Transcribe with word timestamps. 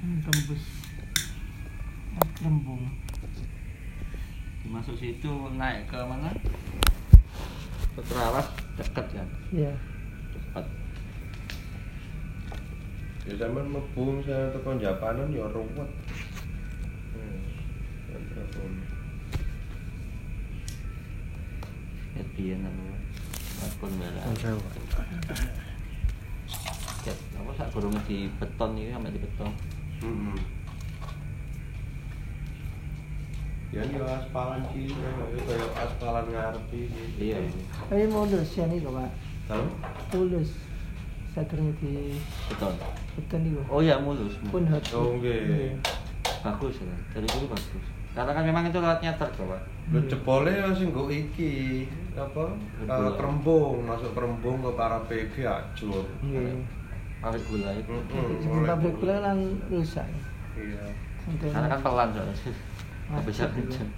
tembus 0.00 0.64
Mas 2.16 2.30
Rembung. 2.40 2.88
Masuk 4.64 4.96
situ 4.96 5.28
naik 5.60 5.92
ke 5.92 6.00
mana? 6.00 6.32
Ke 7.92 8.00
Terawas 8.08 8.48
dekat 8.80 9.06
kan 9.12 9.28
iya. 9.52 9.72
Cepat. 10.32 10.64
Ya 13.28 13.34
sampean 13.36 13.68
mlebu 13.68 14.24
saya 14.24 14.48
tekan 14.56 14.80
Japanan 14.80 15.36
ya 15.36 15.44
ruwet. 15.52 15.90
Hmm. 17.12 17.38
kan 18.08 18.72
ya 22.16 22.24
biyen 22.32 22.64
aku 23.60 23.84
merah. 24.00 24.24
Ket, 27.00 27.16
apa 27.36 27.50
sak 27.56 27.68
gurung 27.72 27.96
di 28.04 28.28
beton 28.36 28.76
iki 28.76 28.92
sampai 28.92 29.12
di 29.12 29.20
beton 29.24 29.52
Hmm. 30.00 30.36
Ya 33.70 33.86
ini 33.86 34.02
aspalan 34.02 34.66
sih, 34.74 34.90
kayak 34.90 35.46
kayak 35.46 35.70
aspalan 35.78 36.26
ngarepi 36.26 36.90
gitu. 36.90 37.22
iya. 37.22 37.38
Tapi 37.86 38.10
mulus 38.10 38.50
ya 38.58 38.66
nih 38.66 38.82
pak. 38.82 39.10
Tahu? 39.46 39.66
mulus 40.10 40.50
saya 41.30 41.46
di 41.46 42.18
beton 42.50 42.74
hutan 43.14 43.40
itu 43.46 43.62
oh 43.70 43.78
iya 43.78 43.94
mulus 44.02 44.34
pun 44.50 44.66
hot. 44.66 44.82
Oh, 44.90 45.14
nggih. 45.22 45.78
bagus 46.42 46.82
ya. 46.82 46.96
Dari 47.14 47.26
dulu 47.30 47.54
bagus. 47.54 47.84
Karena 48.10 48.34
kan 48.34 48.42
memang 48.42 48.64
itu 48.66 48.78
lewatnya 48.82 49.14
truk 49.14 49.30
kok 49.38 49.46
pak 49.46 49.62
Lu 49.94 49.98
jebole 50.10 50.50
masih 50.50 50.90
nggo 50.90 51.06
iki 51.06 51.86
apa? 52.18 52.58
Kerembung, 53.14 53.86
masuk 53.86 54.10
kerembung 54.18 54.58
ke 54.66 54.70
para 54.74 54.98
PG 55.06 55.34
acur. 55.46 56.06
iya 56.26 56.58
pabrik 57.20 57.44
gula 57.46 57.70
itu 57.76 57.94
sebelum 58.40 58.64
pabrik 58.64 58.94
gula 58.96 59.14
kan 59.20 59.38
rusak 59.68 60.08
Iya. 60.50 60.82
Karena 61.40 61.68
kan 61.70 61.80
pelan 61.80 62.08
soalnya 62.10 62.34
bisa 63.22 63.44
kenceng 63.54 63.90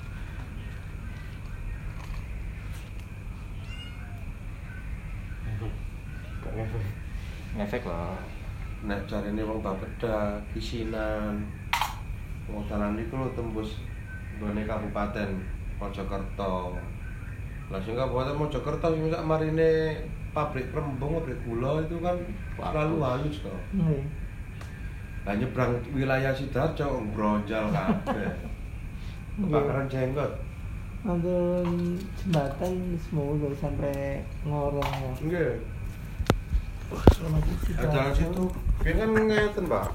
Gak 6.42 6.52
ngefek. 6.58 6.84
ngefek 7.56 7.82
loh 7.86 8.18
Nek 8.82 9.06
jarine 9.06 9.46
wong 9.46 9.62
Bapeda, 9.62 10.42
Kisinan. 10.50 11.38
Wong 12.50 12.66
dalan 12.66 12.98
iku 12.98 13.14
lho 13.14 13.30
tembus 13.38 13.78
nggone 14.42 14.66
kabupaten 14.66 15.38
Mojokerto. 15.78 16.74
Lah 17.70 17.78
sing 17.78 17.94
kabupaten 17.94 18.34
Mojokerto 18.34 18.90
sing 18.90 19.06
sak 19.06 19.22
marine 19.22 20.02
pabrik 20.32 20.72
rembung, 20.72 21.20
pabrik 21.20 21.38
gula 21.44 21.84
itu 21.84 21.96
kan 22.00 22.16
selalu 22.56 22.96
halus 23.04 23.36
kok. 23.44 23.60
Iya. 23.76 24.00
Lah 25.22 25.34
nyebrang 25.38 25.72
wilayah 25.94 26.32
Sidoarjo 26.34 27.04
bronjal 27.14 27.70
kabeh. 27.70 28.32
Kebakaran 29.38 29.86
jenggot. 29.88 30.32
Nonton 31.02 31.98
jembatan 32.20 32.94
semua 33.00 33.50
sampai 33.56 34.22
ngorong 34.44 34.82
ya. 34.82 35.12
Nggih. 35.22 35.52
Jalan 37.80 38.12
situ 38.12 38.44
kan 38.84 38.94
kan 39.00 39.10
ngeten, 39.16 39.64
Pak. 39.64 39.88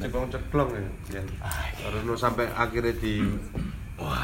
Ceklong-ceklong 0.00 0.70
ya. 1.12 1.22
Terus 1.76 2.02
lu 2.08 2.14
sampai 2.16 2.48
akhirnya 2.56 2.96
di 2.96 3.20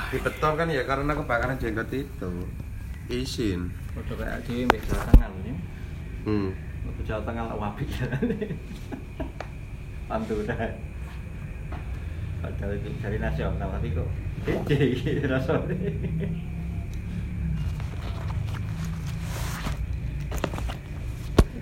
di 0.08 0.16
beton 0.24 0.52
kan 0.56 0.68
ya 0.72 0.82
karena 0.88 1.12
kebakaran 1.12 1.60
jenggot 1.60 1.92
itu. 1.92 2.30
Izin. 3.06 3.70
udah 3.96 4.14
kayak 4.18 4.42
di 4.44 4.66
Jawa 4.66 5.02
Tengah 5.08 5.28
ini 5.40 5.52
Hmm. 6.26 6.50
Mbak 6.84 7.06
Jawa 7.06 7.22
Tengah 7.22 7.44
lah 7.48 7.56
wabik 7.56 7.86
Pantura 10.10 10.58
Padahal 12.42 12.72
itu 12.78 12.88
dari 12.98 13.18
nasional 13.22 13.68
tapi 13.78 13.94
kok 13.94 14.08
beda 14.42 14.76
rasanya 15.30 15.78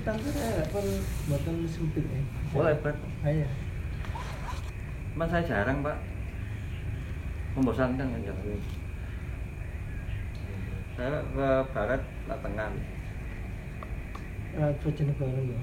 Tangga 0.05 0.29
ya 0.37 0.65
pun 0.69 0.85
buatan 1.33 1.65
sempit 1.65 2.05
ya. 2.05 2.21
Boleh, 2.53 2.77
Pak. 2.85 2.93
Ayo. 3.25 3.49
Mas 5.17 5.33
saya 5.33 5.47
jarang 5.49 5.81
pak 5.81 5.97
Membosankan 7.57 8.11
kan 8.13 8.21
jalan 8.21 8.45
ini 8.51 8.84
ke 10.95 11.03
barat, 11.75 12.03
ke 12.03 12.35
tengah 12.39 12.71
Lewat 14.55 14.79
Bojonegoro 14.87 15.41
ya. 15.43 15.61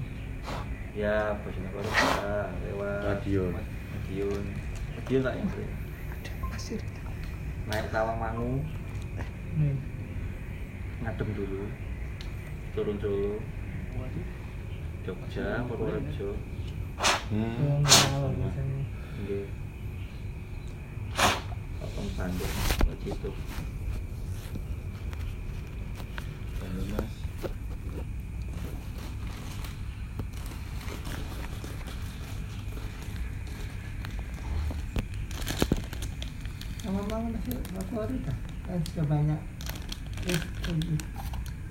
Ya, 0.92 1.16
Bojonegoro 1.40 1.88
bisa 1.88 2.52
lewat 2.60 3.00
Madiun. 3.08 3.56
Madiun 3.56 4.44
Madiun 4.92 5.20
tak 5.24 5.34
yang 5.40 5.48
beli 5.48 5.64
Pasir. 6.52 6.80
Naik 7.64 7.88
Tawangmangu, 7.88 8.60
Nih. 9.56 9.76
ngadem 11.00 11.28
dulu 11.32 11.64
Turun 12.76 12.96
Solo 13.00 13.40
Jogja, 15.02 15.66
Purworejo. 15.66 16.30
Nggih. 17.32 19.48
Potong 21.80 22.08
Bandung, 22.14 22.54
ke 23.02 23.30
situ. 26.72 26.82
Bandung 26.82 26.88
Mas. 26.96 27.12
Sama 36.82 37.00
bangun 37.06 37.30
nasi 37.36 37.52
favorit. 37.76 38.22
Kan 38.66 38.80
sudah 38.88 39.06
banyak. 39.06 39.40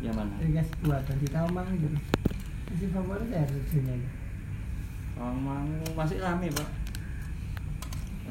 Yang 0.01 0.15
mana? 0.17 0.33
dikasih 0.41 0.75
buatan 0.81 1.15
di 1.21 1.27
Tamang 1.29 1.69
gitu. 1.77 1.97
Nasi 2.69 2.85
favorit 2.89 3.29
ya 3.29 3.43
masih 5.93 6.17
rame, 6.23 6.47
Pak. 6.49 6.69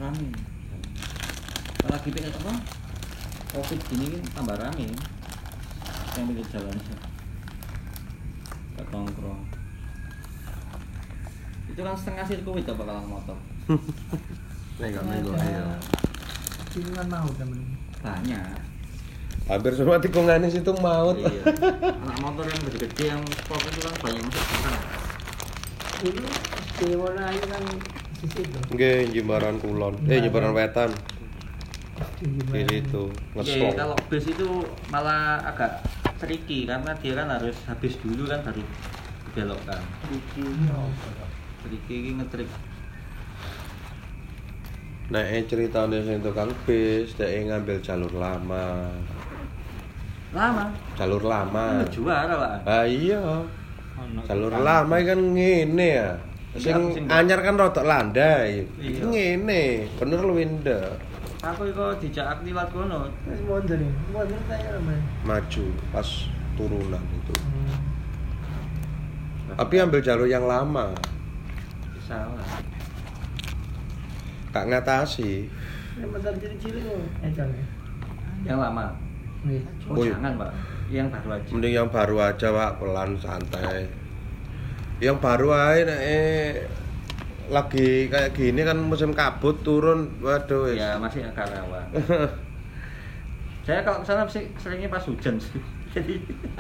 Rame. 0.01 0.29
Kalau 1.81 1.97
lagi 1.97 2.11
apa? 2.11 2.53
Covid 3.51 3.81
gini 3.91 4.07
kan 4.15 4.23
tambah 4.35 4.57
rame. 4.59 4.87
Yang 6.19 6.25
pinggir 6.27 6.47
jalan 6.51 6.77
Ke 8.75 8.83
tongkrong. 8.91 9.43
Itu 11.71 11.81
kan 11.87 11.95
setengah 11.95 12.25
sirkuit 12.27 12.67
apa 12.67 12.83
kalau 12.83 13.05
motor? 13.07 13.39
Gak 14.81 15.05
minggu 15.07 15.31
ya. 15.37 15.79
Tikungan 16.73 17.07
mau 17.07 17.29
temen. 17.37 17.61
Banyak. 18.01 18.71
Hampir 19.51 19.73
semua 19.75 19.99
tikungane 19.99 20.47
situ 20.47 20.71
maut. 20.79 21.19
Iya. 21.19 21.43
Anak 22.07 22.19
motor 22.23 22.47
yang 22.47 22.61
gede-gede 22.71 23.05
yang 23.11 23.23
sport 23.35 23.63
itu 23.67 23.81
kan 23.83 23.95
banyak 23.99 24.23
masuk 24.23 24.47
sana. 24.63 24.81
Dulu 26.01 26.27
di 26.81 26.87
Wonoayu 26.95 27.45
kan 27.51 27.63
di 28.23 28.27
situ. 28.31 28.59
Nggih, 28.71 28.99
Jimbaran 29.11 29.59
Kulon. 29.59 29.95
Eh, 30.07 30.23
Jimbaran 30.23 30.55
Wetan. 30.55 30.91
Di 32.23 32.63
situ. 32.71 33.11
Oke, 33.11 33.43
Ngeslong. 33.43 33.75
kalau 33.75 33.97
bus 34.07 34.25
itu 34.31 34.49
malah 34.89 35.43
agak 35.45 35.83
tricky 36.21 36.69
karena 36.69 36.93
dia 37.01 37.13
kan 37.17 37.29
harus 37.33 37.57
habis 37.65 37.97
dulu 37.99 38.29
kan 38.29 38.45
baru 38.45 38.61
dibelokkan. 39.33 39.81
Oh. 40.77 40.93
Tricky 41.65 41.95
ini 41.97 42.11
ngetrik. 42.21 42.49
Nek 45.11 45.27
eh, 45.27 45.43
ceritane 45.43 45.99
sing 46.07 46.23
tukang 46.23 46.55
bis, 46.63 47.17
dhek 47.19 47.51
ngambil 47.51 47.83
jalur 47.83 48.13
lama. 48.15 48.87
Lama. 50.31 50.71
Jalur 50.95 51.25
lama. 51.27 51.83
Juara, 51.91 52.35
Pak. 52.39 52.55
Ah 52.63 52.87
iya. 52.87 53.19
Jalur 54.31 54.55
lama 54.55 54.95
kan 55.03 55.19
ngene 55.35 55.89
ya. 55.99 56.11
Sing 56.55 56.75
Iya, 56.75 56.95
sing- 56.95 57.11
anyar 57.11 57.43
kan 57.43 57.59
rodok 57.59 57.83
landai. 57.83 58.63
Iya. 58.79 59.03
Ngene, 59.07 59.91
bener 59.99 60.19
lu 60.23 60.39
Winda. 60.39 60.95
Aku 61.41 61.73
itu 61.73 61.85
dijak 62.05 62.45
liwat 62.45 62.69
kono. 62.69 63.09
Terus 63.25 63.41
mundur 63.49 63.81
nih, 63.81 63.89
saya 64.45 64.77
namanya. 64.77 65.01
Maju 65.25 65.65
pas 65.89 66.09
turunan 66.53 67.01
itu. 67.01 67.35
Hmm. 67.41 67.81
Tapi 69.57 69.75
ambil 69.81 70.05
jalur 70.05 70.29
yang 70.29 70.45
lama. 70.45 70.93
Salah. 72.05 72.45
Gak 74.53 74.67
ngatasi. 74.69 75.49
Ini 75.97 76.07
motor 76.13 76.35
ciri-ciri 76.37 76.85
kok, 76.85 77.25
eh 77.25 77.31
jangan. 77.33 77.65
Yang 78.45 78.59
lama. 78.61 78.85
Nih, 79.49 79.61
Oh, 79.89 79.97
Oh, 79.97 80.05
jangan, 80.05 80.33
Pak. 80.37 80.51
Yang 80.93 81.07
baru 81.09 81.29
aja. 81.33 81.49
Mending 81.57 81.73
yang 81.73 81.89
baru 81.89 82.17
aja, 82.21 82.47
Pak, 82.53 82.71
pelan 82.83 83.11
santai. 83.17 83.89
Yang 85.01 85.17
baru 85.25 85.49
aja 85.57 85.83
nek 85.89 86.01
eh, 86.05 86.69
lagi 87.57 88.07
kayak 88.13 88.31
gini 88.39 88.61
kan 88.69 88.79
musim 88.91 89.11
kabut 89.19 89.57
turun, 89.67 89.99
waduh. 90.23 90.71
Ya, 90.81 90.97
masih 91.03 91.21
agak 91.29 91.47
rawan. 91.51 91.87
Saya 93.67 93.85
kalau 93.85 94.01
ke 94.03 94.07
sana 94.09 94.25
sih 94.27 94.45
seringnya 94.57 94.89
pas 94.89 95.05
hujan 95.05 95.37
sih. 95.37 95.61
Jadi 95.95 96.15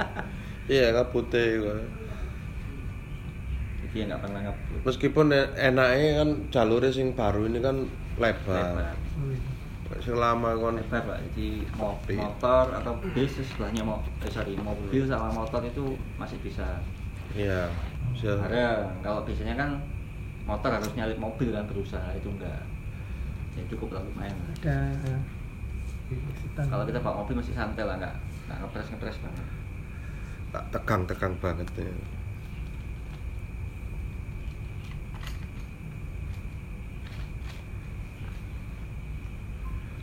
Iya, 0.71 0.87
kabute 0.97 1.43
kok. 1.63 1.77
dia 3.91 4.03
nggak 4.07 4.23
pernah 4.23 4.41
ngebut 4.47 4.81
Meskipun 4.87 5.27
e- 5.35 5.53
enaknya 5.69 6.09
kan 6.21 6.29
jalurnya 6.55 6.93
sing 6.95 7.09
baru 7.19 7.41
ini 7.49 7.59
kan 7.67 7.77
lebar. 8.23 8.65
lebar 8.77 8.97
Sing 10.05 10.15
lama 10.15 10.55
kan 10.55 10.75
lebar 10.79 11.03
pak 11.11 11.19
jadi 11.33 11.49
mo- 11.75 11.99
Mobil. 11.99 12.17
motor 12.23 12.65
atau 12.79 12.93
bis 13.15 13.33
sebelahnya 13.43 13.83
mau 13.83 13.99
eh 14.23 14.31
sorry 14.31 14.55
mobil 14.55 15.03
sama 15.11 15.29
motor 15.35 15.61
itu 15.67 15.85
masih 16.21 16.39
bisa 16.39 16.67
iya. 17.35 17.69
Bareng 18.41 19.01
kalau 19.05 19.21
biasanya 19.27 19.55
kan 19.61 19.71
motor 20.51 20.71
harus 20.75 20.91
nyalip 20.99 21.19
mobil 21.23 21.55
kan 21.55 21.63
berusaha 21.71 22.11
itu 22.19 22.27
enggak 22.27 22.59
ya 23.55 23.63
cukup 23.71 23.95
lah 23.95 24.03
lumayan 24.03 24.35
lah. 24.35 24.55
ada 24.67 24.79
sedang 26.43 26.67
kalau 26.67 26.85
kita 26.91 26.99
bawa 26.99 27.23
mobil 27.23 27.39
masih 27.39 27.55
santai 27.55 27.87
lah 27.87 27.95
nggak 28.03 28.15
nggak 28.51 28.59
ngepres 28.67 28.89
ngepres 28.91 29.19
banget 29.23 29.47
Tak 30.51 30.67
tegang-tegang 30.75 31.35
banget 31.39 31.69
ya. 31.79 31.95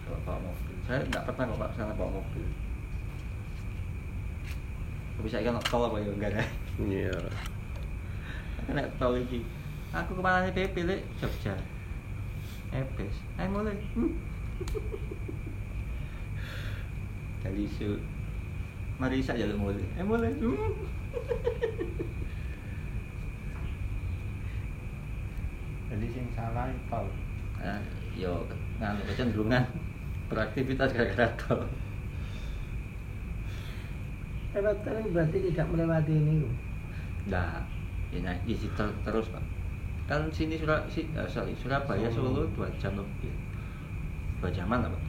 kalau 0.08 0.20
bawa 0.24 0.40
mobil 0.48 0.76
saya 0.88 1.00
nggak 1.12 1.24
pernah 1.28 1.44
kok 1.52 1.60
pak 1.60 1.70
sana 1.76 1.94
bawa 2.00 2.12
mobil 2.24 2.48
tapi 5.18 5.28
saya 5.28 5.50
kan 5.50 5.60
tol 5.68 5.84
apa 5.92 5.98
ya 6.00 6.12
enggak 6.14 6.32
kan 6.40 6.48
Iya. 6.78 7.18
Nek 8.70 8.86
tol 9.02 9.18
iki. 9.18 9.42
Aku 9.96 10.20
ke 10.20 10.22
mana 10.24 10.44
nih 10.44 10.52
PP 10.52 10.84
lek 10.84 11.00
Jogja. 11.24 11.56
Ebes. 12.76 13.16
Ayo 13.40 13.48
mulai. 13.56 13.78
Kali 17.44 17.64
isu. 17.64 17.96
Mari 19.00 19.24
sak 19.24 19.40
jaluk 19.40 19.56
mulai. 19.56 19.86
Ayo 19.96 20.04
mulai. 20.04 20.32
Jadi 25.88 26.04
sing 26.12 26.28
salah 26.36 26.68
tol 26.92 27.08
Nah, 27.58 27.80
yo 28.14 28.44
nganu 28.78 29.02
kecenderungan 29.08 29.64
beraktivitas 30.28 30.92
gara-gara 30.94 31.32
tol. 31.40 31.64
lewat 34.52 34.78
tol 34.84 35.00
berarti 35.14 35.38
tidak 35.48 35.70
melewati 35.72 36.14
ini 36.18 36.44
loh. 36.44 36.54
Nah, 37.30 37.64
ya 38.12 38.20
naik 38.26 38.42
isi 38.50 38.68
ter- 38.76 39.00
terus 39.06 39.30
pak. 39.32 39.57
Kan 40.08 40.32
sini 40.32 40.56
Surab 40.56 40.88
si, 40.88 41.04
eh, 41.12 41.28
sorry, 41.28 41.52
Surabaya 41.60 42.08
Solo. 42.08 42.32
Solo 42.32 42.44
dua 42.56 42.68
jam 42.80 42.96
lebih. 42.96 43.32
Dua 44.40 44.48
jaman 44.48 44.88
apa? 44.88 45.00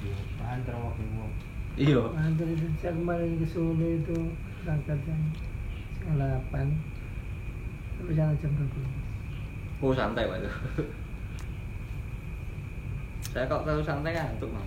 Iya, 0.00 0.16
terowak 0.64 0.96
wong 0.96 1.32
Iya. 1.76 2.00
Antar 2.16 2.48
itu 2.48 2.66
saya 2.80 2.96
kemarin 2.96 3.36
ke 3.36 3.44
Solo 3.44 3.84
itu 3.84 4.16
berangkat 4.64 4.96
jam 5.04 5.20
8 6.08 6.16
sampai 7.96 8.14
sana 8.16 8.32
jam 8.40 8.52
12 8.56 9.84
Oh 9.84 9.92
santai 9.92 10.24
pak 10.24 10.40
itu. 10.40 10.50
Saya 13.28 13.44
kalau 13.44 13.60
terlalu 13.68 13.84
santai 13.84 14.16
ngantuk 14.16 14.48
mau. 14.48 14.64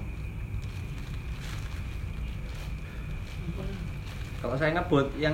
Kalau 4.39 4.53
saya 4.53 4.77
ngebut 4.77 5.07
yang 5.17 5.33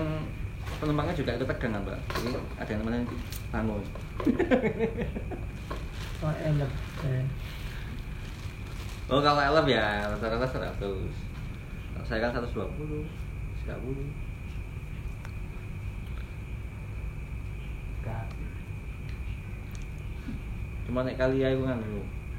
penumpangnya 0.79 1.11
juga 1.11 1.35
itu 1.35 1.43
tegang 1.43 1.75
kan 1.75 1.81
mbak. 1.83 1.99
Jadi 2.15 2.29
ada 2.55 2.69
yang 2.71 2.79
namanya 2.87 3.03
bangun. 3.55 3.79
oh 6.23 6.35
enak 6.43 6.71
saya 6.99 7.23
Oh 9.05 9.21
kalau 9.21 9.37
elef 9.37 9.69
ya 9.69 10.09
rata-rata 10.09 10.49
100 10.49 10.81
Kalau 10.81 10.97
saya 12.03 12.25
kan 12.25 12.41
120 12.41 13.05
30 13.63 13.79
gak 18.03 18.27
Cuma 20.85 21.01
naik 21.01 21.17
kali 21.17 21.41
ya 21.41 21.49
itu 21.55 21.65
kan 21.65 21.81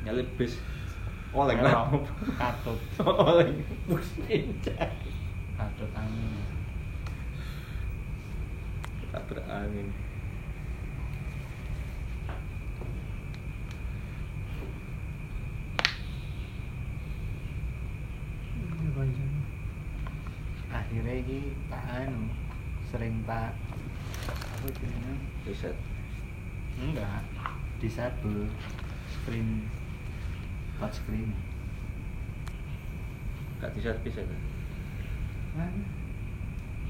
nyalip 0.07 0.29
bis. 0.39 0.63
Oleng 1.35 1.59
lah 1.61 1.91
katut. 2.39 2.79
Oleng. 3.03 3.59
Bus 3.91 4.07
pincang 4.23 4.95
katut 5.59 5.91
angin. 5.99 6.31
Tabrak 9.11 9.47
angin 9.51 9.91
Ini 18.87 18.95
panjang. 18.95 19.33
Akhirnya 20.97 21.29
ini 21.29 21.53
tak 21.69 21.85
anu 21.93 22.25
sering 22.89 23.21
tak 23.29 23.53
apa 24.33 24.67
jenenge 24.81 25.29
riset. 25.45 25.77
Enggak 26.81 27.21
disable 27.85 28.49
screen 29.13 29.69
touch 30.81 30.97
screen. 30.97 31.37
Gak 33.61 33.77
diservis 33.77 34.17
ya 34.17 34.25
kan 34.25 34.41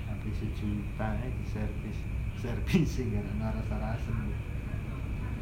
habis 0.06 0.38
sejuta 0.38 1.08
ya 1.18 1.26
di 1.26 1.44
servis 1.50 1.98
servis 2.38 2.86
sih 2.86 3.10
karena 3.10 3.58
rasa 3.58 3.74
rasa 3.74 4.14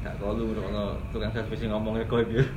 gak 0.01 0.17
kolu 0.17 0.57
kalau 0.57 0.97
tukang 1.13 1.37
servis 1.37 1.69
ngomongnya 1.69 2.09
koi 2.09 2.25
biar 2.25 2.49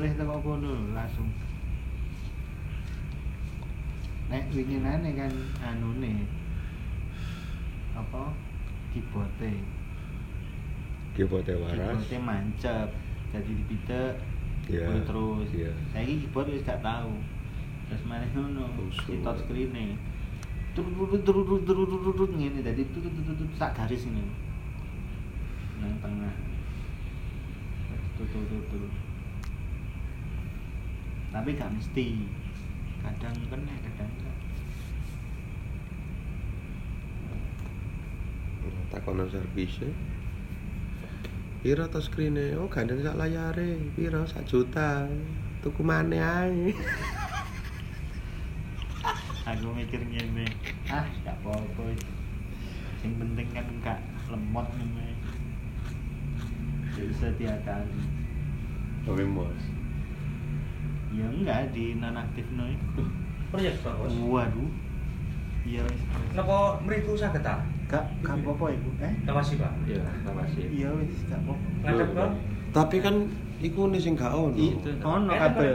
mulai 0.00 0.16
teko 0.16 0.36
kono 0.40 0.70
lho, 0.70 0.96
langsung 0.96 1.28
nek 4.32 4.39
winginane 4.52 5.10
kan. 5.14 5.32
Anune. 5.60 6.26
Apa? 7.92 8.32
Keyboardnya 8.90 9.54
Keyboardnya 11.12 11.54
waras. 11.56 11.78
keyboardnya 11.78 12.18
mancep 12.20 12.88
jadi 13.30 13.50
dipidek 13.54 14.14
Iya, 14.66 14.86
keyboard 14.86 15.02
terus. 15.04 15.48
iya. 15.52 15.70
saiki 15.90 16.14
keyboard 16.22 16.50
wis 16.50 16.62
gak 16.62 16.78
tahu 16.80 17.10
terus 17.86 18.02
mana 18.02 18.22
ngono 18.30 18.66
Usul. 18.80 19.06
di 19.08 19.22
touch 19.22 19.38
screen 19.40 19.70
nih 19.70 19.90
turut 20.72 20.94
turut 20.94 21.22
turut 21.22 21.44
turut 21.46 21.62
turut 21.62 21.86
turut 21.88 22.14
turut 22.14 22.30
ngene 22.34 22.58
jadi 22.60 22.82
turut 22.90 23.10
turut 23.10 23.34
turut 23.34 23.52
sak 23.54 23.74
garis 23.74 24.06
ini 24.06 24.22
nang 25.78 25.94
tengah. 25.98 26.34
Turut 28.14 28.30
turut 28.30 28.64
turut 28.68 28.92
tapi 31.30 31.54
gak 31.54 31.70
mesti. 31.70 32.06
Kadang 33.00 33.34
kena 33.48 33.74
kadang 33.80 34.10
enggak 34.12 34.29
Takonan 38.90 39.30
servisnya. 39.30 39.90
Piro 41.62 41.84
to 41.86 42.00
screen 42.00 42.36
Oh, 42.58 42.66
gandeng 42.66 43.04
sak 43.04 43.14
layare. 43.14 43.78
Piro 43.94 44.26
sak 44.26 44.44
juta. 44.48 45.06
Tuku 45.62 45.80
maneh 45.84 46.20
ae. 46.20 46.74
aku 49.50 49.74
mikir 49.74 49.98
ngene 50.06 50.46
ah 50.86 51.02
gak 51.26 51.34
apa-apa 51.42 51.82
yang 53.02 53.14
penting 53.18 53.48
kan 53.50 53.66
gak 53.82 53.98
lemot 54.30 54.66
ngene 54.78 55.10
ya 56.94 57.02
bisa 57.08 57.34
diakali 57.34 57.98
Tapi 59.02 59.24
mos. 59.26 59.58
ya 61.10 61.26
enggak 61.26 61.74
di 61.74 61.98
nonaktif 61.98 62.46
no 62.54 62.68
proyek 63.50 63.74
pak 63.82 63.98
waduh 64.22 64.70
iya 65.66 65.82
wis 65.82 66.02
Napa 66.36 66.78
mriku 66.86 67.18
saged 67.18 67.42
ta? 67.42 67.58
Gak 67.90 68.04
gak 68.22 68.36
apa-apa 68.38 68.64
ibu 68.70 68.90
eh 69.02 69.14
Makasih, 69.26 69.56
Pak. 69.58 69.72
Iya, 69.82 70.02
makasih. 70.22 70.64
iya 70.70 70.88
wis 70.94 71.26
gak 71.26 71.42
apa-apa 71.42 71.66
Ngadep 71.82 72.08
kok? 72.14 72.30
Tapi 72.70 72.96
kan 73.02 73.14
iku 73.58 73.82
nih 73.90 73.98
sing 73.98 74.14
gak 74.14 74.30
ono. 74.30 74.54
Itu. 74.54 74.90
ono 75.02 75.32
kabel 75.34 75.74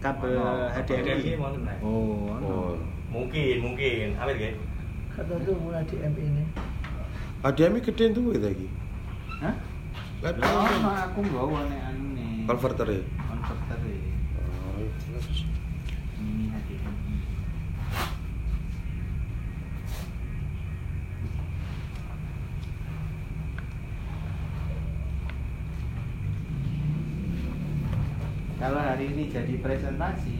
kabel 0.00 0.32
HDMI 0.72 1.36
oh 1.84 2.32
ono 2.32 2.46
Oh. 2.48 2.72
Mungkin, 3.12 3.56
mungkin. 3.60 4.16
Awet 4.16 4.36
nggih. 4.40 4.54
kata 5.12 5.36
tuh 5.44 5.52
mulai 5.60 5.84
di 5.84 6.00
M 6.00 6.14
ini 6.16 6.44
HDMI 7.44 7.84
gede 7.84 8.04
tuh 8.10 8.32
lagi. 8.32 8.66
hah 9.44 9.52
kan? 10.24 10.34
ono 10.40 10.90
aku 10.96 11.18
nggawa 11.20 11.60
nek 11.68 11.80
anu 11.92 12.04
nih 12.16 12.48
Converter 12.48 12.88
ya? 12.88 13.02
konverter 13.28 13.78
e. 13.84 13.96
Oh, 14.40 14.80
terus. 14.96 15.44
mini 16.16 16.48
HDMI 16.48 17.14
kalau 28.58 28.78
hari 28.78 29.10
ini 29.10 29.21
jadi 29.32 29.54
presentasi 29.64 30.38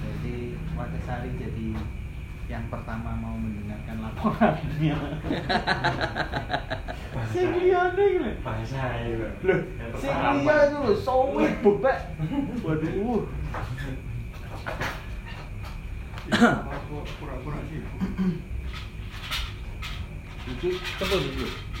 jadi 0.00 0.36
Wakasari 0.72 1.30
jadi 1.36 1.68
yang 2.48 2.64
pertama 2.72 3.12
mau 3.12 3.36
mendengarkan 3.36 4.00
laporannya 4.00 4.96
Sing 7.28 7.52
liyane 7.60 8.02
iki 8.08 8.18
lho. 8.24 8.32
bahasa 8.40 9.04
itu 9.04 9.26
Loh, 9.44 9.60
sing 10.00 10.16
liya 10.16 10.56
itu 10.72 10.78
lho 10.80 10.94
sowit 10.96 11.60
bebek. 11.60 11.98
Waduh. 12.64 13.28
pura-pura 17.20 17.58
sih. 17.68 17.80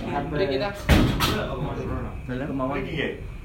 Mari 0.04 0.46
kita. 0.52 0.68
Dalam 2.28 2.46
kemauan. 2.52 2.84
Iki 2.84 3.37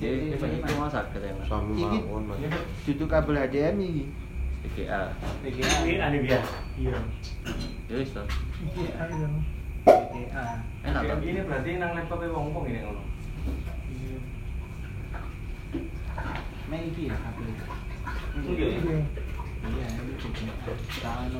Ya, 0.00 0.08
itu 0.16 0.40
mau 0.80 0.88
sakit 0.88 1.20
ya, 1.20 1.36
Mas. 1.36 1.44
Sami 1.44 1.76
Iki 1.76 2.08
mawon 2.08 2.24
Mas. 2.32 2.40
Itu 2.88 3.04
kabel 3.04 3.36
HDMI 3.36 3.84
iki. 3.84 4.04
PGA. 4.64 5.12
Ini? 5.44 6.32
Iya. 6.80 7.00
Ya 7.88 7.94
wis 8.00 8.16
to. 8.16 8.24
Enak 10.84 11.02
to. 11.04 11.14
Ini 11.20 11.40
berarti 11.44 11.70
nang 11.76 11.92
wong-wong 12.32 12.64
ini 12.68 12.80
ngono. 12.80 13.02
Mek 16.72 16.80
iki 16.96 17.12
ya 17.12 17.16
kabel. 17.20 17.44
Iya. 17.52 18.66
Iki. 18.72 18.96
Iya, 19.60 19.88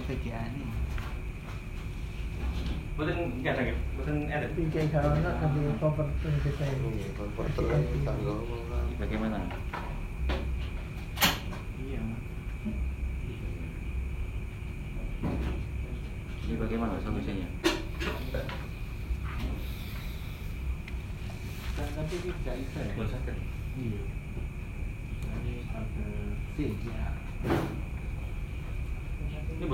PGA 0.05 0.41
ini. 0.53 0.70
Ya, 3.01 3.57
boten 3.97 4.29
ada. 4.29 4.45
Iki 4.53 4.93
kita 6.45 6.65
ini. 6.69 7.01
Iya, 7.01 7.09
Konverter 7.17 7.65
tangga 8.05 8.33
apa 8.37 8.57
Bagaimana? 9.01 9.41
Iya. 11.81 12.01
Ini 16.45 16.55
bagaimana 16.61 17.01
solusinya? 17.01 17.49
Kan 21.81 21.89
tapi 21.97 22.15
ini 22.21 22.37
tidak 22.45 22.57
bisa 22.61 22.85
ya. 22.85 22.93
Kan? 23.01 23.33
Ini 29.57 29.65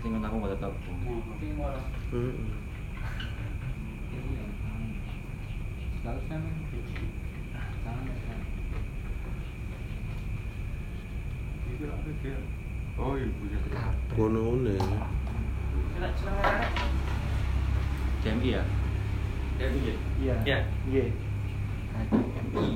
kabel 0.00 0.16
VGA. 0.16 0.16
Ini 0.16 0.16
boleh 0.16 0.24
ada 0.24 0.24
tiga. 0.24 0.24
Kan. 0.24 0.24
Sing 0.24 0.24
aku 0.24 0.36
nggak 0.40 0.60
tahu. 0.64 0.74
Heeh. 2.10 2.32
Iya. 4.10 4.44
kan. 4.64 4.82
Kalau 6.00 6.20
saya 6.24 6.38
main 6.40 6.56
Jangan 7.84 8.04
ya. 12.24 12.36
Oh 13.00 13.16
iya 13.16 13.28
punya 13.40 13.58
Kono 14.12 14.60
ne. 14.60 14.76
Senang 15.96 16.14
senang 16.20 16.36
ada. 16.44 16.68
JMI 18.20 18.48
ya? 18.52 18.62
Ya 19.56 19.66
iya. 19.72 19.94
Iya. 20.20 20.36
Ya. 20.44 20.58
Iya. 20.88 21.04
HDMI. 21.96 22.68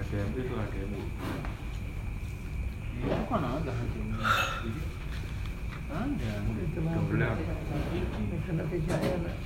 HDMI 0.00 0.40
itu 0.40 0.54
HDMI. 0.56 1.02
Iya, 3.04 3.16
kok 3.28 3.36
ada 3.60 3.72
HDMI? 3.76 4.16
Ada. 5.92 6.32
Itu 6.64 6.78
mah. 6.80 6.96
Benar. 7.12 7.36
Ini 7.36 8.36
kena 8.48 8.64
tiga 8.72 8.96
ya. 8.96 9.16
nak. 9.20 9.36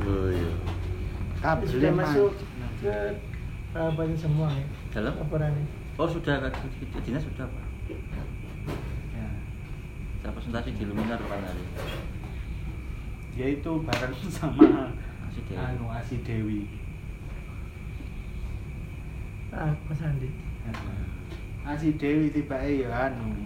Oh 0.00 0.26
iya. 0.32 0.52
Kabel 1.50 1.66
Sudah 1.66 1.90
masuk 1.90 2.30
Nah. 2.62 2.70
ke 2.78 2.94
apa 3.74 4.02
semua 4.14 4.46
ya. 4.54 4.62
Dalam? 4.94 5.18
Laporan 5.18 5.50
ini. 5.50 5.66
Oh 5.98 6.06
sudah 6.06 6.46
dinas 7.02 7.26
sudah 7.26 7.42
pak. 7.42 7.66
Ya. 7.90 9.26
Saya 10.22 10.30
presentasi 10.30 10.78
di 10.78 10.86
Luminar 10.86 11.18
kan 11.18 11.42
hari. 11.42 11.64
Dia 13.34 13.46
itu 13.58 13.72
bareng 13.82 14.14
sama 14.30 14.94
Masih 15.26 15.42
di. 15.42 15.54
anu 15.58 15.90
Asi 15.90 16.22
Dewi. 16.22 16.70
Ah, 19.50 19.74
Mas 19.90 19.98
Andi. 19.98 20.30
Asi 21.66 21.98
Dewi 21.98 22.30
tiba 22.30 22.62
ya 22.62 23.10
anu 23.10 23.42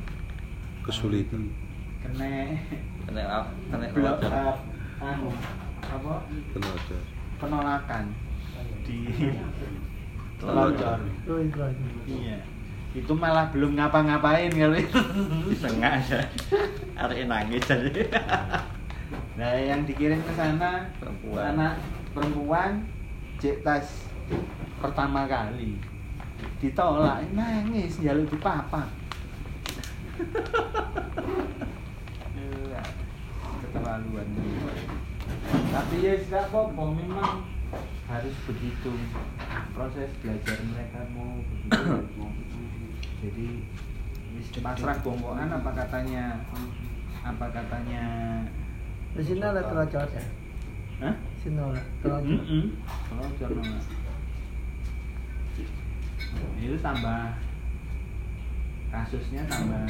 Kesulitan. 0.84 1.48
kena 2.04 2.52
Kena 3.08 3.22
kena 3.72 3.86
wajar. 3.96 4.32
up 4.52 4.58
anu 5.00 5.32
apa 5.80 6.14
Tenaga. 6.52 6.98
Penolakan 7.38 8.14
di 8.84 8.98
Telur. 10.34 10.74
Itu. 10.74 11.34
Iya. 12.04 12.38
Itu 12.94 13.12
malah 13.14 13.48
belum 13.50 13.74
ngapa-ngapain 13.78 14.50
kali. 14.50 14.82
Setengah 15.56 15.98
aja. 15.98 16.20
Hari 16.94 17.26
nangis 17.26 17.64
jadi. 17.64 18.06
Nah, 19.34 19.50
yang 19.58 19.82
dikirim 19.82 20.22
ke 20.22 20.32
sana 20.34 20.86
Perempuan. 21.02 21.42
anak 21.54 21.74
perempuan 22.14 22.86
cek 23.42 23.66
tas 23.66 24.06
pertama 24.78 25.26
kali 25.26 25.74
ditolak 26.62 27.26
nangis 27.34 27.98
jalur 27.98 28.22
di 28.30 28.38
papa 28.38 28.86
Iya, 32.38 32.82
keterlaluan 33.66 34.28
tapi 35.74 36.06
ya 36.06 36.14
tidak 36.22 36.46
apa 36.54 36.70
memang 36.70 37.42
harus 38.06 38.36
begitu. 38.46 38.94
Proses 39.74 40.06
belajar 40.22 40.58
mereka 40.70 41.02
mau 41.10 41.42
begitu 41.42 41.98
jadi 43.24 43.48
wis 44.38 44.52
pasrah 44.62 45.00
bongkongan 45.02 45.50
apa 45.50 45.70
katanya? 45.74 46.44
Apa 47.24 47.46
katanya? 47.50 48.04
Di 49.18 49.22
sini 49.24 49.42
ada 49.42 49.64
telacot 49.64 50.10
ya. 50.14 50.24
Hah? 51.02 51.14
Sini 51.42 51.58
ada 51.58 51.82
itu 56.60 56.76
tambah 56.80 57.22
kasusnya 58.90 59.42
tambah 59.46 59.86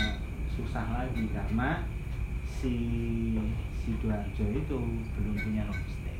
susah 0.54 0.86
lagi 0.90 1.24
karena 1.32 1.82
si 2.44 2.74
sidoarjo 3.84 4.44
itu 4.48 4.78
belum 5.12 5.36
punya 5.36 5.62
homestay. 5.68 6.16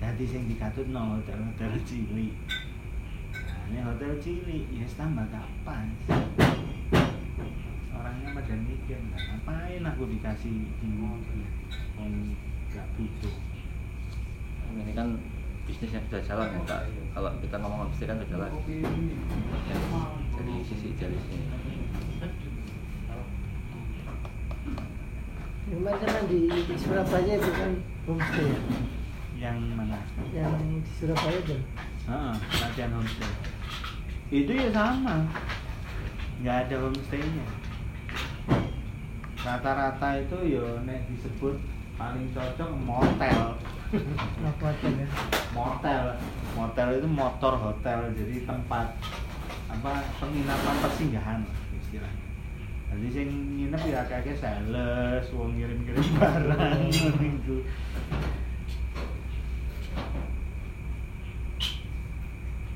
Jadi 0.00 0.24
sing 0.24 0.42
dikatut 0.48 0.88
no 0.88 1.20
hotel 1.20 1.36
hotel 1.44 1.76
cilik. 1.84 2.32
Nah, 3.36 3.62
ini 3.68 3.78
hotel 3.84 4.16
cilik 4.16 4.64
ya 4.72 4.88
wis 4.88 4.96
tambah 4.96 5.28
kapan? 5.28 5.92
Orangnya 7.92 8.28
pada 8.32 8.54
mikir 8.64 8.98
"Lah, 9.12 9.20
ngapain 9.28 9.84
aku 9.84 10.02
dikasih 10.08 10.72
di 10.80 10.88
Om 12.00 12.12
nggak 12.72 12.86
butuh. 12.96 13.36
Ini 14.72 14.92
kan 14.96 15.20
bisnis 15.68 15.92
yang 15.92 16.04
sudah 16.08 16.24
jalan 16.24 16.48
ya 16.56 16.60
Pak. 16.64 16.82
Kalau 17.12 17.30
kita 17.44 17.56
ngomong 17.60 17.92
bisnis 17.92 18.08
kan 18.08 18.16
sudah 18.16 18.30
jalan. 18.32 18.50
Jadi 20.32 20.52
sisi 20.64 20.96
idealisnya. 20.96 21.71
Gimana 25.72 26.04
kan 26.04 26.28
di 26.28 26.52
Surabaya 26.76 27.32
itu 27.40 27.50
kan 27.56 27.72
homestay 28.04 28.44
ya. 28.44 28.60
Yang 29.40 29.56
mana? 29.72 29.98
Yang 30.36 30.52
di 30.84 30.92
Surabaya 31.00 31.38
itu. 31.40 31.56
Heeh, 32.04 32.34
latihan 32.60 32.92
homestay. 32.92 33.32
Itu 34.28 34.52
ya 34.52 34.68
sama. 34.68 35.32
Nggak 36.44 36.56
ada 36.68 36.76
homestaynya. 36.76 37.46
Rata-rata 39.40 40.08
itu 40.20 40.36
ya 40.60 40.66
nek 40.84 41.08
disebut 41.08 41.56
paling 41.96 42.28
cocok 42.36 42.70
motel. 42.76 43.40
Kuatin 44.60 44.92
ya. 45.00 45.08
motel. 45.56 46.04
Motel 46.52 46.88
itu 47.00 47.08
motor 47.08 47.56
hotel, 47.56 48.12
jadi 48.12 48.44
tempat 48.44 48.92
apa 49.72 49.92
penginapan 50.20 50.76
persinggahan. 50.84 51.40
Jadi 52.92 53.08
sing 53.08 53.28
nginep 53.56 53.82
ya 53.88 54.04
kakek 54.04 54.36
sales, 54.36 55.24
wong 55.32 55.56
ngirim-ngirim 55.56 56.06
barang 56.20 56.80
gitu. 56.92 57.64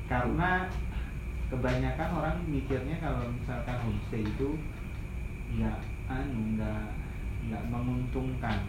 Karena 0.09 0.65
kebanyakan 1.53 2.09
orang 2.17 2.37
mikirnya 2.49 2.97
kalau 2.97 3.29
misalkan 3.29 3.77
homestay 3.77 4.25
itu 4.25 4.57
nggak 5.53 5.79
anu 6.09 6.57
nggak 6.57 6.85
nggak 7.45 7.63
menguntungkan. 7.69 8.65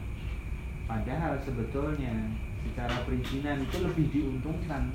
Padahal 0.85 1.41
sebetulnya 1.41 2.29
secara 2.69 3.09
perizinan 3.09 3.65
itu 3.65 3.77
lebih 3.81 4.07
diuntungkan, 4.13 4.93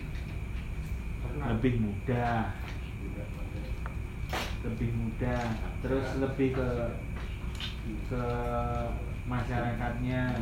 lebih 1.37 1.81
mudah, 1.81 2.53
lebih 4.63 4.89
mudah, 4.95 5.43
terus 5.83 6.07
lebih 6.23 6.55
ke 6.55 6.69
ke 8.07 8.23
masyarakatnya. 9.27 10.39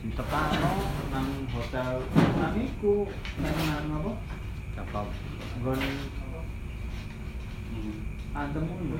Ditekano 0.00 0.72
nang 1.12 1.28
hotel 1.52 2.00
nang 2.40 2.56
iku 2.56 3.04
nang 3.36 3.56
nang 3.68 4.00
apa? 4.00 4.12
Cakep. 4.80 5.06
nggon 5.60 5.80
antemu 8.32 8.74
lho 8.88 8.98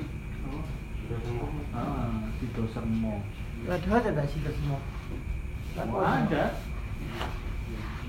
ah 1.73 2.21
Sido 2.37 2.63
Red 3.65 3.83
Hot 3.89 4.03
ada 4.05 4.23
sih 4.29 4.41
semua. 4.45 4.79
Oh, 5.77 6.01
ada. 6.05 6.53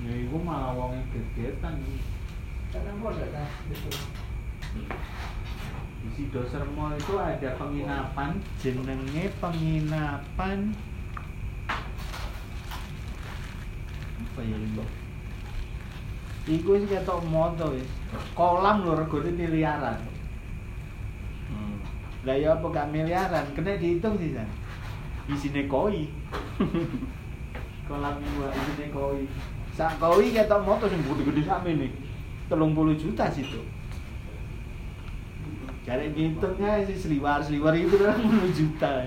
Ya 0.03 0.13
iku 0.19 0.37
malah 0.41 0.75
wong 0.75 1.01
gegetan 1.13 1.81
Karena 2.73 2.89
gitu. 3.69 3.89
di 6.03 6.09
Sido 6.09 6.41
Sermo 6.49 6.89
itu 6.97 7.13
ada 7.21 7.53
penginapan 7.53 8.41
jenenge 8.57 9.29
penginapan 9.37 10.73
apa 14.17 14.41
ya 14.41 14.57
lho 14.57 14.85
Iku 16.43 16.75
sih 16.75 16.91
ketok 16.91 17.23
moto 17.31 17.71
wis. 17.71 17.87
Kolam 18.35 18.83
lho 18.83 18.99
regane 18.99 19.31
miliaran. 19.31 19.95
Hmm. 21.47 21.79
Lah 22.27 22.35
ya 22.35 22.59
apa 22.59 22.67
gak 22.67 22.91
miliaran, 22.91 23.47
kena 23.55 23.79
dihitung 23.79 24.19
sih 24.19 24.35
San. 24.35 24.49
Isine 25.31 25.71
koi. 25.71 26.11
Kolam 27.87 28.19
gua 28.35 28.51
isine 28.51 28.91
koi. 28.91 29.23
Sak 29.71 30.03
koi 30.03 30.35
ketok 30.35 30.67
moto 30.67 30.91
sing 30.91 30.99
gede-gede 30.99 31.47
sakmene. 31.47 31.87
30 32.51 33.01
juta 33.01 33.25
situ. 33.31 33.61
Cari 35.83 36.15
ngitungnya 36.15 36.79
si 36.87 36.95
seliwar-seliwar 36.95 37.75
itu 37.75 37.99
kan 37.99 38.15
10 38.15 38.55
juta. 38.55 39.03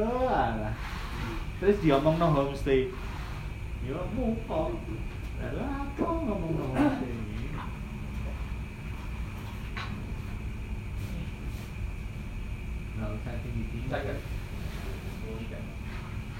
Oh 0.00 0.24
alah. 0.28 0.72
Terus 1.60 1.76
diomong 1.84 2.16
no 2.16 2.32
homestay. 2.32 2.88
Ya 3.84 4.00
muka. 4.16 4.72
Lalu 5.40 5.60
apa 5.60 6.04
ngomong 6.04 6.52
no 6.56 6.64
homestay? 6.72 7.12
Gak 13.00 13.08
usah 13.16 13.36
tinggi-tinggi. 13.44 13.88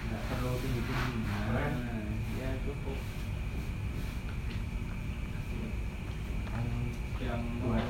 Nggak 0.09 0.23
perlu 0.29 0.50
tinggi-tinggi. 0.61 1.17
Nah, 1.53 1.69
ya 2.41 2.50
cukup. 2.65 2.97
Yang 7.21 7.45
buat 7.61 7.85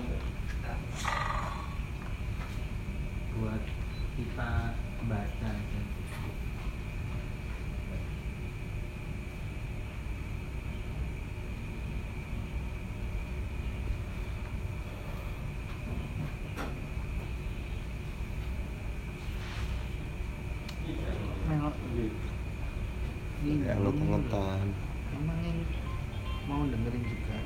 buat 3.38 3.62
kita 4.18 4.50
baca 5.06 5.48
aja. 5.54 5.80
Nengok. 21.46 21.74
Ya 23.46 23.74
ngetan-ngetan. 23.78 24.66
Emang 25.14 25.38
yang 25.46 25.62
mau 26.50 26.66
dengerin 26.66 27.06
juga. 27.06 27.38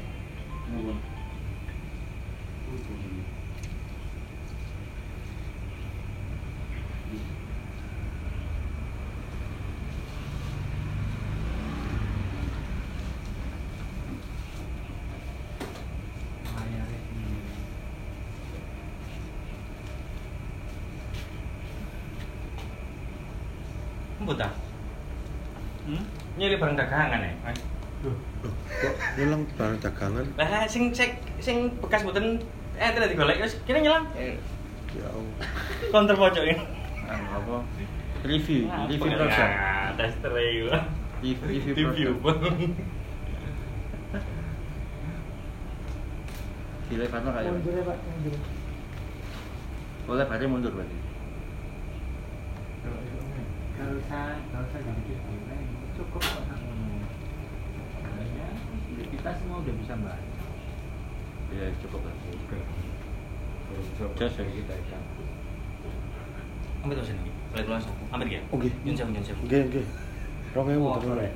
Layarnya 16.54 16.98
sendiri. 17.04 17.38
Emput 24.34 24.42
ta? 24.42 24.50
Hmm? 25.86 26.02
Nyari 26.34 26.58
barang 26.58 26.74
dagangan 26.74 27.22
ya, 27.22 27.30
Mas. 27.46 27.60
Kok 28.82 28.94
ngilang 29.14 29.42
barang 29.54 29.78
dagangan? 29.78 30.26
Lah 30.34 30.66
sing 30.66 30.90
sing 30.90 31.14
sing 31.38 31.70
bekas 31.78 32.02
mboten 32.02 32.42
eh 32.74 32.90
tidak 32.90 33.14
digolek 33.14 33.38
wis 33.38 33.54
kene 33.62 33.86
ngilang. 33.86 34.10
Ya 34.90 35.06
Allah. 35.06 35.38
Konter 35.94 36.18
pojok 36.18 36.42
ini. 36.50 36.58
Anu 37.06 37.24
apa? 37.30 37.56
Review, 38.26 38.66
review 38.90 38.98
produk. 38.98 39.30
Nah, 39.30 39.94
tester 39.94 40.34
review. 40.34 40.66
Review, 41.22 41.70
review. 41.78 42.10
Gila 46.90 47.04
karena 47.08 47.30
kayak 47.32 47.52
Mundur 47.54 47.72
ya 47.72 47.82
Pak, 47.86 47.96
mundur. 48.02 48.34
boleh 50.04 50.26
hari 50.28 50.44
mundur 50.50 50.72
berarti. 50.74 50.96
Gak 54.04 54.60
usah, 54.60 54.78
gak 54.80 54.94
usah 54.94 55.00
gitu 55.08 55.32
Cukup 55.94 56.22
kok 56.22 56.42
ngono. 56.50 57.06
Ya, 58.98 59.04
kita 59.10 59.30
semua 59.38 59.62
udah 59.62 59.74
bisa 59.78 59.94
baca. 60.02 60.44
Ya 61.54 61.70
cukup 61.78 62.02
lah. 62.02 62.14
Jos 64.18 64.34
ya 64.38 64.42
kita 64.42 64.74
ikan. 64.74 65.02
Ambil 66.82 66.98
tuh 66.98 67.06
sini. 67.06 67.30
Keluar 67.54 67.78
satu. 67.78 68.04
Ambil 68.10 68.26
ya. 68.38 68.42
Oke. 68.50 68.68
Nyun 68.82 68.98
sewu, 68.98 69.10
nyun 69.14 69.22
sewu. 69.22 69.38
Oke, 69.46 69.58
oke. 69.70 69.82
Rong 70.54 70.68
ewu 70.74 70.98
temen. 70.98 71.30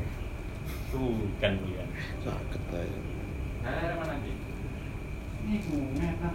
Tuh 0.90 1.22
kan 1.38 1.54
dia. 1.64 1.84
Sakit 2.26 2.62
aja. 2.74 2.98
Nah, 3.62 3.94
mana 3.94 4.04
lagi? 4.10 4.32
Ini 5.46 5.56
bunga 5.70 6.08
kan. 6.18 6.34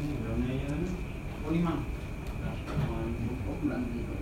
Ini 0.00 0.12
berapa 0.18 0.48
ya? 0.48 0.74
Oh 1.44 1.50
lima. 1.52 1.74
Oh 3.46 3.54
bulan 3.62 3.80
tiga. 3.92 4.14
Oh. 4.16 4.21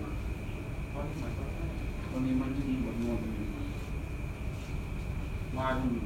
Waduh. 5.51 6.03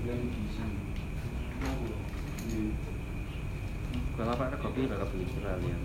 Bulan 0.00 0.20
bisa. 0.32 0.64
Kalau 4.16 4.32
apa 4.32 4.44
ada 4.48 4.56
kopi 4.62 4.88
udah 4.88 5.02
beli 5.12 5.26
sekalian. 5.28 5.80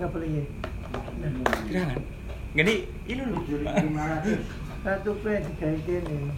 Berapa 0.00 0.16
kapal 0.16 0.32
ini? 0.32 0.48
Kira 1.68 1.92
Jadi 2.56 2.74
ini 3.04 3.20
lho. 3.20 3.36
Satu 4.80 5.12
pe 5.20 5.44
tiga 5.44 5.76
ini. 5.76 6.32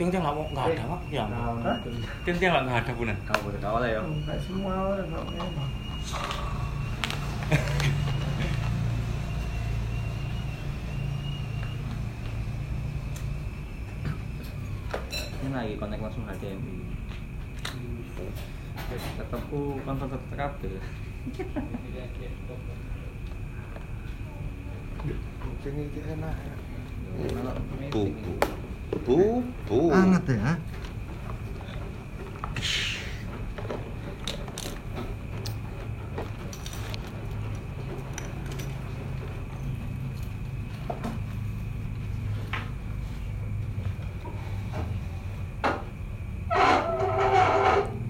Tiang-tiang 0.00 0.24
nggak 0.24 0.32
mau 0.32 0.48
nggak 0.56 0.72
ada 0.72 0.88
pak. 0.88 1.00
Ya. 1.12 1.28
Hah? 1.28 1.76
Tiang-tiang 2.24 2.52
nggak 2.56 2.64
nggak 2.64 2.80
ada 2.80 2.92
punan. 2.96 3.16
Kau 3.28 3.44
boleh 3.44 3.60
kawal 3.60 3.84
ya. 3.84 4.00
Enggak 4.00 4.40
semua 4.40 4.72
orang 4.96 5.12
kok 5.12 5.24
ini. 5.36 5.68
Ini 15.44 15.52
lagi 15.52 15.76
kontak 15.76 16.00
langsung 16.00 16.24
HDMI. 16.24 16.88
Ketemu 19.20 19.60
konten 19.84 20.08
tetap 20.08 20.56
ya. 20.64 20.80
Yo, 21.24 21.32
Bubu. 27.88 28.32
Bubu. 29.06 29.78
Anget 29.88 30.36
ya. 30.36 30.60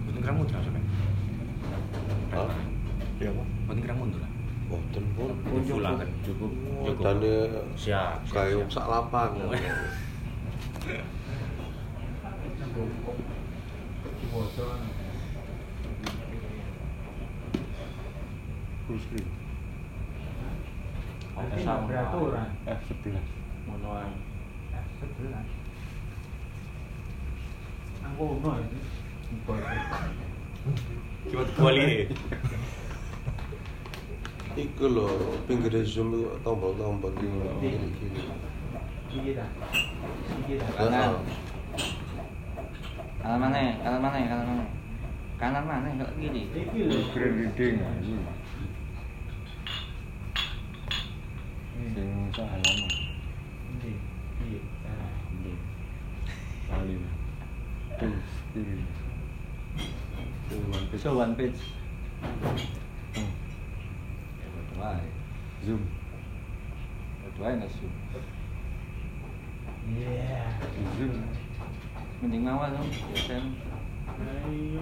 Mboten 0.02 0.20
kerang 0.22 0.36
mundur 0.40 0.58
sampe. 0.58 0.80
Hah? 2.32 2.50
Ya 3.20 3.30
apa? 3.30 3.42
Mboten 3.44 3.80
kerang 3.84 3.98
mundur 4.00 4.20
lah. 4.20 4.30
Boten 4.68 5.04
pun. 5.14 5.30
Pulang 5.44 5.94
kan 6.00 6.08
cukup. 6.24 6.50
cukup. 6.88 7.04
Dane 7.04 7.34
Siap. 7.76 8.24
siap, 8.24 8.32
kayak 8.32 8.63
siap. 8.63 8.63
Sak 8.74 8.90
lapang. 8.90 9.38
Oh, 9.38 9.54
iya. 9.54 9.70
Full 18.84 18.98
screen. 18.98 19.28
Ada 21.38 21.54
Tapi 21.54 21.62
sama. 21.62 21.86
peraturan. 21.86 22.48
F11. 22.66 23.14
Ngono 23.70 23.88
ae. 23.94 24.10
Sebelas. 24.98 25.48
Aku 28.10 28.42
no 28.42 28.50
itu. 28.58 28.78
Kiwat 31.30 31.48
kuali. 31.54 32.10
Iku 34.54 34.84
lho, 34.86 35.06
pinggir 35.50 35.74
zoom 35.82 36.14
tombol-tombol 36.42 37.10
di 37.18 37.26
kiri 39.14 39.30
kiri. 39.30 39.38
Iki 39.38 39.38
dah. 39.38 39.48
Iki 40.42 40.54
dah. 40.58 40.68
Kanan. 40.74 41.10
Kanan 43.22 43.38
mana? 43.38 43.58
Kanan 43.78 44.00
mana? 44.02 44.18
Kanan 44.26 44.46
mana? 44.50 44.64
Kanan 45.38 45.62
mana? 45.62 45.88
Kalau 45.94 46.14
reading 46.18 46.50
ini. 46.50 48.18
Sing 51.94 52.10
sak 52.34 52.46
halaman. 52.50 52.90
Iki. 53.78 53.92
Iya. 54.50 54.60
Tuh, 60.50 60.60
one 60.70 60.86
page. 60.90 61.00
So 61.00 61.14
one 61.14 61.34
page. 61.38 61.60
Hmm. 63.14 63.30
Ya 64.42 64.46
betul 64.50 64.82
ae. 64.82 65.06
Zoom. 65.62 65.82
Betul 67.22 67.42
ae 67.46 67.54
nggak 67.62 67.70
zoom. 67.78 68.03
Iya. 69.84 70.40
Mending 72.24 72.40
mawar 72.40 72.72
dong. 72.72 72.88
Biasa. 72.88 73.36
Ayo. 74.16 74.80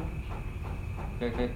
Oke 1.18 1.24
oke. 1.26 1.46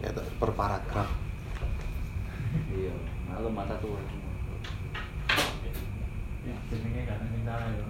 Ya 0.00 0.10
per 0.16 0.50
paragraf. 0.56 1.08
Iya. 2.72 2.94
Malu 3.28 3.52
mata 3.52 3.76
tua. 3.84 4.00
Ya, 6.40 6.56
jenenge 6.72 7.04
kan 7.04 7.20
salah 7.44 7.68
yo. 7.76 7.86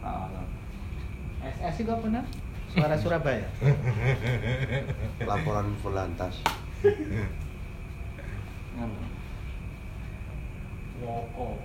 Ah. 0.00 0.48
SS 1.44 1.84
itu 1.84 1.92
apa 1.92 2.08
nah? 2.08 2.24
Suara 2.70 2.96
Surabaya. 2.98 3.46
Laporan 5.26 5.74
Volantas. 5.82 6.38
Woko. 11.00 11.56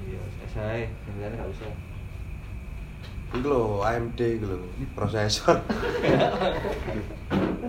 Iya, 0.00 0.20
sebenarnya 0.50 1.36
nggak 1.38 1.50
usah. 1.54 1.70
Iku 3.30 3.46
lho 3.46 3.86
AMD 3.86 4.18
iku 4.18 4.44
lho, 4.50 4.58
prosesor. 4.98 5.62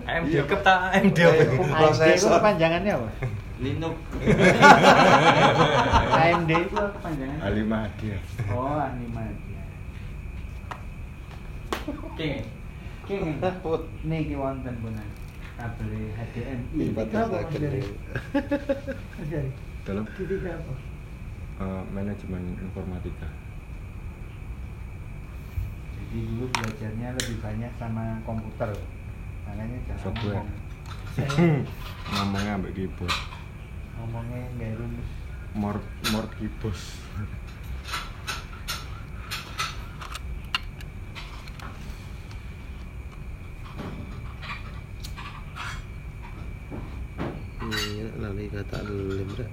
AMD 0.10 0.34
kep 0.50 0.62
ta 0.66 0.90
AMD 0.90 1.18
apa? 1.22 1.38
AMD 1.38 1.46
itu 1.46 1.62
Prosesor. 1.70 2.42
panjangannya 2.42 2.98
apa? 2.98 3.10
Linux. 3.62 3.94
AMD 6.18 6.50
itu 6.50 6.76
apa 6.82 6.98
panjangannya? 7.06 7.42
Halimah 7.46 7.86
dia. 8.02 8.18
Oh. 8.50 8.82
Oke. 8.82 9.51
King. 12.18 12.44
Niki 14.04 14.36
wonten 14.36 14.76
punan. 14.82 15.08
Kabel 15.58 15.92
HDMI. 16.18 16.96
Dalam 19.82 20.06
tiga 20.14 20.54
apa? 20.54 20.74
eh, 21.62 21.84
manajemen 21.94 22.44
informatika. 22.58 23.30
Jadi 25.94 26.20
dulu 26.26 26.46
belajarnya 26.50 27.08
lebih 27.18 27.38
banyak 27.42 27.72
sama 27.78 28.18
komputer. 28.26 28.72
Makanya 29.46 29.78
jangan 29.86 30.02
Software. 30.02 30.36
ngomong. 30.42 30.50
Ngomongnya 32.14 32.52
ambek 32.58 32.74
keyboard. 32.74 33.16
ngomongnya 34.02 34.42
nggak 34.58 34.72
rumus. 34.82 35.10
More 35.54 35.80
more 36.10 36.28
keyboard. 36.40 36.80
Iya, 47.62 48.08
lali 48.18 48.46
kata 48.50 48.78
lem 48.88 49.30
dah. 49.38 49.50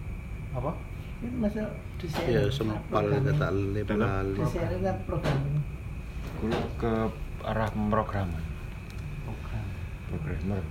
Apa? 0.58 0.74
Ini 1.22 1.38
masa 1.38 1.62
desain. 2.02 2.26
Ya 2.26 2.42
sempal 2.50 3.04
kata 3.06 3.48
lem 3.54 3.86
lali. 3.86 4.38
Desain 4.42 4.98
programming. 5.06 5.62
Kulo 6.42 6.58
ke 6.78 6.92
arah 7.46 7.70
pemrograman. 7.70 8.42
Bukan. 9.22 9.62
Programmer. 10.10 10.62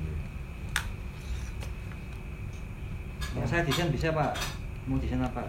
Yang 3.36 3.48
saya 3.48 3.62
desain 3.64 3.88
bisa 3.92 4.12
pak. 4.12 4.36
Mau 4.92 5.00
desain 5.00 5.24
apa? 5.24 5.48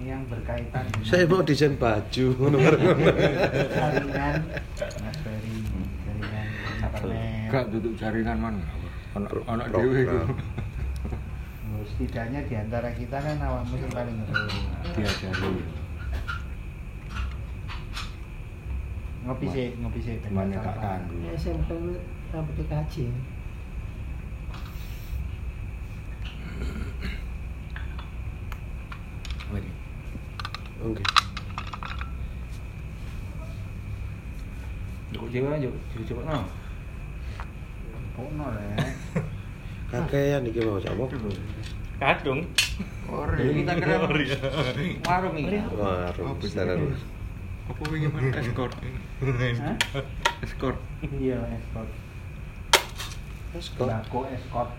Ini 0.00 0.08
yang 0.08 0.24
berkaitan 0.28 0.84
Saya 1.04 1.28
mau 1.28 1.44
desain 1.44 1.76
baju. 1.76 2.26
jaringan 3.72 4.40
Mas 5.04 5.16
Ferry, 5.20 5.56
jaringan. 6.04 7.48
Gak 7.52 7.64
duduk 7.68 7.92
jaringan 8.00 8.36
mana? 8.40 8.64
Anak 9.12 9.28
Pro- 9.28 9.44
anak 9.48 9.68
setidaknya 11.88 12.40
di 12.44 12.54
antara 12.58 12.92
kita 12.92 13.16
kan 13.16 13.36
awakmu 13.40 13.74
sing 13.80 13.92
paling 13.92 14.16
ngerti. 14.18 14.58
Diajari. 14.96 15.52
Ngopi 19.22 19.46
sih, 19.48 19.66
ngopi 19.78 20.00
sih. 20.02 20.16
gak 20.18 20.32
sampah. 20.34 20.74
kanggu. 20.76 21.14
Ya 21.24 21.34
itu 21.38 21.78
rambut 22.32 22.54
TKJ. 22.60 22.94
Oke. 30.82 31.02
Joko 35.14 35.26
Jawa, 35.30 35.54
Joko 35.62 35.78
Joko 35.94 36.02
Jawa 36.10 36.22
no. 36.26 36.38
Pokno 38.18 38.46
lah 38.50 38.64
ya. 38.66 38.76
Kakean 39.92 40.48
iki 40.48 40.64
mau 40.64 40.80
apa? 40.80 41.04
Kadung. 42.00 42.40
Jadi 43.36 43.52
kita 43.60 43.72
kira 43.76 44.08
warung 45.04 45.36
ini. 45.36 45.60
Warung 45.76 46.32
Apa 46.32 46.40
besar. 46.40 46.64
Apa 47.68 47.82
wingi 47.92 48.08
mana 48.08 48.32
escort? 48.40 48.74
Hah? 49.20 49.76
Escort. 50.40 50.80
Iya, 51.04 51.38
escort. 51.60 51.90
Kok 53.52 53.86
Bako 53.86 54.20
escort. 54.32 54.72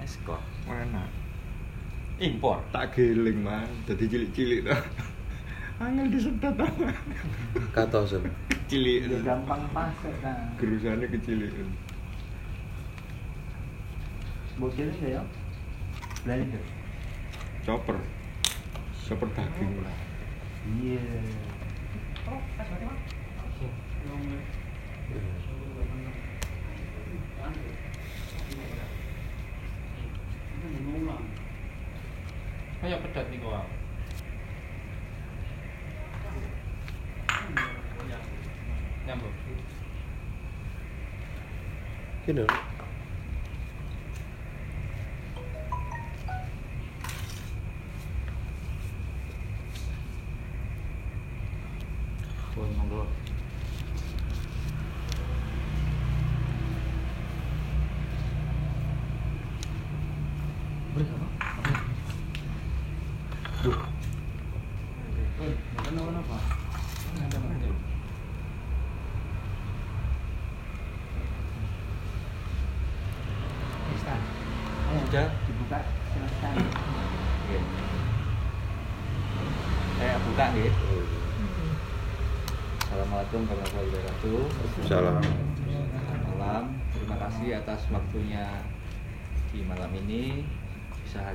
Escort. 0.00 0.44
Mana? 0.64 1.10
Impor. 2.22 2.62
Tak 2.72 2.96
giling 2.96 3.44
man, 3.44 3.68
jadi 3.84 4.08
cilik-cilik 4.08 4.64
dah. 4.64 4.80
Angel 5.76 6.08
disedot 6.08 6.56
katosen. 7.76 8.24
Cilik. 8.64 9.12
Ya 9.12 9.18
gampang 9.20 9.60
masuk 9.76 10.14
kan. 10.24 10.56
Gerusannya 10.56 11.04
kecilik. 11.12 11.52
Bocil 14.56 14.88
enggak 14.88 15.20
ya? 15.20 15.22
Blender. 16.24 16.64
Chopper. 17.68 18.00
Chopper 19.04 19.28
daging 19.36 19.84
lah. 19.84 19.96
Iya. 20.80 21.04
Kayak 32.80 33.02
pedat 33.02 33.26
nih 33.28 33.38
kok. 33.44 33.66
Nyambung. 39.04 39.36
Gini. 42.24 42.75
Boleh 52.56 52.72
monggo. 52.80 53.04
Boleh 60.94 61.06
apa? 61.12 61.26
Duh. 63.62 63.78
Kenapa? 65.84 66.36
Ustaz, 73.96 74.20
Oh, 74.86 75.02
udah. 75.02 75.28
dibuka 75.46 75.78
silakan. 76.14 76.54
Nggih. 77.46 77.62
Saya 79.98 80.14
buka 80.22 80.44
nggih. 80.54 80.72
Assalamualaikum 82.86 83.40
warahmatullahi 83.50 83.88
wabarakatuh. 83.90 84.44
Salam. 84.86 85.16
Malam. 86.36 86.64
Terima 86.94 87.16
kasih 87.18 87.48
atas 87.60 87.80
waktunya 87.90 88.46
di 89.50 89.60
malam 89.66 89.90
ini 90.06 90.46
bisa 91.02 91.34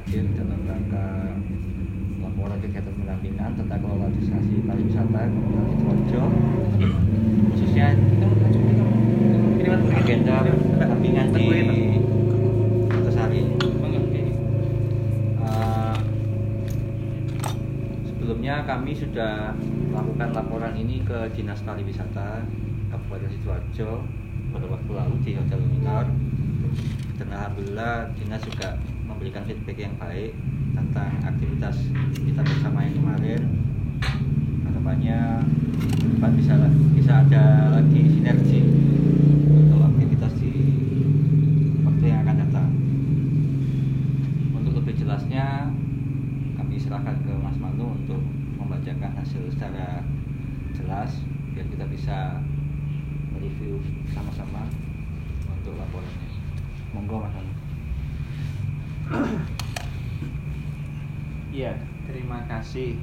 rangka 0.72 1.36
laporan 2.24 2.58
kegiatan 2.64 2.94
pendampingan 2.96 3.52
tentang 3.60 3.80
kelola 3.84 4.08
destinasi 4.16 4.64
pariwisata 4.64 5.22
Kabupaten 5.28 5.68
Sidoarjo. 5.76 6.24
Khususnya 7.52 7.88
agenda 9.92 10.36
pendampingan 10.80 11.28
di 11.36 11.48
Kertosari. 12.88 13.42
Eh, 15.42 15.96
sebelumnya 18.08 18.64
kami 18.64 18.92
sudah 18.96 19.56
melakukan 19.92 20.30
laporan 20.32 20.74
ini 20.80 21.04
ke 21.04 21.32
Dinas 21.36 21.60
Pariwisata 21.68 22.48
Kabupaten 22.90 23.28
Sidoarjo 23.28 24.08
pada 24.52 24.66
waktu 24.68 24.92
lalu 24.92 25.16
di 25.24 25.32
Hotel 25.36 25.60
Luminar 25.64 26.06
dan 27.20 27.28
alhamdulillah 27.32 28.12
Dinas 28.18 28.42
juga 28.44 28.76
memberikan 29.08 29.46
feedback 29.46 29.78
yang 29.78 29.96
baik 30.02 30.34
tentang 30.92 31.24
aktivitas 31.24 31.88
kita 32.20 32.44
bersama 32.44 32.84
yang 32.84 33.00
kemarin 33.00 33.64
harapannya 34.68 35.40
depan 36.04 36.36
bisa 36.36 36.68
bisa 36.92 37.24
ada 37.24 37.72
lagi 37.80 38.12
sinergi 38.12 38.60
untuk 39.48 39.88
aktivitas 39.88 40.36
di 40.44 40.52
waktu 41.88 42.04
yang 42.12 42.28
akan 42.28 42.44
datang 42.44 42.70
untuk 44.52 44.84
lebih 44.84 45.00
jelasnya 45.00 45.72
kami 46.60 46.76
serahkan 46.76 47.24
ke 47.24 47.40
Mas 47.40 47.56
Manu 47.56 47.96
untuk 47.96 48.20
membacakan 48.60 49.16
hasil 49.16 49.48
secara 49.48 50.04
jelas 50.76 51.24
biar 51.56 51.72
kita 51.72 51.88
bisa 51.88 52.44
mereview 53.32 53.80
sama-sama 54.12 54.68
untuk 55.56 55.72
laporannya. 55.80 56.28
Monggo 56.92 57.24
Mas 57.24 57.32
Manu. 57.32 57.54
Iya, 61.52 61.76
terima 62.08 62.48
kasih 62.62 62.94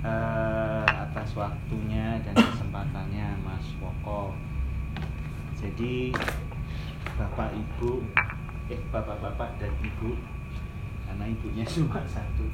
eh, 0.00 0.88
atas 0.88 1.36
waktunya 1.36 2.16
dan 2.24 2.32
kesempatannya 2.32 3.36
Mas 3.44 3.68
Woko. 3.84 4.32
Jadi 5.52 6.16
Bapak 7.20 7.52
Ibu, 7.52 8.00
eh 8.72 8.80
Bapak-bapak 8.88 9.60
dan 9.60 9.68
Ibu, 9.84 10.16
karena 11.04 11.24
ibunya 11.28 11.68
cuma 11.76 12.00
satu. 12.08 12.48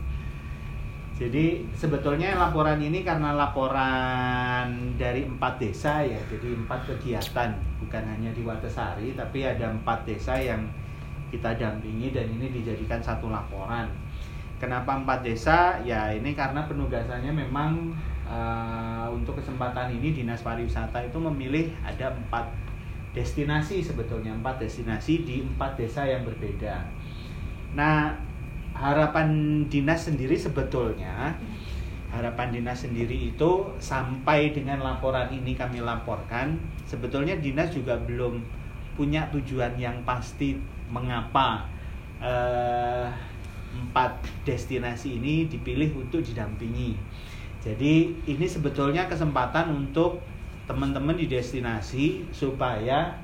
Jadi 1.14 1.62
sebetulnya 1.70 2.34
laporan 2.34 2.82
ini 2.82 3.06
karena 3.06 3.38
laporan 3.38 4.98
dari 4.98 5.22
empat 5.22 5.62
desa 5.62 6.02
ya, 6.02 6.18
jadi 6.26 6.58
empat 6.58 6.90
kegiatan, 6.90 7.54
bukan 7.78 8.02
hanya 8.10 8.34
di 8.34 8.42
Watesari, 8.42 9.14
tapi 9.14 9.46
ada 9.46 9.70
empat 9.70 10.02
desa 10.02 10.34
yang 10.34 10.66
kita 11.30 11.54
dampingi 11.54 12.10
dan 12.10 12.26
ini 12.26 12.50
dijadikan 12.50 12.98
satu 12.98 13.30
laporan. 13.30 13.86
Kenapa 14.58 14.96
empat 14.96 15.26
desa? 15.26 15.78
Ya 15.82 16.10
ini 16.14 16.32
karena 16.32 16.64
penugasannya 16.64 17.30
memang 17.30 17.92
eh, 18.26 19.06
untuk 19.10 19.38
kesempatan 19.38 19.92
ini 19.92 20.14
dinas 20.14 20.40
pariwisata 20.40 21.04
itu 21.04 21.18
memilih 21.18 21.70
ada 21.84 22.14
empat 22.14 22.48
destinasi 23.14 23.78
sebetulnya 23.78 24.34
empat 24.34 24.58
destinasi 24.58 25.22
di 25.22 25.46
empat 25.46 25.78
desa 25.78 26.02
yang 26.02 26.26
berbeda. 26.26 26.82
Nah 27.78 28.14
harapan 28.74 29.62
dinas 29.70 30.10
sendiri 30.10 30.34
sebetulnya 30.34 31.30
harapan 32.10 32.54
dinas 32.54 32.86
sendiri 32.86 33.34
itu 33.34 33.50
sampai 33.78 34.54
dengan 34.54 34.82
laporan 34.82 35.30
ini 35.34 35.54
kami 35.54 35.82
laporkan 35.82 36.54
sebetulnya 36.86 37.34
dinas 37.38 37.74
juga 37.74 37.98
belum 37.98 38.38
punya 38.94 39.26
tujuan 39.34 39.74
yang 39.74 39.98
pasti 40.06 40.54
mengapa 40.86 41.66
eh, 42.22 43.10
empat 43.74 44.22
destinasi 44.46 45.18
ini 45.18 45.50
dipilih 45.50 45.94
untuk 45.98 46.22
didampingi. 46.22 46.94
Jadi 47.64 48.12
ini 48.28 48.46
sebetulnya 48.46 49.08
kesempatan 49.08 49.72
untuk 49.72 50.20
teman-teman 50.68 51.16
di 51.16 51.28
destinasi 51.28 52.28
supaya 52.32 53.16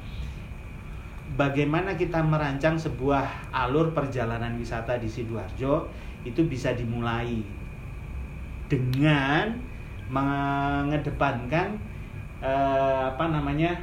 bagaimana 1.36 1.94
kita 1.94 2.20
merancang 2.24 2.76
sebuah 2.76 3.52
alur 3.52 3.92
perjalanan 3.94 4.56
wisata 4.58 4.96
di 4.98 5.06
Sidoarjo 5.06 5.88
itu 6.26 6.44
bisa 6.44 6.72
dimulai 6.76 7.40
dengan 8.68 9.56
mengedepankan 10.10 11.78
eh, 12.42 13.02
apa 13.12 13.24
namanya 13.30 13.76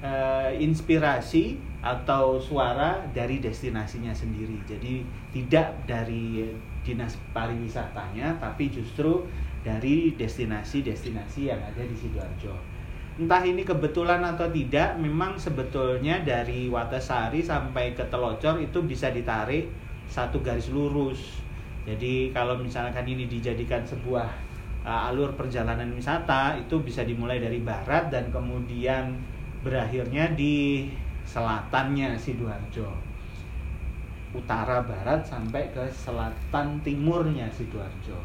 eh, 0.00 0.56
inspirasi 0.60 1.58
atau 1.80 2.36
suara 2.36 3.00
dari 3.16 3.40
destinasinya 3.40 4.12
sendiri. 4.12 4.60
Jadi 4.68 5.04
tidak 5.30 5.86
dari 5.86 6.50
dinas 6.82 7.14
pariwisatanya, 7.30 8.40
tapi 8.42 8.72
justru 8.72 9.26
dari 9.60 10.16
destinasi-destinasi 10.16 11.52
yang 11.52 11.60
ada 11.60 11.82
di 11.84 11.94
sidoarjo. 11.94 12.54
Entah 13.20 13.44
ini 13.44 13.60
kebetulan 13.60 14.24
atau 14.24 14.48
tidak, 14.48 14.96
memang 14.96 15.36
sebetulnya 15.36 16.24
dari 16.24 16.72
Watasari 16.72 17.44
sampai 17.44 17.92
ke 17.92 18.08
Telocor 18.08 18.56
itu 18.56 18.80
bisa 18.80 19.12
ditarik 19.12 19.68
satu 20.08 20.40
garis 20.40 20.72
lurus. 20.72 21.44
Jadi 21.84 22.32
kalau 22.32 22.56
misalkan 22.56 23.04
ini 23.04 23.28
dijadikan 23.28 23.84
sebuah 23.84 24.28
uh, 24.88 25.08
alur 25.12 25.36
perjalanan 25.36 25.92
wisata, 25.92 26.56
itu 26.56 26.80
bisa 26.80 27.04
dimulai 27.04 27.36
dari 27.36 27.60
barat 27.60 28.08
dan 28.08 28.32
kemudian 28.32 29.20
berakhirnya 29.60 30.32
di 30.32 30.88
selatannya 31.28 32.16
Sidoarjo. 32.16 33.09
Utara 34.30 34.86
barat 34.86 35.26
sampai 35.26 35.74
ke 35.74 35.82
selatan 35.90 36.78
timurnya 36.86 37.50
Sidoarjo. 37.50 38.18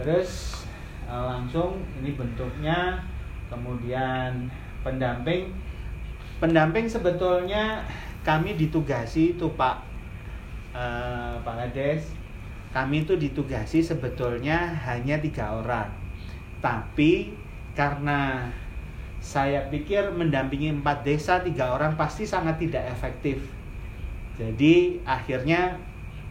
Terus 0.00 0.64
uh, 1.04 1.28
langsung 1.28 1.84
ini 2.00 2.16
bentuknya 2.16 3.04
kemudian 3.52 4.48
pendamping. 4.80 5.52
Pendamping 6.40 6.88
sebetulnya 6.88 7.84
kami 8.24 8.56
ditugasi 8.56 9.36
itu 9.36 9.52
Pak. 9.52 9.84
Uh, 10.72 11.36
Pak 11.44 11.54
Kades 11.68 12.20
kami 12.70 13.02
itu 13.02 13.18
ditugasi 13.18 13.82
sebetulnya 13.82 14.70
hanya 14.86 15.18
tiga 15.18 15.58
orang. 15.58 15.90
Tapi 16.62 17.34
karena 17.74 18.46
saya 19.20 19.68
pikir 19.68 20.08
mendampingi 20.16 20.72
empat 20.80 21.04
desa 21.04 21.44
tiga 21.44 21.76
orang 21.76 21.92
pasti 21.94 22.24
sangat 22.24 22.56
tidak 22.56 22.88
efektif. 22.88 23.36
Jadi 24.40 25.04
akhirnya 25.04 25.76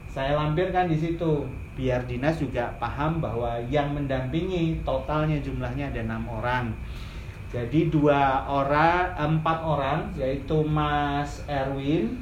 saya 0.09 0.33
lampirkan 0.33 0.89
di 0.89 0.97
situ. 0.97 1.45
Biar 1.79 2.03
dinas 2.03 2.35
juga 2.43 2.75
paham 2.75 3.23
bahwa 3.23 3.55
yang 3.71 3.95
mendampingi 3.95 4.83
totalnya 4.83 5.39
jumlahnya 5.39 5.95
ada 5.95 6.01
enam 6.03 6.27
orang. 6.27 6.75
Jadi 7.49 7.87
dua 7.87 8.43
orang 8.45 9.15
empat 9.15 9.59
orang 9.63 9.99
yaitu 10.19 10.59
Mas 10.67 11.41
Erwin 11.49 12.19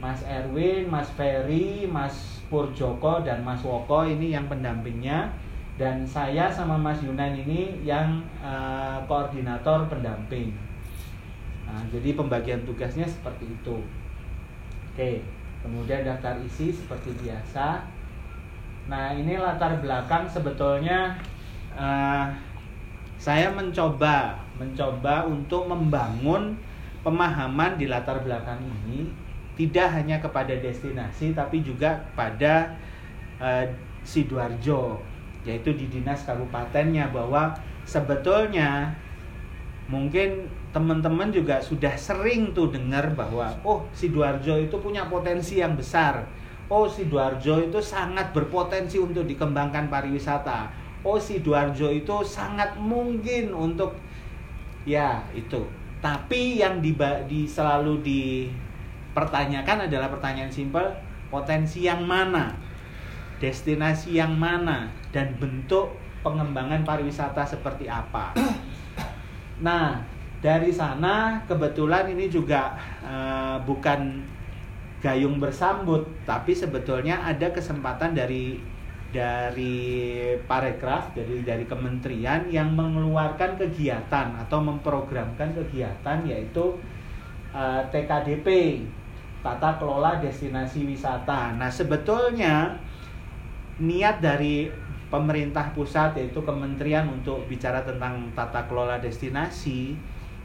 Mas 0.00 0.24
Erwin 0.24 0.88
Mas 0.88 1.08
Ferry 1.12 1.84
Mas 1.84 2.40
Purjoko 2.48 3.20
dan 3.20 3.44
Mas 3.44 3.60
Woko 3.60 4.08
ini 4.08 4.32
yang 4.32 4.48
pendampingnya 4.48 5.32
dan 5.74 6.06
saya 6.06 6.46
sama 6.50 6.78
Mas 6.78 7.02
Yunan 7.02 7.34
ini 7.34 7.82
yang 7.82 8.22
uh, 8.38 9.02
koordinator 9.10 9.90
pendamping. 9.90 10.54
Nah, 11.66 11.82
jadi 11.90 12.14
pembagian 12.14 12.62
tugasnya 12.62 13.08
seperti 13.08 13.50
itu. 13.50 13.82
Oke 14.94 15.24
kemudian 15.64 16.04
daftar 16.04 16.36
isi 16.44 16.68
seperti 16.68 17.16
biasa. 17.24 17.80
Nah 18.92 19.16
ini 19.16 19.40
latar 19.40 19.80
belakang 19.80 20.28
sebetulnya 20.28 21.16
uh, 21.72 22.28
saya 23.16 23.48
mencoba 23.48 24.36
mencoba 24.60 25.24
untuk 25.24 25.64
membangun 25.64 26.52
pemahaman 27.00 27.80
di 27.80 27.88
latar 27.88 28.20
belakang 28.20 28.60
ini. 28.60 29.08
Tidak 29.54 29.86
hanya 29.86 30.20
kepada 30.20 30.50
destinasi 30.50 31.30
tapi 31.30 31.62
juga 31.62 31.94
pada 32.18 32.74
eh, 33.38 33.70
sidoarjo 34.02 34.98
yaitu 35.44 35.76
di 35.76 35.86
dinas 35.92 36.24
kabupatennya 36.24 37.12
bahwa 37.12 37.52
sebetulnya 37.84 38.96
mungkin 39.86 40.48
teman-teman 40.72 41.28
juga 41.28 41.60
sudah 41.60 41.92
sering 41.94 42.56
tuh 42.56 42.72
dengar 42.72 43.12
bahwa 43.12 43.52
oh 43.62 43.84
sidoarjo 43.92 44.56
itu 44.58 44.76
punya 44.80 45.06
potensi 45.06 45.60
yang 45.60 45.76
besar. 45.76 46.24
Oh 46.72 46.88
sidoarjo 46.88 47.60
itu 47.68 47.78
sangat 47.84 48.32
berpotensi 48.32 48.96
untuk 48.96 49.28
dikembangkan 49.28 49.92
pariwisata. 49.92 50.72
Oh 51.04 51.20
sidoarjo 51.20 51.92
itu 51.92 52.16
sangat 52.24 52.80
mungkin 52.80 53.52
untuk 53.52 53.92
ya 54.88 55.20
itu. 55.36 55.60
Tapi 56.00 56.60
yang 56.64 56.80
di, 56.80 56.96
di 57.28 57.44
selalu 57.44 58.00
dipertanyakan 58.00 59.88
adalah 59.88 60.08
pertanyaan 60.08 60.52
simpel 60.52 60.88
potensi 61.28 61.84
yang 61.84 62.04
mana 62.08 62.73
destinasi 63.38 64.18
yang 64.18 64.34
mana 64.34 64.90
dan 65.10 65.34
bentuk 65.38 65.94
pengembangan 66.22 66.82
pariwisata 66.82 67.44
seperti 67.44 67.90
apa 67.90 68.34
nah 69.66 70.02
dari 70.44 70.70
sana 70.74 71.40
kebetulan 71.48 72.10
ini 72.12 72.28
juga 72.28 72.76
uh, 73.00 73.56
bukan 73.64 74.24
gayung 75.00 75.40
bersambut 75.40 76.04
tapi 76.24 76.56
sebetulnya 76.56 77.24
ada 77.24 77.52
kesempatan 77.52 78.16
dari 78.16 78.56
dari 79.14 79.86
parekraf 80.42 81.14
dari 81.14 81.46
dari 81.46 81.64
kementerian 81.70 82.50
yang 82.50 82.74
mengeluarkan 82.74 83.54
kegiatan 83.54 84.34
atau 84.42 84.58
memprogramkan 84.58 85.54
kegiatan 85.54 86.26
yaitu 86.26 86.74
uh, 87.54 87.86
TKDP 87.94 88.80
tata 89.44 89.76
kelola 89.76 90.18
destinasi 90.24 90.88
wisata. 90.88 91.52
Nah, 91.54 91.68
sebetulnya 91.68 92.80
niat 93.80 94.22
dari 94.22 94.70
pemerintah 95.10 95.70
pusat 95.74 96.18
yaitu 96.18 96.42
kementerian 96.42 97.06
untuk 97.10 97.46
bicara 97.46 97.82
tentang 97.86 98.30
tata 98.34 98.66
kelola 98.66 98.98
destinasi 98.98 99.94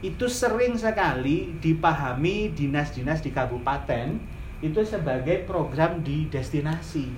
itu 0.00 0.26
sering 0.30 0.78
sekali 0.78 1.52
dipahami 1.60 2.54
dinas-dinas 2.56 3.20
di 3.20 3.34
kabupaten 3.34 4.16
itu 4.60 4.80
sebagai 4.84 5.44
program 5.44 6.00
di 6.00 6.28
destinasi. 6.28 7.08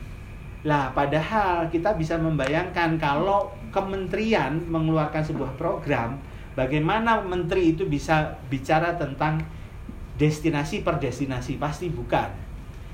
Lah, 0.63 0.95
padahal 0.95 1.67
kita 1.71 1.95
bisa 1.99 2.15
membayangkan 2.19 2.99
kalau 2.99 3.51
kementerian 3.75 4.63
mengeluarkan 4.71 5.27
sebuah 5.27 5.59
program, 5.59 6.23
bagaimana 6.55 7.19
menteri 7.23 7.75
itu 7.75 7.87
bisa 7.87 8.39
bicara 8.47 8.95
tentang 8.95 9.43
destinasi 10.19 10.87
per 10.87 11.03
destinasi? 11.03 11.59
Pasti 11.59 11.91
bukan. 11.91 12.31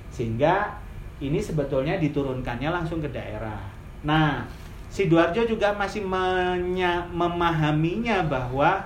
Sehingga 0.09 0.81
ini 1.18 1.42
sebetulnya 1.42 1.98
diturunkannya 1.98 2.70
langsung 2.70 3.02
ke 3.02 3.11
daerah. 3.11 3.59
Nah, 4.07 4.46
Sidoarjo 4.88 5.44
juga 5.44 5.74
masih 5.74 6.07
menya, 6.07 7.04
memahaminya 7.12 8.24
bahwa 8.24 8.81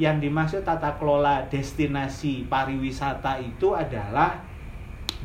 yang 0.00 0.16
dimaksud 0.16 0.64
tata 0.64 0.96
kelola 0.96 1.44
destinasi 1.52 2.48
pariwisata 2.48 3.36
itu 3.36 3.76
adalah 3.76 4.40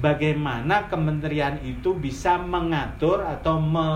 bagaimana 0.03 0.91
kementerian 0.91 1.55
itu 1.63 1.95
bisa 1.95 2.35
mengatur 2.35 3.23
atau 3.23 3.57
me 3.57 3.87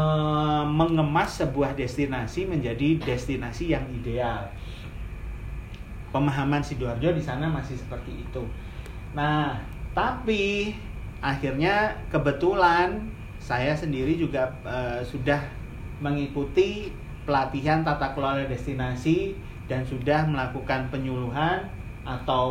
mengemas 0.65 1.43
sebuah 1.43 1.75
destinasi 1.75 2.47
menjadi 2.47 2.97
destinasi 3.03 3.75
yang 3.75 3.83
ideal. 3.91 4.47
Pemahaman 6.15 6.63
Sidoarjo 6.63 7.11
di 7.11 7.23
sana 7.23 7.51
masih 7.51 7.75
seperti 7.75 8.23
itu. 8.23 8.43
Nah, 9.11 9.59
tapi 9.91 10.75
akhirnya 11.21 11.93
kebetulan 12.09 13.07
saya 13.37 13.73
sendiri 13.77 14.17
juga 14.17 14.49
uh, 14.65 15.01
sudah 15.05 15.39
mengikuti 16.01 16.89
pelatihan 17.23 17.85
tata 17.85 18.17
kelola 18.17 18.43
destinasi 18.49 19.37
dan 19.69 19.85
sudah 19.85 20.25
melakukan 20.25 20.89
penyuluhan 20.89 21.69
atau 22.01 22.49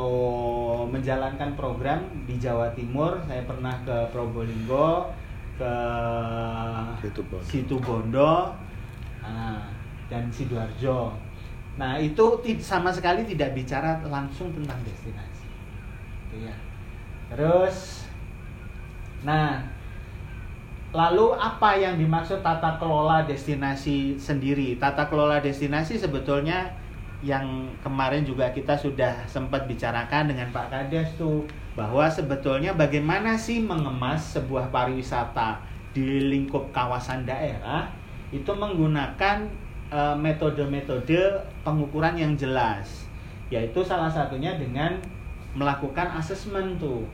menjalankan 0.86 1.58
program 1.58 2.06
di 2.24 2.38
Jawa 2.38 2.70
Timur. 2.78 3.18
Saya 3.26 3.42
pernah 3.42 3.74
ke 3.82 3.96
Probolinggo, 4.14 5.10
ke 5.58 5.72
Situ 7.42 7.76
Bondo, 7.82 8.54
nah, 9.18 9.66
dan 10.06 10.30
Sidoarjo. 10.30 11.10
Nah 11.76 11.98
itu 11.98 12.38
sama 12.62 12.94
sekali 12.94 13.26
tidak 13.26 13.58
bicara 13.58 13.98
langsung 14.06 14.54
tentang 14.54 14.78
destinasi. 14.86 15.46
Gitu 16.30 16.46
ya. 16.46 16.54
Terus, 17.30 17.99
nah 19.22 19.60
Lalu 20.90 21.38
apa 21.38 21.78
yang 21.78 21.94
dimaksud 21.94 22.42
tata 22.42 22.74
kelola 22.82 23.22
destinasi 23.22 24.18
sendiri? 24.18 24.74
Tata 24.74 25.06
kelola 25.06 25.38
destinasi 25.38 25.94
sebetulnya 25.94 26.66
yang 27.22 27.70
kemarin 27.78 28.26
juga 28.26 28.50
kita 28.50 28.74
sudah 28.74 29.14
sempat 29.30 29.70
bicarakan 29.70 30.34
dengan 30.34 30.50
Pak 30.50 30.66
Kades 30.72 31.14
tuh 31.14 31.46
bahwa 31.78 32.10
sebetulnya 32.10 32.74
bagaimana 32.74 33.38
sih 33.38 33.62
mengemas 33.62 34.34
sebuah 34.34 34.72
pariwisata 34.74 35.62
di 35.94 36.26
lingkup 36.26 36.74
kawasan 36.74 37.22
daerah 37.22 37.86
itu 38.34 38.50
menggunakan 38.50 39.46
eh, 39.94 40.16
metode-metode 40.18 41.38
pengukuran 41.62 42.18
yang 42.18 42.34
jelas 42.34 43.06
yaitu 43.52 43.84
salah 43.86 44.10
satunya 44.10 44.58
dengan 44.58 44.98
melakukan 45.54 46.08
asesmen 46.18 46.80
tuh 46.82 47.06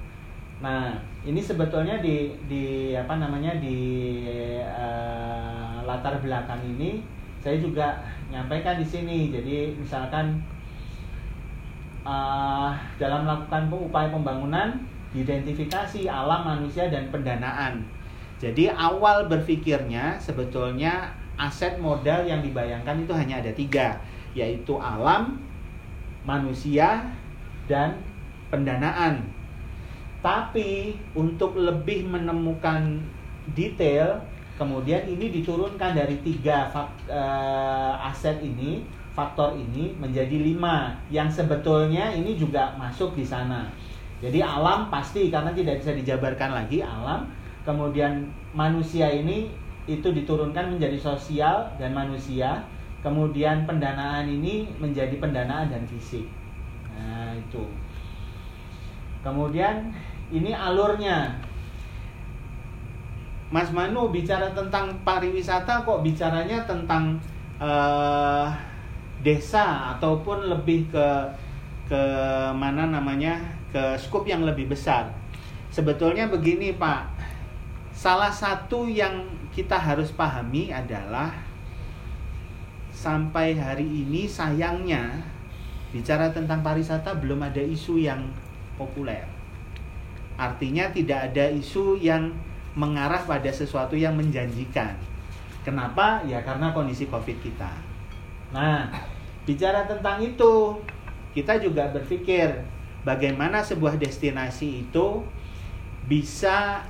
Nah, 0.57 0.97
ini 1.21 1.37
sebetulnya 1.37 2.01
di 2.01 2.33
di 2.49 2.97
apa 2.97 3.21
namanya 3.21 3.61
di 3.61 3.79
uh, 4.65 5.85
latar 5.85 6.17
belakang 6.25 6.65
ini 6.65 7.05
saya 7.45 7.61
juga 7.61 8.01
nyampaikan 8.33 8.81
di 8.81 8.87
sini. 8.87 9.31
Jadi 9.31 9.77
misalkan 9.77 10.41
uh, 12.03 12.73
dalam 12.97 13.29
melakukan 13.29 13.69
upaya 13.69 14.09
pembangunan 14.09 14.81
identifikasi 15.13 16.09
alam 16.09 16.43
manusia 16.43 16.89
dan 16.89 17.09
pendanaan. 17.13 17.85
Jadi 18.37 18.69
awal 18.69 19.29
berpikirnya 19.29 20.21
sebetulnya 20.21 21.09
aset 21.41 21.81
modal 21.81 22.25
yang 22.25 22.45
dibayangkan 22.45 23.01
itu 23.01 23.13
hanya 23.13 23.41
ada 23.41 23.53
tiga, 23.53 23.97
yaitu 24.37 24.77
alam, 24.77 25.41
manusia, 26.25 27.05
dan 27.69 27.97
pendanaan. 28.53 29.36
Tapi 30.27 30.99
untuk 31.15 31.55
lebih 31.55 32.11
menemukan 32.11 32.99
detail, 33.55 34.19
kemudian 34.59 35.07
ini 35.07 35.31
diturunkan 35.31 35.95
dari 35.95 36.19
tiga 36.27 36.67
uh, 37.07 37.95
aset 38.11 38.43
ini, 38.43 38.83
faktor 39.15 39.55
ini 39.55 39.95
menjadi 39.95 40.35
lima, 40.35 40.99
yang 41.15 41.31
sebetulnya 41.31 42.11
ini 42.11 42.35
juga 42.35 42.75
masuk 42.75 43.15
di 43.15 43.23
sana. 43.23 43.71
Jadi 44.19 44.43
alam 44.43 44.91
pasti 44.91 45.31
karena 45.31 45.55
tidak 45.55 45.79
bisa 45.79 45.95
dijabarkan 45.95 46.59
lagi 46.59 46.83
alam. 46.83 47.31
Kemudian 47.63 48.27
manusia 48.51 49.07
ini 49.07 49.47
itu 49.87 50.11
diturunkan 50.11 50.75
menjadi 50.75 50.99
sosial 50.99 51.71
dan 51.79 51.95
manusia. 51.95 52.67
Kemudian 53.07 53.63
pendanaan 53.63 54.27
ini 54.27 54.67
menjadi 54.83 55.15
pendanaan 55.23 55.71
dan 55.71 55.87
fisik. 55.87 56.27
Nah, 56.91 57.31
itu. 57.39 57.63
Kemudian 59.23 59.95
ini 60.35 60.51
alurnya 60.51 61.39
Mas 63.47 63.71
Manu 63.71 64.11
bicara 64.11 64.51
tentang 64.51 64.91
pariwisata 65.07 65.87
kok 65.87 66.03
bicaranya 66.03 66.67
tentang 66.67 67.15
uh, 67.63 68.51
desa 69.23 69.95
ataupun 69.95 70.51
lebih 70.51 70.91
ke 70.91 71.09
ke 71.87 72.03
mana 72.59 72.91
namanya 72.91 73.39
ke 73.71 73.95
skup 74.03 74.27
yang 74.27 74.43
lebih 74.43 74.67
besar. 74.67 75.15
Sebetulnya 75.71 76.27
begini 76.27 76.75
Pak, 76.75 77.07
salah 77.95 78.35
satu 78.35 78.91
yang 78.91 79.31
kita 79.55 79.79
harus 79.79 80.11
pahami 80.11 80.75
adalah 80.75 81.31
sampai 82.91 83.55
hari 83.55 83.87
ini 83.87 84.27
sayangnya 84.27 85.23
bicara 85.95 86.35
tentang 86.35 86.67
pariwisata 86.67 87.15
belum 87.23 87.47
ada 87.47 87.63
isu 87.63 88.03
yang 88.03 88.27
populer. 88.75 89.36
Artinya 90.37 90.93
tidak 90.93 91.33
ada 91.33 91.49
isu 91.49 91.97
yang 92.01 92.33
mengarah 92.77 93.25
pada 93.25 93.49
sesuatu 93.49 93.97
yang 93.97 94.13
menjanjikan. 94.17 94.97
Kenapa? 95.65 96.23
Ya 96.29 96.45
karena 96.45 96.71
kondisi 96.77 97.09
Covid 97.09 97.41
kita. 97.41 97.73
Nah, 98.53 98.93
bicara 99.49 99.89
tentang 99.89 100.23
itu, 100.23 100.79
kita 101.33 101.59
juga 101.59 101.89
berpikir 101.91 102.63
bagaimana 103.03 103.65
sebuah 103.65 103.97
destinasi 103.99 104.87
itu 104.87 105.25
bisa 106.07 106.87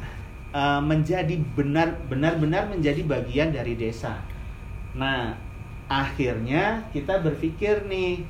uh, 0.52 0.82
menjadi 0.82 1.40
benar 1.56 1.96
benar-benar 2.10 2.68
menjadi 2.68 3.00
bagian 3.06 3.54
dari 3.54 3.78
desa. 3.78 4.20
Nah, 4.92 5.38
akhirnya 5.86 6.82
kita 6.90 7.22
berpikir 7.22 7.86
nih 7.86 8.26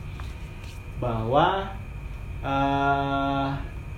bahwa 1.00 1.68
eh, 2.40 3.48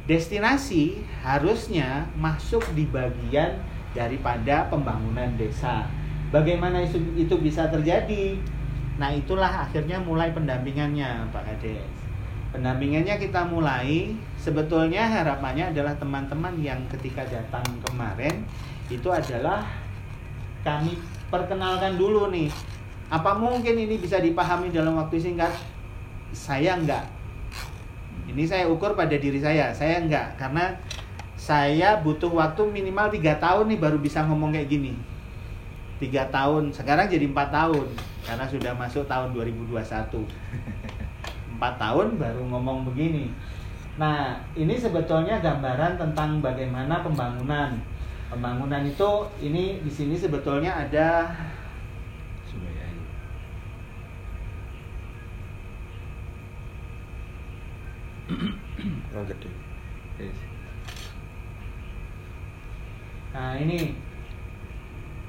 destinasi 0.08 1.04
harusnya 1.20 2.08
masuk 2.16 2.64
di 2.72 2.88
bagian 2.88 3.60
daripada 3.92 4.64
pembangunan 4.72 5.28
desa. 5.36 5.84
Bagaimana 6.32 6.80
itu, 6.88 7.36
bisa 7.40 7.68
terjadi? 7.68 8.40
Nah 8.96 9.12
itulah 9.12 9.68
akhirnya 9.68 10.00
mulai 10.00 10.32
pendampingannya 10.32 11.28
Pak 11.28 11.44
Kades. 11.44 11.84
Pendampingannya 12.48 13.20
kita 13.20 13.44
mulai 13.44 14.16
sebetulnya 14.40 15.04
harapannya 15.04 15.76
adalah 15.76 15.92
teman-teman 16.00 16.56
yang 16.64 16.80
ketika 16.96 17.20
datang 17.28 17.64
kemarin 17.84 18.48
itu 18.88 19.12
adalah 19.12 19.68
kami 20.64 20.96
perkenalkan 21.28 22.00
dulu 22.00 22.32
nih. 22.32 22.48
Apa 23.12 23.36
mungkin 23.36 23.76
ini 23.76 24.00
bisa 24.00 24.20
dipahami 24.20 24.72
dalam 24.72 24.96
waktu 24.96 25.20
singkat? 25.20 25.52
Saya 26.32 26.76
enggak. 26.76 27.17
Ini 28.28 28.44
saya 28.44 28.68
ukur 28.68 28.92
pada 28.92 29.16
diri 29.16 29.40
saya. 29.40 29.72
Saya 29.72 30.04
enggak 30.04 30.36
karena 30.36 30.76
saya 31.38 31.96
butuh 32.04 32.28
waktu 32.28 32.60
minimal 32.68 33.08
tiga 33.08 33.40
tahun 33.40 33.72
nih 33.72 33.80
baru 33.80 33.96
bisa 33.96 34.20
ngomong 34.28 34.52
kayak 34.52 34.68
gini. 34.68 34.92
Tiga 35.98 36.28
tahun, 36.30 36.70
sekarang 36.70 37.10
jadi 37.10 37.26
empat 37.26 37.48
tahun 37.50 37.88
karena 38.22 38.44
sudah 38.46 38.72
masuk 38.76 39.08
tahun 39.08 39.34
2021. 39.34 39.74
Empat 41.58 41.74
tahun 41.74 42.22
baru 42.22 42.42
ngomong 42.46 42.86
begini. 42.86 43.34
Nah, 43.98 44.38
ini 44.54 44.78
sebetulnya 44.78 45.42
gambaran 45.42 45.98
tentang 45.98 46.38
bagaimana 46.38 47.02
pembangunan. 47.02 47.74
Pembangunan 48.30 48.86
itu 48.86 49.26
ini 49.42 49.82
di 49.82 49.90
sini 49.90 50.14
sebetulnya 50.14 50.70
ada 50.70 51.34
Orang 59.12 59.26
gede. 59.28 59.50
Nah 63.32 63.54
ini 63.56 63.94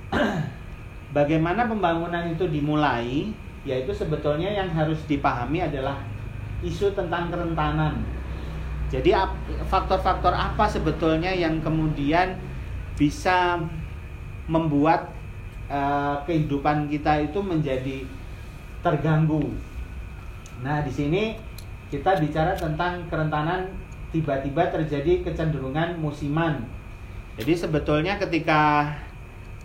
bagaimana 1.18 1.70
pembangunan 1.70 2.26
itu 2.32 2.46
dimulai, 2.50 3.32
yaitu 3.64 3.92
sebetulnya 3.94 4.50
yang 4.50 4.70
harus 4.74 5.00
dipahami 5.06 5.64
adalah 5.64 6.04
isu 6.66 6.92
tentang 6.96 7.32
kerentanan. 7.32 8.04
Jadi 8.90 9.14
faktor-faktor 9.70 10.34
apa 10.34 10.66
sebetulnya 10.66 11.30
yang 11.30 11.62
kemudian 11.62 12.34
bisa 12.98 13.62
membuat 14.50 15.14
eh, 15.70 16.16
kehidupan 16.26 16.90
kita 16.90 17.22
itu 17.22 17.40
menjadi 17.40 18.04
terganggu. 18.82 19.46
Nah 20.66 20.82
di 20.82 20.90
sini 20.90 21.38
kita 21.90 22.22
bicara 22.22 22.54
tentang 22.54 23.02
kerentanan 23.10 23.66
tiba-tiba 24.14 24.70
terjadi 24.70 25.26
kecenderungan 25.26 25.98
musiman. 25.98 26.62
Jadi 27.42 27.54
sebetulnya 27.58 28.22
ketika 28.22 28.94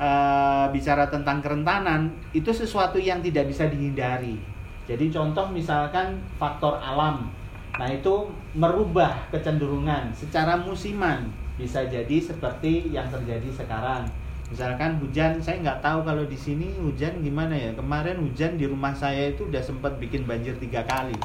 eh, 0.00 0.66
bicara 0.72 1.08
tentang 1.12 1.44
kerentanan 1.44 2.08
itu 2.32 2.48
sesuatu 2.48 2.96
yang 2.96 3.20
tidak 3.20 3.52
bisa 3.52 3.68
dihindari. 3.68 4.40
Jadi 4.88 5.12
contoh 5.12 5.48
misalkan 5.52 6.20
faktor 6.40 6.80
alam. 6.80 7.28
Nah, 7.74 7.88
itu 7.90 8.30
merubah 8.54 9.26
kecenderungan 9.32 10.12
secara 10.14 10.60
musiman. 10.60 11.28
Bisa 11.58 11.84
jadi 11.88 12.20
seperti 12.20 12.92
yang 12.92 13.08
terjadi 13.10 13.50
sekarang. 13.50 14.06
Misalkan 14.52 15.00
hujan, 15.00 15.40
saya 15.40 15.58
nggak 15.64 15.80
tahu 15.82 16.04
kalau 16.06 16.24
di 16.28 16.36
sini 16.36 16.70
hujan 16.78 17.24
gimana 17.24 17.56
ya. 17.56 17.72
Kemarin 17.74 18.20
hujan 18.22 18.54
di 18.60 18.68
rumah 18.68 18.94
saya 18.94 19.32
itu 19.32 19.48
udah 19.48 19.64
sempat 19.64 19.98
bikin 19.98 20.28
banjir 20.28 20.54
tiga 20.60 20.84
kali 20.86 21.16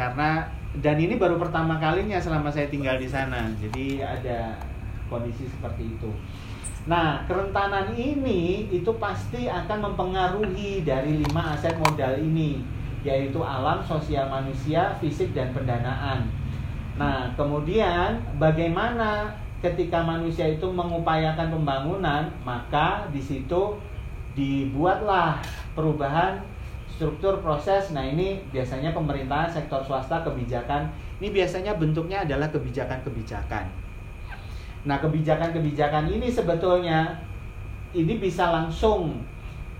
karena 0.00 0.48
dan 0.80 0.96
ini 0.96 1.20
baru 1.20 1.36
pertama 1.36 1.76
kalinya 1.76 2.16
selama 2.16 2.48
saya 2.48 2.72
tinggal 2.72 2.96
di 2.96 3.04
sana. 3.04 3.52
Jadi 3.60 4.00
ada 4.00 4.56
kondisi 5.12 5.44
seperti 5.44 5.92
itu. 5.92 6.08
Nah 6.88 7.28
kerentanan 7.28 7.92
ini 7.92 8.64
itu 8.72 8.88
pasti 8.96 9.44
akan 9.44 9.92
mempengaruhi 9.92 10.80
dari 10.80 11.20
lima 11.20 11.52
aset 11.52 11.76
modal 11.76 12.16
ini 12.16 12.64
yaitu 13.04 13.44
alam 13.44 13.84
sosial 13.84 14.32
manusia 14.32 14.96
fisik 15.04 15.36
dan 15.36 15.52
pendanaan. 15.52 16.24
Nah 16.96 17.28
kemudian 17.36 18.16
bagaimana 18.40 19.36
ketika 19.60 20.00
manusia 20.00 20.48
itu 20.48 20.64
mengupayakan 20.72 21.52
pembangunan 21.52 22.32
maka 22.48 23.04
di 23.12 23.20
situ 23.20 23.76
dibuatlah 24.32 25.36
perubahan 25.76 26.40
struktur 27.00 27.40
proses. 27.40 27.96
Nah 27.96 28.04
ini 28.04 28.44
biasanya 28.52 28.92
pemerintahan 28.92 29.48
sektor 29.48 29.80
swasta 29.80 30.20
kebijakan. 30.20 30.92
Ini 31.16 31.32
biasanya 31.32 31.80
bentuknya 31.80 32.28
adalah 32.28 32.52
kebijakan-kebijakan. 32.52 33.64
Nah 34.84 35.00
kebijakan-kebijakan 35.00 36.12
ini 36.12 36.28
sebetulnya 36.28 37.24
ini 37.96 38.20
bisa 38.20 38.52
langsung 38.52 39.24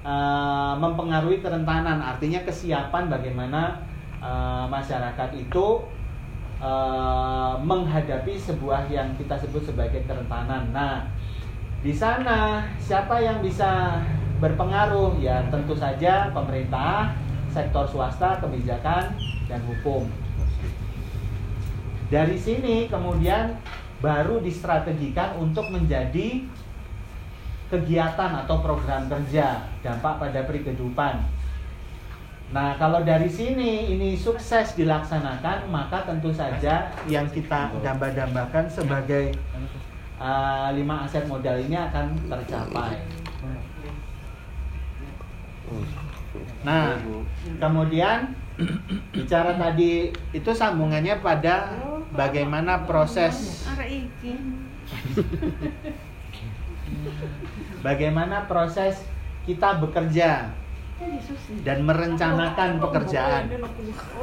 uh, 0.00 0.72
mempengaruhi 0.80 1.44
kerentanan 1.44 2.00
artinya 2.00 2.40
kesiapan 2.48 3.12
bagaimana 3.12 3.84
uh, 4.24 4.64
masyarakat 4.72 5.30
itu 5.36 5.84
uh, 6.56 7.52
menghadapi 7.60 8.32
sebuah 8.32 8.88
yang 8.88 9.12
kita 9.20 9.36
sebut 9.36 9.60
sebagai 9.68 10.08
kerentanan. 10.08 10.72
Nah 10.72 11.04
di 11.84 11.92
sana 11.92 12.64
siapa 12.80 13.20
yang 13.20 13.40
bisa 13.44 14.00
berpengaruh 14.40 15.20
ya 15.20 15.44
tentu 15.52 15.76
saja 15.76 16.32
pemerintah, 16.32 17.12
sektor 17.52 17.84
swasta, 17.84 18.40
kebijakan 18.40 19.14
dan 19.46 19.60
hukum. 19.68 20.08
Dari 22.10 22.34
sini 22.34 22.88
kemudian 22.90 23.54
baru 24.00 24.40
distrategikan 24.40 25.36
untuk 25.38 25.68
menjadi 25.68 26.42
kegiatan 27.70 28.42
atau 28.42 28.58
program 28.64 29.06
kerja 29.06 29.70
dampak 29.84 30.18
pada 30.18 30.40
kehidupan. 30.42 31.22
Nah, 32.50 32.74
kalau 32.82 33.06
dari 33.06 33.30
sini 33.30 33.94
ini 33.94 34.18
sukses 34.18 34.74
dilaksanakan, 34.74 35.70
maka 35.70 36.02
tentu 36.02 36.34
saja 36.34 36.90
yang 37.06 37.30
kita 37.30 37.70
damba-dambakan 37.78 38.66
sebagai 38.66 39.38
uh, 40.18 40.74
lima 40.74 41.06
aset 41.06 41.30
modal 41.30 41.62
ini 41.62 41.78
akan 41.78 42.10
tercapai. 42.26 43.19
Nah, 46.62 46.98
kemudian 47.58 48.36
bicara 49.14 49.56
tadi 49.56 50.12
itu 50.36 50.50
sambungannya 50.52 51.18
pada 51.24 51.72
bagaimana 52.12 52.84
proses 52.84 53.64
bagaimana 57.80 58.44
proses 58.44 59.00
kita 59.48 59.80
bekerja 59.80 60.52
dan 61.64 61.78
merencanakan 61.88 62.76
pekerjaan. 62.76 63.48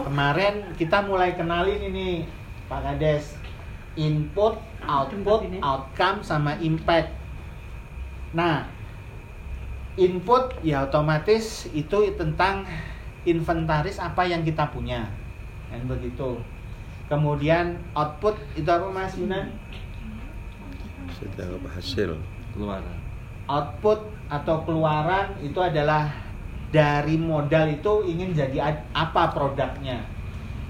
Kemarin 0.06 0.78
kita 0.78 1.02
mulai 1.02 1.34
kenalin 1.34 1.82
ini 1.90 2.30
Pak 2.70 2.86
Kades 2.86 3.34
input, 3.98 4.62
output, 4.86 5.42
outcome 5.66 6.22
sama 6.22 6.54
impact. 6.62 7.10
Nah, 8.38 8.70
input 9.98 10.62
ya 10.62 10.86
otomatis 10.86 11.66
itu 11.74 12.14
tentang 12.14 12.64
inventaris 13.26 13.98
apa 13.98 14.24
yang 14.30 14.46
kita 14.46 14.70
punya. 14.70 15.10
Kan 15.68 15.84
begitu. 15.90 16.40
Kemudian 17.10 17.82
output 17.98 18.38
itu 18.54 18.70
apa 18.70 18.88
mas 18.94 19.18
Yunan? 19.18 19.52
Setiap 21.18 21.60
hasil. 21.74 22.16
keluaran. 22.54 22.98
Output 23.50 24.12
atau 24.28 24.66
keluaran 24.66 25.38
itu 25.46 25.58
adalah 25.62 26.10
dari 26.74 27.16
modal 27.16 27.70
itu 27.70 28.04
ingin 28.06 28.34
jadi 28.34 28.58
ad- 28.60 28.86
apa 28.92 29.32
produknya. 29.32 30.04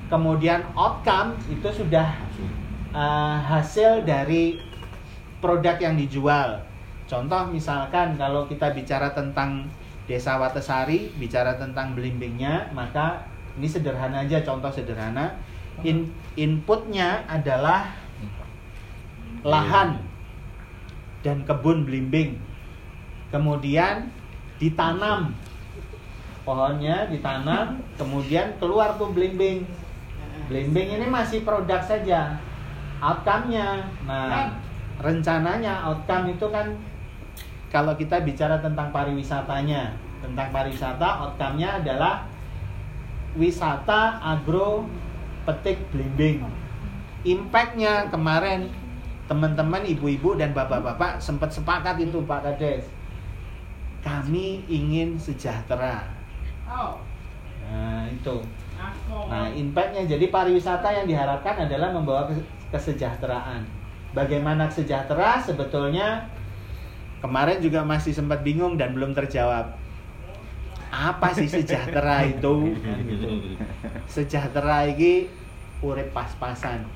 Kemudian 0.07 0.63
outcome 0.77 1.35
itu 1.51 1.67
sudah 1.73 2.15
uh, 2.95 3.39
hasil 3.43 4.05
dari 4.07 4.61
produk 5.41 5.75
yang 5.79 5.95
dijual 5.99 6.63
Contoh 7.07 7.47
misalkan 7.49 8.19
kalau 8.19 8.45
kita 8.45 8.75
bicara 8.75 9.11
tentang 9.15 9.65
Desa 10.07 10.39
Watesari, 10.39 11.11
bicara 11.19 11.55
tentang 11.55 11.95
belimbingnya, 11.95 12.71
maka 12.71 13.27
ini 13.59 13.67
sederhana 13.67 14.23
aja 14.23 14.43
contoh 14.43 14.71
sederhana. 14.71 15.35
In, 15.83 16.09
inputnya 16.35 17.23
adalah 17.27 17.91
lahan 19.43 19.99
dan 21.23 21.43
kebun 21.47 21.87
belimbing. 21.87 22.39
Kemudian 23.31 24.07
ditanam 24.57 25.35
pohonnya 26.47 27.11
ditanam, 27.11 27.83
kemudian 27.99 28.55
keluar 28.55 28.95
tuh 28.95 29.11
belimbing. 29.11 29.67
Belimbing 30.47 30.95
ini 30.95 31.05
masih 31.11 31.43
produk 31.43 31.83
saja. 31.83 32.39
Outcome-nya. 33.03 33.83
Nah, 34.07 34.55
rencananya 35.03 35.83
outcome 35.91 36.31
itu 36.31 36.47
kan 36.47 36.71
kalau 37.67 37.93
kita 37.99 38.23
bicara 38.23 38.59
tentang 38.63 38.89
pariwisatanya 38.95 40.07
tentang 40.17 40.49
pariwisata 40.49 41.07
outcome-nya 41.29 41.83
adalah 41.83 42.25
wisata 43.37 44.17
agro 44.17 44.89
petik 45.45 45.77
blimbing. 45.93 46.41
Impact-nya 47.23 48.09
kemarin 48.09 48.71
teman-teman 49.27 49.83
ibu-ibu 49.83 50.39
dan 50.39 50.55
bapak-bapak 50.55 51.19
sempat 51.19 51.51
sepakat 51.53 51.99
itu 52.01 52.23
Pak 52.23 52.43
Kades. 52.43 52.87
Kami 54.01 54.63
ingin 54.71 55.19
sejahtera. 55.19 56.07
Nah 57.67 58.07
itu. 58.07 58.41
Nah 59.27 59.51
impact-nya 59.51 60.07
jadi 60.07 60.31
pariwisata 60.31 60.87
yang 60.91 61.05
diharapkan 61.05 61.67
adalah 61.67 61.91
membawa 61.91 62.31
kes- 62.31 62.47
kesejahteraan. 62.71 63.67
Bagaimana 64.15 64.71
sejahtera? 64.71 65.37
Sebetulnya 65.43 66.23
kemarin 67.19 67.57
juga 67.63 67.81
masih 67.81 68.13
sempat 68.13 68.45
bingung 68.45 68.77
dan 68.77 68.93
belum 68.93 69.13
terjawab. 69.17 69.73
Apa 70.87 71.35
sih 71.35 71.49
sejahtera 71.51 72.23
itu? 72.23 72.77
Sejahtera 74.07 74.87
ini 74.87 75.27
urip 75.83 76.09
pas-pasan. 76.15 76.87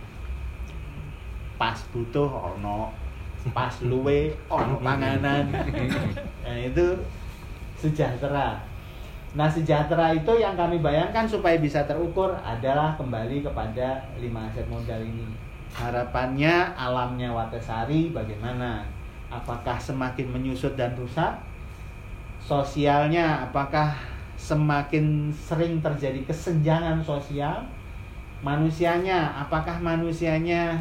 Pas 1.59 1.77
butuh 1.93 2.55
ono 2.55 2.93
pas 3.51 3.73
luwe 3.81 4.37
ono 4.47 4.77
panganan. 4.79 5.49
Nah 6.45 6.57
itu 6.61 6.97
sejahtera. 7.77 8.61
Nah 9.33 9.49
sejahtera 9.49 10.13
itu 10.13 10.33
yang 10.39 10.53
kami 10.55 10.79
bayangkan 10.79 11.25
supaya 11.27 11.57
bisa 11.59 11.83
terukur 11.83 12.31
adalah 12.43 12.93
kembali 12.95 13.43
kepada 13.43 14.07
lima 14.21 14.47
aset 14.47 14.65
modal 14.69 15.01
ini. 15.01 15.25
Harapannya 15.71 16.75
alamnya 16.75 17.31
Watesari 17.31 18.11
bagaimana 18.11 18.83
apakah 19.31 19.79
semakin 19.79 20.27
menyusut 20.29 20.75
dan 20.75 20.91
rusak? 20.99 21.33
Sosialnya 22.43 23.47
apakah 23.47 23.95
semakin 24.35 25.31
sering 25.31 25.79
terjadi 25.79 26.19
kesenjangan 26.27 26.99
sosial? 26.99 27.63
Manusianya 28.43 29.31
apakah 29.37 29.79
manusianya 29.79 30.75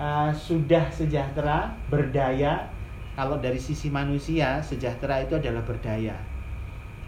uh, 0.00 0.32
sudah 0.32 0.88
sejahtera 0.88 1.68
berdaya? 1.92 2.64
Kalau 3.12 3.36
dari 3.44 3.60
sisi 3.60 3.92
manusia 3.92 4.56
sejahtera 4.64 5.20
itu 5.20 5.36
adalah 5.36 5.60
berdaya. 5.68 6.16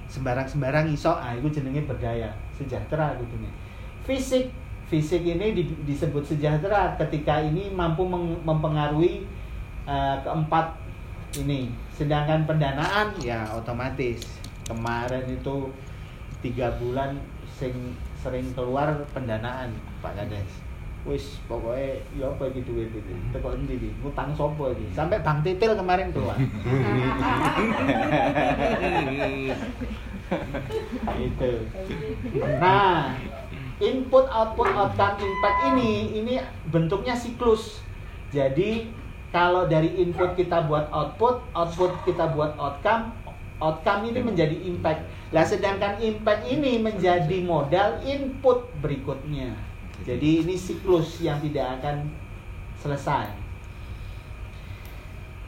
Sembarang-sembarang 0.05 0.93
iso 0.93 1.17
ah 1.17 1.33
itu 1.33 1.49
jenenge 1.49 1.89
berdaya 1.89 2.29
sejahtera 2.53 3.17
gitu 3.17 3.35
fisik. 4.05 4.53
Fisik 4.85 5.25
ini 5.25 5.57
di- 5.57 5.81
disebut 5.89 6.21
sejahtera 6.21 6.93
ketika 7.01 7.41
ini 7.41 7.73
mampu 7.73 8.05
mempengaruhi 8.45 9.25
uh, 9.89 10.17
keempat 10.21 10.77
ini. 11.41 11.73
Sedangkan 11.95 12.45
pendanaan 12.49 13.15
ya 13.21 13.47
otomatis. 13.55 14.41
Kemarin 14.65 15.29
itu 15.29 15.69
tiga 16.41 16.73
bulan 16.81 17.21
sing 17.57 17.97
sering 18.21 18.49
keluar 18.57 19.05
pendanaan 19.13 19.73
Pak 20.01 20.17
Kades. 20.17 20.65
Wis 21.05 21.37
pokoknya 21.45 22.01
ya 22.17 22.33
apa 22.33 22.49
gitu 22.57 22.73
duit 22.73 22.89
itu 22.89 23.13
teko 23.29 23.53
endi 23.53 23.77
iki? 23.77 23.93
Ngutang 24.01 24.33
sopo 24.33 24.73
iki? 24.73 24.89
Sampai 24.97 25.21
Bang 25.21 25.45
Titil 25.45 25.77
kemarin 25.77 26.09
keluar. 26.17 26.41
Itu. 31.21 31.53
Nah 32.57 33.13
input 33.85 34.25
output 34.33 34.73
outcome 34.73 35.21
impact 35.21 35.59
ini 35.77 36.25
ini 36.25 36.41
bentuknya 36.73 37.13
siklus. 37.13 37.85
Jadi 38.33 38.89
kalau 39.35 39.67
dari 39.67 39.91
input 39.99 40.39
kita 40.39 40.71
buat 40.71 40.87
output 40.95 41.43
output 41.59 41.91
kita 42.07 42.31
buat 42.39 42.55
outcome 42.55 43.11
outcome 43.59 44.07
ini 44.07 44.23
menjadi 44.23 44.55
impact. 44.63 45.11
Lah 45.35 45.43
sedangkan 45.43 45.99
impact 45.99 46.47
ini 46.47 46.79
menjadi 46.79 47.43
modal 47.43 47.99
input 48.07 48.71
berikutnya. 48.79 49.59
Jadi 50.07 50.47
ini 50.47 50.55
siklus 50.55 51.19
yang 51.19 51.43
tidak 51.43 51.83
akan 51.83 52.15
selesai. 52.79 53.27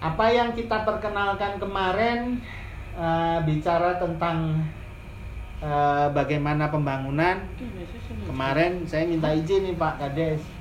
Apa 0.03 0.35
yang 0.35 0.51
kita 0.59 0.83
perkenalkan 0.83 1.63
kemarin 1.63 2.43
eh, 2.99 3.39
bicara 3.47 4.03
tentang 4.03 4.67
eh, 5.63 6.07
bagaimana 6.11 6.75
pembangunan. 6.75 7.39
Kemarin 8.27 8.83
saya 8.83 9.07
minta 9.07 9.31
izin 9.31 9.71
nih 9.71 9.75
Pak 9.79 9.95
Kades 10.03 10.56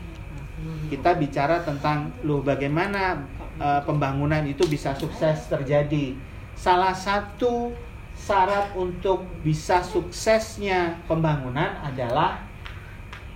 kita 0.88 1.18
bicara 1.20 1.60
tentang 1.62 2.14
loh 2.24 2.40
bagaimana 2.40 3.20
eh, 3.60 3.82
pembangunan 3.84 4.42
itu 4.48 4.64
bisa 4.68 4.96
sukses 4.96 5.52
terjadi? 5.52 6.16
Salah 6.56 6.96
satu 6.96 7.76
syarat 8.16 8.72
untuk 8.80 9.28
bisa 9.44 9.84
suksesnya 9.84 11.04
pembangunan 11.06 11.76
adalah 11.84 12.40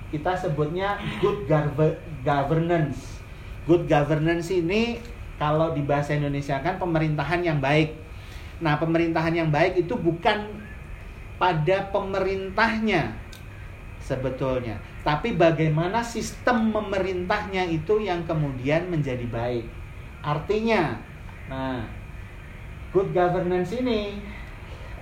kita 0.09 0.34
sebutnya 0.34 0.97
good 1.20 1.45
gover- 1.45 1.99
governance. 2.24 3.20
Good 3.67 3.86
governance 3.86 4.49
ini 4.49 4.97
kalau 5.38 5.76
di 5.76 5.84
bahasa 5.86 6.15
Indonesia 6.15 6.57
kan 6.63 6.80
pemerintahan 6.82 7.43
yang 7.43 7.59
baik. 7.59 7.93
Nah 8.63 8.80
pemerintahan 8.80 9.36
yang 9.36 9.49
baik 9.51 9.84
itu 9.86 9.93
bukan 9.99 10.63
pada 11.39 11.88
pemerintahnya 11.91 13.29
sebetulnya. 14.10 14.82
Tapi 15.05 15.38
bagaimana 15.38 16.01
sistem 16.01 16.74
memerintahnya 16.74 17.70
itu 17.70 18.01
yang 18.01 18.26
kemudian 18.26 18.89
menjadi 18.89 19.30
baik. 19.30 19.70
Artinya, 20.26 20.97
nah, 21.45 21.86
good 22.89 23.14
governance 23.14 23.70
ini 23.78 24.18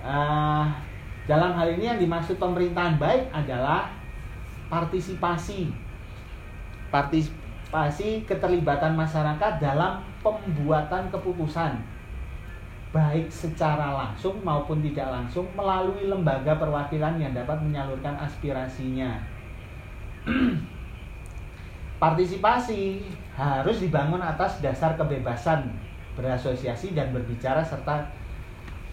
ah, 0.04 0.76
dalam 1.24 1.56
hal 1.56 1.72
ini 1.72 1.88
yang 1.88 1.98
dimaksud 1.98 2.36
pemerintahan 2.36 3.00
baik 3.00 3.32
adalah 3.32 3.88
partisipasi, 4.68 5.72
partisipasi 6.92 8.28
keterlibatan 8.28 8.92
masyarakat 8.92 9.56
dalam 9.56 10.04
pembuatan 10.20 11.08
keputusan 11.08 11.97
baik 12.88 13.28
secara 13.28 13.92
langsung 13.92 14.40
maupun 14.40 14.80
tidak 14.80 15.12
langsung 15.12 15.44
melalui 15.52 16.08
lembaga 16.08 16.56
perwakilan 16.56 17.20
yang 17.20 17.36
dapat 17.36 17.60
menyalurkan 17.60 18.16
aspirasinya. 18.16 19.20
Partisipasi 22.02 23.04
harus 23.36 23.84
dibangun 23.84 24.22
atas 24.24 24.64
dasar 24.64 24.96
kebebasan 24.96 25.68
berasosiasi 26.16 26.96
dan 26.96 27.12
berbicara 27.12 27.62
serta 27.62 28.08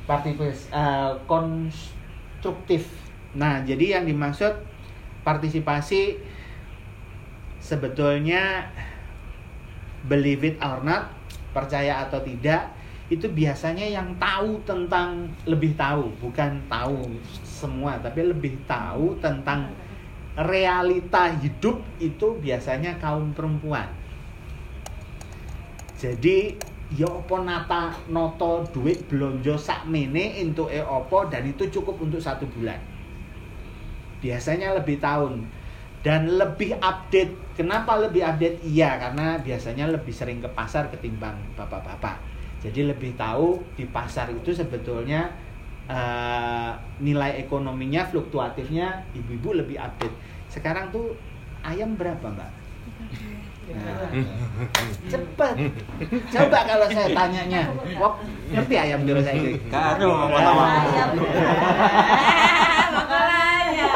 partisipasi 0.06 0.70
eh, 0.70 1.12
konstruktif. 1.26 2.86
Nah, 3.34 3.66
jadi 3.66 4.00
yang 4.00 4.06
dimaksud 4.06 4.54
partisipasi 5.26 6.22
sebetulnya 7.58 8.70
believe 10.06 10.46
it 10.54 10.58
or 10.62 10.86
not, 10.86 11.10
percaya 11.50 12.06
atau 12.06 12.22
tidak, 12.22 12.75
itu 13.06 13.30
biasanya 13.30 13.86
yang 13.86 14.18
tahu 14.18 14.58
tentang 14.66 15.30
lebih 15.46 15.78
tahu, 15.78 16.10
bukan 16.18 16.58
tahu 16.66 17.06
semua, 17.46 18.02
tapi 18.02 18.26
lebih 18.26 18.58
tahu 18.66 19.14
tentang 19.22 19.70
realita 20.34 21.30
hidup 21.38 21.80
itu 22.02 22.28
biasanya 22.42 22.98
kaum 22.98 23.30
perempuan. 23.32 23.86
Jadi 25.96 26.58
ya 26.94 27.10
apa 27.10 27.38
nata 27.42 27.84
noto 28.14 28.62
duit 28.70 29.10
belonjo 29.10 29.58
sak 29.58 29.90
mene 29.90 30.38
untuk 30.44 30.70
e 30.70 30.78
opo 30.84 31.26
dan 31.26 31.46
itu 31.48 31.70
cukup 31.72 32.02
untuk 32.02 32.20
satu 32.20 32.50
bulan. 32.58 32.78
Biasanya 34.20 34.74
lebih 34.82 34.98
tahun 34.98 35.46
dan 36.02 36.26
lebih 36.42 36.78
update. 36.82 37.58
Kenapa 37.58 37.96
lebih 38.02 38.26
update? 38.26 38.66
Iya, 38.68 39.00
karena 39.00 39.40
biasanya 39.40 39.88
lebih 39.88 40.12
sering 40.12 40.44
ke 40.44 40.50
pasar 40.52 40.92
ketimbang 40.92 41.38
bapak-bapak. 41.56 42.35
Jadi 42.66 42.82
lebih 42.90 43.14
tahu 43.14 43.62
di 43.78 43.86
pasar 43.86 44.34
itu 44.34 44.50
sebetulnya 44.50 45.30
eh, 45.86 46.72
nilai 46.98 47.38
ekonominya, 47.46 48.10
fluktuatifnya 48.10 49.06
ibu-ibu 49.14 49.62
lebih 49.62 49.78
update. 49.78 50.18
Sekarang 50.50 50.90
tuh 50.90 51.14
ayam 51.62 51.94
berapa, 51.94 52.26
Mbak? 52.26 52.52
Nah, 53.66 54.10
cepet. 55.10 55.56
Coba 56.30 56.60
kalau 56.70 56.86
saya 56.86 57.10
tanyanya, 57.14 57.66
Wok, 57.98 58.22
ngerti 58.54 58.76
ayam 58.78 59.02
biru 59.06 59.22
saya? 59.26 59.42
Karo 59.74 60.06
ngomong 60.06 60.38
sama 60.38 60.64
Ayam. 60.86 61.10
Makanya. 62.94 63.88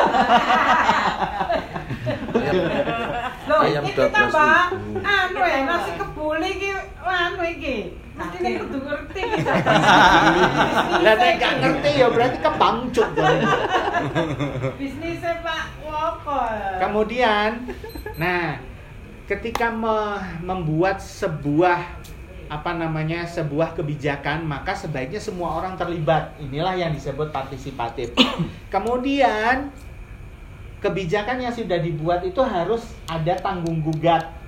Loh, 3.45 3.59
Ayam 3.61 3.84
iki 3.86 3.93
12 3.97 4.09
tambah 4.09 4.61
ribu. 4.74 5.05
anu 5.05 5.39
ya 5.41 5.59
nasi 5.65 5.91
kebuli 5.97 6.49
iki 6.53 6.70
anu 7.20 7.43
iki. 7.43 7.78
Mestine 8.15 8.49
kudu 8.63 8.78
ngerti 8.84 9.22
iki. 9.24 9.41
Lah 11.03 11.13
nek 11.15 11.34
gak 11.39 11.53
ngerti 11.63 11.89
ya 11.99 12.07
berarti 12.11 12.38
kebangcut 12.39 13.09
dong. 13.15 13.39
Bisnisnya 14.80 15.34
Pak 15.43 15.63
Woko. 15.84 16.41
Kemudian, 16.80 17.49
nah, 18.15 18.59
ketika 19.28 19.70
me- 19.70 20.41
membuat 20.41 20.99
sebuah 20.99 22.01
apa 22.49 22.74
namanya 22.74 23.30
sebuah 23.30 23.78
kebijakan 23.78 24.41
maka 24.41 24.74
sebaiknya 24.74 25.22
semua 25.22 25.53
orang 25.61 25.78
terlibat 25.78 26.34
inilah 26.41 26.74
yang 26.74 26.89
disebut 26.89 27.30
partisipatif 27.30 28.09
kemudian 28.74 29.70
kebijakan 30.82 31.45
yang 31.45 31.53
sudah 31.53 31.78
dibuat 31.78 32.26
itu 32.26 32.41
harus 32.41 32.82
ada 33.05 33.38
tanggung 33.38 33.86
gugat 33.86 34.39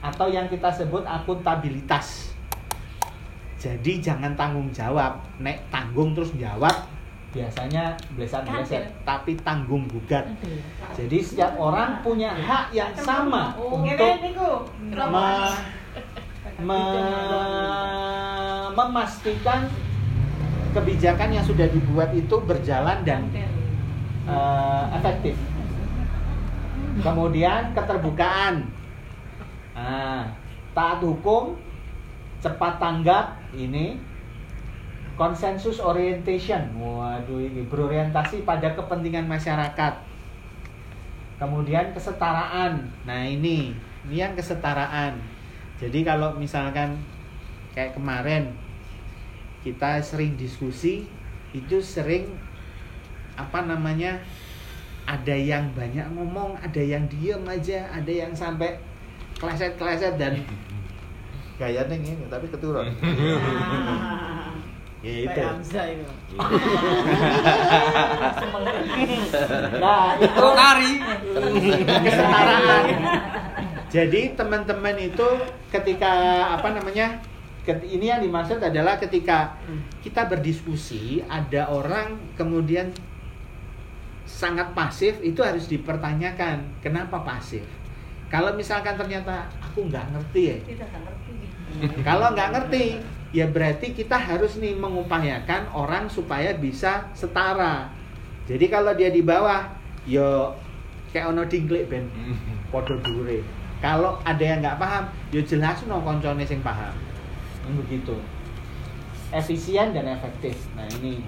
atau 0.00 0.26
yang 0.26 0.48
kita 0.48 0.68
sebut 0.68 1.04
akuntabilitas. 1.04 2.32
Jadi 3.56 4.00
jangan 4.00 4.32
tanggung 4.32 4.68
jawab. 4.70 5.20
Nek 5.36 5.60
tanggung 5.68 6.12
terus 6.12 6.32
jawab 6.34 6.72
biasanya 7.30 7.94
bleset 8.18 8.42
tapi 9.06 9.38
tanggung 9.38 9.86
gugat. 9.86 10.26
Jadi 10.90 11.18
setiap 11.20 11.54
orang 11.54 12.02
punya 12.02 12.34
hak 12.34 12.74
yang 12.74 12.90
sama 12.90 13.54
Oh, 13.54 13.78
untuk 13.78 14.66
me- 14.90 15.54
me- 16.58 18.68
memastikan 18.72 19.68
kebijakan 20.70 21.28
yang 21.30 21.44
sudah 21.44 21.66
dibuat 21.66 22.10
itu 22.10 22.34
berjalan 22.40 22.98
dan 23.04 23.26
eh, 24.26 24.84
efektif. 24.92 25.36
Kemudian 27.00 27.72
keterbukaan, 27.72 28.68
nah, 29.80 30.28
taat 30.76 31.00
hukum, 31.00 31.56
cepat 32.44 32.76
tanggap, 32.76 33.40
ini 33.56 33.96
konsensus 35.16 35.80
orientation. 35.80 36.72
Waduh 36.76 37.40
ini 37.40 37.64
berorientasi 37.68 38.44
pada 38.48 38.72
kepentingan 38.76 39.28
masyarakat. 39.28 39.94
Kemudian 41.40 41.92
kesetaraan. 41.96 42.88
Nah 43.08 43.20
ini, 43.24 43.72
ini 44.08 44.16
yang 44.16 44.36
kesetaraan. 44.36 45.20
Jadi 45.80 46.04
kalau 46.04 46.36
misalkan 46.36 47.00
kayak 47.72 47.96
kemarin 47.96 48.52
kita 49.60 50.00
sering 50.00 50.36
diskusi 50.40 51.08
itu 51.52 51.80
sering 51.84 52.32
apa 53.36 53.64
namanya 53.64 54.20
ada 55.04 55.36
yang 55.36 55.68
banyak 55.72 56.04
ngomong, 56.12 56.56
ada 56.60 56.80
yang 56.80 57.04
diem 57.08 57.40
aja, 57.48 57.88
ada 57.92 58.12
yang 58.12 58.32
sampai 58.36 58.76
kleset-kleset 59.40 60.20
dan 60.20 60.44
gayanya 61.56 61.96
ini 61.96 62.28
tapi 62.28 62.46
keturun. 62.52 62.88
ya 65.04 65.12
itu. 65.24 65.40
Nah, 69.80 70.20
itu 70.20 70.46
Kari. 70.52 70.92
kesetaraan. 72.04 72.84
Jadi 73.90 74.20
teman-teman 74.36 74.96
itu 75.00 75.28
ketika 75.72 76.12
apa 76.54 76.76
namanya? 76.76 77.18
Ini 77.70 78.18
yang 78.18 78.20
dimaksud 78.24 78.58
adalah 78.60 78.98
ketika 78.98 79.56
kita 80.02 80.26
berdiskusi 80.26 81.22
ada 81.28 81.70
orang 81.70 82.18
kemudian 82.34 82.90
sangat 84.26 84.74
pasif 84.74 85.18
itu 85.22 85.42
harus 85.42 85.66
dipertanyakan 85.66 86.82
kenapa 86.82 87.22
pasif. 87.22 87.62
Kalau 88.30 88.54
misalkan 88.54 88.94
ternyata 88.94 89.50
aku 89.58 89.90
nggak 89.90 90.06
ngerti 90.14 90.42
ya, 90.46 90.56
Kita 90.62 90.84
nggak 90.86 91.02
ngerti. 91.02 91.32
kalau 92.06 92.30
nggak 92.30 92.50
ngerti, 92.54 92.84
ya 93.34 93.50
berarti 93.50 93.90
kita 93.90 94.14
harus 94.14 94.54
nih 94.62 94.78
mengupayakan 94.78 95.66
orang 95.74 96.06
supaya 96.06 96.54
bisa 96.54 97.10
setara. 97.10 97.90
Jadi 98.46 98.70
kalau 98.70 98.94
dia 98.94 99.10
di 99.10 99.26
bawah, 99.26 99.66
yo 100.06 100.54
kayak 101.10 101.34
ono 101.34 101.42
dingklik 101.46 101.90
ben 101.90 102.06
podo 102.70 102.94
dure. 103.02 103.42
Kalau 103.82 104.22
ada 104.22 104.44
yang 104.44 104.62
nggak 104.62 104.78
paham, 104.78 105.10
yo 105.34 105.42
jelas 105.42 105.82
no 105.90 105.98
koncone 105.98 106.46
sing 106.46 106.62
paham. 106.62 106.94
Kan 107.66 107.72
Begitu. 107.82 108.14
Efisien 109.34 109.90
dan 109.90 110.06
efektif. 110.06 110.54
Nah 110.78 110.86
ini. 111.02 111.22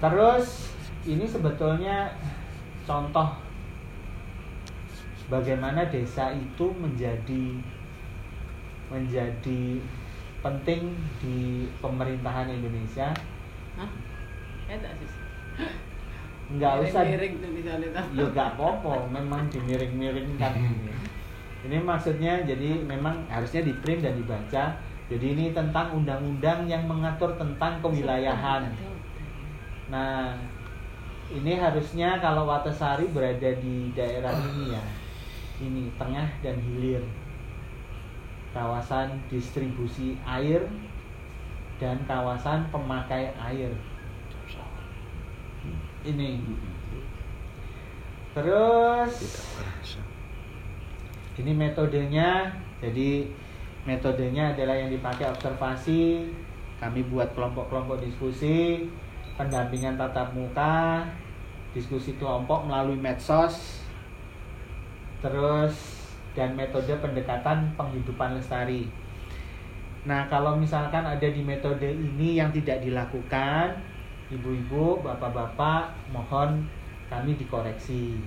Terus 0.00 0.72
ini 1.04 1.24
sebetulnya 1.28 2.10
contoh 2.88 3.51
bagaimana 5.32 5.88
desa 5.88 6.28
itu 6.36 6.68
menjadi 6.76 7.56
menjadi 8.92 9.80
penting 10.44 10.92
di 11.24 11.64
pemerintahan 11.80 12.52
Indonesia. 12.52 13.08
Hah? 13.80 13.88
Enak 14.68 14.92
sih. 15.00 15.10
nggak 16.52 16.72
usah. 16.84 17.08
Miring 17.08 17.34
tuh 17.40 17.48
tuh. 17.48 18.04
ya 18.12 18.24
nggak 18.28 18.48
apa-apa. 18.60 19.08
Memang 19.08 19.48
dimiring-miringkan 19.48 20.52
ini. 20.60 21.80
Maksudnya 21.80 22.44
jadi 22.44 22.84
memang 22.84 23.24
harusnya 23.32 23.64
di 23.64 23.72
print 23.80 24.04
dan 24.04 24.20
dibaca. 24.20 24.76
Jadi 25.08 25.26
ini 25.32 25.56
tentang 25.56 25.96
undang-undang 25.96 26.68
yang 26.68 26.84
mengatur 26.84 27.32
tentang 27.40 27.80
kewilayahan 27.80 28.68
nah 29.92 30.32
ini 31.28 31.60
harusnya 31.60 32.16
kalau 32.16 32.48
Watasari 32.48 33.12
berada 33.12 33.52
di 33.60 33.92
daerah 33.92 34.32
ini 34.32 34.72
ya 34.72 34.82
ini 35.62 35.94
tengah 35.94 36.26
dan 36.42 36.58
hilir. 36.58 37.02
Kawasan 38.50 39.22
distribusi 39.30 40.18
air 40.26 40.66
dan 41.78 42.02
kawasan 42.04 42.68
pemakai 42.68 43.32
air. 43.38 43.70
Ini. 46.02 46.42
Terus 48.34 49.14
ini 51.38 51.52
metodenya. 51.54 52.50
Jadi 52.82 53.30
metodenya 53.86 54.52
adalah 54.52 54.74
yang 54.76 54.90
dipakai 54.90 55.30
observasi. 55.30 56.28
Kami 56.82 57.06
buat 57.06 57.30
kelompok-kelompok 57.38 58.02
diskusi 58.02 58.90
pendampingan 59.38 59.96
tatap 59.96 60.34
muka 60.36 61.08
diskusi 61.72 62.14
kelompok 62.20 62.68
melalui 62.68 63.00
medsos 63.00 63.81
terus 65.22 66.02
dan 66.34 66.58
metode 66.58 66.90
pendekatan 66.98 67.70
penghidupan 67.78 68.34
lestari. 68.36 68.90
Nah 70.02 70.26
kalau 70.26 70.58
misalkan 70.58 71.06
ada 71.06 71.28
di 71.30 71.38
metode 71.46 71.86
ini 71.86 72.42
yang 72.42 72.50
tidak 72.50 72.82
dilakukan 72.82 73.78
ibu-ibu 74.34 74.98
bapak-bapak 74.98 75.94
mohon 76.10 76.66
kami 77.06 77.38
dikoreksi. 77.38 78.18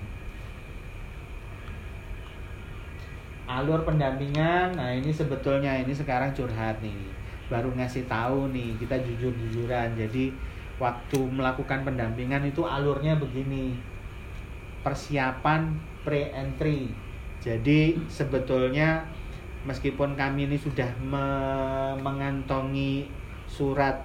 Alur 3.46 3.84
pendampingan 3.84 4.80
nah 4.80 4.90
ini 4.96 5.12
sebetulnya 5.12 5.76
ini 5.76 5.92
sekarang 5.92 6.32
curhat 6.32 6.80
nih. 6.80 7.12
Baru 7.52 7.76
ngasih 7.76 8.08
tahu 8.08 8.56
nih 8.56 8.80
kita 8.80 8.96
jujur-jujuran. 9.04 10.00
Jadi 10.00 10.32
waktu 10.80 11.20
melakukan 11.28 11.84
pendampingan 11.84 12.48
itu 12.48 12.64
alurnya 12.64 13.20
begini. 13.20 13.76
Persiapan 14.86 15.76
pre-entry. 16.06 16.88
Jadi 17.42 17.98
sebetulnya 18.08 19.04
meskipun 19.66 20.14
kami 20.14 20.46
ini 20.46 20.58
sudah 20.62 20.88
me- 21.02 21.98
mengantongi 22.00 23.10
surat 23.50 23.98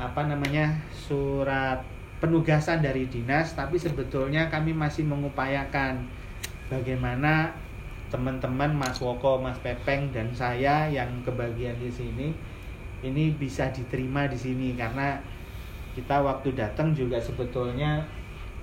apa 0.00 0.24
namanya 0.24 0.72
surat 0.88 1.84
penugasan 2.20 2.80
dari 2.80 3.04
dinas 3.04 3.52
tapi 3.52 3.76
sebetulnya 3.76 4.48
kami 4.48 4.72
masih 4.72 5.04
mengupayakan 5.04 6.00
bagaimana 6.72 7.52
teman-teman 8.08 8.72
Mas 8.74 8.98
Woko, 8.98 9.38
Mas 9.38 9.60
Pepeng 9.60 10.10
dan 10.10 10.32
saya 10.32 10.88
yang 10.88 11.08
kebagian 11.22 11.76
di 11.78 11.92
sini 11.92 12.28
ini 13.00 13.32
bisa 13.36 13.70
diterima 13.72 14.26
di 14.28 14.36
sini. 14.36 14.74
Karena 14.74 15.16
kita 15.94 16.20
waktu 16.20 16.52
datang 16.56 16.92
juga 16.92 17.20
sebetulnya 17.20 18.04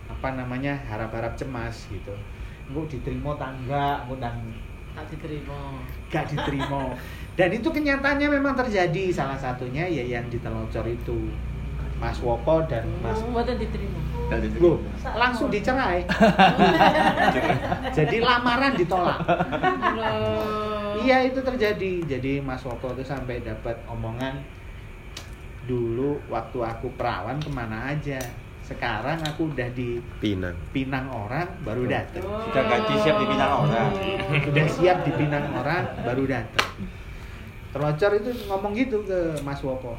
apa 0.08 0.36
namanya 0.36 0.76
harap-harap 0.88 1.36
cemas 1.36 1.88
gitu 1.92 2.16
nggak 2.68 2.86
diterima 2.90 3.32
tangga 3.36 4.04
dan 4.20 4.36
Tak 4.98 5.14
diterima. 5.14 5.78
gak 6.10 6.26
diterima 6.26 6.90
dan 7.38 7.50
itu 7.54 7.70
kenyataannya 7.70 8.28
memang 8.34 8.58
terjadi 8.58 9.14
salah 9.14 9.38
satunya 9.38 9.86
ya 9.86 10.18
yang 10.18 10.26
di 10.26 10.42
Telocor 10.42 10.84
itu 10.84 11.30
Mas 11.98 12.18
Woko 12.18 12.66
dan 12.66 12.86
Mas 13.02 13.18
Oh, 13.22 13.30
mboten 13.30 13.58
diterima. 13.58 13.98
Loh, 14.60 14.78
langsung 15.16 15.48
dicerai 15.48 16.04
jadi 17.98 18.18
lamaran 18.20 18.76
ditolak. 18.76 19.18
Iya 21.00 21.32
itu 21.32 21.40
terjadi. 21.40 21.94
Jadi 22.06 22.44
Mas 22.44 22.62
Woko 22.62 22.92
itu 22.92 23.02
sampai 23.02 23.40
dapat 23.40 23.80
omongan 23.88 24.36
dulu 25.64 26.20
waktu 26.28 26.60
aku 26.60 26.92
perawan 26.94 27.40
ke 27.40 27.50
mana 27.50 27.96
aja. 27.96 28.20
Sekarang 28.68 29.16
aku 29.24 29.48
udah 29.56 29.72
di 29.72 30.04
Pinang. 30.20 30.52
Pinang 30.76 31.08
orang 31.08 31.48
baru 31.64 31.88
datang. 31.88 32.20
Sudah 32.20 32.64
gaji 32.68 32.94
siap 33.00 33.16
dipinang 33.24 33.52
orang. 33.64 33.90
Udah 34.44 34.68
siap 34.68 34.98
di 35.08 35.12
Pinang 35.16 35.46
orang 35.56 35.84
baru 36.04 36.24
datang. 36.28 36.70
Telocor 37.72 38.12
itu 38.20 38.30
ngomong 38.52 38.76
gitu 38.76 39.08
ke 39.08 39.40
Mas 39.48 39.64
Woko. 39.64 39.96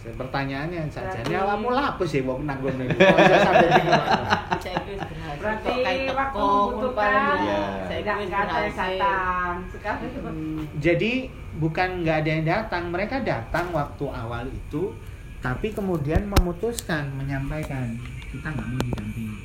Pertanyaannya 0.00 0.88
saja, 0.88 1.20
ini 1.28 1.36
awakmu 1.36 1.76
lapo 1.76 2.08
sih 2.08 2.24
wong 2.24 2.48
nang 2.48 2.56
kono 2.64 2.88
iku? 2.88 3.04
Kok 3.04 3.20
iso 3.20 3.36
sampe 3.36 3.66
bingung? 3.68 4.00
Saiki 4.56 4.92
wis 4.96 5.04
berhasil. 5.04 5.36
Berarti 5.36 5.72
waktu 6.08 6.38
membutuhkan 6.40 6.96
bareng. 6.96 7.40
Iya. 7.44 7.60
Tidak 7.84 8.14
ada 8.16 8.16
yang 8.16 8.30
datang. 8.32 9.52
Sekarang 9.68 9.98
seperti 10.08 10.40
Jadi 10.80 11.12
bukan 11.60 11.88
nggak 12.00 12.16
ada 12.16 12.30
yang 12.32 12.44
datang, 12.48 12.82
mereka 12.88 13.20
datang 13.20 13.68
waktu 13.76 14.04
awal 14.08 14.48
itu, 14.48 14.96
tapi 15.40 15.72
kemudian 15.72 16.28
memutuskan 16.28 17.08
menyampaikan 17.16 17.96
kita 18.28 18.48
nggak 18.52 18.68
mau 18.68 18.80
didampingi. 18.84 19.38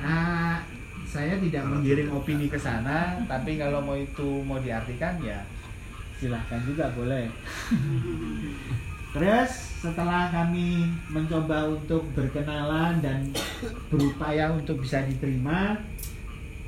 Ah, 0.00 0.62
saya 1.04 1.36
tidak 1.40 1.64
menggiring 1.66 2.12
opini 2.12 2.46
ke 2.46 2.56
sana, 2.60 3.18
tapi 3.26 3.58
kalau 3.58 3.82
mau 3.82 3.96
itu 3.98 4.44
mau 4.46 4.60
diartikan 4.60 5.16
ya 5.20 5.40
silahkan 6.20 6.60
juga 6.68 6.92
boleh. 6.92 7.32
Terus 9.10 9.50
setelah 9.80 10.28
kami 10.28 10.86
mencoba 11.08 11.66
untuk 11.72 12.04
berkenalan 12.12 13.00
dan 13.00 13.32
berupaya 13.88 14.52
untuk 14.52 14.84
bisa 14.84 15.02
diterima, 15.08 15.80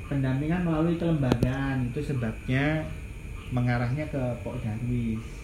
pendampingan 0.09 0.65
melalui 0.65 0.97
kelembagaan 0.97 1.87
itu 1.87 2.01
sebabnya 2.01 2.83
mengarahnya 3.53 4.09
ke 4.09 4.21
Pok 4.41 4.59
Darwis. 4.65 5.42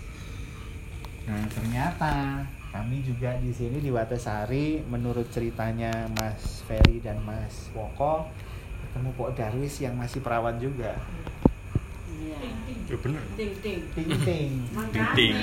Nah 1.30 1.45
ternyata 1.53 2.41
kami 2.73 3.05
juga 3.05 3.38
di 3.38 3.53
sini 3.53 3.77
di 3.77 3.93
Watesari 3.93 4.82
menurut 4.82 5.30
ceritanya 5.30 6.09
Mas 6.17 6.65
Ferry 6.65 6.97
dan 7.05 7.21
Mas 7.21 7.69
Woko 7.77 8.25
ketemu 8.82 9.13
Pok 9.13 9.38
Darwis 9.38 9.77
yang 9.77 9.93
masih 9.93 10.25
perawan 10.25 10.57
juga. 10.57 10.97
Iya. 12.09 12.49
Ya 12.89 12.97
bener. 12.97 13.21
Ting 13.38 13.53
ting. 13.61 13.86
Ting 13.93 14.09
ting. 14.25 14.49
Ting. 15.13 15.38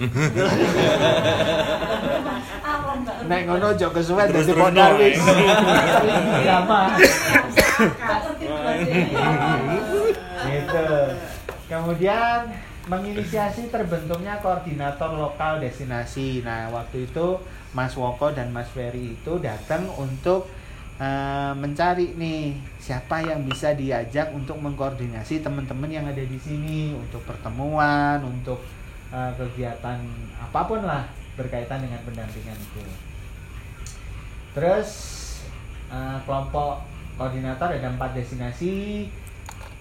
Nek 3.28 3.40
ngono 3.44 3.76
jok 3.76 4.00
kesuwen 4.00 4.32
dadi 4.32 4.52
Pok 4.56 4.72
no, 4.72 4.80
Darwis. 4.80 5.20
Drama. 6.48 6.96
gitu. 10.48 10.88
Kemudian 11.68 12.48
menginisiasi 12.88 13.68
terbentuknya 13.68 14.40
koordinator 14.40 15.12
lokal 15.12 15.60
destinasi. 15.60 16.40
Nah, 16.40 16.72
waktu 16.72 17.04
itu 17.04 17.36
Mas 17.76 17.92
Woko 17.94 18.32
dan 18.32 18.48
Mas 18.48 18.72
Ferry 18.72 19.12
itu 19.14 19.36
datang 19.38 19.84
untuk 20.00 20.48
eh, 20.96 21.52
mencari 21.52 22.16
nih 22.16 22.56
siapa 22.80 23.20
yang 23.20 23.44
bisa 23.44 23.76
diajak 23.76 24.32
untuk 24.32 24.56
mengkoordinasi 24.56 25.44
teman-teman 25.44 25.92
yang 25.92 26.08
ada 26.08 26.24
di 26.24 26.38
sini 26.40 26.96
untuk 26.96 27.20
pertemuan, 27.28 28.24
untuk 28.24 28.64
eh, 29.12 29.32
kegiatan 29.36 30.00
apa 30.40 30.60
pun 30.64 30.80
lah 30.80 31.04
berkaitan 31.36 31.84
dengan 31.84 32.00
pendampingan 32.02 32.56
itu. 32.56 32.82
Terus 34.56 34.88
eh, 35.92 36.18
kelompok 36.24 36.82
koordinator 37.20 37.76
ada 37.76 37.92
empat 37.92 38.16
destinasi 38.16 39.06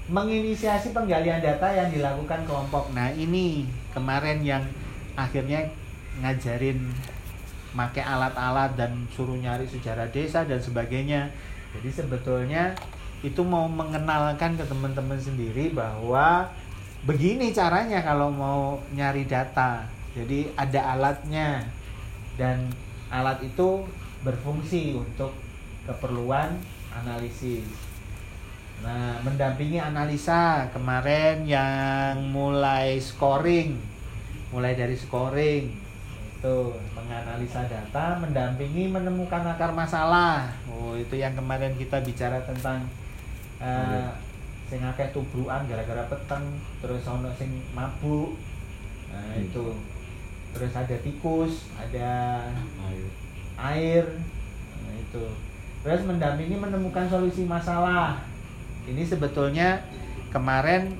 menginisiasi 0.07 0.95
penggalian 0.95 1.43
data 1.43 1.67
yang 1.75 1.91
dilakukan 1.91 2.47
kelompok. 2.47 2.91
Nah 2.95 3.11
ini 3.11 3.67
kemarin 3.91 4.39
yang 4.39 4.63
akhirnya 5.19 5.67
ngajarin 6.23 6.79
make 7.75 7.99
alat-alat 8.01 8.73
dan 8.79 9.05
suruh 9.11 9.35
nyari 9.35 9.67
sejarah 9.67 10.07
desa 10.09 10.47
dan 10.47 10.57
sebagainya. 10.63 11.27
Jadi 11.75 11.89
sebetulnya 11.91 12.71
itu 13.21 13.43
mau 13.43 13.67
mengenalkan 13.67 14.55
ke 14.55 14.63
teman-teman 14.63 15.19
sendiri 15.19 15.75
bahwa 15.75 16.47
begini 17.03 17.51
caranya 17.51 17.99
kalau 17.99 18.31
mau 18.31 18.79
nyari 18.95 19.27
data. 19.27 19.85
Jadi 20.15 20.49
ada 20.55 20.97
alatnya 20.97 21.67
dan 22.39 22.71
alat 23.11 23.43
itu 23.43 23.85
berfungsi 24.23 24.97
untuk 24.97 25.35
keperluan 25.85 26.57
analisis. 26.95 27.86
Nah, 28.77 29.17
mendampingi 29.25 29.81
analisa 29.81 30.69
kemarin 30.69 31.41
yang 31.49 32.29
mulai 32.29 33.01
scoring, 33.01 33.73
mulai 34.53 34.77
dari 34.77 34.93
scoring. 34.93 35.73
Itu 36.37 36.77
menganalisa 36.93 37.65
data, 37.65 38.21
mendampingi 38.21 38.93
menemukan 38.93 39.41
akar 39.41 39.73
masalah. 39.73 40.53
Oh, 40.69 40.93
itu 40.93 41.17
yang 41.17 41.33
kemarin 41.33 41.73
kita 41.73 41.97
bicara 42.05 42.37
tentang 42.45 42.85
eh 43.57 44.05
sing 44.69 44.83
akeh 44.83 45.09
tubrukan 45.15 45.65
gara-gara 45.65 46.05
peteng, 46.11 46.61
terus 46.77 47.01
ono 47.09 47.33
sing 47.33 47.49
mabuk. 47.73 48.37
Nah, 49.09 49.33
itu. 49.41 49.73
Terus 50.53 50.73
ada 50.77 50.95
tikus, 51.01 51.73
ada 51.73 52.45
air. 53.57 54.05
Nah, 54.85 54.95
itu. 54.95 55.25
Terus 55.81 56.01
mendampingi 56.05 56.61
menemukan 56.61 57.09
solusi 57.09 57.49
masalah 57.49 58.21
ini 58.87 59.03
sebetulnya 59.03 59.83
kemarin 60.31 60.95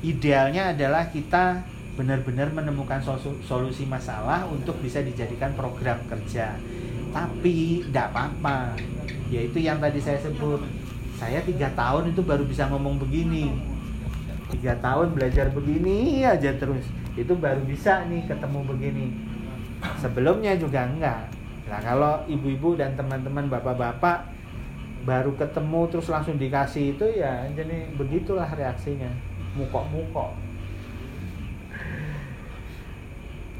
idealnya 0.00 0.72
adalah 0.72 1.08
kita 1.12 1.64
benar-benar 1.94 2.50
menemukan 2.50 2.98
solu- 2.98 3.38
solusi 3.44 3.86
masalah 3.86 4.48
untuk 4.50 4.80
bisa 4.82 5.04
dijadikan 5.04 5.54
program 5.54 6.00
kerja. 6.10 6.56
Tapi 7.14 7.86
tidak 7.86 8.10
apa-apa 8.10 8.74
yaitu 9.30 9.62
yang 9.62 9.78
tadi 9.78 10.02
saya 10.02 10.18
sebut. 10.18 10.60
Saya 11.14 11.38
tiga 11.46 11.70
tahun 11.78 12.10
itu 12.10 12.20
baru 12.26 12.42
bisa 12.42 12.66
ngomong 12.66 12.98
begini. 12.98 13.54
Tiga 14.50 14.74
tahun 14.82 15.14
belajar 15.14 15.54
begini 15.54 16.26
aja 16.26 16.50
terus. 16.58 16.84
Itu 17.14 17.38
baru 17.38 17.62
bisa 17.62 18.02
nih 18.10 18.26
ketemu 18.26 18.66
begini. 18.66 19.06
Sebelumnya 20.02 20.58
juga 20.58 20.90
enggak 20.90 21.44
nah 21.64 21.80
kalau 21.80 22.20
ibu-ibu 22.28 22.76
dan 22.76 22.92
teman-teman 22.92 23.48
bapak-bapak 23.48 24.33
baru 25.04 25.36
ketemu 25.36 25.80
terus 25.92 26.08
langsung 26.08 26.40
dikasih 26.40 26.96
itu 26.96 27.06
ya 27.20 27.44
jadi 27.52 27.92
begitulah 27.94 28.48
reaksinya. 28.56 29.08
Mukok-mukok. 29.54 30.34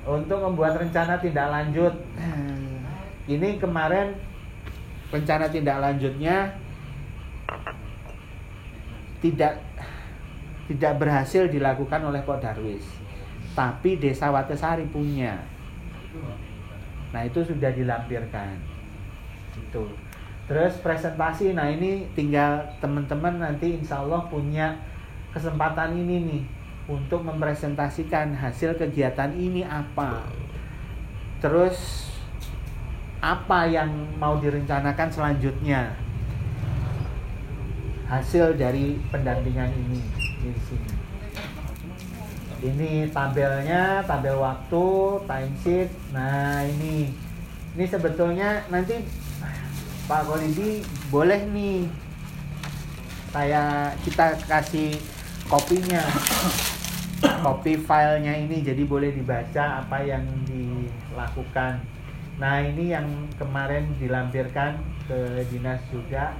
Untuk 0.04 0.38
membuat 0.40 0.76
rencana 0.80 1.20
tindak 1.20 1.48
lanjut. 1.48 1.94
Ini 3.24 3.56
kemarin 3.56 4.12
rencana 5.08 5.48
tindak 5.48 5.80
lanjutnya 5.80 6.52
tidak 9.24 9.56
tidak 10.68 10.92
berhasil 11.00 11.48
dilakukan 11.48 12.00
oleh 12.04 12.20
Pak 12.24 12.40
Darwis. 12.40 12.84
Tapi 13.56 13.96
Desa 13.96 14.28
Watesari 14.28 14.84
punya. 14.88 15.40
Nah 17.14 17.22
itu 17.24 17.40
sudah 17.40 17.70
dilampirkan. 17.72 18.58
Itu 19.54 19.86
terus 20.44 20.76
presentasi 20.84 21.56
nah 21.56 21.68
ini 21.68 22.04
tinggal 22.12 22.60
teman-teman 22.80 23.40
nanti 23.40 23.80
insya 23.80 24.04
Allah 24.04 24.28
punya 24.28 24.76
kesempatan 25.32 25.96
ini 25.96 26.16
nih 26.28 26.42
untuk 26.84 27.24
mempresentasikan 27.24 28.36
hasil 28.36 28.76
kegiatan 28.76 29.32
ini 29.32 29.64
apa. 29.64 30.28
Terus 31.40 32.08
apa 33.24 33.64
yang 33.68 33.88
mau 34.20 34.36
direncanakan 34.36 35.08
selanjutnya? 35.08 35.96
Hasil 38.04 38.60
dari 38.60 39.00
pendampingan 39.08 39.72
ini 39.72 40.00
di 40.44 40.52
sini. 40.68 40.92
Ini 42.64 42.92
tabelnya 43.12 44.04
tabel 44.04 44.36
waktu 44.36 44.84
timesheet. 45.24 45.88
Nah 46.12 46.64
ini. 46.64 47.12
Ini 47.74 47.84
sebetulnya 47.90 48.62
nanti 48.70 49.02
Pak 50.04 50.28
Kolidi 50.28 50.84
boleh 51.08 51.48
nih. 51.48 51.88
Saya 53.32 53.90
kita 54.04 54.36
kasih 54.44 55.00
kopinya. 55.48 56.04
Kopi 57.24 57.80
filenya 57.80 58.36
ini 58.36 58.60
jadi 58.60 58.84
boleh 58.84 59.16
dibaca 59.16 59.80
apa 59.80 60.04
yang 60.04 60.24
dilakukan. 60.44 61.80
Nah 62.36 62.60
ini 62.60 62.92
yang 62.92 63.08
kemarin 63.40 63.96
dilampirkan 63.96 64.76
ke 65.08 65.48
dinas 65.48 65.80
juga. 65.88 66.36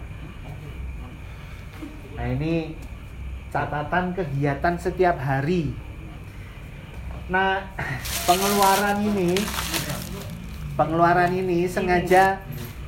Nah 2.21 2.27
ini 2.37 2.77
catatan 3.49 4.13
kegiatan 4.13 4.77
setiap 4.77 5.17
hari. 5.17 5.73
Nah 7.33 7.65
pengeluaran 8.29 9.01
ini 9.09 9.41
pengeluaran 10.77 11.33
ini 11.33 11.65
sengaja 11.65 12.45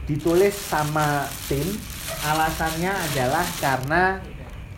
ditulis 0.06 0.54
sama 0.54 1.26
tim 1.50 1.66
alasannya 2.22 2.94
adalah 2.94 3.46
karena 3.58 4.22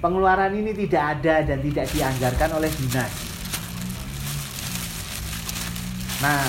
pengeluaran 0.01 0.57
ini 0.57 0.73
tidak 0.73 1.21
ada 1.21 1.45
dan 1.45 1.59
tidak 1.61 1.87
dianggarkan 1.93 2.51
oleh 2.57 2.71
dinas. 2.73 3.13
Nah, 6.19 6.43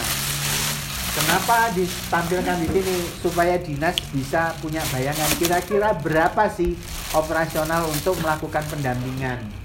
kenapa 1.14 1.70
ditampilkan 1.76 2.58
di 2.64 2.68
sini 2.74 2.96
supaya 3.22 3.56
dinas 3.60 4.00
bisa 4.16 4.56
punya 4.64 4.82
bayangan 4.90 5.30
kira-kira 5.38 5.94
berapa 6.00 6.50
sih 6.50 6.74
operasional 7.14 7.86
untuk 7.92 8.18
melakukan 8.24 8.64
pendampingan? 8.72 9.59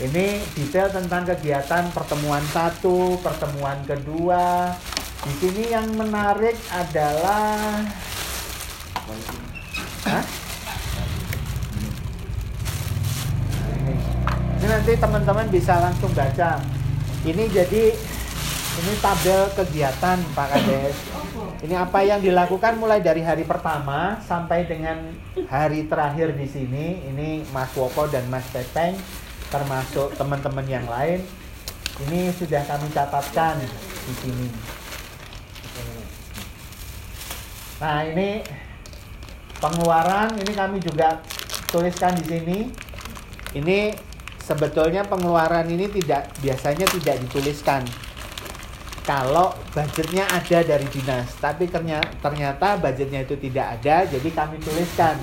Ini. 0.00 0.40
Detail 0.56 0.88
tentang 0.88 1.28
kegiatan 1.28 1.84
pertemuan 1.92 2.40
satu, 2.48 3.20
pertemuan 3.20 3.76
kedua. 3.84 4.72
Di 5.20 5.32
sini 5.36 5.68
yang 5.68 5.92
menarik 5.92 6.56
adalah 6.72 7.84
Hah? 10.08 10.24
Ini. 13.76 13.94
Ini 14.56 14.66
nanti 14.72 14.92
teman-teman 14.96 15.46
bisa 15.52 15.76
langsung 15.76 16.08
baca. 16.16 16.56
Ini 17.20 17.44
jadi 17.52 17.92
ini 18.80 18.92
tabel 19.04 19.52
kegiatan 19.52 20.16
Pak 20.32 20.46
Kades. 20.56 20.96
Ini 21.60 21.76
apa 21.76 22.00
yang 22.00 22.24
dilakukan 22.24 22.80
mulai 22.80 23.04
dari 23.04 23.20
hari 23.20 23.44
pertama 23.44 24.16
sampai 24.24 24.64
dengan 24.64 25.12
hari 25.52 25.84
terakhir 25.84 26.32
di 26.32 26.48
sini. 26.48 27.04
Ini 27.12 27.44
Mas 27.52 27.76
Woko 27.76 28.08
dan 28.08 28.24
Mas 28.32 28.48
Pepeng 28.48 28.96
termasuk 29.50 30.14
teman-teman 30.16 30.64
yang 30.64 30.86
lain. 30.86 31.20
Ini 32.08 32.32
sudah 32.32 32.64
kami 32.64 32.88
catatkan 32.94 33.60
di 34.06 34.14
sini. 34.24 34.48
Nah, 37.80 38.06
ini 38.08 38.40
pengeluaran 39.60 40.38
ini 40.40 40.52
kami 40.56 40.80
juga 40.80 41.20
tuliskan 41.68 42.16
di 42.16 42.24
sini. 42.24 42.58
Ini 43.50 43.92
sebetulnya 44.40 45.04
pengeluaran 45.04 45.68
ini 45.70 45.86
tidak 45.90 46.32
biasanya 46.40 46.86
tidak 46.90 47.22
dituliskan 47.22 47.84
kalau 49.06 49.54
budgetnya 49.74 50.26
ada 50.26 50.62
dari 50.62 50.86
dinas 50.90 51.34
tapi 51.38 51.66
ternyata, 51.66 52.78
budgetnya 52.78 53.26
itu 53.26 53.34
tidak 53.38 53.80
ada 53.80 54.06
jadi 54.06 54.28
kami 54.30 54.58
tuliskan 54.58 55.18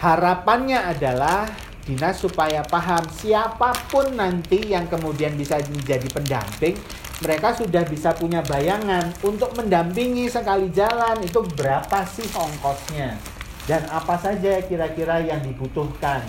harapannya 0.00 0.80
adalah 0.80 1.48
dinas 1.88 2.20
supaya 2.20 2.60
paham 2.68 3.00
siapa 3.08 3.72
pun 3.88 4.12
nanti 4.12 4.68
yang 4.68 4.84
kemudian 4.92 5.32
bisa 5.40 5.56
menjadi 5.72 6.04
pendamping 6.12 6.76
mereka 7.24 7.56
sudah 7.56 7.88
bisa 7.88 8.12
punya 8.12 8.44
bayangan 8.44 9.08
untuk 9.24 9.56
mendampingi 9.56 10.28
sekali 10.28 10.68
jalan 10.68 11.16
itu 11.24 11.40
berapa 11.56 12.04
sih 12.04 12.28
ongkosnya 12.36 13.16
dan 13.64 13.88
apa 13.88 14.20
saja 14.20 14.60
kira-kira 14.68 15.24
yang 15.24 15.40
dibutuhkan 15.40 16.20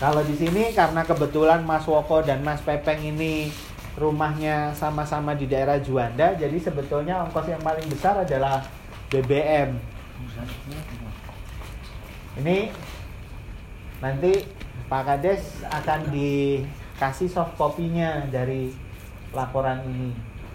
kalau 0.00 0.24
di 0.24 0.32
sini 0.32 0.72
karena 0.72 1.04
kebetulan 1.04 1.60
Mas 1.66 1.84
Woko 1.84 2.24
dan 2.24 2.40
Mas 2.40 2.64
Pepeng 2.64 3.04
ini 3.04 3.52
rumahnya 4.00 4.72
sama-sama 4.72 5.36
di 5.36 5.44
daerah 5.44 5.76
Juanda, 5.76 6.32
jadi 6.32 6.56
sebetulnya 6.56 7.20
ongkos 7.28 7.52
yang 7.52 7.60
paling 7.60 7.84
besar 7.84 8.24
adalah 8.24 8.64
BBM. 9.12 9.76
Ini 12.40 12.72
nanti 14.00 14.44
Pak 14.90 15.06
Kades 15.06 15.62
akan 15.70 16.10
dikasih 16.10 17.30
soft 17.30 17.54
copy-nya 17.54 18.26
dari 18.32 18.74
laporan 19.30 19.86
ini. 19.86 20.10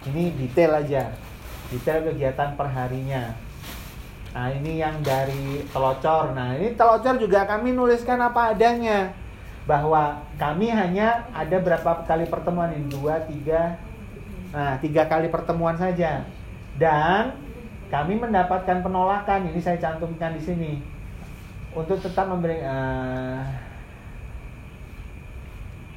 Ini 0.06 0.36
detail 0.36 0.84
aja, 0.84 1.08
detail 1.72 2.04
kegiatan 2.04 2.52
perharinya. 2.54 3.32
Nah 4.36 4.52
ini 4.52 4.76
yang 4.84 5.00
dari 5.00 5.64
telocor. 5.72 6.36
Nah 6.36 6.52
ini 6.60 6.76
telocor 6.76 7.16
juga 7.16 7.48
kami 7.48 7.72
nuliskan 7.72 8.20
apa 8.20 8.52
adanya. 8.52 9.16
Bahwa 9.64 10.22
kami 10.38 10.70
hanya 10.70 11.26
ada 11.34 11.56
berapa 11.58 12.04
kali 12.06 12.28
pertemuan 12.28 12.70
ini? 12.76 12.86
Dua 12.92 13.24
tiga. 13.24 13.80
Nah 14.52 14.76
tiga 14.78 15.08
kali 15.08 15.32
pertemuan 15.32 15.74
saja. 15.80 16.28
Dan 16.76 17.32
kami 17.88 18.20
mendapatkan 18.20 18.84
penolakan. 18.84 19.48
Ini 19.48 19.58
saya 19.64 19.80
cantumkan 19.80 20.36
di 20.36 20.42
sini 20.44 20.95
untuk 21.76 22.00
tetap 22.00 22.24
memberi 22.24 22.64
uh, 22.64 23.44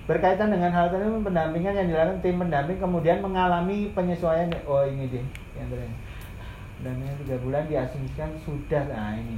berkaitan 0.03 0.51
dengan 0.51 0.75
hal 0.75 0.91
tersebut 0.91 1.23
pendampingan 1.23 1.80
yang 1.80 1.88
dilakukan 1.88 2.19
tim 2.19 2.36
pendamping 2.36 2.80
kemudian 2.82 3.23
mengalami 3.23 3.93
penyesuaian 3.95 4.51
oh 4.67 4.84
ini 4.84 5.07
deh 5.07 5.25
yang 5.55 5.71
terakhir 5.71 5.95
pendampingan 6.82 7.15
tiga 7.23 7.36
bulan 7.39 7.63
diasumsikan 7.71 8.30
sudah 8.43 8.84
nah 8.91 9.15
ini 9.15 9.38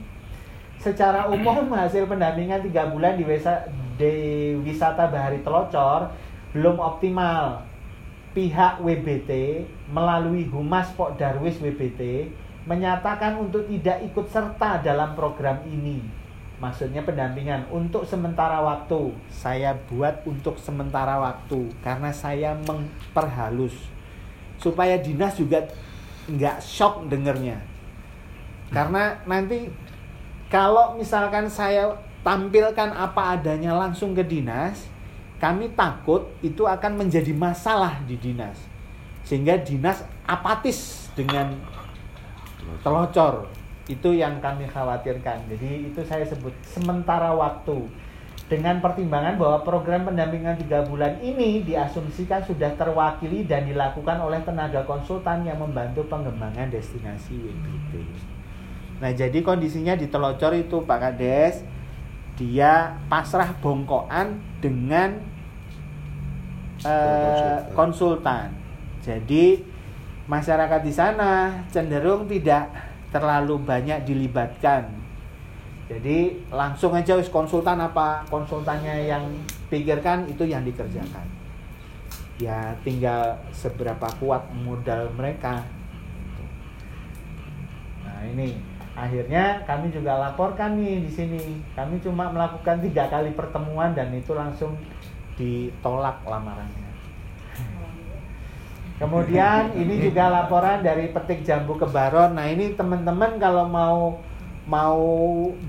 secara 0.81 1.29
umum 1.29 1.69
hasil 1.77 2.09
pendampingan 2.09 2.65
tiga 2.65 2.89
bulan 2.89 3.13
di, 3.13 3.23
wisa, 3.23 3.69
di 4.01 4.57
wisata 4.65 5.05
Bahari 5.05 5.45
Telocor 5.45 6.09
belum 6.51 6.81
optimal. 6.81 7.69
Pihak 8.31 8.79
WBT 8.79 9.31
melalui 9.91 10.47
Humas 10.47 10.87
Pok 10.95 11.19
Darwis 11.19 11.59
WBT 11.59 12.31
menyatakan 12.63 13.35
untuk 13.43 13.67
tidak 13.67 13.99
ikut 14.07 14.31
serta 14.31 14.79
dalam 14.79 15.19
program 15.19 15.59
ini. 15.67 16.20
Maksudnya 16.61 17.01
pendampingan 17.01 17.65
untuk 17.73 18.05
sementara 18.05 18.61
waktu. 18.61 19.09
Saya 19.33 19.73
buat 19.89 20.21
untuk 20.29 20.61
sementara 20.61 21.17
waktu 21.17 21.73
karena 21.81 22.13
saya 22.13 22.53
memperhalus 22.53 23.73
supaya 24.61 25.01
dinas 25.01 25.33
juga 25.33 25.65
nggak 26.29 26.61
shock 26.61 27.09
dengernya. 27.09 27.57
Karena 28.69 29.17
nanti 29.25 29.73
kalau 30.53 30.95
misalkan 31.01 31.49
saya 31.49 31.97
tampilkan 32.21 32.93
apa 32.93 33.33
adanya 33.33 33.73
langsung 33.73 34.13
ke 34.13 34.21
dinas, 34.21 34.85
kami 35.41 35.73
takut 35.73 36.29
itu 36.45 36.69
akan 36.69 37.01
menjadi 37.01 37.33
masalah 37.33 37.97
di 38.05 38.13
dinas. 38.21 38.55
Sehingga 39.25 39.57
dinas 39.57 40.05
apatis 40.29 41.09
dengan 41.17 41.57
telocor. 42.85 43.49
Itu 43.91 44.15
yang 44.15 44.39
kami 44.39 44.71
khawatirkan. 44.71 45.51
Jadi 45.51 45.91
itu 45.91 45.99
saya 46.07 46.23
sebut 46.23 46.55
sementara 46.63 47.35
waktu. 47.35 47.91
Dengan 48.47 48.83
pertimbangan 48.83 49.39
bahwa 49.39 49.63
program 49.63 50.11
pendampingan 50.11 50.59
tiga 50.59 50.83
bulan 50.83 51.19
ini 51.23 51.63
diasumsikan 51.63 52.43
sudah 52.43 52.75
terwakili 52.75 53.47
dan 53.47 53.63
dilakukan 53.63 54.19
oleh 54.19 54.43
tenaga 54.43 54.83
konsultan 54.83 55.47
yang 55.47 55.55
membantu 55.55 56.03
pengembangan 56.07 56.67
destinasi 56.67 57.31
WBT. 57.31 57.91
Nah 58.99 59.11
jadi 59.15 59.39
kondisinya 59.39 59.95
di 59.95 60.11
telocor 60.11 60.51
itu 60.51 60.83
Pak 60.83 60.99
Kades 60.99 61.63
dia 62.35 62.99
pasrah 63.07 63.55
bongkoan 63.55 64.39
dengan 64.59 65.15
uh, 66.83 67.71
konsultan. 67.71 68.51
Jadi 68.99 69.63
masyarakat 70.27 70.81
di 70.83 70.93
sana 70.93 71.63
cenderung 71.71 72.27
tidak 72.27 72.90
terlalu 73.11 73.59
banyak 73.61 74.07
dilibatkan. 74.07 74.87
Jadi 75.91 76.47
langsung 76.47 76.95
aja 76.95 77.19
wis 77.19 77.27
konsultan 77.27 77.75
apa 77.83 78.23
konsultannya 78.31 79.11
yang 79.11 79.27
pikirkan 79.67 80.23
itu 80.31 80.47
yang 80.47 80.63
dikerjakan. 80.63 81.27
Ya 82.39 82.73
tinggal 82.87 83.35
seberapa 83.51 84.07
kuat 84.17 84.47
modal 84.55 85.11
mereka. 85.19 85.67
Nah 88.07 88.23
ini 88.23 88.55
akhirnya 88.95 89.67
kami 89.67 89.91
juga 89.91 90.15
laporkan 90.15 90.79
nih 90.79 91.03
di 91.03 91.11
sini 91.11 91.41
kami 91.75 91.99
cuma 91.99 92.31
melakukan 92.31 92.79
tiga 92.79 93.07
kali 93.11 93.35
pertemuan 93.35 93.91
dan 93.95 94.11
itu 94.15 94.35
langsung 94.35 94.75
ditolak 95.39 96.19
lamarannya 96.27 96.80
kemudian 99.01 99.73
ini 99.81 100.05
juga 100.05 100.29
laporan 100.29 100.85
dari 100.85 101.09
petik 101.09 101.41
jambu 101.41 101.73
kebaron. 101.81 102.37
Nah 102.37 102.45
ini 102.45 102.77
teman-teman 102.77 103.41
kalau 103.41 103.65
mau 103.65 104.21
mau 104.69 105.01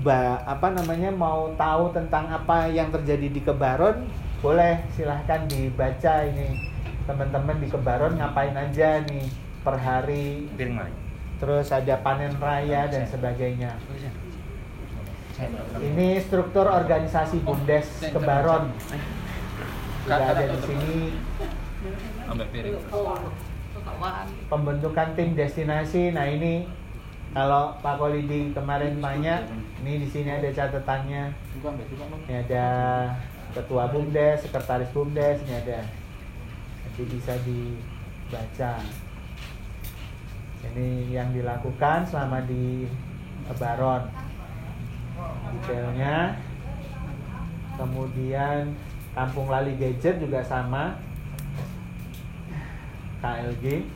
ba, 0.05 0.45
apa 0.45 0.69
namanya 0.69 1.09
mau 1.09 1.49
tahu 1.57 1.89
tentang 1.97 2.29
apa 2.29 2.69
yang 2.69 2.93
terjadi 2.93 3.27
di 3.33 3.41
kebaron 3.41 4.05
boleh 4.45 4.85
silahkan 4.93 5.49
dibaca 5.49 6.29
ini. 6.29 6.69
Teman-teman 7.09 7.57
di 7.57 7.67
kebaron 7.67 8.15
ngapain 8.15 8.53
aja 8.53 9.01
nih 9.03 9.27
per 9.65 9.75
hari. 9.81 10.47
Terus 11.41 11.67
ada 11.73 11.99
panen 11.99 12.37
raya 12.39 12.87
dan 12.87 13.03
sebagainya. 13.09 13.75
Ini 15.81 16.21
struktur 16.21 16.69
organisasi 16.69 17.41
Bumdes 17.41 17.89
Kebaron. 18.13 18.69
Juga 20.05 20.23
ada 20.29 20.45
di 20.45 20.59
sini. 20.61 20.99
Pembentukan 24.49 25.07
tim 25.13 25.37
destinasi. 25.37 26.13
Nah 26.13 26.25
ini 26.25 26.65
kalau 27.33 27.77
Pak 27.81 27.97
Kolidi 27.97 28.53
kemarin 28.53 29.01
tanya, 29.01 29.41
ini 29.81 30.05
di 30.05 30.07
sini 30.09 30.29
ada 30.29 30.49
catatannya. 30.53 31.33
Ini 32.29 32.33
ada 32.45 32.67
ketua 33.53 33.89
Bumdes, 33.89 34.45
sekretaris 34.45 34.89
Bumdes, 34.93 35.41
ini 35.45 35.53
ada. 35.57 35.81
Nanti 36.85 37.03
bisa 37.09 37.33
dibaca. 37.41 38.73
Ini 40.63 40.89
yang 41.11 41.29
dilakukan 41.35 42.07
selama 42.07 42.39
di 42.47 42.87
Baron 43.59 44.07
detailnya. 45.59 46.39
Kemudian 47.73 48.77
Kampung 49.13 49.49
Lali 49.49 49.73
Gadget 49.77 50.21
juga 50.21 50.41
sama 50.45 50.97
KLG 53.23 53.87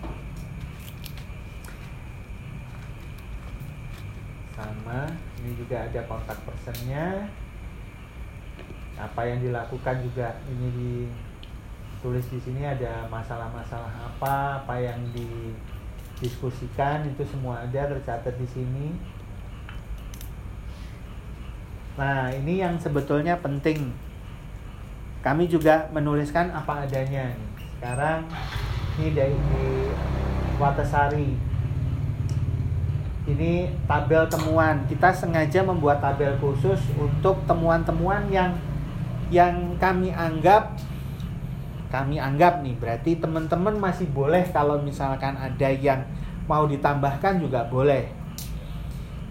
sama 4.55 5.11
ini 5.43 5.51
juga 5.59 5.83
ada 5.83 5.99
kontak 6.07 6.39
personnya. 6.47 7.27
Apa 8.95 9.27
yang 9.27 9.43
dilakukan 9.43 9.99
juga 9.99 10.39
ini 10.47 10.71
ditulis 10.71 12.23
di 12.31 12.39
sini 12.39 12.63
ada 12.63 13.03
masalah-masalah 13.11 13.91
apa 14.15 14.63
apa 14.63 14.79
yang 14.79 14.97
didiskusikan 15.11 17.03
itu 17.11 17.27
semua 17.27 17.67
ada 17.67 17.83
tercatat 17.91 18.39
di 18.39 18.47
sini. 18.47 18.95
Nah 21.99 22.31
ini 22.31 22.63
yang 22.63 22.79
sebetulnya 22.79 23.35
penting. 23.43 23.91
Kami 25.19 25.51
juga 25.51 25.91
menuliskan 25.91 26.47
apa 26.55 26.87
adanya 26.87 27.35
sekarang 27.77 28.23
ini 28.97 29.13
dari 29.13 29.37
Watasari 30.57 31.29
ini 33.27 33.69
tabel 33.85 34.23
temuan. 34.31 34.87
Kita 34.87 35.11
sengaja 35.11 35.59
membuat 35.61 35.99
tabel 35.99 36.33
khusus 36.39 36.79
untuk 36.95 37.43
temuan-temuan 37.43 38.23
yang 38.31 38.55
yang 39.27 39.75
kami 39.75 40.15
anggap 40.15 40.79
kami 41.91 42.17
anggap 42.17 42.63
nih. 42.63 42.73
Berarti 42.79 43.19
teman-teman 43.19 43.75
masih 43.75 44.07
boleh 44.09 44.47
kalau 44.49 44.79
misalkan 44.81 45.35
ada 45.35 45.69
yang 45.69 46.07
mau 46.47 46.65
ditambahkan 46.65 47.43
juga 47.43 47.67
boleh. 47.67 48.07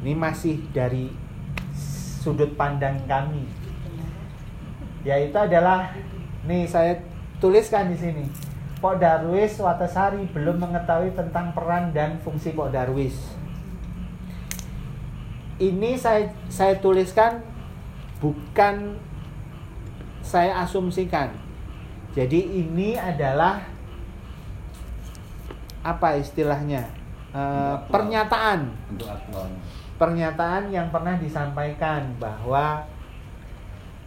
Ini 0.04 0.12
masih 0.12 0.60
dari 0.70 1.08
sudut 2.22 2.52
pandang 2.54 3.00
kami. 3.08 3.48
Yaitu 5.08 5.40
adalah 5.40 5.90
nih 6.44 6.68
saya 6.68 7.00
tuliskan 7.40 7.90
di 7.90 7.96
sini 7.96 8.45
Pok 8.77 9.01
Darwis 9.01 9.57
Watasari 9.57 10.29
belum 10.31 10.61
mengetahui 10.61 11.16
tentang 11.16 11.57
peran 11.57 11.91
dan 11.97 12.20
fungsi 12.20 12.53
Pok 12.53 12.70
Darwis 12.70 13.37
ini 15.57 15.97
saya 15.97 16.29
saya 16.53 16.77
tuliskan 16.77 17.41
bukan 18.20 19.01
saya 20.20 20.61
asumsikan. 20.64 21.33
Jadi 22.16 22.64
ini 22.64 22.97
adalah 22.97 23.61
apa 25.85 26.16
istilahnya? 26.18 26.89
E, 27.31 27.43
pernyataan. 27.93 28.72
Untuk. 28.91 29.09
Pernyataan 29.97 30.68
yang 30.68 30.93
pernah 30.93 31.16
disampaikan 31.16 32.16
bahwa 32.20 32.85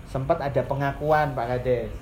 sempat 0.05 0.41
ada 0.41 0.61
pengakuan 0.65 1.33
Pak 1.33 1.45
Kades. 1.57 1.93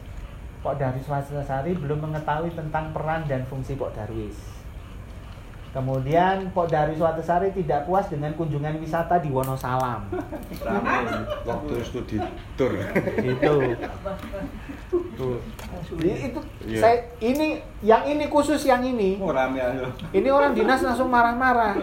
Pok 0.65 0.75
Darwis 0.75 1.07
Wasasari 1.07 1.77
belum 1.77 2.09
mengetahui 2.09 2.51
tentang 2.57 2.91
peran 2.91 3.23
dan 3.29 3.45
fungsi 3.45 3.77
Pok 3.77 3.93
Darwis. 3.93 4.57
Kemudian 5.77 6.49
Pok 6.57 6.73
Darwis 6.73 6.97
Watasari 6.97 7.53
tidak 7.53 7.85
puas 7.85 8.09
dengan 8.09 8.33
kunjungan 8.33 8.81
wisata 8.81 9.21
di 9.21 9.29
Wonosalam. 9.29 10.09
Waktu 11.45 11.75
studi 11.85 12.17
tour. 12.57 12.73
Itu. 13.21 13.55
Tuh. 15.13 15.37
Jadi 16.01 16.33
itu 16.33 16.39
Iya. 16.67 16.79
saya 16.81 16.97
ini 17.21 17.61
yang 17.85 18.09
ini 18.09 18.25
khusus 18.25 18.65
yang 18.65 18.81
ini. 18.81 19.21
Oh, 19.21 19.29
rame. 19.29 19.61
Ini 20.15 20.29
orang 20.33 20.57
dinas 20.57 20.81
langsung 20.81 21.13
marah-marah. 21.13 21.77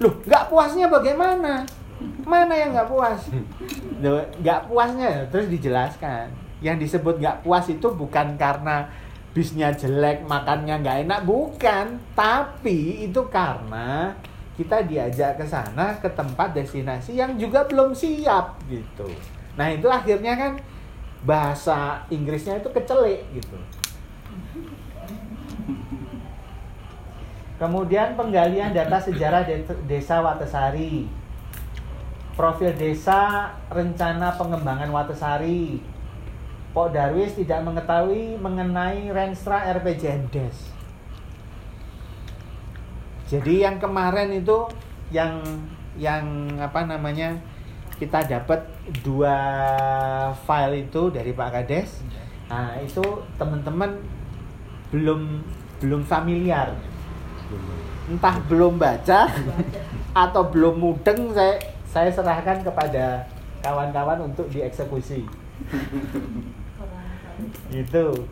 Loh, 0.00 0.12
nggak 0.24 0.48
puasnya 0.48 0.88
bagaimana? 0.88 1.68
Mana 2.24 2.54
yang 2.56 2.72
nggak 2.72 2.88
puas? 2.88 3.28
Loh, 4.00 4.24
nggak 4.40 4.72
puasnya 4.72 5.28
terus 5.28 5.52
dijelaskan. 5.52 6.45
Yang 6.64 6.76
disebut 6.88 7.20
nggak 7.20 7.44
puas 7.44 7.66
itu 7.68 7.88
bukan 7.92 8.36
karena 8.40 8.88
bisnya 9.36 9.68
jelek, 9.76 10.24
makannya 10.24 10.80
nggak 10.80 10.98
enak, 11.04 11.20
bukan. 11.28 12.00
Tapi 12.16 13.04
itu 13.04 13.20
karena 13.28 14.16
kita 14.56 14.80
diajak 14.88 15.36
ke 15.36 15.44
sana 15.44 16.00
ke 16.00 16.08
tempat 16.08 16.56
destinasi 16.56 17.20
yang 17.20 17.36
juga 17.36 17.68
belum 17.68 17.92
siap 17.92 18.56
gitu. 18.72 19.04
Nah 19.52 19.68
itu 19.68 19.84
akhirnya 19.84 20.32
kan 20.32 20.52
bahasa 21.28 22.00
Inggrisnya 22.08 22.56
itu 22.64 22.72
kecelik 22.72 23.20
gitu. 23.36 23.56
Kemudian 27.56 28.16
penggalian 28.16 28.72
data 28.76 29.00
sejarah 29.00 29.44
de- 29.44 29.64
desa 29.88 30.20
Watesari. 30.20 31.08
Profil 32.36 32.76
desa 32.76 33.52
rencana 33.72 34.36
pengembangan 34.36 34.92
Watesari. 34.92 35.80
Pok 36.76 36.92
Darwis 36.92 37.32
tidak 37.32 37.64
mengetahui 37.64 38.36
mengenai 38.36 39.08
Renstra 39.08 39.64
RPJMDes. 39.80 40.76
Jadi 43.32 43.64
yang 43.64 43.80
kemarin 43.80 44.28
itu 44.36 44.68
yang 45.08 45.40
yang 45.96 46.52
apa 46.60 46.84
namanya 46.84 47.32
kita 47.96 48.28
dapat 48.28 48.60
dua 49.00 49.32
file 50.44 50.84
itu 50.84 51.08
dari 51.08 51.32
Pak 51.32 51.48
Kades. 51.48 52.04
Nah 52.52 52.76
itu 52.84 53.24
teman-teman 53.40 53.96
belum 54.92 55.40
belum 55.80 56.04
familiar 56.04 56.76
entah 58.06 58.36
belum 58.46 58.76
baca 58.78 59.32
atau 60.28 60.42
belum 60.52 60.78
mudeng 60.78 61.32
saya 61.32 61.56
saya 61.88 62.10
serahkan 62.12 62.62
kepada 62.62 63.26
kawan-kawan 63.64 64.30
untuk 64.30 64.46
dieksekusi 64.52 65.26
gitu. 67.70 68.26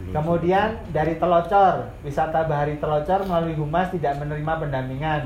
Kemudian 0.00 0.80
dari 0.88 1.20
Telocor 1.20 1.92
wisata 2.00 2.48
bahari 2.48 2.80
Telocor 2.80 3.28
melalui 3.28 3.52
humas 3.52 3.92
tidak 3.92 4.16
menerima 4.16 4.52
pendampingan. 4.56 5.22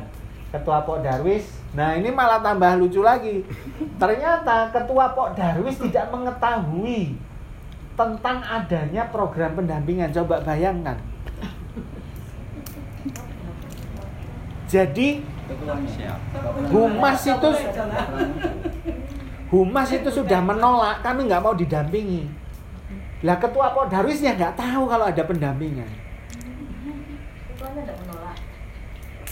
Ketua 0.51 0.87
Pok 0.87 1.03
Darwis 1.03 1.51
nah 1.75 1.99
ini 1.99 2.11
malah 2.11 2.43
tambah 2.43 2.79
lucu 2.79 3.03
lagi. 3.03 3.43
Ternyata 4.03 4.71
ketua 4.75 5.15
Pok 5.15 5.39
Darwis 5.39 5.79
tidak 5.79 6.11
mengetahui 6.11 7.19
tentang 7.95 8.43
adanya 8.43 9.07
program 9.11 9.55
pendampingan. 9.55 10.11
Coba 10.11 10.43
bayangkan. 10.43 10.99
Jadi 14.67 15.23
humas 16.75 17.21
itu 17.23 17.51
humas 19.55 19.89
itu 19.93 20.11
sudah 20.11 20.41
menolak 20.43 20.99
kami 21.05 21.31
nggak 21.31 21.43
mau 21.45 21.55
didampingi 21.55 22.44
lah 23.25 23.37
ketua 23.41 23.73
Pok 23.73 23.89
Darwis 23.89 24.21
ya 24.21 24.37
nggak 24.37 24.53
tahu 24.53 24.85
kalau 24.85 25.09
ada 25.09 25.23
pendampingan. 25.25 25.89
Ketuanya 27.49 27.81
tidak 27.89 27.97
menolak. 28.05 28.37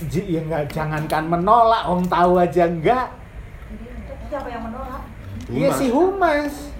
Ji- 0.08 0.28
ya 0.32 0.40
nggak 0.48 0.64
jangankan 0.72 1.24
menolak 1.28 1.82
om 1.86 2.02
tahu 2.08 2.40
aja 2.40 2.64
enggak 2.66 3.06
Terus 3.12 4.28
siapa 4.32 4.48
yang 4.48 4.64
menolak? 4.64 5.02
ya 5.52 5.68
si 5.76 5.86
humas. 5.92 6.72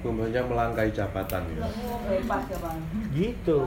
Humasnya 0.00 0.42
melangkai 0.46 0.88
jabatan. 0.94 1.42
Ya. 1.50 1.66
Ya 2.14 2.18
gitu. 3.10 3.58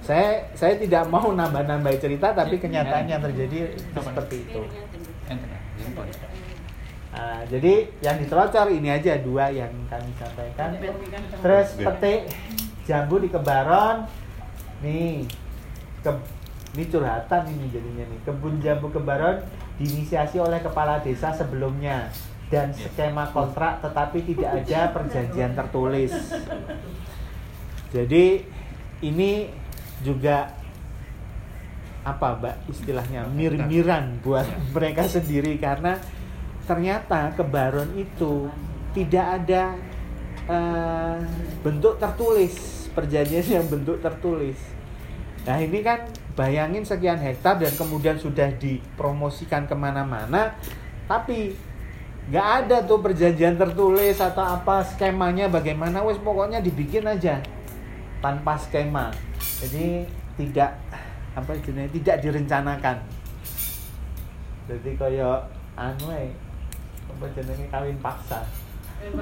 Saya 0.00 0.48
saya 0.56 0.74
tidak 0.80 1.04
mau 1.12 1.28
nambah-nambah 1.34 1.92
cerita 2.00 2.32
tapi 2.32 2.56
kenyataannya 2.56 3.20
terjadi 3.20 3.74
seperti 3.92 4.36
itu 4.48 4.62
Nah, 7.16 7.40
jadi 7.48 7.88
yang 8.04 8.20
ditelocor 8.20 8.68
ini 8.68 8.92
aja 8.92 9.16
dua 9.16 9.48
yang 9.48 9.72
kami 9.88 10.12
sampaikan. 10.20 10.76
Terus 11.40 11.68
petik 11.80 12.28
jambu 12.84 13.16
di 13.16 13.32
Kebaron. 13.32 14.04
Nih. 14.84 15.24
Ke, 16.04 16.12
ini 16.76 16.84
curhatan 16.92 17.42
ini 17.48 17.72
jadinya 17.72 18.04
nih. 18.04 18.20
Kebun 18.28 18.60
jambu 18.60 18.92
Kebaron 18.92 19.40
diinisiasi 19.80 20.36
oleh 20.36 20.60
kepala 20.60 21.00
desa 21.00 21.32
sebelumnya 21.32 22.12
dan 22.52 22.70
skema 22.76 23.32
kontrak 23.32 23.80
tetapi 23.80 24.18
tidak 24.22 24.50
ada 24.60 24.80
perjanjian 24.94 25.56
tertulis. 25.56 26.12
Jadi 27.96 28.44
ini 29.00 29.48
juga 30.04 30.52
apa 32.06 32.38
mbak 32.38 32.70
istilahnya 32.70 33.26
mir-miran 33.26 34.22
buat 34.22 34.46
mereka 34.76 35.10
sendiri 35.10 35.58
karena 35.58 35.98
ternyata 36.66 37.32
kebaron 37.38 37.94
itu 37.94 38.50
tidak 38.92 39.26
ada 39.42 39.72
eh, 40.50 41.18
bentuk 41.62 41.96
tertulis 42.02 42.86
perjanjian 42.96 43.62
yang 43.62 43.66
bentuk 43.68 44.00
tertulis. 44.00 44.56
Nah 45.46 45.62
ini 45.62 45.84
kan 45.84 46.08
bayangin 46.34 46.82
sekian 46.82 47.20
hektar 47.20 47.60
dan 47.60 47.72
kemudian 47.76 48.16
sudah 48.18 48.50
dipromosikan 48.58 49.68
ke 49.68 49.76
mana-mana 49.76 50.56
tapi 51.06 51.54
nggak 52.26 52.48
ada 52.66 52.76
tuh 52.82 52.98
perjanjian 52.98 53.54
tertulis 53.54 54.18
atau 54.18 54.42
apa 54.42 54.82
skemanya 54.82 55.46
bagaimana 55.46 56.02
wes 56.02 56.18
pokoknya 56.18 56.58
dibikin 56.58 57.06
aja 57.06 57.38
tanpa 58.18 58.58
skema. 58.58 59.14
Jadi 59.62 60.02
tidak 60.34 60.74
apa 61.36 61.52
jenis 61.62 61.92
tidak 61.94 62.16
direncanakan. 62.24 62.96
Jadi 64.66 64.90
kayak 64.98 65.46
anu 65.78 66.10
ae, 66.10 66.34
apa 67.16 67.32
jenenge 67.32 67.72
kawin 67.72 67.96
paksa 68.04 68.44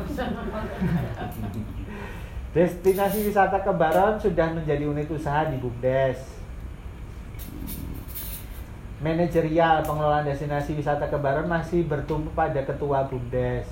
Destinasi 2.55 3.27
wisata 3.27 3.59
Kebaron 3.67 4.15
sudah 4.23 4.55
menjadi 4.55 4.87
unit 4.87 5.11
usaha 5.11 5.43
di 5.51 5.59
BUMDes. 5.59 6.23
Manajerial 9.03 9.83
pengelolaan 9.83 10.23
destinasi 10.23 10.79
wisata 10.79 11.11
Kebaron 11.11 11.51
masih 11.51 11.83
bertumpu 11.83 12.31
pada 12.31 12.63
ketua 12.63 13.11
BUMDes. 13.11 13.67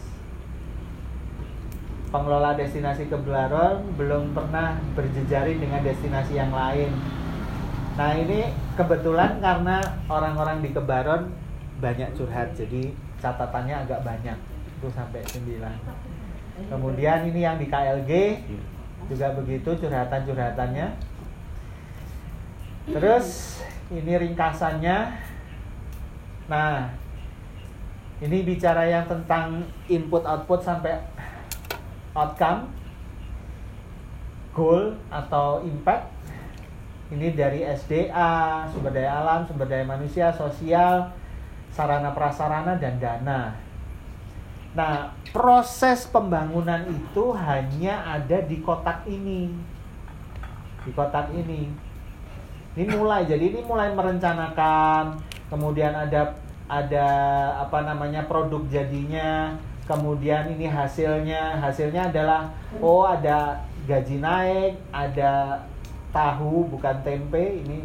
pengelola 2.12 2.58
destinasi 2.58 3.08
Kebaron 3.08 3.96
belum 3.96 4.36
pernah 4.36 4.76
berjejaring 4.92 5.62
dengan 5.62 5.80
destinasi 5.80 6.36
yang 6.36 6.52
lain. 6.52 6.92
Nah 7.96 8.12
ini 8.18 8.52
kebetulan 8.76 9.40
karena 9.40 9.80
orang-orang 10.12 10.60
di 10.60 10.74
Kebaron 10.76 11.32
banyak 11.80 12.12
curhat, 12.12 12.52
jadi 12.52 12.92
catatannya 13.22 13.86
agak 13.86 14.02
banyak 14.02 14.34
itu 14.82 14.88
sampai 14.90 15.22
9. 15.22 15.62
Kemudian 16.66 17.30
ini 17.30 17.40
yang 17.46 17.56
di 17.56 17.70
KLG 17.70 18.42
juga 19.06 19.30
begitu 19.38 19.70
curhatan-curhatannya. 19.78 20.86
Terus 22.90 23.26
ini 23.94 24.12
ringkasannya. 24.18 24.98
Nah, 26.50 26.90
ini 28.18 28.42
bicara 28.42 28.90
yang 28.90 29.06
tentang 29.06 29.70
input 29.86 30.26
output 30.26 30.66
sampai 30.66 30.98
outcome, 32.12 32.74
goal 34.50 34.98
atau 35.08 35.62
impact. 35.62 36.10
Ini 37.12 37.36
dari 37.36 37.60
SDA, 37.62 38.66
sumber 38.72 38.90
daya 38.90 39.20
alam, 39.20 39.44
sumber 39.44 39.68
daya 39.68 39.84
manusia, 39.84 40.32
sosial, 40.32 41.12
sarana 41.72 42.12
prasarana 42.12 42.76
dan 42.76 43.00
dana. 43.00 43.56
Nah, 44.72 45.12
proses 45.32 46.08
pembangunan 46.08 46.84
itu 46.88 47.32
hanya 47.36 48.04
ada 48.08 48.40
di 48.40 48.60
kotak 48.64 49.04
ini. 49.04 49.52
Di 50.84 50.90
kotak 50.96 51.28
ini. 51.32 51.68
Ini 52.72 52.92
mulai, 52.96 53.28
jadi 53.28 53.52
ini 53.52 53.60
mulai 53.68 53.92
merencanakan, 53.92 55.20
kemudian 55.52 55.92
ada 55.92 56.40
ada 56.72 57.08
apa 57.60 57.84
namanya 57.84 58.24
produk 58.24 58.64
jadinya, 58.72 59.52
kemudian 59.84 60.48
ini 60.56 60.64
hasilnya, 60.64 61.60
hasilnya 61.60 62.08
adalah 62.08 62.48
oh 62.80 63.04
ada 63.04 63.60
gaji 63.84 64.24
naik, 64.24 64.80
ada 64.88 65.60
tahu 66.16 66.64
bukan 66.72 66.96
tempe, 67.04 67.60
ini 67.60 67.84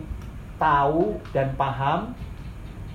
tahu 0.56 1.20
dan 1.36 1.52
paham, 1.60 2.16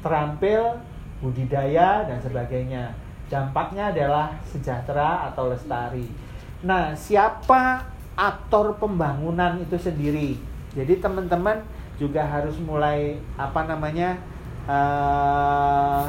terampil, 0.03 0.77
budidaya 1.23 2.05
dan 2.05 2.19
sebagainya. 2.21 2.93
Dampaknya 3.31 3.95
adalah 3.95 4.37
sejahtera 4.45 5.33
atau 5.33 5.49
lestari. 5.49 6.05
Nah, 6.67 6.93
siapa 6.93 7.89
aktor 8.13 8.77
pembangunan 8.77 9.57
itu 9.63 9.79
sendiri? 9.81 10.37
Jadi 10.77 11.01
teman-teman 11.01 11.65
juga 11.97 12.27
harus 12.27 12.59
mulai 12.61 13.17
apa 13.39 13.65
namanya 13.65 14.19
uh, 14.67 16.05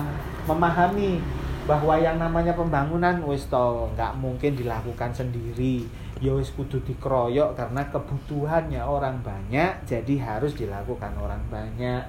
memahami 0.49 1.21
bahwa 1.63 1.95
yang 1.95 2.19
namanya 2.19 2.51
pembangunan 2.51 3.23
wis 3.23 3.47
to 3.47 3.87
nggak 3.95 4.11
mungkin 4.19 4.51
dilakukan 4.51 5.15
sendiri 5.15 5.87
ya 6.19 6.35
wis 6.35 6.51
kudu 6.51 6.83
dikeroyok 6.83 7.55
karena 7.55 7.87
kebutuhannya 7.87 8.83
orang 8.83 9.23
banyak 9.23 9.87
jadi 9.87 10.13
harus 10.19 10.59
dilakukan 10.59 11.15
orang 11.15 11.39
banyak 11.47 12.03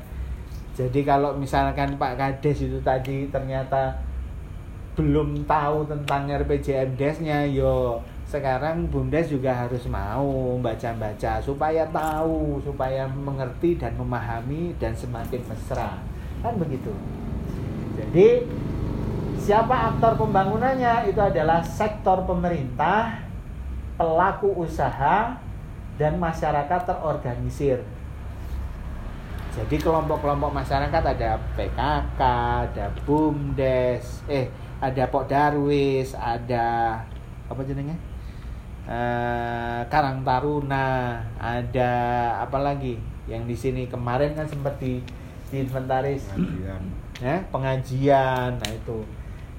jadi 0.75 1.01
kalau 1.07 1.39
misalkan 1.39 1.95
Pak 1.95 2.18
Kades 2.18 2.59
itu 2.66 2.83
tadi 2.83 3.31
ternyata 3.31 3.95
belum 4.99 5.47
tahu 5.47 5.87
tentang 5.87 6.27
RPJMDes-nya 6.27 7.47
yo 7.51 8.03
sekarang 8.27 8.91
Bumdes 8.91 9.31
juga 9.31 9.55
harus 9.55 9.87
mau 9.87 10.59
baca-baca 10.59 11.39
supaya 11.39 11.87
tahu, 11.95 12.59
supaya 12.66 13.07
mengerti 13.07 13.79
dan 13.79 13.95
memahami 13.95 14.75
dan 14.83 14.91
semakin 14.91 15.39
mesra. 15.47 16.03
Kan 16.43 16.59
begitu. 16.59 16.91
Jadi 17.95 18.43
siapa 19.39 19.95
aktor 19.95 20.18
pembangunannya? 20.18 21.14
Itu 21.14 21.22
adalah 21.22 21.62
sektor 21.62 22.27
pemerintah, 22.27 23.22
pelaku 23.95 24.51
usaha 24.66 25.39
dan 25.95 26.18
masyarakat 26.18 26.81
terorganisir. 26.91 27.87
Jadi 29.55 29.78
kelompok-kelompok 29.78 30.50
masyarakat 30.50 31.02
ada 31.14 31.38
PKK, 31.55 32.20
ada 32.66 32.86
BUMDes, 33.07 34.26
eh 34.26 34.50
ada 34.82 35.07
Pok 35.07 35.30
Darwis, 35.30 36.11
ada 36.18 36.98
apa 37.46 37.61
jenenge? 37.62 37.94
Uh, 38.84 39.80
Karang 39.88 40.26
Taruna, 40.26 41.22
ada 41.38 41.92
apa 42.42 42.59
lagi? 42.59 42.98
Yang 43.30 43.42
di 43.46 43.57
sini 43.57 43.82
kemarin 43.86 44.34
kan 44.34 44.44
sempat 44.44 44.76
di, 44.82 45.00
di 45.48 45.57
inventaris 45.62 46.28
Pengajian. 46.28 46.82
ya, 47.22 47.36
pengajian. 47.48 48.50
Nah, 48.59 48.70
itu. 48.74 48.98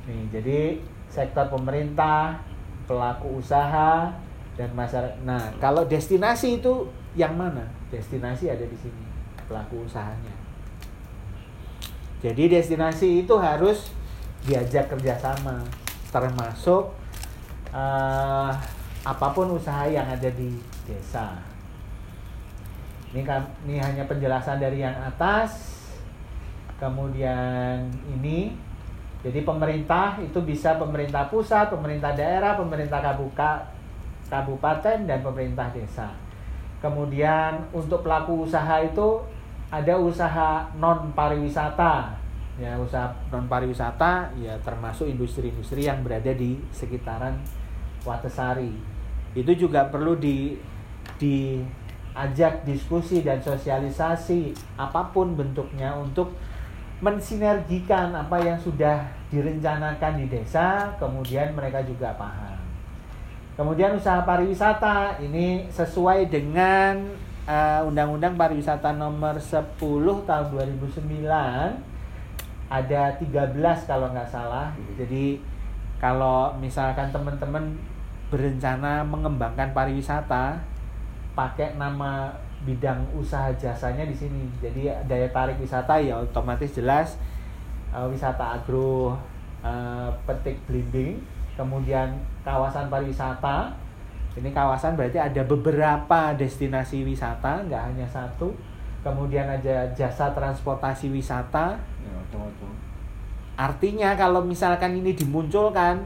Nih, 0.05 0.21
jadi 0.29 0.59
sektor 1.07 1.47
pemerintah, 1.47 2.43
pelaku 2.85 3.39
usaha 3.41 4.11
dan 4.59 4.69
masyarakat. 4.75 5.23
Nah, 5.23 5.55
kalau 5.57 5.87
destinasi 5.87 6.59
itu 6.59 6.91
yang 7.15 7.33
mana? 7.33 7.65
Destinasi 7.89 8.51
ada 8.51 8.67
di 8.67 8.77
sini, 8.77 9.04
pelaku 9.45 9.85
usahanya. 9.85 10.35
Jadi 12.25 12.49
destinasi 12.49 13.21
itu 13.21 13.35
harus 13.37 13.93
diajak 14.45 14.89
kerjasama, 14.89 15.61
termasuk 16.09 16.93
uh, 17.69 18.51
apa 19.05 19.27
pun 19.33 19.53
usaha 19.53 19.85
yang 19.85 20.05
ada 20.09 20.29
di 20.33 20.57
desa. 20.89 21.37
Ini 23.13 23.21
kan 23.21 23.45
ini 23.69 23.77
hanya 23.77 24.09
penjelasan 24.09 24.57
dari 24.57 24.81
yang 24.81 24.97
atas. 25.05 25.77
Kemudian 26.75 27.87
ini 28.11 28.51
jadi 29.25 29.41
pemerintah 29.41 30.21
itu 30.21 30.37
bisa 30.43 30.77
pemerintah 30.77 31.25
pusat, 31.31 31.73
pemerintah 31.73 32.13
daerah, 32.13 32.53
pemerintah 32.57 33.01
kabuka, 33.01 33.73
kabupaten 34.29 35.05
dan 35.05 35.19
pemerintah 35.25 35.69
desa. 35.73 36.13
Kemudian 36.77 37.65
untuk 37.73 38.05
pelaku 38.05 38.45
usaha 38.45 38.81
itu 38.85 39.25
ada 39.75 39.99
usaha 39.99 40.71
non 40.79 41.11
pariwisata. 41.11 42.15
Ya, 42.55 42.79
usaha 42.79 43.11
non 43.27 43.51
pariwisata 43.51 44.31
ya 44.39 44.55
termasuk 44.63 45.11
industri-industri 45.11 45.91
yang 45.91 45.99
berada 45.99 46.31
di 46.31 46.55
sekitaran 46.71 47.35
Watesari. 48.07 48.71
Itu 49.35 49.51
juga 49.67 49.91
perlu 49.91 50.15
di 50.15 50.55
diajak 51.19 52.63
diskusi 52.63 53.19
dan 53.21 53.43
sosialisasi 53.43 54.55
apa 54.79 55.11
pun 55.11 55.35
bentuknya 55.35 55.91
untuk 55.99 56.31
mensinergikan 57.03 58.15
apa 58.15 58.39
yang 58.39 58.55
sudah 58.55 59.03
direncanakan 59.27 60.23
di 60.23 60.25
desa, 60.31 60.95
kemudian 60.95 61.51
mereka 61.51 61.83
juga 61.83 62.15
paham. 62.15 62.55
Kemudian 63.59 63.99
usaha 63.99 64.23
pariwisata 64.23 65.19
ini 65.19 65.67
sesuai 65.67 66.31
dengan 66.31 67.03
uh, 67.45 67.81
Undang-Undang 67.85 68.37
Pariwisata 68.37 68.93
Nomor 68.97 69.37
10 69.37 69.77
Tahun 70.25 70.47
2009 70.51 71.25
ada 72.65 73.01
13 73.21 73.89
kalau 73.89 74.09
nggak 74.09 74.29
salah. 74.29 74.73
Jadi 74.97 75.37
kalau 76.01 76.53
misalkan 76.57 77.13
teman-teman 77.13 77.77
berencana 78.33 79.05
mengembangkan 79.05 79.69
pariwisata 79.71 80.57
pakai 81.37 81.77
nama 81.77 82.33
bidang 82.65 83.05
usaha 83.13 83.53
jasanya 83.53 84.03
di 84.09 84.17
sini. 84.17 84.49
Jadi 84.57 84.89
daya 85.05 85.29
tarik 85.29 85.61
wisata 85.61 86.01
ya 86.01 86.17
otomatis 86.17 86.73
jelas 86.73 87.21
uh, 87.93 88.09
wisata 88.09 88.59
agro, 88.59 89.15
uh, 89.63 90.09
petik 90.25 90.59
belimbing, 90.67 91.21
kemudian 91.55 92.17
kawasan 92.43 92.91
pariwisata. 92.91 93.84
Ini 94.35 94.51
kawasan 94.51 94.99
berarti 94.99 95.15
ada 95.15 95.41
beberapa 95.47 96.35
destinasi 96.35 97.07
wisata, 97.07 97.63
nggak 97.63 97.83
hanya 97.91 98.07
satu. 98.07 98.51
Kemudian 98.99 99.47
ada 99.47 99.87
jasa 99.95 100.35
transportasi 100.35 101.07
wisata. 101.07 101.79
Ya. 101.79 102.15
Artinya 103.55 104.11
kalau 104.19 104.43
misalkan 104.43 104.99
ini 104.99 105.15
dimunculkan, 105.15 106.03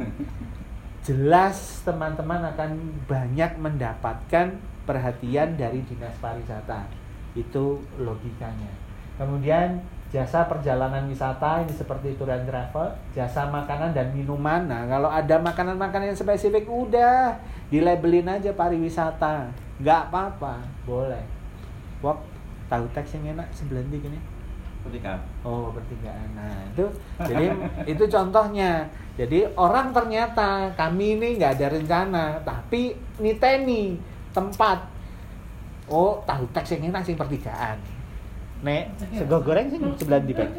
jelas 1.07 1.81
teman-teman 1.81 2.53
akan 2.53 2.77
banyak 3.09 3.57
mendapatkan 3.57 4.61
perhatian 4.85 5.57
dari 5.57 5.81
dinas 5.89 6.13
pariwisata. 6.21 6.85
Itu 7.33 7.81
logikanya. 7.97 8.69
Kemudian 9.17 9.81
jasa 10.09 10.49
perjalanan 10.49 11.05
wisata 11.05 11.61
ini 11.61 11.69
seperti 11.69 12.17
tour 12.17 12.33
and 12.33 12.49
travel, 12.49 12.89
jasa 13.13 13.45
makanan 13.45 13.93
dan 13.93 14.09
minuman. 14.09 14.65
Nah, 14.65 14.89
kalau 14.89 15.05
ada 15.05 15.37
makanan-makanan 15.37 16.13
yang 16.13 16.17
spesifik 16.17 16.65
udah 16.65 17.37
dilabelin 17.69 18.25
aja 18.25 18.49
pariwisata. 18.57 19.53
nggak 19.79 20.11
apa-apa, 20.11 20.59
boleh. 20.83 21.23
Wok, 22.01 22.17
tahu 22.67 22.83
teks 22.91 23.15
yang 23.21 23.37
enak 23.37 23.47
sebelah 23.53 23.85
ini. 23.85 24.19
ketika 24.79 25.19
Oh, 25.43 25.69
pertigaan. 25.75 26.27
Nah, 26.33 26.57
itu 26.71 26.87
jadi 27.21 27.51
itu 27.85 28.03
contohnya. 28.09 28.87
Jadi 29.19 29.43
orang 29.59 29.91
ternyata 29.91 30.71
kami 30.73 31.19
ini 31.19 31.37
nggak 31.37 31.59
ada 31.59 31.67
rencana, 31.75 32.25
tapi 32.41 32.95
niteni 33.19 33.99
tempat. 34.31 34.79
Oh, 35.91 36.17
tahu 36.25 36.47
teks 36.55 36.79
yang 36.79 36.89
enak 36.89 37.05
sing 37.05 37.19
pertigaan. 37.19 37.98
Nek, 38.59 38.91
sego 39.15 39.39
goreng 39.39 39.71
sing 39.71 39.79
sebelah 39.95 40.19
di 40.19 40.35
Pak. 40.35 40.49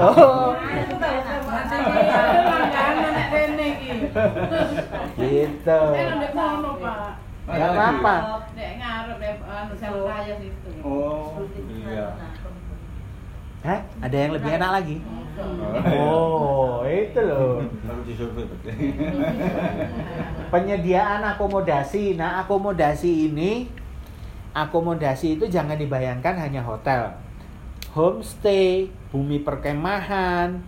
Oh. 0.00 0.56
Gitu 5.18 5.80
ndek 6.16 6.32
mono, 6.32 6.70
Pak. 6.80 7.20
nggak 7.48 7.70
apa-apa 7.72 8.14
anu 9.48 9.72
situ. 10.36 10.68
Oh, 10.84 11.40
iya. 11.88 12.12
Hah? 13.64 13.80
ada 14.04 14.16
yang 14.16 14.32
lebih 14.36 14.50
enak 14.54 14.70
lagi 14.70 14.96
Oh, 15.96 16.82
oh 16.82 16.86
itu 16.86 17.20
loh 17.22 17.62
penyediaan 20.50 21.22
akomodasi. 21.36 22.18
Nah, 22.18 22.42
akomodasi 22.42 23.30
ini 23.30 23.70
akomodasi 24.52 25.36
itu 25.36 25.44
jangan 25.48 25.76
dibayangkan 25.76 26.36
hanya 26.38 26.62
hotel. 26.64 27.12
Homestay, 27.92 28.88
bumi 29.10 29.42
perkemahan, 29.42 30.60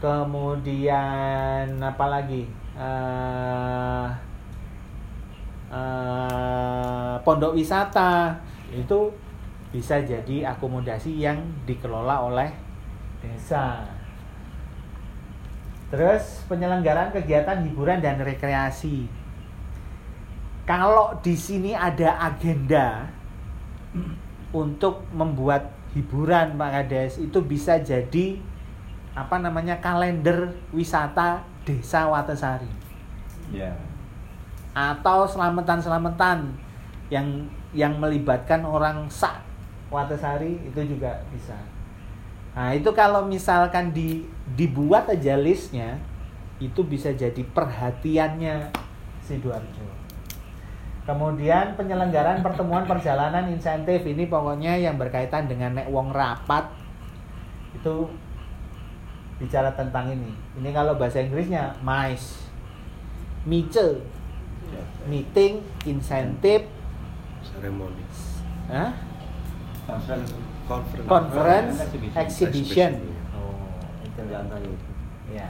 kemudian 0.00 1.78
apa 1.78 2.06
lagi? 2.08 2.48
Eh, 2.74 4.08
eh, 5.70 7.14
pondok 7.22 7.54
wisata 7.54 8.34
itu 8.74 9.12
bisa 9.70 9.98
jadi 10.02 10.54
akomodasi 10.54 11.18
yang 11.18 11.38
dikelola 11.66 12.26
oleh 12.26 12.50
desa. 13.22 13.82
Terus 15.94 16.42
penyelenggaraan 16.50 17.14
kegiatan 17.14 17.62
hiburan 17.66 18.02
dan 18.02 18.18
rekreasi. 18.18 19.06
Kalau 20.64 21.12
di 21.20 21.36
sini 21.36 21.76
ada 21.76 22.16
agenda 22.24 23.04
untuk 24.54 25.04
membuat 25.12 25.68
hiburan 25.92 26.56
Pak 26.58 26.70
Kades 26.72 27.20
itu 27.20 27.38
bisa 27.44 27.78
jadi 27.78 28.40
apa 29.14 29.38
namanya 29.38 29.78
kalender 29.78 30.50
wisata 30.74 31.46
Desa 31.62 32.10
Watesari 32.10 32.66
Ya. 33.54 33.70
atau 34.74 35.28
selamatan-selamatan 35.28 36.50
yang 37.12 37.46
yang 37.70 37.94
melibatkan 38.00 38.64
orang 38.66 39.06
sak 39.06 39.44
Watesari 39.92 40.58
itu 40.66 40.80
juga 40.96 41.22
bisa. 41.30 41.54
Nah, 42.56 42.74
itu 42.74 42.90
kalau 42.90 43.22
misalkan 43.22 43.94
di 43.94 44.26
dibuat 44.58 45.06
aja 45.06 45.38
listnya 45.38 46.00
itu 46.58 46.82
bisa 46.82 47.14
jadi 47.14 47.42
perhatiannya 47.54 48.74
Sidoarjo. 49.22 49.86
Kemudian 51.04 51.76
penyelenggaraan 51.76 52.40
pertemuan 52.40 52.88
perjalanan 52.88 53.52
insentif 53.52 54.00
ini 54.08 54.24
pokoknya 54.24 54.80
yang 54.80 54.96
berkaitan 54.96 55.44
dengan 55.44 55.76
nek 55.76 55.92
wong 55.92 56.16
rapat 56.16 56.64
itu 57.76 58.08
bicara 59.36 59.68
tentang 59.76 60.08
ini. 60.08 60.32
Ini 60.56 60.72
kalau 60.72 60.96
bahasa 60.96 61.20
Inggrisnya 61.20 61.76
MICE. 61.84 62.48
MICE. 63.44 64.00
Meeting 65.04 65.60
insentif 65.84 66.64
seremoni 67.44 68.04
Hah? 68.72 68.90
Conference. 69.84 70.32
conference 70.64 71.04
conference 71.04 71.76
Exhibition. 71.84 72.16
exhibition. 72.16 72.92
Exhibition. 72.96 73.36
Oh, 73.36 74.56
itu. 74.64 74.84
Ya. 75.36 75.48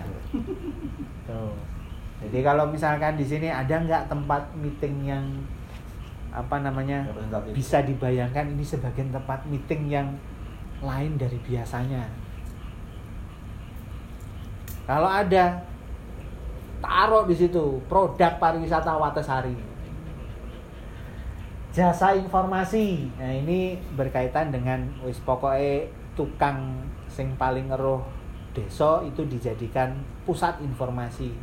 Tuh. 1.30 1.54
Jadi 2.24 2.40
kalau 2.40 2.64
misalkan 2.72 3.20
di 3.20 3.26
sini 3.28 3.52
ada 3.52 3.76
nggak 3.76 4.08
tempat 4.08 4.48
meeting 4.56 5.04
yang 5.04 5.24
apa 6.34 6.58
namanya 6.58 7.06
bisa 7.54 7.84
dibayangkan 7.84 8.50
ini 8.56 8.64
sebagai 8.66 9.06
tempat 9.06 9.44
meeting 9.46 9.92
yang 9.92 10.08
lain 10.82 11.14
dari 11.20 11.38
biasanya. 11.44 12.08
Kalau 14.84 15.08
ada 15.08 15.64
taruh 16.84 17.24
di 17.24 17.36
situ 17.36 17.80
produk 17.88 18.36
pariwisata 18.36 18.92
Watesari. 19.00 19.56
Jasa 21.74 22.14
informasi. 22.14 23.10
Nah, 23.18 23.32
ini 23.34 23.74
berkaitan 23.98 24.52
dengan 24.54 24.84
wis 25.02 25.18
pokoknya 25.24 25.88
tukang 26.14 26.78
sing 27.10 27.34
paling 27.34 27.66
ngeruh 27.72 27.98
desa 28.54 29.02
itu 29.02 29.26
dijadikan 29.26 29.98
pusat 30.22 30.62
informasi. 30.62 31.34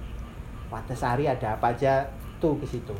Watesari 0.72 1.27
ada 1.27 1.60
apa 1.60 1.76
aja 1.76 2.07
tuh 2.39 2.56
ke 2.57 2.65
situ. 2.65 2.95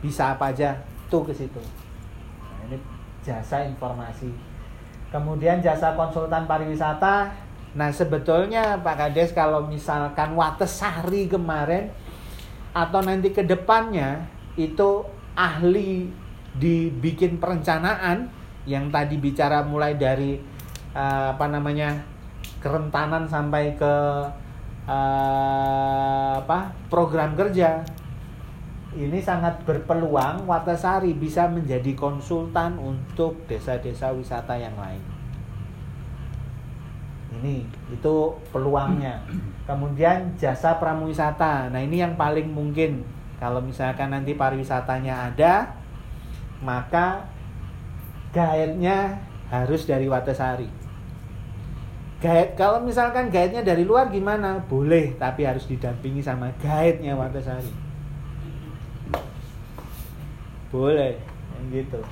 Bisa 0.00 0.32
apa 0.32 0.48
aja 0.48 0.72
tuh 1.12 1.20
ke 1.28 1.36
situ. 1.36 1.60
Nah, 2.40 2.64
ini 2.66 2.80
jasa 3.20 3.68
informasi. 3.68 4.32
Kemudian 5.12 5.60
jasa 5.60 5.92
konsultan 5.92 6.48
pariwisata. 6.48 7.28
Nah, 7.76 7.92
sebetulnya 7.92 8.80
Pak 8.80 8.96
Kades 8.96 9.36
kalau 9.36 9.68
misalkan 9.68 10.32
Watesari 10.32 11.28
kemarin 11.28 11.92
atau 12.72 13.04
nanti 13.04 13.28
ke 13.28 13.44
depannya 13.44 14.24
itu 14.56 15.04
ahli 15.36 16.08
dibikin 16.56 17.36
perencanaan 17.36 18.32
yang 18.64 18.88
tadi 18.88 19.20
bicara 19.20 19.62
mulai 19.62 19.94
dari 19.94 20.40
eh, 20.96 21.26
apa 21.32 21.46
namanya 21.46 21.94
kerentanan 22.58 23.24
sampai 23.28 23.76
ke 23.78 23.94
eh, 24.88 26.32
apa 26.40 26.72
program 26.88 27.36
kerja 27.36 27.84
ini 28.96 29.20
sangat 29.20 29.62
berpeluang 29.68 30.48
Watasari 30.48 31.12
bisa 31.12 31.44
menjadi 31.44 31.92
konsultan 31.92 32.80
untuk 32.80 33.44
desa-desa 33.44 34.16
wisata 34.16 34.56
yang 34.56 34.72
lain. 34.80 35.02
Ini 37.38 37.68
itu 37.92 38.16
peluangnya. 38.48 39.20
Kemudian 39.68 40.32
jasa 40.40 40.80
pramuwisata. 40.80 41.68
Nah, 41.68 41.78
ini 41.84 42.00
yang 42.00 42.16
paling 42.16 42.48
mungkin 42.48 43.04
kalau 43.36 43.60
misalkan 43.60 44.10
nanti 44.10 44.32
pariwisatanya 44.34 45.30
ada, 45.30 45.78
maka 46.64 47.28
guide-nya 48.32 49.20
harus 49.52 49.84
dari 49.84 50.08
Watasari. 50.08 50.66
Guide 52.18 52.58
kalau 52.58 52.82
misalkan 52.82 53.30
guide-nya 53.30 53.62
dari 53.62 53.86
luar 53.86 54.10
gimana? 54.10 54.58
Boleh, 54.66 55.14
tapi 55.14 55.46
harus 55.46 55.70
didampingi 55.70 56.18
sama 56.18 56.50
guide-nya 56.58 57.14
Watasari. 57.14 57.70
Boleh, 60.74 61.14
yang 61.54 61.66
gitu. 61.70 62.02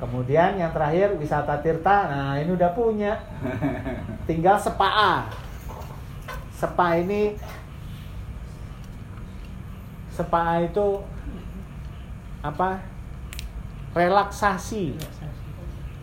Kemudian 0.00 0.56
yang 0.56 0.72
terakhir 0.72 1.12
wisata 1.20 1.60
Tirta. 1.60 2.08
Nah, 2.08 2.40
ini 2.40 2.48
udah 2.56 2.72
punya. 2.72 3.20
Tinggal 4.28 4.56
spa. 4.56 5.28
Spa 6.56 6.88
ini 6.96 7.36
spa 10.08 10.64
itu 10.64 11.04
apa? 12.40 12.80
Relaksasi. 13.92 14.96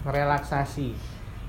Relaksasi. 0.05 0.93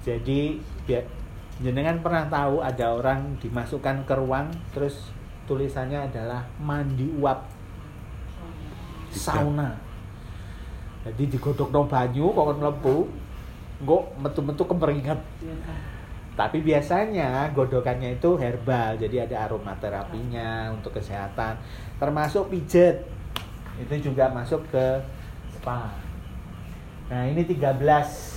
Jadi 0.01 0.65
biar 0.89 1.18
jenengan 1.59 1.99
pernah 1.99 2.25
tahu 2.31 2.63
ada 2.63 2.95
orang 2.95 3.35
dimasukkan 3.43 4.07
ke 4.07 4.15
ruang 4.15 4.47
terus 4.71 5.11
tulisannya 5.51 6.07
adalah 6.07 6.45
mandi 6.61 7.09
uap. 7.19 7.41
Sauna. 9.09 9.73
Jadi 11.09 11.33
digodok 11.33 11.73
no 11.73 11.89
banyu 11.89 12.29
kok 12.31 12.61
mlebu 12.61 12.97
kok 13.83 14.05
metu-metu 14.21 14.63
kemeringat. 14.69 15.21
Tapi 16.39 16.63
biasanya 16.63 17.51
godokannya 17.51 18.15
itu 18.21 18.39
herbal 18.39 18.95
jadi 18.95 19.27
ada 19.27 19.51
aromaterapinya 19.51 20.71
untuk 20.71 20.95
kesehatan. 21.01 21.59
Termasuk 21.99 22.53
pijet 22.53 23.03
itu 23.81 24.11
juga 24.11 24.31
masuk 24.31 24.63
ke 24.71 25.03
spa. 25.59 25.91
Nah 27.09 27.25
ini 27.25 27.43
13 27.43 28.28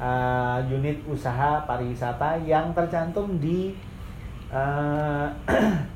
uh, 0.00 0.58
unit 0.66 1.04
usaha 1.04 1.62
pariwisata 1.68 2.40
yang 2.42 2.72
tercantum 2.72 3.36
di 3.36 3.76
uh, 4.50 5.28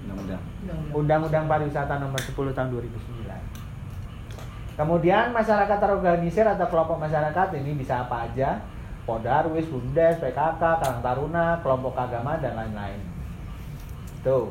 Undang-undang. 0.04 0.42
Undang-Undang 1.00 1.44
Pariwisata 1.48 1.98
Nomor 1.98 2.20
10 2.20 2.54
Tahun 2.54 2.68
2009. 2.70 2.84
Kemudian 4.74 5.30
masyarakat 5.34 5.78
terorganisir 5.78 6.46
atau 6.46 6.66
kelompok 6.68 6.98
masyarakat 6.98 7.48
ini 7.58 7.78
bisa 7.78 8.06
apa 8.06 8.30
aja? 8.30 8.62
Podarwis, 9.04 9.68
Bumdes, 9.68 10.16
PKK, 10.18 10.60
Karang 10.60 11.00
Taruna, 11.04 11.60
kelompok 11.60 11.94
agama 11.94 12.40
dan 12.40 12.56
lain-lain. 12.56 13.00
Tuh. 14.24 14.48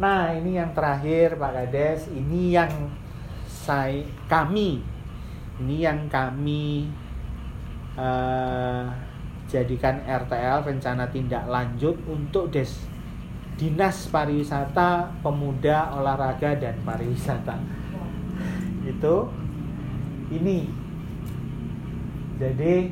Nah, 0.00 0.32
ini 0.32 0.56
yang 0.56 0.72
terakhir 0.72 1.36
Pak 1.36 1.52
Kades, 1.52 2.08
ini 2.10 2.56
yang 2.56 2.72
saya 3.44 4.02
kami 4.26 4.80
ini 5.62 5.86
yang 5.86 6.10
kami 6.10 6.90
eh, 7.98 8.84
jadikan 9.52 10.00
RTL 10.04 10.64
rencana 10.64 11.08
tindak 11.12 11.44
lanjut 11.44 11.96
untuk 12.08 12.48
des 12.48 12.68
Dinas 13.60 14.08
Pariwisata, 14.08 15.12
Pemuda, 15.20 15.92
Olahraga 15.94 16.56
dan 16.56 16.80
Pariwisata. 16.82 17.60
Itu 18.82 19.28
ini. 20.32 20.66
Jadi 22.40 22.90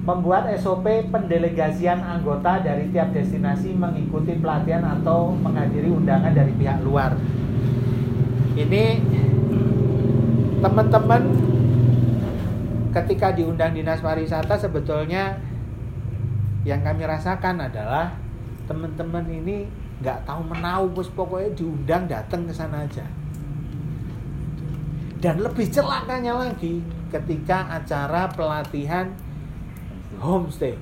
membuat 0.00 0.48
SOP 0.58 1.12
pendelegasian 1.12 2.00
anggota 2.02 2.64
dari 2.64 2.88
tiap 2.90 3.12
destinasi 3.12 3.76
mengikuti 3.76 4.34
pelatihan 4.40 4.82
atau 4.82 5.30
menghadiri 5.38 5.92
undangan 5.92 6.32
dari 6.32 6.50
pihak 6.56 6.80
luar. 6.82 7.14
Ini 8.56 8.84
teman-teman 10.64 11.22
ketika 12.90 13.30
diundang 13.30 13.74
dinas 13.74 14.02
pariwisata 14.02 14.58
sebetulnya 14.58 15.38
yang 16.66 16.82
kami 16.82 17.06
rasakan 17.06 17.62
adalah 17.62 18.12
teman-teman 18.66 19.24
ini 19.30 19.66
nggak 20.02 20.26
tahu 20.26 20.40
menau 20.50 20.90
bos 20.90 21.08
pokoknya 21.12 21.50
diundang 21.54 22.04
datang 22.10 22.44
ke 22.48 22.52
sana 22.52 22.82
aja 22.84 23.04
dan 25.20 25.38
lebih 25.38 25.68
celakanya 25.68 26.32
lagi 26.34 26.80
ketika 27.12 27.68
acara 27.68 28.26
pelatihan 28.32 29.12
homestay 30.18 30.74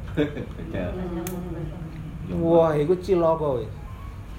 wah 2.39 2.73
itu 2.73 2.95
ciloko 3.03 3.63
wis. 3.63 3.73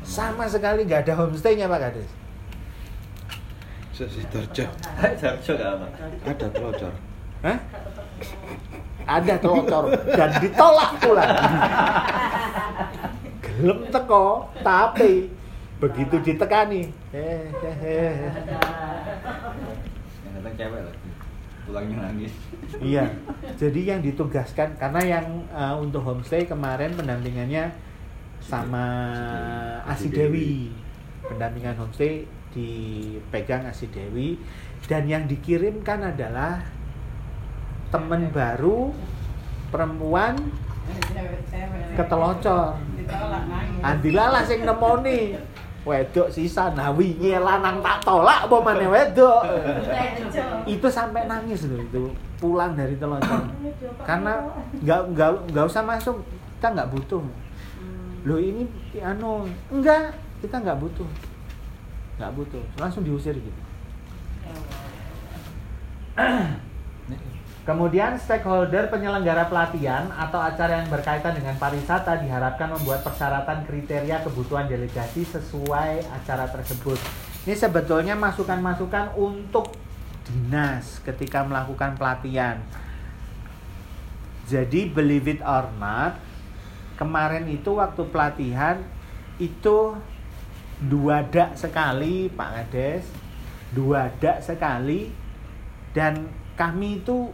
sama 0.01 0.47
sekali 0.47 0.87
nggak 0.87 1.05
ada 1.05 1.13
homestaynya 1.19 1.67
pak 1.67 1.91
kades 1.91 2.09
Sidoarjo. 3.99 4.63
Gak 5.03 5.59
apa. 5.59 5.87
Ada 6.23 6.47
telocor. 6.55 6.93
Hah? 7.39 7.57
ada 9.09 9.33
telocor 9.41 9.89
dan 10.13 10.29
ditolak 10.37 10.91
pula 11.01 11.25
gelem 13.41 13.79
teko 13.89 14.53
tapi 14.61 15.33
begitu 15.81 16.15
ditekani 16.21 16.93
eh. 17.09 17.49
Yang 20.21 20.31
datang 20.39 20.55
cewek 20.55 20.81
lagi. 20.85 21.09
Pulangnya 21.69 21.97
nangis. 22.09 22.33
Iya, 22.81 23.13
jadi 23.53 23.81
yang 23.93 24.01
ditugaskan 24.01 24.73
karena 24.77 25.01
yang 25.05 25.25
eh, 25.53 25.75
untuk 25.77 26.01
homestay 26.01 26.45
kemarin 26.45 26.93
pendampingannya 26.97 27.69
sama 28.41 28.85
Asi 29.85 30.09
Dewi. 30.09 30.73
Pendampingan 31.25 31.77
homestay 31.77 32.25
dipegang 32.51 33.69
Asi 33.69 33.85
Dewi 33.93 34.41
dan 34.89 35.05
yang 35.05 35.29
dikirimkan 35.29 36.09
adalah 36.15 36.63
teman 37.89 38.29
baru 38.29 38.93
perempuan 39.73 40.37
ketelocor. 41.97 42.77
Andilalah 43.81 44.45
sing 44.45 44.65
nemoni. 44.65 45.37
Wedok 45.79 46.27
sisa 46.29 46.69
wingi 46.91 47.33
lanang 47.39 47.79
tak 47.79 48.03
tolak 48.03 48.45
apa 48.45 48.55
maneh 48.61 48.89
wedok. 48.91 49.41
itu 50.67 50.87
sampai 50.91 51.25
nangis 51.25 51.65
loh 51.65 51.81
itu 51.81 52.13
pulang 52.39 52.75
dari 52.77 52.95
telocor 52.95 53.47
karena 54.07 54.47
nggak 54.79 55.01
nggak 55.11 55.31
nggak 55.51 55.65
usah 55.65 55.83
masuk 55.83 56.23
kita 56.59 56.67
nggak 56.71 56.89
butuh 56.91 57.23
loh 58.27 58.39
ini 58.39 58.67
anu 58.99 59.47
enggak 59.71 60.15
kita 60.39 60.55
nggak 60.59 60.79
butuh 60.79 61.09
nggak 62.19 62.31
butuh 62.35 62.63
langsung 62.79 63.03
diusir 63.03 63.35
gitu 63.35 63.61
Kemudian 67.67 68.17
stakeholder 68.17 68.89
penyelenggara 68.89 69.45
pelatihan 69.45 70.09
atau 70.15 70.41
acara 70.41 70.81
yang 70.81 70.89
berkaitan 70.89 71.37
dengan 71.37 71.53
pariwisata 71.59 72.17
diharapkan 72.23 72.71
membuat 72.73 73.05
persyaratan 73.05 73.67
kriteria 73.67 74.25
kebutuhan 74.25 74.65
delegasi 74.65 75.27
sesuai 75.27 76.07
acara 76.09 76.49
tersebut. 76.49 76.97
Ini 77.45 77.53
sebetulnya 77.53 78.15
masukan-masukan 78.17 79.13
untuk 79.19 79.75
dinas 80.25 80.97
ketika 81.05 81.45
melakukan 81.45 81.93
pelatihan. 81.99 82.61
Jadi 84.49 84.89
believe 84.89 85.29
it 85.37 85.41
or 85.45 85.69
not, 85.77 86.17
kemarin 86.97 87.45
itu 87.53 87.77
waktu 87.77 88.01
pelatihan 88.09 88.81
itu 89.37 89.93
dua 90.79 91.21
dak 91.27 91.53
sekali 91.53 92.33
Pak 92.33 92.49
Kades, 92.49 93.05
dua 93.75 94.09
dak 94.17 94.41
sekali 94.41 95.13
dan 95.93 96.31
kami 96.57 97.03
itu 97.03 97.29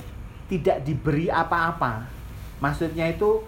tidak 0.49 0.85
diberi 0.85 1.27
apa-apa. 1.29 2.05
Maksudnya 2.61 3.09
itu 3.09 3.41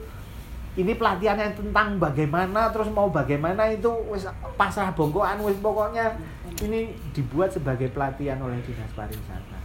ini 0.78 0.94
pelatihan 0.94 1.42
yang 1.42 1.58
tentang 1.58 1.98
bagaimana 1.98 2.70
terus 2.70 2.90
mau 2.94 3.10
bagaimana 3.10 3.66
itu 3.74 3.90
wis 4.14 4.30
pasrah 4.54 4.94
bongkoan 4.94 5.42
wis 5.42 5.58
pokoknya 5.58 6.14
ini 6.62 6.94
dibuat 7.18 7.50
sebagai 7.50 7.90
pelatihan 7.90 8.38
oleh 8.38 8.62
dinas 8.62 8.94
pariwisata. 8.94 9.58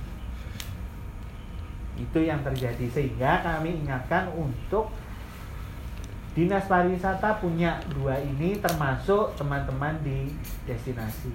Itu 2.01 2.25
yang 2.25 2.41
terjadi 2.41 2.89
sehingga 2.89 3.45
kami 3.45 3.85
ingatkan 3.85 4.33
untuk 4.33 4.89
dinas 6.33 6.65
pariwisata 6.65 7.45
punya 7.45 7.77
dua 7.93 8.17
ini 8.17 8.57
termasuk 8.57 9.37
teman-teman 9.37 10.01
di 10.01 10.33
destinasi. 10.65 11.29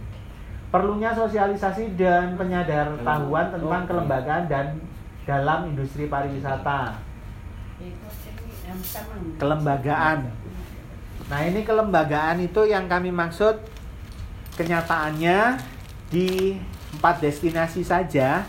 Perlunya 0.74 1.14
sosialisasi 1.14 1.94
dan 1.94 2.34
penyadaran 2.34 2.98
tentang 3.00 3.84
kelembagaan 3.86 4.50
dan 4.50 4.66
dalam 5.28 5.76
industri 5.76 6.08
pariwisata. 6.08 6.96
Kelembagaan. 9.36 10.32
Nah, 11.28 11.40
ini 11.44 11.68
kelembagaan 11.68 12.40
itu 12.40 12.64
yang 12.64 12.88
kami 12.88 13.12
maksud 13.12 13.60
kenyataannya 14.56 15.60
di 16.08 16.56
empat 16.96 17.20
destinasi 17.20 17.84
saja 17.84 18.48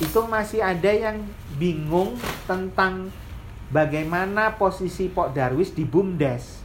itu 0.00 0.20
masih 0.24 0.64
ada 0.64 0.88
yang 0.88 1.20
bingung 1.60 2.16
tentang 2.48 3.12
bagaimana 3.68 4.56
posisi 4.56 5.12
Pok 5.12 5.36
Darwis 5.36 5.76
di 5.76 5.84
BUMDes. 5.84 6.64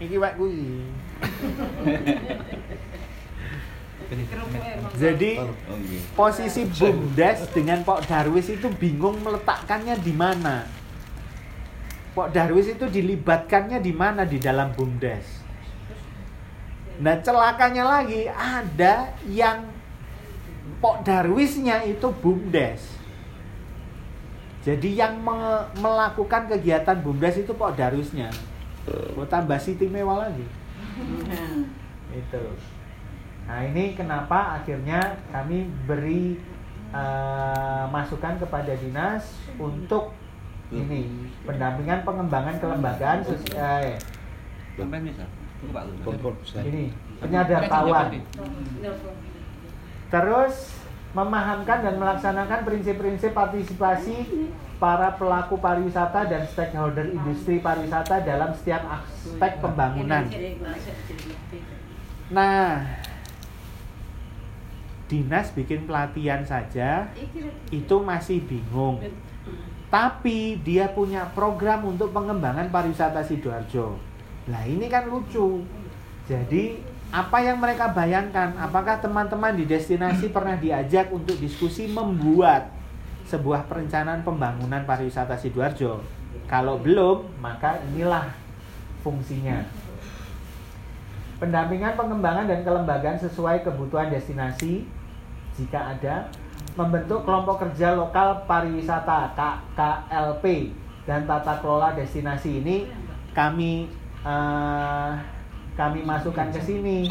Iki 0.00 0.16
wak 0.18 0.34
kuwi. 0.40 0.82
Jadi 4.96 5.40
Oh 5.40 5.48
iya. 5.80 6.00
posisi 6.12 6.68
BUMDes 6.68 7.48
dengan 7.56 7.80
Pok 7.80 8.04
Darwis 8.04 8.48
itu 8.52 8.68
bingung 8.76 9.18
meletakkannya 9.24 9.96
di 10.00 10.12
mana. 10.12 10.68
Pok 12.12 12.28
Darwis 12.28 12.68
itu 12.68 12.84
dilibatkannya 12.84 13.80
di 13.80 13.92
mana 13.96 14.28
di 14.28 14.36
dalam 14.36 14.76
BUMDes. 14.76 15.42
Nah 17.00 17.16
celakanya 17.24 17.84
lagi 17.88 18.28
ada 18.28 19.16
yang 19.24 19.64
Pok 20.82 21.06
Darwisnya 21.06 21.86
itu 21.88 22.10
BUMDes. 22.10 23.00
Jadi 24.62 24.94
yang 24.94 25.18
me- 25.18 25.66
melakukan 25.80 26.46
kegiatan 26.46 26.98
BUMDes 27.00 27.42
itu 27.42 27.52
Pok 27.56 27.74
Darwisnya. 27.74 28.30
Mau 29.14 29.26
tambah 29.26 29.58
Mewah 29.88 30.26
lagi. 30.28 30.46
Itu. 32.12 32.42
Nah 33.42 33.60
ini 33.64 33.92
kenapa 33.92 34.58
akhirnya 34.58 35.00
kami 35.28 35.58
beri 35.84 36.38
eh, 36.90 37.84
masukan 37.88 38.36
kepada 38.38 38.72
dinas 38.74 39.22
untuk 39.56 40.12
ini 40.70 41.04
pendampingan 41.44 42.00
pengembangan 42.02 42.56
kelembagaan 42.58 43.20
sos- 43.22 43.44
eh, 43.52 43.96
ini 46.64 46.84
penyadartawan. 47.20 48.08
Terus 50.08 50.54
memahamkan 51.12 51.78
dan 51.84 51.94
melaksanakan 52.00 52.60
prinsip-prinsip 52.64 53.30
partisipasi 53.30 54.16
para 54.80 55.12
pelaku 55.14 55.60
pariwisata 55.60 56.24
dan 56.24 56.42
stakeholder 56.42 57.04
industri 57.06 57.60
pariwisata 57.60 58.24
dalam 58.24 58.50
setiap 58.56 58.80
aspek 58.90 59.60
pembangunan. 59.60 60.24
Nah, 62.32 62.80
dinas 65.12 65.52
bikin 65.52 65.84
pelatihan 65.84 66.40
saja 66.40 67.12
itu 67.68 67.96
masih 68.00 68.40
bingung. 68.48 68.96
Tapi 69.92 70.56
dia 70.64 70.88
punya 70.88 71.28
program 71.36 71.84
untuk 71.84 72.16
pengembangan 72.16 72.72
pariwisata 72.72 73.20
Sidoarjo. 73.20 74.00
Nah, 74.48 74.64
ini 74.64 74.88
kan 74.88 75.04
lucu. 75.04 75.60
Jadi, 76.24 76.80
apa 77.12 77.44
yang 77.44 77.60
mereka 77.60 77.92
bayangkan? 77.92 78.56
Apakah 78.56 79.04
teman-teman 79.04 79.52
di 79.52 79.68
destinasi 79.68 80.32
pernah 80.32 80.56
diajak 80.56 81.12
untuk 81.12 81.36
diskusi 81.36 81.92
membuat 81.92 82.72
sebuah 83.28 83.68
perencanaan 83.68 84.24
pembangunan 84.24 84.80
pariwisata 84.88 85.36
Sidoarjo? 85.36 86.00
Kalau 86.48 86.80
belum, 86.80 87.28
maka 87.36 87.76
inilah 87.92 88.32
fungsinya. 89.04 89.60
Pendampingan 91.36 92.00
pengembangan 92.00 92.48
dan 92.48 92.64
kelembagaan 92.64 93.18
sesuai 93.20 93.60
kebutuhan 93.60 94.08
destinasi 94.08 94.88
jika 95.62 95.94
ada 95.94 96.26
membentuk 96.74 97.22
kelompok 97.22 97.62
kerja 97.62 97.94
lokal 97.94 98.42
pariwisata 98.50 99.36
KKLP 99.38 100.74
dan 101.06 101.28
tata 101.28 101.62
kelola 101.62 101.94
destinasi 101.94 102.58
ini 102.58 102.76
kami 103.30 103.86
eh, 104.26 105.12
kami 105.72 106.04
masukkan 106.04 106.52
ke 106.52 106.60
sini. 106.60 107.08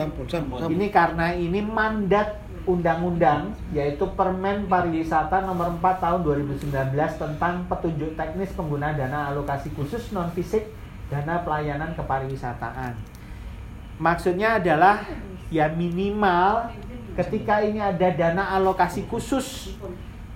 Ini 0.69 0.87
karena 0.93 1.33
ini 1.33 1.65
mandat 1.65 2.45
undang-undang 2.69 3.57
yaitu 3.73 4.05
Permen 4.13 4.69
Pariwisata 4.69 5.41
nomor 5.41 5.73
4 5.81 5.97
tahun 5.97 6.19
2019 6.21 6.93
tentang 7.17 7.65
petunjuk 7.65 8.13
teknis 8.13 8.53
penggunaan 8.53 8.93
dana 8.93 9.33
alokasi 9.33 9.73
khusus 9.73 10.13
non 10.13 10.29
fisik 10.29 10.69
dana 11.09 11.41
pelayanan 11.41 11.97
kepariwisataan. 11.97 12.93
Maksudnya 13.97 14.61
adalah 14.61 15.01
ya 15.49 15.73
minimal 15.73 16.69
ketika 17.15 17.59
ini 17.63 17.79
ada 17.83 18.07
dana 18.13 18.55
alokasi 18.55 19.03
khusus 19.07 19.75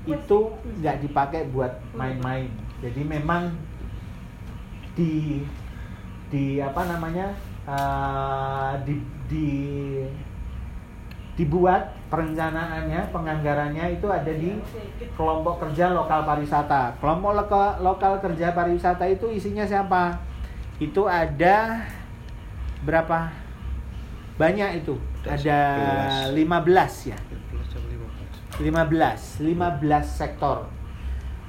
itu 0.05 0.39
nggak 0.81 1.01
dipakai 1.01 1.49
buat 1.49 1.81
main-main. 1.97 2.51
Jadi 2.83 3.01
memang 3.01 3.55
di 4.93 5.41
di 6.29 6.59
apa 6.59 6.81
namanya 6.87 7.33
eh, 7.65 8.73
di, 8.85 8.95
di 9.29 9.49
dibuat 11.35 11.91
perencanaannya 12.07 13.11
penganggarannya 13.11 13.99
itu 13.99 14.07
ada 14.07 14.31
di 14.31 14.55
kelompok 15.19 15.67
kerja 15.67 15.91
lokal 15.91 16.23
pariwisata. 16.23 16.95
Kelompok 17.03 17.31
lokal, 17.35 17.67
lokal 17.83 18.13
kerja 18.23 18.55
pariwisata 18.55 19.03
itu 19.11 19.27
isinya 19.27 19.67
siapa? 19.67 20.15
Itu 20.79 21.11
ada 21.11 21.83
berapa 22.87 23.44
banyak 24.35 24.83
itu. 24.83 24.95
Ada 25.23 25.59
15 26.31 27.11
ya. 27.11 27.17
15 28.55 29.43
15 29.43 30.03
sektor. 30.03 30.67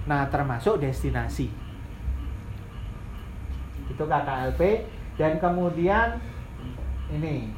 Nah 0.07 0.27
termasuk 0.31 0.79
destinasi. 0.79 1.51
Itu 3.91 4.05
KKLP 4.07 4.61
dan 5.19 5.39
kemudian 5.39 6.19
ini 7.11 7.51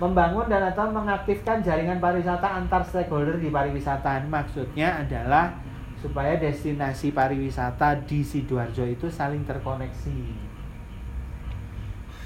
membangun 0.00 0.48
dan 0.48 0.72
atau 0.72 0.88
mengaktifkan 0.88 1.60
jaringan 1.60 2.00
pariwisata 2.00 2.56
antar 2.56 2.80
stakeholder 2.80 3.36
di 3.36 3.52
pariwisata. 3.52 4.24
Maksudnya 4.24 5.04
adalah 5.04 5.52
supaya 6.00 6.40
destinasi 6.40 7.12
pariwisata 7.12 8.00
di 8.08 8.24
sidoarjo 8.24 8.88
itu 8.88 9.12
saling 9.12 9.44
terkoneksi 9.44 10.49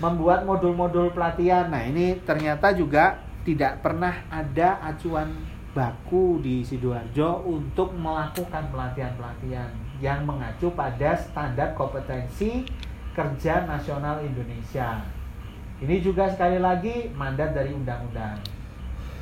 membuat 0.05 0.45
modul-modul 0.45 1.17
pelatihan 1.17 1.73
nah 1.73 1.81
ini 1.81 2.21
ternyata 2.29 2.77
juga 2.77 3.25
tidak 3.49 3.81
pernah 3.81 4.29
ada 4.29 4.85
acuan 4.85 5.33
baku 5.73 6.45
di 6.45 6.61
sidoarjo 6.61 7.49
untuk 7.49 7.97
melakukan 7.97 8.69
pelatihan-pelatihan 8.69 9.73
yang 10.05 10.29
mengacu 10.29 10.69
pada 10.77 11.17
standar 11.17 11.73
kompetensi 11.73 12.69
kerja 13.17 13.65
nasional 13.65 14.21
Indonesia 14.21 15.01
ini 15.83 15.99
juga 15.99 16.31
sekali 16.31 16.63
lagi 16.63 17.11
mandat 17.13 17.51
dari 17.51 17.75
undang-undang. 17.75 18.39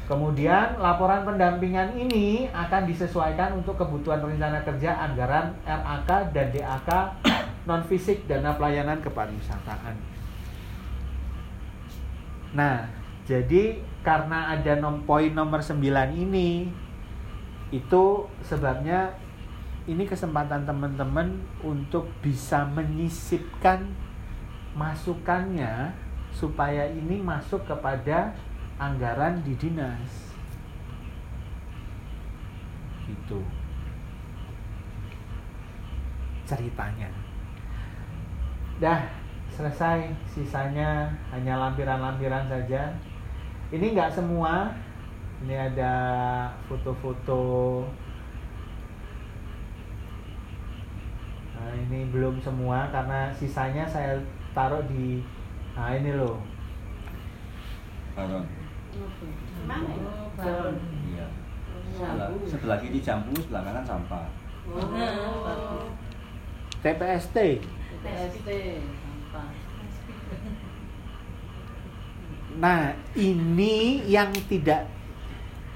Kemudian 0.05 0.77
laporan 0.77 1.25
pendampingan 1.25 1.97
ini 1.97 2.45
akan 2.53 2.85
disesuaikan 2.85 3.57
untuk 3.57 3.81
kebutuhan 3.81 4.21
rencana 4.21 4.61
kerja 4.61 4.95
anggaran 5.01 5.57
RAK 5.65 6.11
dan 6.37 6.53
DAK 6.53 6.91
non 7.65 7.81
fisik 7.89 8.29
dana 8.29 8.53
pelayanan 8.53 9.01
kepariwisataan. 9.01 10.12
Nah, 12.53 12.85
jadi 13.25 13.81
karena 14.05 14.53
ada 14.53 14.77
nom 14.77 15.07
poin 15.09 15.33
nomor 15.33 15.65
9 15.65 15.81
ini 16.13 16.69
itu 17.73 18.05
sebabnya 18.45 19.17
ini 19.89 20.05
kesempatan 20.05 20.69
teman-teman 20.69 21.41
untuk 21.65 22.07
bisa 22.21 22.69
menyisipkan 22.69 23.89
masukannya 24.77 25.97
supaya 26.31 26.87
ini 26.93 27.19
masuk 27.19 27.65
kepada 27.65 28.37
anggaran 28.77 29.41
di 29.41 29.57
dinas. 29.57 30.37
Gitu. 33.09 33.41
Ceritanya. 36.45 37.09
Dah 38.77 39.22
selesai, 39.53 40.09
sisanya 40.25 41.13
hanya 41.31 41.61
lampiran-lampiran 41.61 42.49
saja. 42.49 42.91
Ini 43.69 43.93
nggak 43.93 44.13
semua. 44.13 44.73
Ini 45.45 45.55
ada 45.73 45.95
foto-foto. 46.67 47.85
Nah, 51.53 51.73
ini 51.77 52.09
belum 52.11 52.41
semua 52.43 52.91
karena 52.91 53.31
sisanya 53.31 53.87
saya 53.87 54.19
taruh 54.55 54.83
di 54.91 55.23
Nah 55.73 55.97
ini 55.97 56.13
loh. 56.13 56.37
Balon. 58.13 58.45
Mana 59.65 59.89
ya? 59.89 60.13
Balon. 60.37 60.77
Iya. 61.09 61.27
Sebelah, 61.97 62.29
sebelah 62.45 62.79
kiri 62.81 63.01
jambu, 63.01 63.33
sebelah 63.41 63.65
kanan 63.65 63.85
sampah. 63.89 64.29
Oh. 64.69 65.89
TPST. 66.85 67.37
TST. 68.05 68.49
Sampah. 69.01 69.49
Nah 72.61 72.93
ini 73.17 74.05
yang 74.09 74.33
tidak 74.49 74.89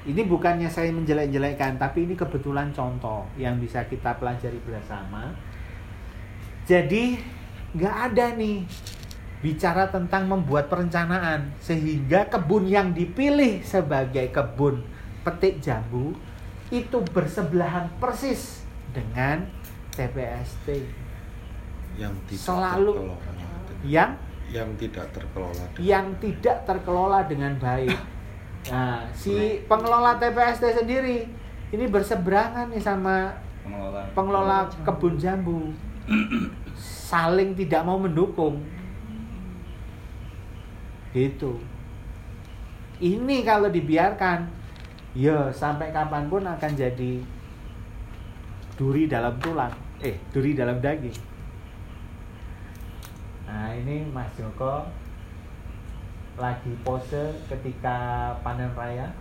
ini 0.07 0.23
bukannya 0.23 0.70
saya 0.70 0.94
menjelek-jelekkan, 0.94 1.82
tapi 1.82 2.07
ini 2.07 2.15
kebetulan 2.15 2.70
contoh 2.70 3.27
yang 3.35 3.59
bisa 3.59 3.82
kita 3.90 4.15
pelajari 4.15 4.62
bersama. 4.62 5.35
Jadi 6.62 7.19
nggak 7.74 7.97
ada 8.11 8.39
nih 8.39 8.62
bicara 9.43 9.90
tentang 9.90 10.31
membuat 10.31 10.70
perencanaan 10.70 11.51
sehingga 11.59 12.31
kebun 12.31 12.70
yang 12.70 12.94
dipilih 12.94 13.66
sebagai 13.66 14.31
kebun 14.31 14.81
petik 15.27 15.59
jambu 15.59 16.15
itu 16.70 16.98
bersebelahan 17.11 17.90
persis 17.98 18.62
dengan 18.94 19.43
TPST 19.94 20.86
yang 21.98 22.15
Selalu. 22.31 23.11
yang 23.86 24.15
yang 24.51 24.70
tidak 24.78 25.06
terkelola 25.10 25.64
yang 25.82 26.06
tidak 26.23 26.62
terkelola 26.66 27.24
dengan 27.27 27.55
baik. 27.59 27.97
Nah, 28.66 29.06
si 29.14 29.62
pengelola 29.70 30.18
TPST 30.18 30.82
sendiri 30.82 31.23
ini 31.70 31.86
berseberangan 31.86 32.66
nih 32.74 32.82
sama 32.82 33.31
Pengelola. 33.62 34.02
pengelola 34.10 34.59
kebun 34.82 35.14
jambu. 35.14 35.70
Saling 36.74 37.55
tidak 37.55 37.86
mau 37.86 37.94
mendukung. 37.94 38.59
Gitu. 41.14 41.62
Ini 42.98 43.47
kalau 43.47 43.70
dibiarkan, 43.70 44.51
ya 45.14 45.47
sampai 45.55 45.94
kapan 45.94 46.27
pun 46.27 46.43
akan 46.43 46.73
jadi 46.74 47.23
duri 48.74 49.06
dalam 49.06 49.39
tulang. 49.39 49.70
Eh, 50.02 50.18
duri 50.35 50.59
dalam 50.59 50.82
daging. 50.82 51.36
Nah, 53.47 53.70
ini 53.78 54.10
Mas 54.10 54.31
Joko 54.35 54.90
lagi 56.36 56.73
pose 56.82 57.39
ketika 57.47 58.35
panen 58.43 58.74
raya. 58.74 59.14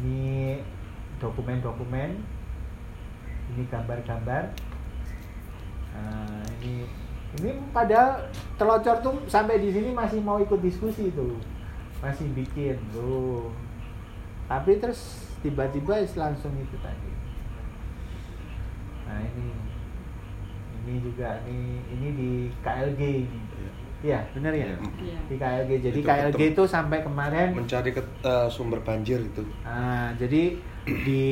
Ini 0.00 0.60
dokumen-dokumen. 1.16 2.20
Ini 3.50 3.62
gambar-gambar. 3.66 4.52
Nah, 5.90 6.44
ini 6.60 6.86
ini 7.30 7.50
padahal 7.70 8.26
telocor 8.58 8.96
tuh 9.00 9.14
sampai 9.30 9.62
di 9.62 9.70
sini 9.70 9.94
masih 9.94 10.20
mau 10.20 10.38
ikut 10.38 10.60
diskusi 10.60 11.10
tuh. 11.16 11.40
Masih 12.04 12.28
bikin 12.36 12.76
tuh. 12.92 13.50
Tapi 14.50 14.82
terus 14.82 15.30
tiba-tiba 15.40 16.02
langsung 16.18 16.52
itu 16.58 16.76
tadi. 16.82 17.12
Nah, 19.06 19.18
ini 19.24 19.69
ini 20.90 20.98
juga 20.98 21.38
ini 21.46 21.78
ini 21.88 22.08
di 22.12 22.30
KLG 22.60 23.00
ini. 23.22 23.38
Iya, 24.00 24.24
benar 24.32 24.56
ya? 24.56 24.64
Iya. 24.96 25.18
Di 25.28 25.36
KLG. 25.36 25.70
Jadi 25.84 25.98
Itu 26.00 26.08
KLG 26.08 26.40
itu 26.56 26.62
sampai 26.64 27.04
kemarin 27.04 27.52
mencari 27.52 27.92
ke, 27.92 28.00
eh, 28.24 28.48
sumber 28.48 28.80
banjir 28.80 29.20
itu 29.20 29.44
Nah, 29.60 30.16
jadi 30.16 30.56
di 31.04 31.24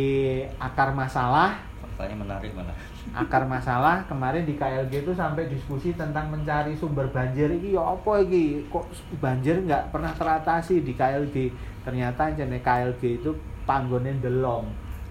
akar 0.61 0.93
masalah, 0.93 1.65
Faktanya 1.81 2.17
menarik 2.21 2.53
mana? 2.53 2.71
akar 3.17 3.49
masalah 3.49 4.05
kemarin 4.05 4.45
di 4.45 4.53
KLG 4.55 5.01
itu 5.01 5.17
sampai 5.17 5.49
diskusi 5.49 5.97
tentang 5.97 6.29
mencari 6.29 6.77
sumber 6.77 7.09
banjir 7.09 7.49
ini 7.49 7.73
ya 7.73 7.97
apa 7.97 8.21
iki? 8.21 8.69
Kok 8.69 8.85
banjir 9.17 9.65
nggak 9.65 9.89
pernah 9.89 10.13
teratasi 10.13 10.85
di 10.85 10.93
KLG? 10.93 11.49
Ternyata 11.89 12.37
jenis 12.37 12.61
KLG 12.61 13.25
itu 13.25 13.33
panggonen 13.65 14.21
delong. 14.21 14.69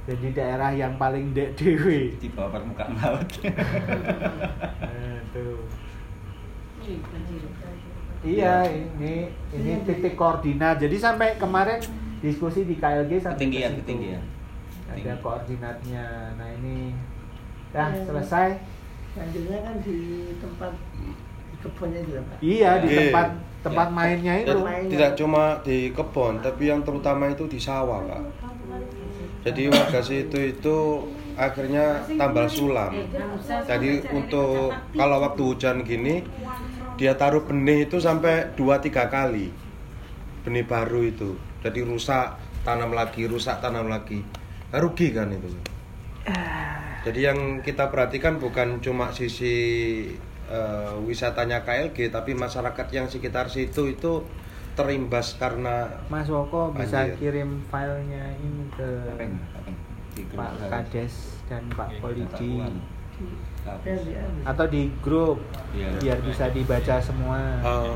Jadi 0.08 0.28
daerah 0.32 0.72
yang 0.72 0.96
paling 0.96 1.36
dek 1.36 1.60
dewe. 1.60 2.16
Di 2.16 2.32
bawah 2.32 2.56
permukaan 2.56 2.96
laut. 2.96 3.28
Nah. 3.44 5.20
Iya, 8.24 8.56
ini 8.72 9.28
ini 9.52 9.72
titik 9.84 10.16
koordinat. 10.16 10.80
Jadi 10.80 10.96
sampai 10.96 11.36
kemarin 11.36 11.84
diskusi 12.24 12.64
di 12.64 12.80
KLG 12.80 13.20
sampai 13.20 13.38
ketinggian, 13.38 13.72
ke 13.76 13.80
ketinggian. 13.84 14.24
Ada 14.88 15.14
koordinatnya. 15.20 16.34
Nah, 16.40 16.50
ini 16.64 16.96
dah 17.76 17.92
Iya. 17.92 18.04
selesai. 18.08 18.50
Banjirnya 19.12 19.60
kan 19.60 19.76
di 19.84 19.98
tempat 20.40 20.72
di 20.96 21.08
kebunnya 21.60 22.02
juga 22.08 22.22
Pak. 22.32 22.38
Iya, 22.40 22.72
di 22.80 22.88
Iya. 22.88 23.00
tempat 23.12 23.28
tempat 23.68 23.88
mainnya 23.92 24.34
itu. 24.40 24.56
Tidak 24.88 25.12
cuma 25.20 25.60
di 25.68 25.92
kebun, 25.92 26.40
tapi 26.40 26.72
yang 26.72 26.82
terutama 26.88 27.28
itu 27.28 27.44
di 27.52 27.60
sawah, 27.60 28.00
Pak. 28.08 28.47
Jadi 29.48 29.72
warga 29.72 30.04
situ 30.04 30.36
itu 30.44 31.08
akhirnya 31.40 32.04
tambal 32.20 32.52
sulam. 32.52 32.92
Jadi 33.64 34.04
untuk 34.12 34.76
kalau 34.92 35.24
waktu 35.24 35.42
hujan 35.48 35.88
gini, 35.88 36.20
dia 37.00 37.16
taruh 37.16 37.48
benih 37.48 37.88
itu 37.88 37.96
sampai 37.96 38.52
2-3 38.60 39.08
kali. 39.08 39.48
Benih 40.44 40.68
baru 40.68 41.00
itu. 41.08 41.40
Jadi 41.64 41.80
rusak, 41.80 42.36
tanam 42.68 42.92
lagi, 42.92 43.24
rusak, 43.24 43.64
tanam 43.64 43.88
lagi. 43.88 44.20
Nah, 44.68 44.84
rugi 44.84 45.16
kan 45.16 45.32
itu. 45.32 45.48
Jadi 47.08 47.20
yang 47.24 47.64
kita 47.64 47.88
perhatikan 47.88 48.44
bukan 48.44 48.84
cuma 48.84 49.16
sisi 49.16 49.56
eh, 50.52 50.94
wisatanya 51.08 51.64
KLG, 51.64 52.12
tapi 52.12 52.36
masyarakat 52.36 52.88
yang 52.92 53.08
sekitar 53.08 53.48
situ 53.48 53.96
itu 53.96 54.28
terimbas 54.78 55.34
karena 55.36 55.90
Mas 56.06 56.30
Woko 56.30 56.70
bisa 56.72 57.04
Banjir. 57.04 57.18
kirim 57.18 57.66
filenya 57.66 58.26
ini 58.38 58.70
ke 58.72 58.90
grup 60.30 60.38
Pak. 60.38 60.70
Kades 60.70 61.14
dan 61.46 61.66
Pak 61.68 61.98
Polidi 61.98 62.62
atau 64.46 64.66
di 64.70 64.88
grup 65.02 65.42
Iya. 65.74 65.90
biar 65.98 66.20
bisa 66.22 66.48
dibaca 66.48 66.96
semua. 67.02 67.42
eh, 67.60 67.94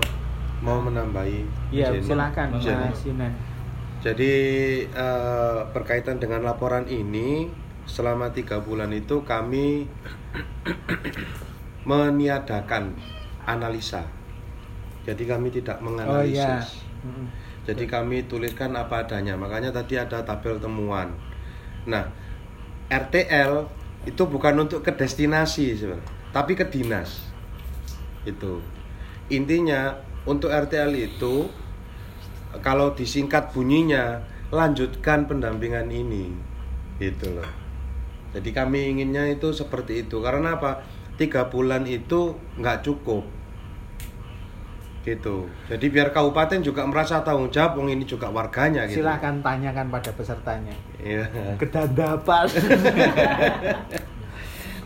mau 0.60 0.82
menambahi. 0.82 1.45
Iya, 1.72 1.94
izin. 1.95 2.12
silakan. 2.12 2.48
Mas 2.58 3.02
Yunan. 3.06 3.34
Jadi 4.02 4.34
eh, 4.84 5.60
berkaitan 5.70 6.18
dengan 6.18 6.41
laporan 6.41 6.84
ini 6.86 7.48
selama 7.86 8.34
tiga 8.34 8.58
bulan 8.58 8.90
itu 8.90 9.22
kami 9.22 9.86
meniadakan 11.86 12.94
analisa. 13.44 14.06
Jadi 15.02 15.23
kami 15.26 15.49
tidak 15.49 15.82
Oh 15.82 15.86
iya. 15.86 15.90
menganalisis. 15.90 16.86
Mm-mm. 17.02 17.26
Jadi 17.65 17.86
kami 17.90 18.26
tuliskan 18.26 18.73
apa 18.78 19.06
adanya. 19.06 19.34
Makanya 19.38 19.73
tadi 19.73 19.98
ada 19.98 20.22
tabel 20.22 20.61
temuan. 20.61 21.14
Nah, 21.90 22.10
RTL 22.90 23.65
itu 24.06 24.23
bukan 24.26 24.65
untuk 24.65 24.82
ke 24.82 24.94
destinasi 24.94 25.78
sebenarnya, 25.78 26.06
tapi 26.34 26.53
ke 26.57 26.65
dinas. 26.69 27.22
Itu. 28.26 28.61
Intinya 29.34 29.98
untuk 30.26 30.53
RTL 30.53 30.94
itu 30.94 31.49
kalau 32.61 32.94
disingkat 32.94 33.53
bunyinya 33.53 34.22
lanjutkan 34.53 35.26
pendampingan 35.26 35.90
ini. 35.90 36.34
Gitu 37.02 37.34
loh. 37.34 37.49
Jadi 38.38 38.49
kami 38.53 38.94
inginnya 38.94 39.26
itu 39.26 39.49
seperti 39.49 40.06
itu. 40.06 40.22
Karena 40.22 40.61
apa? 40.61 40.86
Tiga 41.18 41.49
bulan 41.49 41.86
itu 41.86 42.34
nggak 42.57 42.86
cukup 42.86 43.40
gitu. 45.02 45.49
Jadi 45.65 45.86
biar 45.90 46.14
kabupaten 46.14 46.61
juga 46.61 46.86
merasa 46.86 47.26
tanggung 47.26 47.49
jawab, 47.49 47.82
wong 47.82 47.90
ini 47.90 48.06
juga 48.06 48.30
warganya 48.30 48.86
gitu. 48.86 49.02
Silahkan 49.02 49.41
tanyakan 49.41 49.90
pada 49.90 50.11
pesertanya. 50.14 50.76
Iya. 51.02 51.26
Kedandapan. 51.57 52.45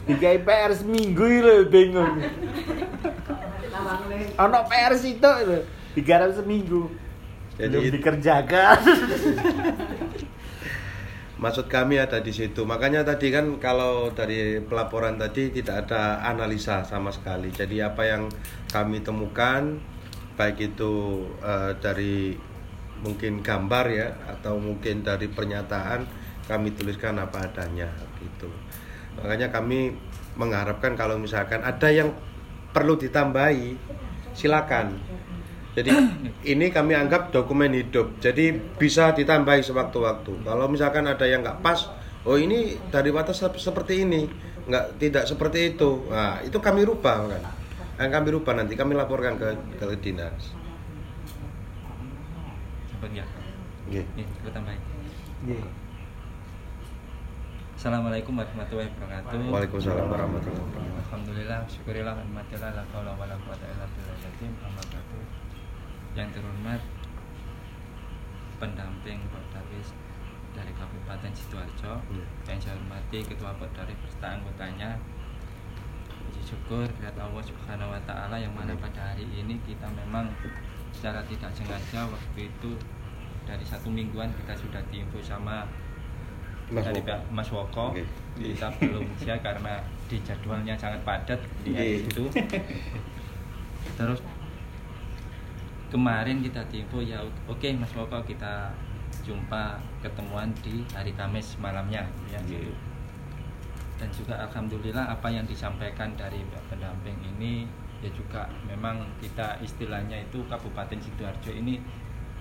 Tiga 0.05 0.29
PR 0.37 0.71
seminggu 0.71 1.25
lho 1.25 1.65
bingung. 1.67 2.21
Ono 4.39 4.59
PR 4.71 4.93
situ 4.95 5.31
lho. 5.49 5.59
Digarap 5.97 6.31
seminggu. 6.31 6.87
Jadi 7.55 7.71
Belum 7.71 7.91
dikerjakan. 7.99 8.77
Maksud 11.35 11.67
kami 11.67 11.99
ada 11.99 12.23
di 12.23 12.31
situ. 12.31 12.63
Makanya 12.63 13.03
tadi 13.03 13.27
kan 13.27 13.59
kalau 13.59 14.11
dari 14.15 14.63
pelaporan 14.63 15.19
tadi 15.19 15.51
tidak 15.51 15.87
ada 15.87 16.23
analisa 16.23 16.87
sama 16.87 17.11
sekali. 17.11 17.51
Jadi 17.51 17.83
apa 17.83 18.07
yang 18.07 18.31
kami 18.71 19.03
temukan 19.03 19.75
baik 20.35 20.75
itu 20.75 21.23
eh, 21.41 21.71
dari 21.79 22.35
mungkin 23.01 23.43
gambar 23.43 23.85
ya 23.91 24.07
atau 24.37 24.55
mungkin 24.55 25.03
dari 25.03 25.27
pernyataan 25.27 26.07
kami 26.45 26.71
tuliskan 26.77 27.17
apa 27.19 27.43
adanya 27.49 27.89
gitu. 28.21 28.47
Makanya 29.19 29.49
kami 29.49 29.95
mengharapkan 30.35 30.93
kalau 30.93 31.17
misalkan 31.17 31.63
ada 31.63 31.89
yang 31.89 32.13
perlu 32.75 32.99
ditambahi 32.99 33.75
silakan. 34.35 34.99
Jadi 35.75 35.91
ini 36.55 36.71
kami 36.71 36.95
anggap 36.95 37.31
dokumen 37.31 37.71
hidup. 37.75 38.19
Jadi 38.21 38.55
bisa 38.79 39.11
ditambahi 39.15 39.63
sewaktu-waktu. 39.63 40.45
Kalau 40.45 40.65
misalkan 40.67 41.07
ada 41.07 41.25
yang 41.25 41.43
nggak 41.43 41.59
pas, 41.63 41.87
oh 42.27 42.37
ini 42.39 42.77
dari 42.91 43.09
batas 43.11 43.41
sep- 43.41 43.59
seperti 43.59 44.03
ini, 44.03 44.27
nggak 44.67 44.99
tidak 45.01 45.23
seperti 45.27 45.75
itu. 45.75 46.07
Nah 46.11 46.43
itu 46.43 46.59
kami 46.59 46.83
rubah 46.83 47.31
kan. 47.31 47.43
Yang 47.95 48.11
kami 48.11 48.27
rubah 48.35 48.53
nanti 48.59 48.73
kami 48.75 48.91
laporkan 48.91 49.39
ke 49.39 49.55
ke 49.79 49.85
dinas. 50.03 50.51
Cepet 52.91 53.11
ya. 53.23 53.25
Tambahin. 54.51 54.81
Assalamualaikum 57.75 58.33
warahmatullahi 58.35 58.89
wabarakatuh. 58.97 59.39
Waalaikumsalam 59.47 60.07
warahmatullahi 60.09 60.63
wabarakatuh. 60.63 61.03
Alhamdulillah, 61.05 61.59
syukurillah, 61.69 62.15
alhamdulillah, 62.17 62.71
la 62.73 62.83
haula 62.91 63.13
wala 63.13 63.35
quwata 63.45 63.65
illa 63.69 63.85
billah 63.85 64.17
amma 64.65 64.83
ba'du. 64.89 65.19
Yang 66.17 66.29
terhormat 66.39 66.81
pendamping 68.57 69.19
Portalis 69.29 69.93
dari 70.55 70.71
Kabupaten 70.73 71.31
Sidoarjo 71.35 71.93
Iya. 72.09 72.25
yang 72.47 72.59
saya 72.63 72.73
hormati 72.79 73.19
Ketua 73.27 73.51
Portalis 73.59 73.99
beserta 73.99 74.39
anggotanya 74.39 74.95
Puji 76.45 76.53
syukur 76.53 76.85
kepada 76.85 77.25
Allah 77.25 77.41
Subhanahu 77.41 77.89
wa 77.89 77.97
taala 78.05 78.37
yang 78.37 78.53
mana 78.53 78.69
pada 78.77 79.01
hari 79.01 79.25
ini 79.33 79.57
kita 79.65 79.89
memang 79.89 80.29
secara 80.93 81.17
tidak 81.25 81.49
sengaja 81.57 82.05
waktu 82.05 82.45
itu 82.45 82.71
dari 83.49 83.65
satu 83.65 83.89
mingguan 83.89 84.29
kita 84.29 84.53
sudah 84.53 84.77
diinfo 84.93 85.17
sama 85.25 85.65
Mas 86.69 86.85
dari 86.85 87.01
Woko. 87.01 87.09
Pak 87.09 87.19
Mas 87.33 87.49
Woko 87.49 87.85
Oke. 87.97 88.05
kita 88.37 88.69
belum 88.77 89.05
siap 89.17 89.41
karena 89.41 89.81
di 90.05 90.21
jadwalnya 90.21 90.77
sangat 90.77 91.01
padat 91.01 91.41
di 91.65 91.73
hari 91.73 92.05
Iya. 92.05 92.13
itu 92.13 92.23
terus 93.97 94.21
kemarin 95.89 96.45
kita 96.45 96.61
diinfo 96.69 97.01
ya 97.01 97.25
oke 97.49 97.69
Mas 97.73 97.89
Woko 97.97 98.21
kita 98.21 98.69
jumpa 99.25 99.81
ketemuan 100.05 100.53
di 100.61 100.85
hari 100.93 101.09
Kamis 101.17 101.57
malamnya 101.57 102.05
ya 102.29 102.37
gitu. 102.45 102.69
Dan 103.95 104.09
juga 104.11 104.35
alhamdulillah 104.41 105.07
apa 105.09 105.27
yang 105.27 105.45
disampaikan 105.45 106.11
dari 106.13 106.43
pendamping 106.67 107.15
ini 107.35 107.63
ya 107.99 108.11
juga 108.11 108.43
memang 108.63 109.01
kita 109.17 109.55
istilahnya 109.59 110.19
itu 110.21 110.43
Kabupaten 110.45 110.99
Sidoarjo 110.99 111.51
ini 111.51 111.79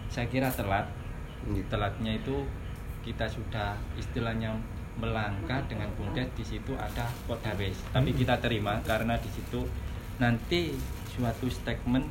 saya 0.08 0.26
kira 0.26 0.50
telat 0.50 0.86
Iya. 1.44 1.60
telatnya 1.68 2.16
itu 2.16 2.48
kita 3.04 3.28
sudah 3.28 3.76
istilahnya 3.94 4.56
melangkah 4.96 5.60
dengan 5.68 5.92
bumdes 5.92 6.24
di 6.32 6.40
situ 6.40 6.72
ada 6.72 7.04
Kodawes 7.28 7.76
tapi 7.92 8.16
kita 8.16 8.40
terima 8.40 8.80
karena 8.80 9.12
di 9.20 9.28
situ 9.28 9.68
nanti 10.16 10.72
suatu 11.12 11.44
statement 11.46 12.08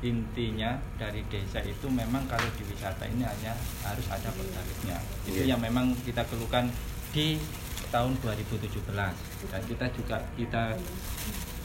intinya 0.00 0.76
dari 0.96 1.24
desa 1.28 1.60
itu 1.60 1.84
memang 1.88 2.24
kalau 2.28 2.44
di 2.56 2.64
wisata 2.64 3.08
ini 3.08 3.24
hanya 3.24 3.52
harus 3.82 4.06
ada 4.08 4.28
Kodawesnya 4.30 4.96
itu 5.24 5.40
Iya. 5.40 5.56
yang 5.56 5.60
memang 5.60 5.92
kita 6.00 6.24
keluhkan 6.24 6.68
di 7.12 7.36
tahun 7.90 8.16
2017 8.22 8.94
dan 9.50 9.62
kita 9.66 9.86
juga 9.96 10.16
kita 10.38 10.64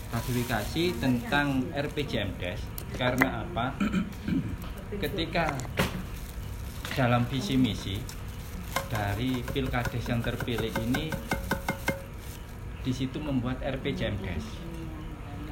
klasifikasi 0.10 0.84
tentang 0.98 1.70
RPJMDes 1.72 2.60
karena 2.98 3.46
apa 3.46 3.78
ketika 4.98 5.54
dalam 6.98 7.24
visi 7.30 7.56
misi 7.56 8.02
dari 8.90 9.46
pilkades 9.46 10.02
yang 10.10 10.20
terpilih 10.26 10.74
ini 10.90 11.14
di 12.82 12.92
situ 12.96 13.22
membuat 13.22 13.62
RPJMDes. 13.62 14.46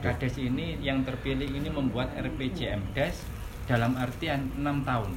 Kades 0.02 0.36
ini 0.42 0.78
yang 0.82 1.06
terpilih 1.06 1.50
ini 1.50 1.70
membuat 1.70 2.14
RPJMDes 2.18 3.26
dalam 3.70 3.94
artian 3.98 4.50
enam 4.58 4.82
tahun. 4.82 5.14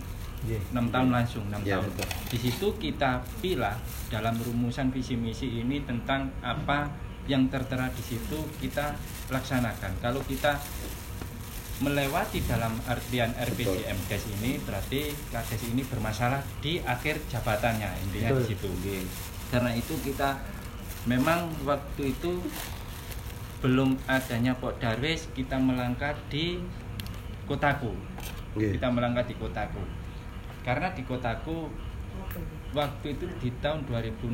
Iya. 0.49 0.61
6 0.73 0.89
tahun 0.89 1.09
langsung 1.13 1.45
6 1.53 1.61
Ya, 1.63 1.77
tahun. 1.77 1.93
betul. 1.93 2.09
Di 2.33 2.39
situ 2.41 2.67
kita 2.81 3.21
pilih 3.41 3.77
dalam 4.09 4.35
rumusan 4.41 4.89
visi 4.89 5.15
misi 5.15 5.61
ini 5.61 5.85
tentang 5.85 6.33
apa 6.41 6.89
yang 7.29 7.47
tertera 7.53 7.93
di 7.93 8.01
situ 8.01 8.39
kita 8.59 8.97
laksanakan. 9.29 9.93
Kalau 10.01 10.25
kita 10.25 10.57
melewati 11.81 12.45
dalam 12.45 12.77
artian 12.85 13.33
RPJMDes 13.37 14.29
ini 14.41 14.61
berarti 14.61 15.13
Kades 15.33 15.63
ini 15.65 15.81
bermasalah 15.85 16.45
di 16.61 16.77
akhir 16.81 17.25
jabatannya 17.29 17.89
intinya 18.09 18.37
di 18.37 18.45
situ. 18.53 18.69
Karena 19.49 19.73
itu 19.73 19.97
kita 20.05 20.37
memang 21.09 21.49
waktu 21.65 22.13
itu 22.13 22.33
belum 23.61 23.97
adanya 24.09 24.57
Pok 24.57 24.81
Darwis 24.81 25.29
kita 25.33 25.57
melangkah 25.61 26.17
di 26.33 26.61
kotaku 27.45 27.93
Oke. 28.57 28.77
kita 28.77 28.89
melangkah 28.89 29.25
di 29.25 29.37
kotaku 29.37 29.81
karena 30.61 30.93
di 30.93 31.03
kotaku 31.05 31.69
waktu 32.77 33.07
itu 33.17 33.27
di 33.41 33.51
tahun 33.59 33.85
2016 33.89 34.31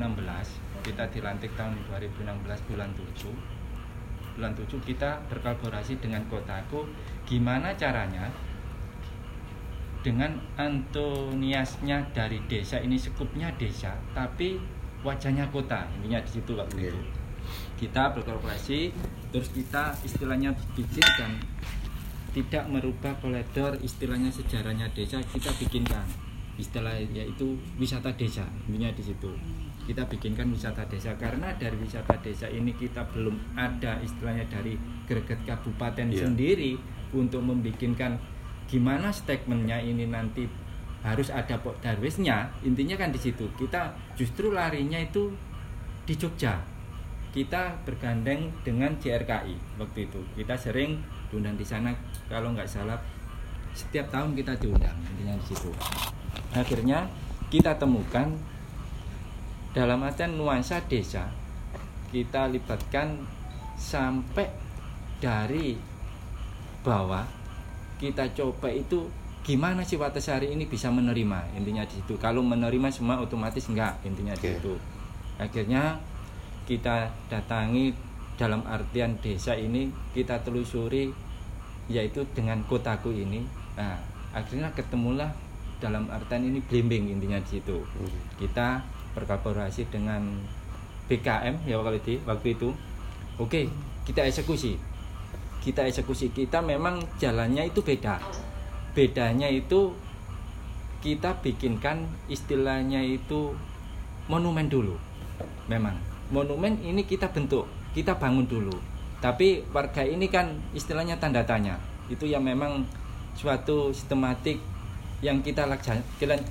kita 0.84 1.04
dilantik 1.10 1.52
tahun 1.54 1.74
2016 1.88 2.68
bulan 2.68 2.90
7 2.94 3.56
bulan 4.36 4.52
7 4.52 4.68
kita 4.84 5.16
berkolaborasi 5.32 5.96
dengan 5.96 6.20
kotaku. 6.28 6.84
Gimana 7.24 7.72
caranya? 7.72 8.28
Dengan 10.04 10.38
antoniasnya 10.54 12.14
dari 12.14 12.38
desa 12.46 12.78
ini 12.78 12.94
sekupnya 12.94 13.50
desa 13.56 13.96
tapi 14.14 14.60
wajahnya 15.02 15.48
kota. 15.50 15.88
Intinya 15.98 16.20
di 16.22 16.30
situ 16.30 16.52
waktu 16.54 16.92
itu 16.92 17.00
kita 17.76 18.10
berkorporasi 18.14 18.90
terus 19.30 19.48
kita 19.54 19.94
istilahnya 20.02 20.50
bikin 20.74 21.06
dan 21.18 21.32
tidak 22.36 22.68
merubah 22.68 23.16
koridor 23.16 23.80
istilahnya 23.80 24.28
sejarahnya 24.28 24.92
desa 24.92 25.24
kita 25.32 25.48
bikinkan. 25.56 26.04
Istilah 26.60 27.00
yaitu 27.12 27.56
wisata 27.80 28.12
desa 28.12 28.44
intinya 28.68 28.92
di 28.92 29.00
situ. 29.00 29.32
Kita 29.88 30.04
bikinkan 30.04 30.52
wisata 30.52 30.84
desa 30.84 31.16
karena 31.16 31.56
dari 31.56 31.80
wisata 31.80 32.12
desa 32.20 32.44
ini 32.52 32.76
kita 32.76 33.08
belum 33.08 33.56
ada 33.56 33.96
istilahnya 34.04 34.44
dari 34.52 34.76
greget 35.08 35.40
kabupaten 35.48 36.12
Iya. 36.12 36.28
sendiri 36.28 36.76
untuk 37.16 37.40
membikinkan 37.40 38.20
gimana 38.68 39.08
statementnya 39.08 39.80
ini 39.80 40.04
nanti 40.04 40.44
harus 41.00 41.32
ada 41.32 41.56
pok 41.56 41.80
darwisnya. 41.80 42.52
Intinya 42.68 43.00
kan 43.00 43.16
di 43.16 43.20
situ 43.20 43.48
kita 43.56 43.96
justru 44.12 44.52
larinya 44.52 45.00
itu 45.00 45.32
di 46.04 46.12
Jogja. 46.20 46.60
Kita 47.32 47.80
bergandeng 47.84 48.48
dengan 48.64 48.96
JRKI 48.96 49.80
waktu 49.80 50.08
itu. 50.08 50.20
Kita 50.36 50.56
sering 50.56 51.00
diundang 51.30 51.58
di 51.58 51.66
sana. 51.66 51.92
Kalau 52.26 52.52
nggak 52.52 52.68
salah 52.68 52.98
setiap 53.76 54.08
tahun 54.08 54.32
kita 54.32 54.56
diundang 54.56 54.96
intinya 55.14 55.36
di 55.36 55.46
situ. 55.52 55.70
Akhirnya 56.56 57.04
kita 57.52 57.76
temukan 57.76 58.32
dalam 59.76 60.00
artian 60.00 60.34
nuansa 60.40 60.80
desa 60.88 61.28
kita 62.08 62.48
libatkan 62.48 63.20
sampai 63.76 64.48
dari 65.20 65.76
bawah 66.80 67.28
kita 68.00 68.32
coba 68.32 68.72
itu 68.72 69.08
gimana 69.44 69.84
sih 69.84 70.00
Watasari 70.00 70.50
ini 70.50 70.64
bisa 70.64 70.88
menerima 70.88 71.54
intinya 71.54 71.84
di 71.84 72.00
situ. 72.00 72.16
Kalau 72.16 72.40
menerima 72.40 72.88
semua 72.88 73.20
otomatis 73.20 73.68
enggak 73.68 74.00
intinya 74.02 74.32
di 74.32 74.56
situ. 74.56 74.74
Akhirnya 75.36 76.00
kita 76.64 77.12
datangi 77.28 77.94
dalam 78.36 78.60
artian 78.68 79.16
desa 79.24 79.56
ini 79.56 79.88
kita 80.12 80.44
telusuri 80.44 81.10
yaitu 81.88 82.28
dengan 82.36 82.60
kotaku 82.68 83.10
ini. 83.12 83.44
Nah 83.80 83.96
akhirnya 84.36 84.68
ketemulah 84.76 85.32
dalam 85.80 86.08
artian 86.12 86.44
ini 86.44 86.60
blimbing 86.60 87.08
intinya 87.08 87.40
di 87.40 87.58
situ. 87.58 87.80
Kita 88.36 88.84
berkolaborasi 89.16 89.88
dengan 89.88 90.36
BKM 91.08 91.64
ya 91.64 91.80
waktu 91.80 91.98
itu 92.04 92.14
waktu 92.28 92.48
itu. 92.52 92.68
Oke 93.40 93.72
kita 94.04 94.22
eksekusi. 94.28 94.76
Kita 95.64 95.88
eksekusi. 95.88 96.30
Kita 96.30 96.60
memang 96.60 97.00
jalannya 97.16 97.66
itu 97.72 97.80
beda. 97.80 98.20
Bedanya 98.92 99.48
itu 99.48 99.96
kita 101.00 101.40
bikinkan 101.40 102.04
istilahnya 102.28 103.00
itu 103.00 103.56
monumen 104.28 104.68
dulu. 104.68 104.94
Memang. 105.66 105.96
Monumen 106.26 106.82
ini 106.82 107.06
kita 107.06 107.30
bentuk 107.30 107.70
kita 107.96 108.20
bangun 108.20 108.44
dulu. 108.44 108.76
Tapi 109.24 109.64
warga 109.72 110.04
ini 110.04 110.28
kan 110.28 110.52
istilahnya 110.76 111.16
tanda 111.16 111.40
tanya. 111.48 111.80
Itu 112.12 112.28
yang 112.28 112.44
memang 112.44 112.84
suatu 113.32 113.88
sistematik 113.96 114.60
yang 115.24 115.40
kita 115.40 115.64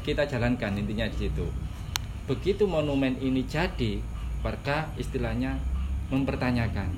kita- 0.02 0.26
jalankan 0.26 0.74
intinya 0.74 1.06
di 1.06 1.30
situ. 1.30 1.46
Begitu 2.26 2.66
monumen 2.66 3.14
ini 3.22 3.46
jadi 3.46 4.02
warga 4.42 4.90
istilahnya 4.98 5.62
mempertanyakan 6.10 6.90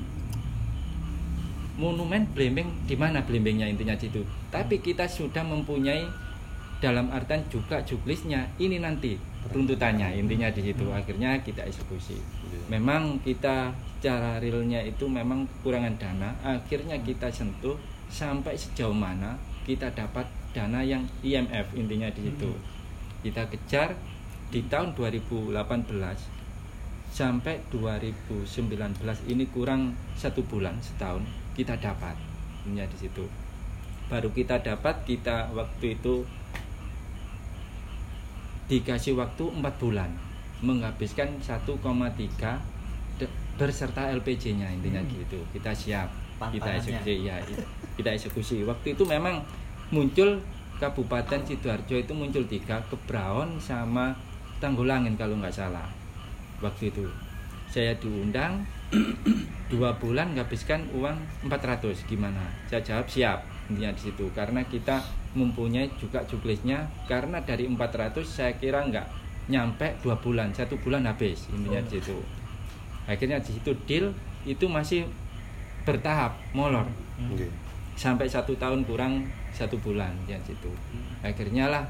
monumen 1.77 2.25
Blembing 2.33 2.89
di 2.89 2.95
mana 2.97 3.21
Blembingnya 3.21 3.67
intinya 3.67 3.93
di 3.93 4.07
situ? 4.07 4.23
Tapi 4.49 4.79
kita 4.79 5.05
sudah 5.05 5.43
mempunyai 5.43 6.07
dalam 6.79 7.09
artian 7.13 7.43
juga 7.51 7.81
juklisnya 7.83 8.49
ini 8.57 8.81
nanti 8.81 9.19
runtutannya 9.51 10.17
intinya 10.17 10.49
di 10.49 10.61
situ. 10.71 10.87
Akhirnya 10.89 11.37
kita 11.43 11.67
eksekusi. 11.67 12.17
Memang 12.71 13.21
kita 13.21 13.75
cara 13.97 14.37
realnya 14.37 14.81
itu 14.83 15.09
memang 15.09 15.45
kekurangan 15.59 15.95
dana. 15.97 16.29
Akhirnya 16.45 16.97
kita 17.01 17.29
sentuh 17.29 17.77
sampai 18.07 18.55
sejauh 18.55 18.95
mana 18.95 19.35
kita 19.67 19.91
dapat 19.91 20.23
dana 20.55 20.79
yang 20.81 21.03
IMF 21.21 21.75
intinya 21.75 22.07
di 22.13 22.31
situ. 22.31 22.51
Kita 23.25 23.45
kejar 23.51 23.97
di 24.47 24.63
tahun 24.71 24.95
2018 24.95 25.51
sampai 27.11 27.59
2019 27.73 28.47
ini 29.27 29.45
kurang 29.51 29.91
satu 30.15 30.45
bulan 30.45 30.77
setahun 30.79 31.25
kita 31.57 31.75
dapat 31.81 32.15
intinya 32.63 32.87
di 32.87 32.97
situ. 32.97 33.25
Baru 34.07 34.31
kita 34.31 34.63
dapat 34.63 35.03
kita 35.03 35.51
waktu 35.51 35.99
itu 35.99 36.23
dikasih 38.67 39.15
waktu 39.19 39.43
empat 39.51 39.79
bulan 39.79 40.11
menghabiskan 40.63 41.39
1,3 41.39 41.75
de- 41.77 42.76
berserta 43.57 44.07
LPG-nya 44.13 44.69
intinya 44.71 45.01
gitu. 45.09 45.41
Kita 45.51 45.73
siap 45.73 46.07
kita 46.37 46.69
eksekusi 46.77 47.25
ya 47.25 47.41
kita 47.97 48.09
eksekusi. 48.13 48.57
Waktu 48.63 48.93
itu 48.93 49.03
memang 49.03 49.41
muncul 49.89 50.39
Kabupaten 50.77 51.41
sidoarjo 51.41 51.97
itu 51.97 52.13
muncul 52.13 52.45
tiga 52.45 52.77
Kebraon 52.85 53.57
sama 53.57 54.13
Tanggulangin 54.61 55.17
kalau 55.17 55.41
nggak 55.41 55.53
salah 55.53 55.89
waktu 56.61 56.93
itu. 56.93 57.09
Saya 57.67 57.97
diundang 57.97 58.61
dua 59.73 59.97
bulan 59.97 60.37
menghabiskan 60.37 60.85
uang 60.93 61.17
400 61.49 62.05
gimana? 62.05 62.45
Saya 62.69 62.85
jawab 62.85 63.09
siap 63.09 63.41
intinya 63.73 63.89
di 63.97 64.01
situ. 64.05 64.29
Karena 64.37 64.61
kita 64.69 65.01
mempunyai 65.33 65.89
juga 65.97 66.21
juklisnya 66.29 66.85
karena 67.09 67.41
dari 67.41 67.65
400 67.65 68.21
saya 68.21 68.53
kira 68.57 68.85
nggak 68.85 69.05
nyampe 69.47 69.95
dua 70.03 70.19
bulan 70.19 70.51
satu 70.51 70.75
bulan 70.83 71.07
habis 71.07 71.47
intinya 71.55 71.79
di 71.87 71.99
situ 71.99 72.19
akhirnya 73.07 73.39
di 73.39 73.55
situ 73.55 73.71
deal 73.87 74.11
itu 74.43 74.67
masih 74.67 75.07
bertahap 75.87 76.35
molor. 76.51 76.85
Oke. 77.31 77.49
sampai 77.97 78.29
satu 78.29 78.53
tahun 78.61 78.85
kurang 78.85 79.25
satu 79.57 79.73
bulan 79.81 80.13
ya 80.29 80.37
situ. 80.45 80.69
Akhirnya 81.25 81.65
lah 81.65 81.83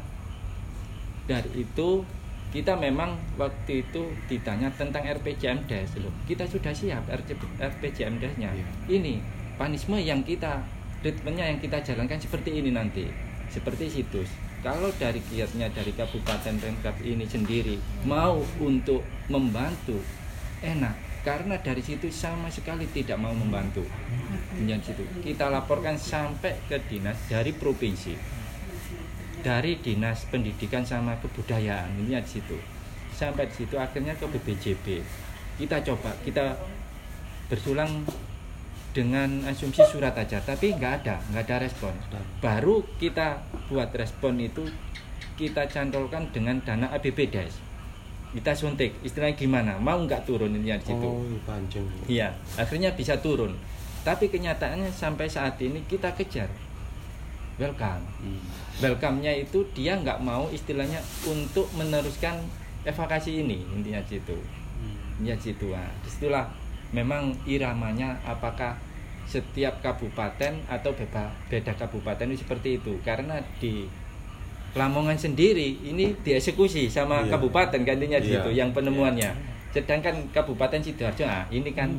dari 1.27 1.67
itu 1.67 2.07
kita 2.55 2.79
memang 2.79 3.19
waktu 3.35 3.83
itu 3.83 4.07
ditanya 4.31 4.71
tentang 4.71 5.03
RPJM 5.03 5.67
Des 5.67 5.91
loh. 5.99 6.15
Kita 6.23 6.47
sudah 6.47 6.71
siap 6.71 7.03
RPJM 7.59 8.23
Desnya 8.23 8.55
ini 8.87 9.19
panisme 9.59 9.99
yang 9.99 10.23
kita 10.23 10.63
ritmenya 11.03 11.51
yang 11.51 11.59
kita 11.59 11.83
jalankan 11.83 12.23
seperti 12.23 12.55
ini 12.55 12.71
nanti 12.71 13.03
seperti 13.51 13.91
situs. 13.91 14.31
Kalau 14.63 14.89
dari 14.95 15.19
kiatnya 15.21 15.67
dari 15.75 15.91
Kabupaten 15.91 16.55
Pemkab 16.57 16.97
ini 17.03 17.27
sendiri 17.27 17.77
mau 18.07 18.41
untuk 18.63 19.03
membantu 19.27 19.99
enak 20.63 21.06
karena 21.27 21.59
dari 21.59 21.83
situ 21.83 22.07
sama 22.07 22.47
sekali 22.47 22.87
tidak 22.87 23.19
mau 23.19 23.35
membantu. 23.35 23.83
Yang 24.63 24.95
situ. 24.95 25.03
Kita 25.27 25.51
laporkan 25.51 25.99
sampai 25.99 26.55
ke 26.71 26.79
dinas 26.87 27.19
dari 27.27 27.51
provinsi. 27.51 28.15
Dari 29.43 29.75
dinas 29.83 30.23
pendidikan 30.31 30.87
sama 30.87 31.19
kebudayaan. 31.19 31.99
Ini 31.99 32.23
di 32.23 32.31
situ. 32.31 32.55
Sampai 33.11 33.51
di 33.51 33.59
situ 33.59 33.75
akhirnya 33.75 34.15
ke 34.15 34.23
BPJB 34.23 35.03
kita 35.57 35.81
coba 35.81 36.13
kita 36.21 36.53
bersulang 37.49 38.05
dengan 38.93 39.43
asumsi 39.49 39.83
surat 39.89 40.13
aja. 40.15 40.39
Tapi 40.39 40.77
nggak 40.77 40.93
ada 41.03 41.19
nggak 41.33 41.43
ada 41.43 41.57
respon. 41.59 41.93
Baru 42.39 42.87
kita 43.01 43.43
buat 43.67 43.91
respon 43.91 44.39
itu 44.39 44.63
kita 45.35 45.67
cantolkan 45.67 46.31
dengan 46.31 46.63
dana 46.63 46.87
ABBDes 46.93 47.66
kita 48.37 48.53
suntik 48.53 48.93
istilahnya 49.01 49.33
gimana 49.33 49.73
mau 49.81 49.97
nggak 49.97 50.29
turun 50.29 50.53
ini 50.53 50.69
di 50.69 50.85
situ 50.85 51.09
Oh, 51.09 51.25
iya, 51.25 51.41
panjang. 51.41 51.85
Iya, 52.05 52.27
akhirnya 52.53 52.93
bisa 52.93 53.17
turun. 53.17 53.57
Tapi 54.05 54.29
kenyataannya 54.29 54.93
sampai 54.93 55.25
saat 55.25 55.57
ini 55.57 55.81
kita 55.89 56.13
kejar. 56.13 56.45
Welcome. 57.57 58.05
Welcome-nya 58.77 59.33
itu 59.33 59.65
dia 59.73 59.97
nggak 59.97 60.21
mau 60.21 60.45
istilahnya 60.53 61.01
untuk 61.25 61.65
meneruskan 61.73 62.37
evakuasi 62.85 63.41
ini 63.41 63.65
intinya 63.73 63.97
di 64.05 64.21
situ. 64.21 64.37
Ya 65.25 65.33
situ. 65.33 65.73
Nah, 65.73 65.89
di 66.05 66.09
situlah 66.13 66.45
memang 66.93 67.33
iramanya 67.49 68.21
apakah 68.21 68.77
setiap 69.25 69.81
kabupaten 69.81 70.61
atau 70.69 70.93
beda, 70.93 71.33
beda 71.49 71.73
kabupaten 71.75 72.31
itu 72.31 72.45
seperti 72.45 72.77
itu 72.79 72.95
karena 73.01 73.41
di 73.57 73.89
Lamongan 74.77 75.17
sendiri 75.17 75.81
ini 75.81 76.13
dieksekusi 76.21 76.85
sama 76.87 77.25
Iya. 77.25 77.33
kabupaten 77.35 77.81
di 78.21 78.29
Iya. 78.29 78.39
situ 78.39 78.49
yang 78.53 78.69
penemuannya. 78.71 79.33
Sedangkan 79.73 80.15
Kabupaten 80.31 80.79
Sidoarjo 80.79 81.25
ah, 81.25 81.43
ini 81.49 81.73
kan 81.73 81.91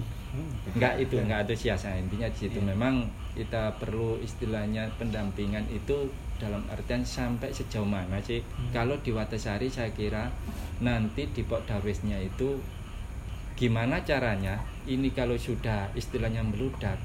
enggak 0.74 0.98
itu 1.02 1.18
enggak 1.18 1.46
ada 1.46 1.54
siasa 1.54 1.94
intinya 1.98 2.30
di 2.30 2.46
situ 2.46 2.58
memang 2.62 3.06
kita 3.34 3.74
perlu 3.78 4.18
istilahnya 4.18 4.86
pendampingan 4.98 5.62
itu 5.70 6.10
dalam 6.38 6.62
artian 6.70 7.02
sampai 7.02 7.50
sejauh 7.50 7.86
mana 7.86 8.18
sih. 8.22 8.42
Kalau 8.70 8.94
di 9.02 9.10
Watasari 9.10 9.66
saya 9.66 9.90
kira 9.90 10.30
nanti 10.78 11.26
di 11.34 11.42
Pok 11.42 11.66
Darwisnya 11.66 12.18
itu 12.22 12.62
gimana 13.58 13.98
caranya 14.06 14.62
ini 14.86 15.10
kalau 15.10 15.34
sudah 15.34 15.90
istilahnya 15.98 16.46
meludak 16.46 16.98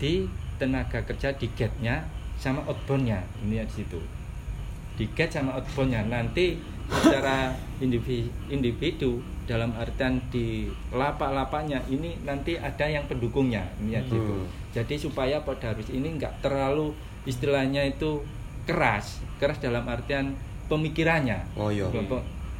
di 0.00 0.24
tenaga 0.56 1.04
kerja 1.04 1.36
di 1.36 1.48
gate-nya 1.52 2.08
sama 2.40 2.64
outbound-nya. 2.64 3.20
Ini 3.44 3.64
di 3.68 3.74
situ 3.84 4.00
di 4.96 5.04
gate 5.12 5.32
sama 5.36 5.56
outbound-nya 5.60 6.08
nanti 6.08 6.56
secara 6.88 7.52
individu, 7.82 8.30
individu 8.48 9.20
dalam 9.46 9.70
artian 9.78 10.18
di 10.32 10.66
lapak-lapaknya 10.90 11.82
ini 11.86 12.18
nanti 12.26 12.58
ada 12.58 12.86
yang 12.88 13.06
pendukungnya 13.06 13.62
ini 13.78 13.94
ya 13.94 14.02
situ. 14.02 14.18
Hmm. 14.18 14.46
jadi 14.74 14.94
supaya 14.98 15.36
Podarus 15.46 15.86
ini 15.90 16.18
nggak 16.18 16.42
terlalu 16.42 16.90
istilahnya 17.26 17.86
itu 17.86 18.22
keras 18.66 19.22
keras 19.38 19.62
dalam 19.62 19.86
artian 19.86 20.34
pemikirannya 20.66 21.38
Oh, 21.54 21.70
iya. 21.70 21.86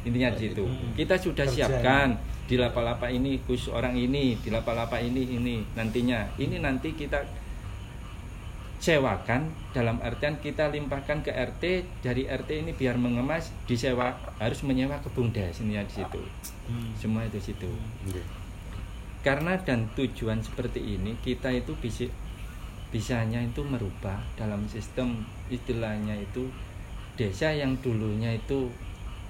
Intinya 0.07 0.31
di 0.31 0.47
situ 0.47 0.63
kita 0.95 1.19
sudah 1.19 1.43
Kerjanya. 1.43 1.67
siapkan 1.67 2.09
di 2.47 2.55
lapak-lapak 2.55 3.11
ini 3.11 3.43
khusus 3.43 3.67
orang 3.75 3.91
ini 3.91 4.39
di 4.39 4.47
lapak-lapak 4.47 5.03
ini 5.03 5.35
ini 5.35 5.55
nantinya 5.75 6.23
ini 6.39 6.63
nanti 6.63 6.95
kita 6.95 7.19
sewakan 8.77 9.49
dalam 9.73 9.97
artian 10.05 10.37
kita 10.37 10.69
limpahkan 10.69 11.25
ke 11.25 11.33
RT 11.33 11.63
dari 12.05 12.29
RT 12.29 12.49
ini 12.61 12.71
biar 12.77 13.01
mengemas 13.01 13.49
disewa 13.65 14.13
harus 14.37 14.61
menyewa 14.61 15.01
ke 15.01 15.09
bumdes 15.09 15.65
ini 15.65 15.81
ya 15.81 15.83
di 15.85 15.93
situ. 15.97 16.21
Hmm. 16.69 16.91
semua 16.99 17.25
itu 17.25 17.39
situ. 17.41 17.69
Nggih. 18.05 18.25
karena 19.25 19.59
dan 19.59 19.91
tujuan 19.97 20.39
seperti 20.39 20.79
ini 20.79 21.11
kita 21.19 21.51
itu 21.51 21.75
bisa 21.83 22.07
bisanya 22.93 23.43
itu 23.43 23.59
merubah 23.59 24.23
dalam 24.39 24.63
sistem 24.71 25.25
istilahnya 25.51 26.15
itu 26.15 26.47
desa 27.19 27.51
yang 27.51 27.75
dulunya 27.83 28.37
itu 28.37 28.71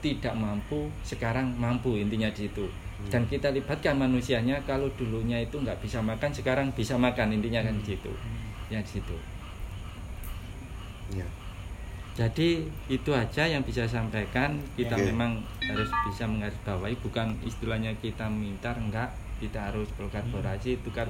tidak 0.03 0.38
mampu 0.38 0.91
sekarang 1.02 1.56
mampu 1.57 1.98
intinya 1.98 2.30
di 2.30 2.45
situ. 2.45 2.68
Dan 3.10 3.26
kita 3.30 3.53
libatkan 3.53 3.98
manusianya 3.98 4.57
kalau 4.65 4.90
dulunya 4.98 5.41
itu 5.41 5.57
nggak 5.57 5.82
bisa 5.82 6.02
makan 6.02 6.30
sekarang 6.34 6.68
bisa 6.74 6.94
makan 6.98 7.34
intinya 7.34 7.65
kan 7.65 7.74
di 7.82 7.95
situ. 7.95 8.11
Ya 8.69 8.84
di 8.84 8.91
situ 9.02 9.18
Iya. 11.13 11.27
jadi 12.17 12.49
itu 12.89 13.11
aja 13.13 13.45
yang 13.45 13.61
bisa 13.61 13.85
sampaikan 13.85 14.57
kita 14.73 14.97
Oke. 14.97 15.13
memang 15.13 15.38
harus 15.61 15.88
bisa 16.09 16.25
menggarisbawahi 16.25 16.97
bukan 16.99 17.38
istilahnya 17.45 17.93
kita 18.01 18.25
minta 18.27 18.73
enggak 18.73 19.13
kita 19.38 19.69
harus 19.69 19.85
berkolaborasi 19.95 20.81
tukar 20.81 21.07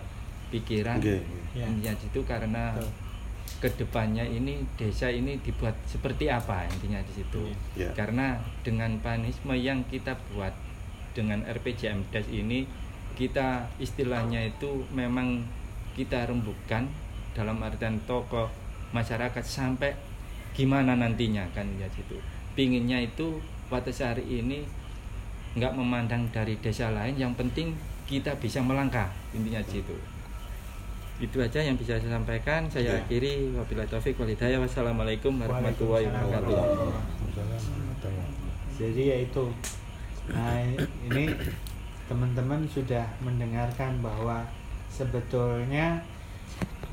pikiran 0.51 0.99
Oke. 0.99 1.23
Ya. 1.55 1.63
intinya 1.65 1.95
itu 1.95 2.19
karena 2.27 2.75
Betul. 2.75 2.91
ke 3.57 3.69
depannya 3.79 4.27
ini 4.27 4.61
desa 4.75 5.07
ini 5.07 5.39
dibuat 5.39 5.73
seperti 5.87 6.27
apa 6.27 6.67
intinya 6.67 6.99
di 7.01 7.13
situ 7.15 7.43
Iya. 7.73 7.95
karena 7.95 8.35
dengan 8.61 8.99
panisme 8.99 9.55
yang 9.55 9.87
kita 9.87 10.19
buat 10.35 10.51
dengan 11.15 11.41
RPJM 11.47 12.03
Des 12.13 12.27
ini 12.29 12.67
kita 13.17 13.65
istilahnya 13.81 14.45
itu 14.45 14.85
memang 14.93 15.41
kita 15.97 16.29
rembukan 16.29 16.85
dalam 17.33 17.57
artian 17.65 17.97
tokoh 18.05 18.45
masyarakat 18.95 19.43
sampai 19.43 19.95
gimana 20.55 20.97
nantinya 20.97 21.45
kan 21.53 21.67
ya 21.77 21.87
situ 21.93 22.17
pinginnya 22.57 23.03
itu 23.03 23.39
Watasari 23.67 24.23
ini 24.23 24.63
nggak 25.59 25.75
memandang 25.75 26.31
dari 26.31 26.55
desa 26.63 26.87
lain 26.95 27.19
yang 27.19 27.35
penting 27.35 27.75
kita 28.07 28.31
bisa 28.39 28.63
melangkah 28.63 29.11
intinya 29.35 29.59
di 29.59 29.83
situ 29.83 29.95
itu 31.17 31.41
aja 31.41 31.65
yang 31.65 31.73
bisa 31.73 31.97
saya 31.97 32.13
sampaikan. 32.13 32.69
Saya 32.69 32.93
Oke. 32.93 33.17
akhiri. 33.17 33.49
Wabillahi 33.57 33.89
taufik 33.89 34.21
walhidayah 34.21 34.61
wassalamualaikum 34.61 35.33
warahmatullahi 35.41 36.05
wabarakatuh. 36.13 36.93
Jadi 38.77 39.01
ya 39.01 39.17
itu. 39.25 39.45
Nah, 40.29 40.61
ini 41.09 41.33
teman-teman 42.05 42.61
sudah 42.69 43.01
mendengarkan 43.25 43.97
bahwa 43.97 44.45
sebetulnya 44.93 46.05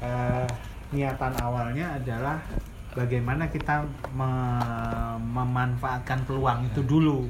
eh, 0.00 0.48
niatan 0.94 1.34
awalnya 1.42 1.98
adalah 1.98 2.38
bagaimana 2.94 3.50
kita 3.50 3.82
me- 4.14 5.18
memanfaatkan 5.18 6.22
peluang 6.24 6.70
itu 6.70 6.80
dulu 6.86 7.26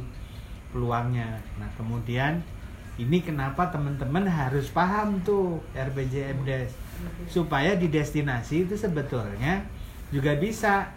peluangnya. 0.71 1.41
Nah, 1.57 1.71
kemudian 1.81 2.45
ini 3.01 3.25
kenapa 3.25 3.73
teman-teman 3.73 4.29
harus 4.29 4.71
paham 4.71 5.19
tuh 5.27 5.59
RPJM 5.75 6.47
Des 6.47 6.71
supaya 7.27 7.75
di 7.75 7.91
destinasi 7.91 8.71
itu 8.71 8.79
sebetulnya 8.79 9.67
juga 10.15 10.39
bisa 10.39 10.95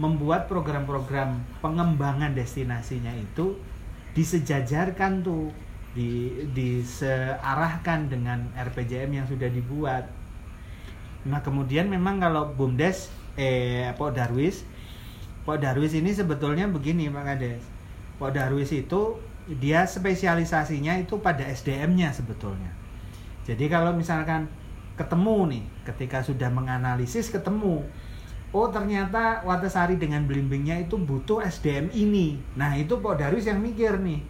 membuat 0.00 0.48
program-program 0.48 1.36
pengembangan 1.60 2.32
destinasinya 2.32 3.12
itu 3.12 3.60
disejajarkan 4.16 5.20
tuh 5.20 5.52
di 5.92 6.32
disearahkan 6.56 8.08
dengan 8.08 8.48
RPJM 8.56 9.10
yang 9.12 9.26
sudah 9.28 9.52
dibuat. 9.52 10.08
Nah, 11.28 11.40
kemudian 11.40 11.86
memang 11.86 12.18
kalau 12.18 12.50
BUMDes 12.54 13.12
eh 13.38 13.88
Pok 13.96 14.12
Darwis 14.12 14.66
Pok 15.42 15.58
Darwis 15.58 15.96
ini 15.98 16.14
sebetulnya 16.14 16.70
begini 16.70 17.10
Pak 17.10 17.24
Kades. 17.26 17.62
Pok 18.22 18.30
Darwis 18.30 18.70
itu 18.70 19.18
dia 19.58 19.82
spesialisasinya 19.82 21.02
itu 21.02 21.18
pada 21.18 21.42
SDM-nya 21.42 22.14
sebetulnya. 22.14 22.70
Jadi 23.42 23.66
kalau 23.66 23.90
misalkan 23.90 24.46
ketemu 24.94 25.50
nih, 25.50 25.64
ketika 25.82 26.22
sudah 26.22 26.46
menganalisis 26.46 27.26
ketemu, 27.26 27.82
oh 28.54 28.68
ternyata 28.70 29.42
Watasari 29.42 29.98
dengan 29.98 30.30
belimbingnya 30.30 30.86
itu 30.86 30.94
butuh 30.94 31.42
SDM 31.42 31.90
ini. 31.90 32.38
Nah 32.54 32.78
itu 32.78 33.02
Pak 33.02 33.18
Darwis 33.18 33.50
yang 33.50 33.58
mikir 33.58 33.98
nih, 33.98 34.22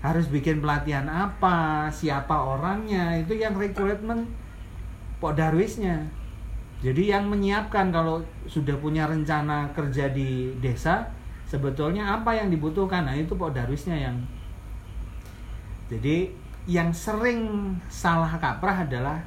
harus 0.00 0.32
bikin 0.32 0.64
pelatihan 0.64 1.04
apa, 1.12 1.92
siapa 1.92 2.40
orangnya, 2.40 3.20
itu 3.20 3.36
yang 3.36 3.52
rekrutmen 3.52 4.32
Pak 5.20 5.36
Darwisnya. 5.36 6.23
Jadi 6.84 7.08
yang 7.08 7.32
menyiapkan 7.32 7.88
kalau 7.88 8.20
sudah 8.44 8.76
punya 8.76 9.08
rencana 9.08 9.72
kerja 9.72 10.12
di 10.12 10.52
desa, 10.60 11.08
sebetulnya 11.48 12.20
apa 12.20 12.36
yang 12.36 12.52
dibutuhkan, 12.52 13.08
nah 13.08 13.16
itu 13.16 13.32
Pak 13.32 13.56
Darwisnya 13.56 13.96
yang 13.96 14.20
jadi 15.88 16.28
yang 16.64 16.92
sering 16.92 17.72
salah 17.92 18.40
kaprah 18.40 18.88
adalah 18.88 19.20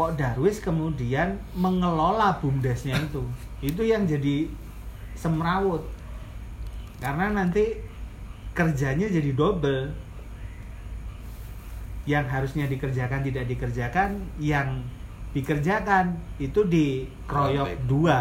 Pok 0.00 0.16
Darwis 0.16 0.64
kemudian 0.64 1.36
mengelola 1.52 2.32
bumdesnya 2.40 2.96
itu. 2.96 3.20
Itu 3.60 3.84
yang 3.84 4.08
jadi 4.08 4.48
semrawut. 5.12 5.84
Karena 6.96 7.28
nanti 7.36 7.76
kerjanya 8.56 9.04
jadi 9.12 9.36
double. 9.36 9.92
Yang 12.08 12.26
harusnya 12.32 12.64
dikerjakan 12.64 13.20
tidak 13.20 13.44
dikerjakan, 13.44 14.24
yang 14.40 14.80
dikerjakan 15.30 16.18
itu 16.42 16.60
dikeroyok 16.66 17.66
Robek. 17.66 17.78
dua. 17.86 18.18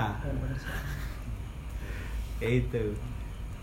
itu. 2.40 2.86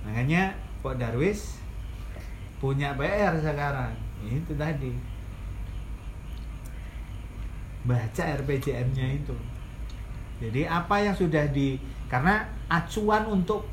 Makanya 0.04 0.52
Pok 0.82 0.98
Darwis 1.00 1.58
punya 2.58 2.92
PR 2.98 3.34
sekarang. 3.38 3.94
Itu 4.26 4.52
tadi 4.58 4.92
baca 7.86 8.22
RPJM-nya 8.42 9.06
itu. 9.22 9.36
Jadi 10.42 10.66
apa 10.66 11.00
yang 11.00 11.14
sudah 11.16 11.48
di 11.48 11.78
karena 12.10 12.44
acuan 12.68 13.24
untuk 13.30 13.64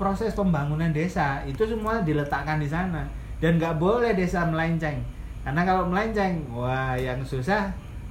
proses 0.00 0.32
pembangunan 0.32 0.88
desa 0.96 1.44
itu 1.44 1.60
semua 1.68 2.00
diletakkan 2.00 2.56
di 2.56 2.64
sana 2.64 3.04
dan 3.36 3.60
nggak 3.60 3.76
boleh 3.76 4.16
desa 4.16 4.48
melenceng 4.48 4.96
karena 5.44 5.60
kalau 5.64 5.88
melenceng 5.88 6.40
wah 6.52 6.96
yang 6.96 7.20
susah 7.20 7.68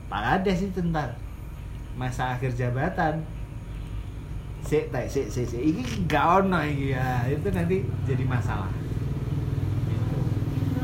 Kades 0.10 0.66
itu 0.66 0.82
ntar 0.90 1.14
masa 1.94 2.34
akhir 2.34 2.58
jabatan. 2.58 3.22
Sik 4.66 4.92
tak 4.92 5.08
sik 5.08 5.30
sik 5.32 5.46
sik 5.48 5.62
ini 5.62 5.86
iki 5.86 6.92
ya. 6.92 7.24
Itu 7.30 7.48
nanti 7.54 7.86
jadi 8.10 8.26
masalah. 8.26 8.74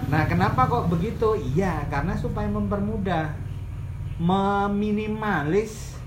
Nah 0.06 0.24
kenapa 0.30 0.70
kok 0.70 0.88
begitu? 0.88 1.34
Iya 1.58 1.90
karena 1.90 2.14
supaya 2.14 2.46
mempermudah 2.48 3.34
meminimalis 4.22 6.00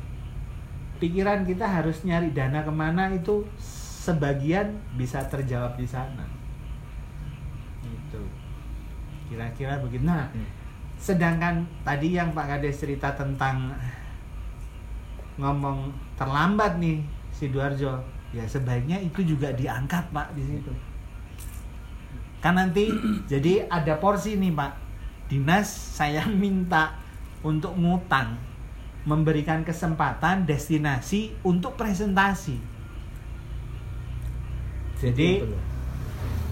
pikiran 0.97 1.45
kita 1.45 1.69
harus 1.69 2.01
nyari 2.07 2.33
dana 2.33 2.65
ke 2.65 2.73
mana 2.73 3.13
itu 3.13 3.45
sebagian 3.61 4.79
bisa 4.97 5.27
terjawab 5.27 5.77
di 5.77 5.85
sana. 5.85 6.25
Itu. 7.85 8.23
Kira-kira 9.29 9.83
begitu. 9.83 10.09
Nah 10.09 10.31
sedangkan 10.99 11.63
tadi 11.87 12.19
yang 12.19 12.35
Pak 12.35 12.47
Kades 12.59 12.83
cerita 12.83 13.15
tentang 13.15 13.73
ngomong 15.39 15.95
terlambat 16.19 16.83
nih 16.83 17.01
Sidoarjo 17.31 18.03
ya 18.35 18.45
sebaiknya 18.45 18.99
itu 19.01 19.25
juga 19.25 19.55
diangkat 19.55 20.11
Pak 20.11 20.35
di 20.35 20.43
situ. 20.45 20.73
Kan 22.43 22.59
nanti 22.59 22.91
jadi 23.31 23.71
ada 23.71 23.97
porsi 23.97 24.35
nih 24.37 24.53
Pak. 24.53 24.73
Dinas 25.31 25.71
saya 25.71 26.27
minta 26.43 26.99
untuk 27.47 27.79
ngutang 27.79 28.35
memberikan 29.07 29.63
kesempatan 29.63 30.45
destinasi 30.45 31.33
untuk 31.47 31.79
presentasi. 31.79 32.59
Jadi 34.99 35.47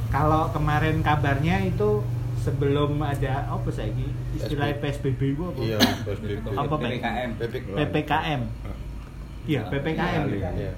kalau 0.09 0.49
kemarin 0.55 1.03
kabarnya 1.03 1.67
itu 1.67 2.01
sebelum 2.47 3.03
ada 3.03 3.51
apa 3.51 3.69
saya 3.75 3.91
istilah 4.39 4.71
PSBB 4.79 5.35
itu 5.35 5.43
apa? 5.43 5.59
Iya, 5.59 5.79
PSBB. 6.07 6.45
Apa? 6.55 6.75
PPKM. 6.79 7.31
PPKM. 7.43 7.75
PPKM. 7.75 8.43
Iya, 9.47 9.63
PPKM. 9.71 10.23
Iya. 10.31 10.73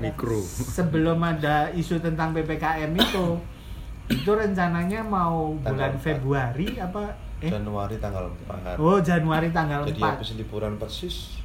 Mikro. 0.00 0.40
Sebelum 0.44 1.20
ada 1.24 1.72
isu 1.72 2.00
tentang 2.00 2.36
PPKM 2.36 2.92
itu, 2.92 3.26
itu 4.12 4.30
rencananya 4.30 5.00
mau 5.00 5.56
bulan. 5.56 5.96
Februari 5.96 6.76
apa 6.76 7.16
eh 7.40 7.50
Januari 7.50 7.96
tanggal 8.00 8.30
4 8.46 8.80
Oh, 8.80 9.00
Januari 9.00 9.48
tanggal 9.52 9.84
Jadi 9.88 10.00
4. 10.00 10.12
habis 10.16 10.30
liburan 10.36 10.76
persis 10.80 11.40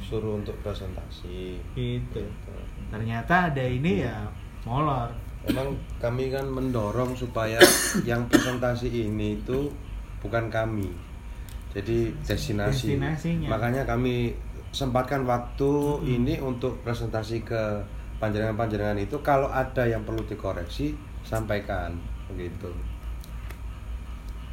suruh 0.00 0.40
untuk 0.40 0.56
presentasi. 0.64 1.60
Gitu. 1.76 2.20
Gitu. 2.24 2.54
Ternyata 2.88 3.52
ada 3.52 3.64
ini 3.64 4.04
ya 4.04 4.28
molor. 4.64 5.12
Emang 5.46 5.78
kami 6.02 6.34
kan 6.34 6.48
mendorong 6.50 7.14
supaya 7.14 7.60
yang 8.08 8.26
presentasi 8.26 8.90
ini 8.90 9.38
itu 9.38 9.70
bukan 10.18 10.50
kami. 10.50 10.90
Jadi 11.70 12.10
destinasi. 12.26 12.98
Destinasinya. 12.98 13.48
Makanya 13.52 13.82
kami 13.86 14.34
sempatkan 14.74 15.24
waktu 15.24 16.02
ini 16.04 16.42
untuk 16.42 16.82
presentasi 16.82 17.46
ke 17.46 17.62
panjenengan-panjenengan 18.18 18.98
itu 18.98 19.16
kalau 19.22 19.46
ada 19.48 19.86
yang 19.86 20.02
perlu 20.02 20.26
dikoreksi 20.26 20.98
sampaikan 21.22 21.94
begitu. 22.26 22.68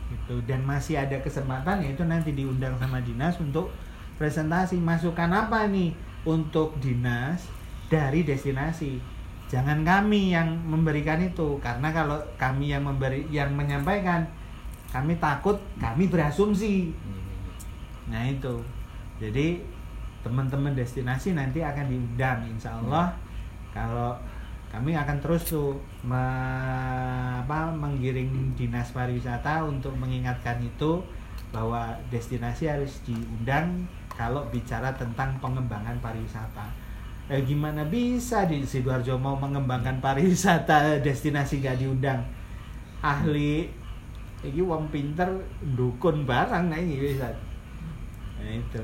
Gitu. 0.05 0.35
Dan 0.45 0.61
masih 0.63 1.01
ada 1.01 1.17
kesempatan 1.17 1.81
yaitu 1.81 2.05
nanti 2.05 2.31
diundang 2.37 2.77
sama 2.77 3.01
dinas 3.01 3.35
untuk 3.41 3.73
presentasi 4.21 4.77
masukan 4.79 5.33
apa 5.33 5.65
nih 5.65 5.91
untuk 6.23 6.77
dinas 6.77 7.49
dari 7.89 8.21
destinasi. 8.21 9.14
Jangan 9.45 9.85
kami 9.85 10.33
yang 10.33 10.49
memberikan 10.65 11.21
itu 11.21 11.61
karena 11.61 11.93
kalau 11.93 12.17
kami 12.35 12.73
yang 12.73 12.81
memberi 12.81 13.29
yang 13.29 13.53
menyampaikan 13.53 14.25
kami 14.89 15.15
takut 15.21 15.59
kami 15.77 16.09
berasumsi. 16.09 16.89
Nah 18.09 18.25
itu. 18.25 18.61
Jadi 19.21 19.61
teman-teman 20.25 20.73
destinasi 20.73 21.37
nanti 21.37 21.61
akan 21.61 21.85
diundang 21.85 22.41
insya 22.49 22.73
Allah 22.81 23.13
kalau 23.69 24.17
kami 24.73 24.97
akan 24.97 25.21
terus 25.21 25.53
tuh 25.53 25.77
me- 26.01 27.37
apa, 27.45 27.69
menggiring 27.69 28.57
dinas 28.57 28.91
pariwisata 28.91 29.61
untuk 29.63 29.93
mengingatkan 29.95 30.57
itu 30.59 30.99
bahwa 31.53 31.93
destinasi 32.09 32.67
harus 32.67 32.99
diundang 33.05 33.85
kalau 34.11 34.43
bicara 34.49 34.91
tentang 34.97 35.31
pengembangan 35.39 35.95
pariwisata. 36.01 36.67
Eh, 37.25 37.41
gimana 37.41 37.81
bisa 37.89 38.45
di 38.45 38.61
sidoarjo 38.61 39.17
mau 39.17 39.33
mengembangkan 39.33 39.97
pariwisata 39.97 41.01
destinasi 41.01 41.57
gak 41.57 41.81
diundang? 41.81 42.21
Ahli, 43.01 43.65
ini 44.45 44.61
wong 44.61 44.93
pinter 44.93 45.25
dukun 45.73 46.21
barang 46.21 46.69
nah 46.69 46.77
ini 46.77 47.01
bisa. 47.01 47.25
Nah 48.37 48.51
itu. 48.53 48.81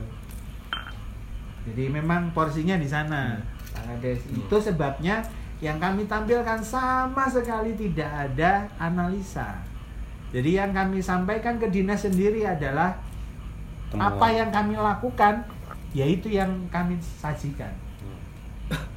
Jadi 1.69 1.93
memang 1.93 2.33
porsinya 2.33 2.81
di 2.81 2.89
sana. 2.89 3.37
Sangat 3.69 4.01
des- 4.01 4.25
Itu 4.33 4.57
sebabnya 4.57 5.21
yang 5.61 5.77
kami 5.77 6.09
tampilkan 6.09 6.57
sama 6.65 7.29
sekali 7.29 7.77
tidak 7.77 8.09
ada 8.09 8.65
analisa. 8.81 9.61
Jadi 10.33 10.57
yang 10.57 10.73
kami 10.73 10.97
sampaikan 10.97 11.61
ke 11.61 11.69
dinas 11.69 12.01
sendiri 12.01 12.41
adalah 12.41 12.97
Temuan. 13.93 14.17
apa 14.17 14.27
yang 14.33 14.49
kami 14.49 14.73
lakukan, 14.73 15.45
yaitu 15.93 16.33
yang 16.33 16.49
kami 16.73 16.97
sajikan. 16.97 17.69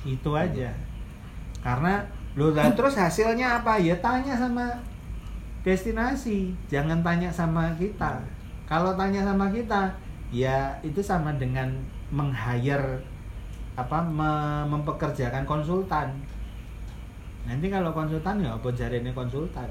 Itu 0.04 0.30
aja. 0.36 0.70
Karena 1.64 2.04
lo 2.36 2.50
lah 2.52 2.70
terus 2.74 2.98
hasilnya 2.98 3.62
apa? 3.62 3.78
Ya 3.80 3.96
tanya 3.98 4.36
sama 4.36 4.68
destinasi, 5.64 6.52
jangan 6.68 7.00
tanya 7.00 7.32
sama 7.32 7.72
kita. 7.80 8.20
Kalau 8.68 8.92
tanya 8.98 9.24
sama 9.24 9.48
kita, 9.48 9.88
ya 10.28 10.76
itu 10.84 11.00
sama 11.00 11.32
dengan 11.40 11.70
meng-hire 12.12 13.00
apa 13.74 13.98
me- 14.04 14.66
mempekerjakan 14.70 15.42
konsultan. 15.48 16.12
Nanti 17.48 17.68
kalau 17.68 17.92
konsultan 17.92 18.44
ya 18.44 18.54
apa 18.56 18.68
jarene 18.72 19.12
konsultan. 19.12 19.68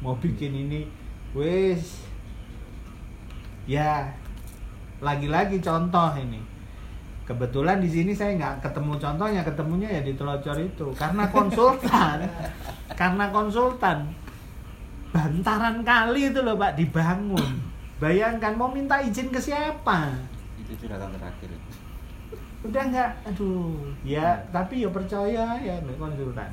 Mau 0.00 0.16
bikin 0.16 0.52
ini 0.68 0.88
wis 1.36 2.08
ya 3.68 4.08
lagi-lagi 5.00 5.60
contoh 5.60 6.12
ini. 6.16 6.49
Kebetulan 7.30 7.78
di 7.78 7.86
sini 7.86 8.10
saya 8.10 8.34
nggak 8.34 8.66
ketemu 8.66 8.98
contohnya, 8.98 9.46
ketemunya 9.46 9.86
ya 9.86 10.02
di 10.02 10.18
telocor 10.18 10.58
itu 10.58 10.90
karena 10.98 11.30
konsultan. 11.30 12.26
karena 13.00 13.30
konsultan 13.30 14.10
bantaran 15.14 15.86
kali 15.86 16.34
itu 16.34 16.42
loh 16.42 16.58
Pak 16.58 16.74
dibangun. 16.74 17.62
Bayangkan 18.02 18.58
mau 18.58 18.66
minta 18.66 18.98
izin 18.98 19.30
ke 19.30 19.38
siapa? 19.38 20.10
itu 20.70 20.86
curhatan 20.86 21.10
terakhir 21.18 21.50
Udah 22.60 22.82
nggak, 22.92 23.10
aduh, 23.24 23.72
ya 24.04 24.36
tapi 24.52 24.84
ya 24.84 24.90
percaya 24.92 25.56
ya 25.58 25.74
konsultan. 25.96 26.50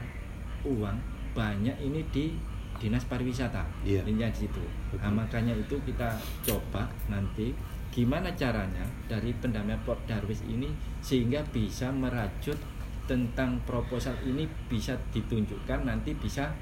uang 0.65 0.97
banyak 1.33 1.77
ini 1.79 2.01
di 2.11 2.35
dinas 2.79 3.03
pariwisata. 3.05 3.65
Intinya 3.83 4.27
di 4.31 4.47
situ. 4.47 4.63
Nah, 4.97 5.11
makanya 5.11 5.51
itu 5.53 5.75
kita 5.83 6.15
coba 6.47 6.87
nanti 7.11 7.51
gimana 7.89 8.29
caranya 8.37 8.85
dari 9.09 9.33
pendampingan 9.37 9.81
Port 9.81 9.99
Darwis 10.05 10.45
ini 10.45 10.69
sehingga 11.01 11.41
bisa 11.49 11.89
merajut 11.89 12.57
tentang 13.09 13.57
proposal 13.65 14.13
ini 14.21 14.45
bisa 14.69 14.93
ditunjukkan 15.09 15.89
nanti 15.89 16.13
bisa 16.13 16.53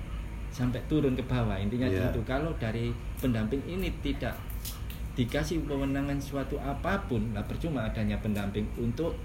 sampai 0.47 0.79
turun 0.87 1.13
ke 1.13 1.23
bawah. 1.27 1.59
Intinya 1.59 1.91
Iya. 1.91 2.07
situ 2.07 2.23
kalau 2.23 2.55
dari 2.55 2.95
pendamping 3.19 3.59
ini 3.67 3.91
tidak 3.99 4.39
dikasih 5.19 5.65
kewenangan 5.67 6.15
suatu 6.21 6.55
apa 6.61 6.95
pun 7.09 7.35
lah 7.35 7.43
percuma 7.43 7.83
adanya 7.83 8.15
pendamping 8.23 8.63
untuk 8.79 9.17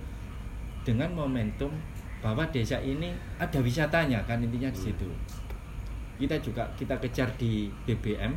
dengan 0.82 1.12
momentum 1.14 1.70
bahwa 2.18 2.42
desa 2.50 2.82
ini 2.82 3.14
ada 3.38 3.58
wisatanya 3.62 4.18
kan 4.26 4.42
intinya 4.42 4.72
di 4.74 4.80
situ. 4.90 5.06
Kita 6.18 6.38
juga 6.42 6.66
kita 6.74 6.98
kejar 6.98 7.30
di 7.38 7.70
BBM 7.86 8.34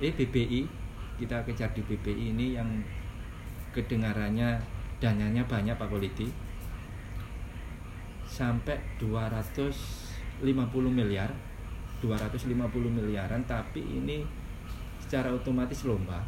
eh 0.00 0.12
BBI 0.16 0.81
kita 1.20 1.44
kejar 1.44 1.70
di 1.76 1.82
BBI 1.84 2.36
ini 2.36 2.56
yang 2.56 2.68
kedengarannya 3.72 4.60
dananya 5.00 5.42
banyak 5.48 5.74
Pak 5.76 5.88
Politi 5.88 6.28
sampai 8.28 8.80
250 8.96 10.40
miliar 10.88 11.28
250 12.02 12.50
miliaran 12.90 13.40
tapi 13.46 13.80
ini 13.80 14.26
secara 14.98 15.30
otomatis 15.30 15.86
lomba. 15.86 16.18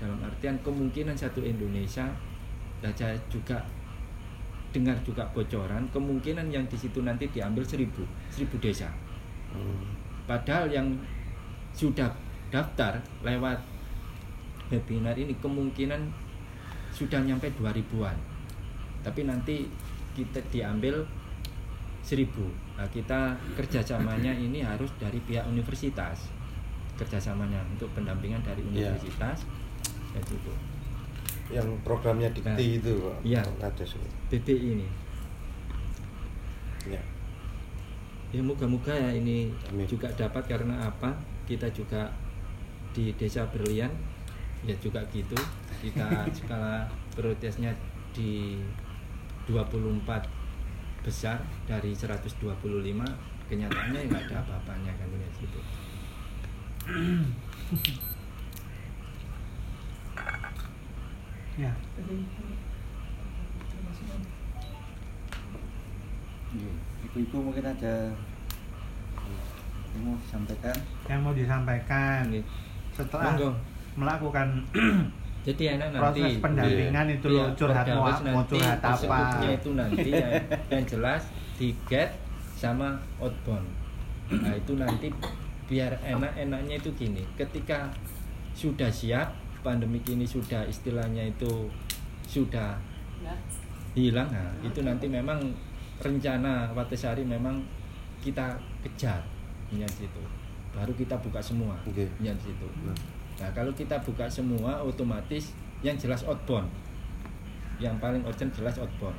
Dalam 0.00 0.16
artian 0.24 0.56
kemungkinan 0.64 1.12
satu 1.12 1.44
Indonesia 1.44 2.08
dan 2.80 2.94
saya 2.94 3.18
juga 3.28 3.60
dengar 4.72 4.96
juga 5.04 5.26
bocoran 5.34 5.84
kemungkinan 5.90 6.48
yang 6.48 6.64
di 6.70 6.78
situ 6.78 7.02
nanti 7.02 7.28
diambil 7.28 7.66
seribu 7.66 8.06
seribu 8.32 8.56
desa. 8.62 8.88
Padahal 10.24 10.70
yang 10.72 10.88
sudah 11.74 12.08
daftar 12.48 13.02
lewat 13.20 13.58
webinar 14.68 15.14
ini 15.14 15.32
kemungkinan 15.34 16.00
sudah 16.90 17.20
nyampe 17.20 17.48
2000-an 17.54 18.16
tapi 19.00 19.24
nanti 19.24 19.68
kita 20.12 20.40
diambil 20.48 21.04
seribu 22.00 22.48
nah 22.74 22.86
kita 22.86 23.36
kerjasamanya 23.54 24.32
ini 24.32 24.60
harus 24.60 24.88
dari 24.96 25.18
pihak 25.20 25.44
universitas 25.46 26.28
kerjasamanya 26.94 27.62
untuk 27.68 27.88
pendampingan 27.92 28.42
dari 28.42 28.62
Iya. 28.64 28.90
universitas 28.90 29.46
ya 30.10 30.20
gitu 30.24 30.52
yang 31.48 31.68
programnya 31.80 32.28
dikti 32.28 32.44
Nah, 32.44 32.58
itu 32.58 32.92
Pak. 32.98 33.16
iya. 33.22 33.40
BBI 34.28 34.68
ini 34.74 34.88
Ya. 36.86 37.00
ya 38.30 38.40
moga-moga 38.40 38.92
ya 38.92 39.10
ini 39.12 39.52
Amin. 39.68 39.84
juga 39.84 40.08
dapat 40.10 40.44
karena 40.44 40.76
apa 40.82 41.16
kita 41.44 41.68
juga 41.70 42.08
di 42.92 43.12
desa 43.14 43.44
Berlian 43.48 43.92
ya 44.66 44.74
juga 44.82 45.00
gitu 45.14 45.38
kita 45.78 46.06
skala 46.38 46.90
prioritasnya 47.14 47.70
di 48.10 48.58
24 49.46 50.04
besar 51.06 51.38
dari 51.64 51.94
125 51.94 52.34
kenyataannya 53.48 53.98
ya 54.02 54.06
nggak 54.10 54.24
ada 54.28 54.36
apa-apanya 54.44 54.92
kan 54.98 55.08
ya 55.14 55.30
gitu 55.38 55.60
Ya. 61.58 61.74
Iya, 66.48 66.72
Ibu-ibu 67.10 67.36
mungkin 67.50 67.66
ada 67.66 68.14
yang 69.90 70.02
mau 70.06 70.14
disampaikan. 70.22 70.76
Yang 71.10 71.20
mau 71.26 71.34
disampaikan 71.34 72.30
Ini. 72.30 72.40
setelah 72.94 73.34
Monggo. 73.34 73.50
Melakukan 73.98 74.62
jadi 75.46 75.74
enak 75.78 75.88
nanti. 75.96 76.02
proses 76.02 76.32
pendampingan 76.38 77.06
itu 77.10 77.26
loh 77.30 77.46
Iya, 77.50 77.56
curhat 77.58 77.86
mau, 77.94 78.42
curhat 78.46 78.78
apa. 78.78 79.18
itu 79.48 79.70
nanti 79.74 80.10
yang, 80.14 80.32
yang 80.72 80.84
jelas 80.86 81.22
di 81.58 81.74
get 81.90 82.14
sama 82.54 82.98
outbound. 83.18 83.66
Nah 84.28 84.54
itu 84.54 84.78
nanti 84.78 85.08
biar 85.66 85.98
enak-enaknya 86.04 86.74
itu 86.78 86.90
gini. 86.94 87.22
Ketika 87.34 87.90
sudah 88.54 88.90
siap 88.90 89.34
pandemik 89.62 90.06
ini 90.10 90.26
sudah 90.26 90.66
istilahnya 90.66 91.26
itu 91.26 91.70
sudah 92.28 92.78
hilang 93.96 94.28
nah, 94.30 94.52
itu 94.62 94.84
nanti 94.86 95.10
memang 95.10 95.40
rencana 95.98 96.70
Watesari 96.76 97.26
memang 97.26 97.62
kita 98.22 98.58
kejar. 98.84 99.22
Yang 99.72 100.04
situ 100.06 100.22
baru 100.72 100.92
kita 100.94 101.16
buka 101.18 101.40
semua. 101.42 101.74
Oke. 101.88 102.06
yang 102.22 102.36
situ 102.38 102.66
Nah. 102.84 102.94
Nah 103.38 103.50
kalau 103.54 103.70
kita 103.74 103.98
buka 104.02 104.26
semua 104.26 104.82
otomatis 104.82 105.54
yang 105.82 105.94
jelas 105.94 106.26
outbound 106.26 106.66
yang 107.78 107.94
paling 108.02 108.22
urgent 108.26 108.50
jelas 108.50 108.74
outbound 108.82 109.14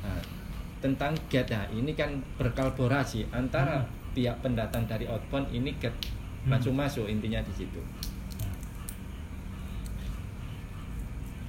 nah, 0.00 0.20
tentang 0.80 1.12
get 1.28 1.48
nah, 1.52 1.68
ini 1.68 1.92
kan 1.92 2.16
berkolaborasi 2.40 3.28
antara 3.28 3.84
pihak 4.16 4.40
pendatang 4.40 4.88
dari 4.88 5.04
outbound 5.04 5.52
ini 5.52 5.76
get 5.76 5.92
Hmm. 6.48 6.54
langsung 6.54 6.78
masuk 6.78 7.04
intinya 7.10 7.42
di 7.42 7.52
situ 7.52 7.82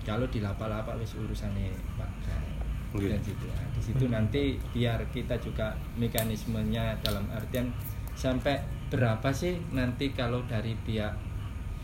kalau 0.02 0.26
di 0.28 0.42
lapa-lapa 0.42 0.98
wis 0.98 1.14
urusannya 1.14 1.70
Pak 1.94 2.12
Kai. 2.26 2.48
Oke. 2.90 3.06
dan 3.14 3.22
situ 3.22 3.46
Nah, 3.46 3.68
di 3.70 3.82
situ 3.86 4.06
nanti 4.10 4.44
biar 4.74 4.98
kita 5.14 5.38
juga 5.38 5.78
mekanismenya 6.02 6.98
dalam 7.06 7.30
artian 7.30 7.70
sampai 8.18 8.58
berapa 8.90 9.30
sih 9.30 9.62
nanti 9.70 10.10
kalau 10.18 10.42
dari 10.50 10.74
pihak 10.82 11.14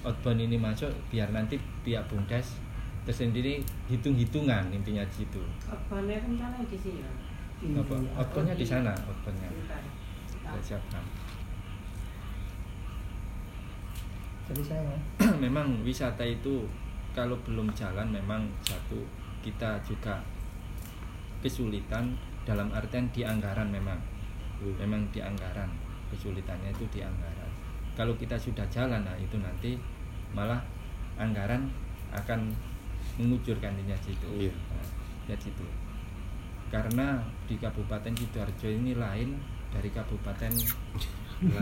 outbound 0.06 0.40
ini 0.40 0.56
masuk 0.56 0.94
biar 1.10 1.34
nanti 1.34 1.57
pihak 1.82 2.06
bumdes 2.06 2.61
tersendiri 3.06 3.61
hitung-hitungan 3.90 4.69
intinya 4.69 5.02
di 5.06 5.26
situ. 5.26 5.41
Korbannya 5.65 6.22
rencana 6.22 6.61
di 6.65 6.77
sini. 6.77 7.02
apa? 7.73 7.95
Outboundnya 8.22 8.53
di 8.53 8.65
sana 8.65 8.94
outboundnya. 8.94 9.49
Kita 10.30 10.61
siapkan 10.61 11.02
Jadi 14.45 14.61
saya 14.61 14.94
memang 15.45 15.82
wisata 15.82 16.22
itu 16.22 16.69
kalau 17.18 17.34
belum 17.41 17.73
jalan 17.73 18.14
memang 18.14 18.45
satu 18.61 19.02
kita 19.41 19.82
juga 19.82 20.22
kesulitan 21.41 22.14
dalam 22.45 22.69
artian 22.69 23.10
di 23.10 23.26
anggaran 23.26 23.73
memang. 23.73 23.98
Memang 24.61 25.02
di 25.10 25.19
anggaran 25.22 25.69
kesulitannya 26.14 26.69
itu 26.69 26.86
di 26.94 27.02
anggaran. 27.02 27.49
Kalau 27.98 28.14
kita 28.18 28.38
sudah 28.38 28.65
jalan 28.69 29.02
nah 29.02 29.18
itu 29.18 29.38
nanti 29.41 29.73
malah 30.35 30.59
anggaran 31.15 31.71
akan 32.11 32.51
mengucurkan 33.15 33.71
intinya 33.79 33.95
situ 34.03 34.27
Iya. 34.35 34.51
Nah, 34.51 34.87
ya 35.31 35.35
situ 35.39 35.63
karena 36.67 37.23
di 37.47 37.55
Kabupaten 37.55 38.11
Sidoarjo 38.11 38.67
ini 38.67 38.97
lain 38.97 39.37
dari 39.71 39.87
Kabupaten 39.93 40.51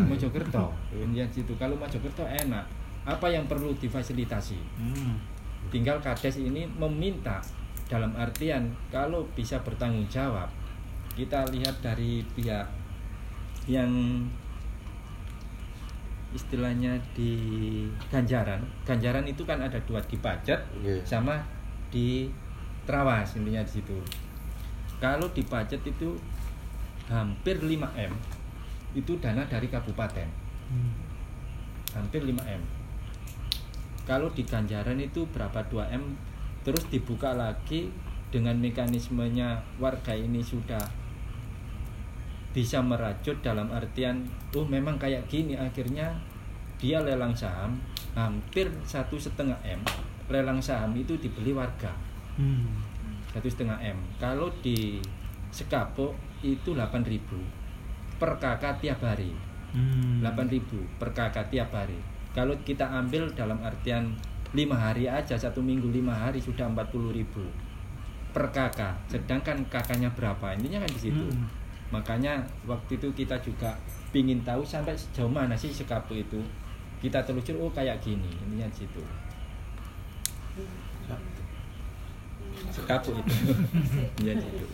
Mojokerto. 0.09 0.73
Ya 1.13 1.25
situ 1.29 1.53
kalau 1.59 1.77
Mojokerto 1.77 2.25
enak. 2.25 2.65
Apa 3.03 3.27
yang 3.27 3.45
perlu 3.51 3.75
difasilitasi? 3.75 4.57
Hmm. 4.79 5.19
tinggal 5.71 5.95
kades 6.03 6.43
ini 6.43 6.67
meminta 6.75 7.39
dalam 7.87 8.11
artian 8.19 8.67
kalau 8.91 9.23
bisa 9.31 9.63
bertanggung 9.63 10.03
jawab 10.11 10.51
kita 11.15 11.45
lihat 11.55 11.79
dari 11.79 12.25
pihak 12.35 12.67
yang 13.69 13.87
istilahnya 16.33 16.97
di 17.13 17.33
Ganjaran. 18.09 18.59
Ganjaran 18.83 19.25
itu 19.29 19.45
kan 19.45 19.61
ada 19.61 19.77
dua 19.85 20.01
di 20.03 20.17
Pacet 20.17 20.59
Iya. 20.81 20.99
sama 21.05 21.39
di 21.93 22.27
Trawas 22.83 23.37
intinya 23.39 23.63
di 23.63 23.71
situ. 23.79 23.95
Kalau 24.99 25.29
di 25.31 25.45
Pacet 25.45 25.79
itu 25.87 26.17
hampir 27.07 27.59
5 27.61 27.87
m 27.95 28.11
itu 28.93 29.17
dana 29.21 29.45
dari 29.47 29.67
kabupaten. 29.69 30.27
Hmm. 30.73 30.91
hampir 31.93 32.25
5 32.25 32.41
m. 32.41 32.61
Kalau 34.09 34.27
di 34.33 34.41
Ganjaran 34.41 34.97
itu 34.97 35.29
berapa? 35.29 35.61
2 35.69 35.85
m. 35.93 36.17
Terus 36.65 36.81
dibuka 36.89 37.35
lagi 37.37 37.93
dengan 38.33 38.57
mekanismenya 38.57 39.61
warga 39.77 40.17
ini 40.17 40.41
sudah 40.41 40.81
bisa 42.53 42.79
merajut 42.79 43.35
dalam 43.41 43.67
artian 43.73 44.23
oh 44.53 44.63
memang 44.63 45.01
kayak 45.01 45.25
gini 45.25 45.57
akhirnya 45.57 46.13
dia 46.77 47.01
lelang 47.01 47.33
saham 47.33 47.81
hampir 48.13 48.69
satu 48.85 49.17
setengah 49.17 49.57
m 49.65 49.81
lelang 50.29 50.61
saham 50.61 50.93
itu 50.93 51.17
dibeli 51.17 51.51
warga 51.51 51.91
Hmm. 52.33 52.65
satu 53.29 53.45
setengah 53.45 53.77
m 53.77 53.97
kalau 54.17 54.49
di 54.65 54.97
Sekapo 55.53 56.17
itu 56.41 56.73
8.000 56.73 57.21
per 58.17 58.41
kakak 58.41 58.81
tiap 58.81 59.05
hari 59.05 59.53
Hmm. 59.73 60.21
8.000 60.21 60.61
per 61.01 61.09
kakak 61.17 61.49
tiap 61.49 61.73
hari. 61.73 61.97
Kalau 62.33 62.53
kita 62.61 62.85
ambil 62.93 63.25
dalam 63.33 63.57
artian 63.65 64.13
lima 64.53 64.77
hari 64.77 65.09
aja 65.09 65.33
satu 65.33 65.65
minggu 65.65 65.89
lima 65.89 66.13
hari 66.13 66.37
sudah 66.37 66.69
40.000 66.69 67.25
per 68.29 68.53
kakak. 68.53 68.93
Sedangkan 69.09 69.65
kakaknya 69.69 70.13
berapa? 70.13 70.53
Intinya 70.53 70.85
kan 70.85 70.91
di 70.93 71.01
situ. 71.09 71.25
Hmm. 71.25 71.49
Makanya 71.93 72.41
waktu 72.65 72.97
itu 72.97 73.13
kita 73.13 73.37
juga 73.45 73.77
pingin 74.09 74.41
tahu 74.41 74.65
sampai 74.65 74.97
sejauh 74.97 75.29
mana 75.29 75.53
sih 75.53 75.69
sekapu 75.69 76.17
itu. 76.17 76.41
Kita 76.97 77.21
telusur 77.21 77.61
oh 77.61 77.69
kayak 77.69 78.01
gini 78.01 78.25
intinya 78.41 78.65
di 78.73 78.77
situ. 78.81 79.01
Sekapu 82.73 83.13
itu. 83.13 83.33
Di 84.17 84.33
situ. 84.33 84.65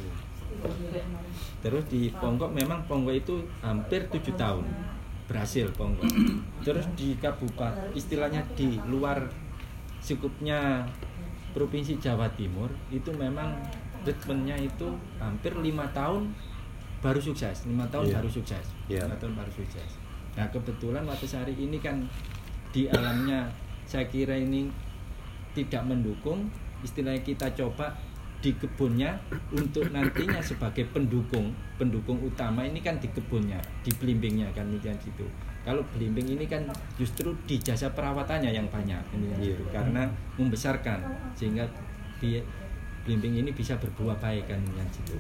Terus 1.60 1.84
di 1.92 2.08
Ponggok 2.16 2.56
memang 2.56 2.88
Ponggok 2.88 3.16
itu 3.20 3.36
hampir 3.60 4.08
tujuh 4.08 4.40
tahun 4.40 4.64
berhasil 5.28 5.68
Ponggok. 5.76 6.08
Terus 6.64 6.88
di 6.96 7.20
kabupaten 7.20 7.92
istilahnya 7.92 8.48
di 8.56 8.80
luar 8.88 9.28
cukupnya 10.00 10.88
provinsi 11.52 12.00
Jawa 12.00 12.32
Timur 12.40 12.72
itu 12.88 13.12
memang 13.12 13.52
ritmenya 14.08 14.56
itu 14.56 14.96
hampir 15.20 15.52
lima 15.60 15.84
tahun 15.92 16.32
baru 17.00 17.18
sukses 17.18 17.64
lima 17.64 17.88
tahun 17.88 18.06
Iya. 18.06 18.16
baru 18.20 18.30
sukses 18.30 18.66
Iya. 18.86 19.04
lima 19.06 19.18
tahun 19.18 19.34
baru 19.36 19.52
sukses 19.52 19.90
nah 20.36 20.46
kebetulan 20.48 21.04
Watasari 21.04 21.54
ini 21.54 21.80
kan 21.80 22.04
di 22.70 22.86
alamnya 22.88 23.50
saya 23.84 24.06
kira 24.06 24.36
ini 24.36 24.70
tidak 25.52 25.82
mendukung 25.84 26.48
istilahnya 26.80 27.20
kita 27.20 27.50
coba 27.54 27.92
di 28.40 28.56
kebunnya 28.56 29.20
untuk 29.52 29.92
nantinya 29.92 30.40
sebagai 30.40 30.88
pendukung 30.88 31.52
pendukung 31.76 32.22
utama 32.22 32.64
ini 32.64 32.80
kan 32.80 32.96
di 32.96 33.10
kebunnya 33.10 33.60
di 33.84 33.92
belimbingnya 33.92 34.48
kan 34.54 34.64
ini 34.66 34.80
kan 34.80 34.96
situ 34.96 35.28
kalau 35.60 35.84
belimbing 35.92 36.40
ini 36.40 36.48
kan 36.48 36.64
justru 36.96 37.36
di 37.44 37.60
jasa 37.60 37.92
perawatannya 37.92 38.48
yang 38.50 38.64
banyak 38.70 39.02
ini 39.12 39.28
Iya. 39.34 39.60
situ. 39.60 39.64
karena 39.70 40.08
membesarkan 40.40 41.04
sehingga 41.36 41.68
di 42.20 42.40
belimbing 43.04 43.44
ini 43.44 43.52
bisa 43.52 43.76
berbuah 43.76 44.16
baik 44.16 44.48
kan 44.48 44.60
kan 44.72 44.88
situ 44.88 45.20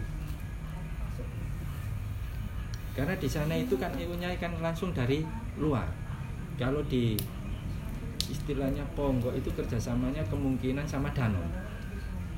karena 2.99 3.15
di 3.15 3.31
sana 3.31 3.55
itu 3.55 3.79
kan 3.79 3.95
ilmunya 3.95 4.27
kan 4.35 4.51
langsung 4.59 4.91
dari 4.91 5.23
luar. 5.55 5.87
Kalau 6.59 6.83
di 6.83 7.15
istilahnya 8.27 8.83
Ponggok 8.91 9.31
itu 9.39 9.47
kerjasamanya 9.55 10.19
kemungkinan 10.27 10.83
sama 10.83 11.07
Danon 11.15 11.47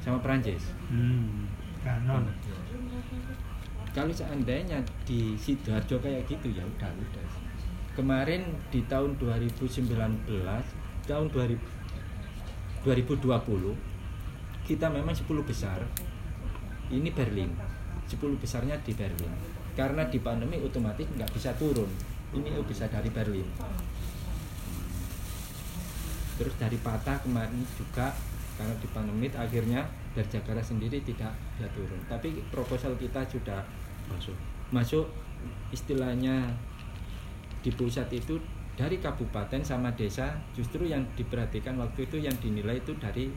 sama 0.05 0.21
Perancis. 0.21 0.69
Hmm. 0.93 1.49
Kanon. 1.81 2.29
kalau 3.89 4.13
seandainya 4.13 4.77
di 5.01 5.33
sidoarjo 5.33 5.97
kayak 5.97 6.29
gitu 6.29 6.53
ya 6.53 6.61
udah 6.61 6.93
udah. 6.93 7.25
Kemarin 7.97 8.45
di 8.69 8.85
tahun 8.85 9.17
2019 9.17 9.89
tahun 11.09 11.25
2000 11.33 11.57
2020 12.85 13.25
kita 14.69 14.93
memang 14.93 15.17
10 15.17 15.25
besar. 15.41 15.81
Ini 16.93 17.09
Berlin. 17.09 17.49
10 18.05 18.37
besarnya 18.37 18.77
di 18.85 18.93
Berlin 18.93 19.50
karena 19.73 20.03
di 20.07 20.19
pandemi 20.19 20.59
otomatis 20.59 21.07
nggak 21.07 21.31
bisa 21.33 21.51
turun. 21.55 21.87
Ini 22.31 22.63
bisa 22.63 22.87
dari 22.87 23.11
Berlin. 23.11 23.47
Terus 26.39 26.55
dari 26.57 26.77
Patah 26.79 27.21
kemarin 27.21 27.61
juga 27.75 28.15
karena 28.55 28.75
di 28.79 28.87
pandemi 28.91 29.27
akhirnya 29.31 29.83
dari 30.15 30.27
Jakarta 30.27 30.63
sendiri 30.63 31.03
tidak 31.03 31.31
bisa 31.55 31.67
turun. 31.75 31.99
Tapi 32.07 32.39
proposal 32.49 32.95
kita 32.95 33.23
sudah 33.27 33.61
masuk. 34.07 34.35
Masuk 34.71 35.05
istilahnya 35.73 36.47
di 37.61 37.69
pusat 37.73 38.09
itu 38.13 38.39
dari 38.73 38.97
kabupaten 38.97 39.61
sama 39.61 39.93
desa 39.93 40.33
justru 40.55 40.87
yang 40.87 41.03
diperhatikan 41.13 41.77
waktu 41.77 42.07
itu 42.07 42.17
yang 42.17 42.33
dinilai 42.39 42.79
itu 42.81 42.95
dari 42.97 43.29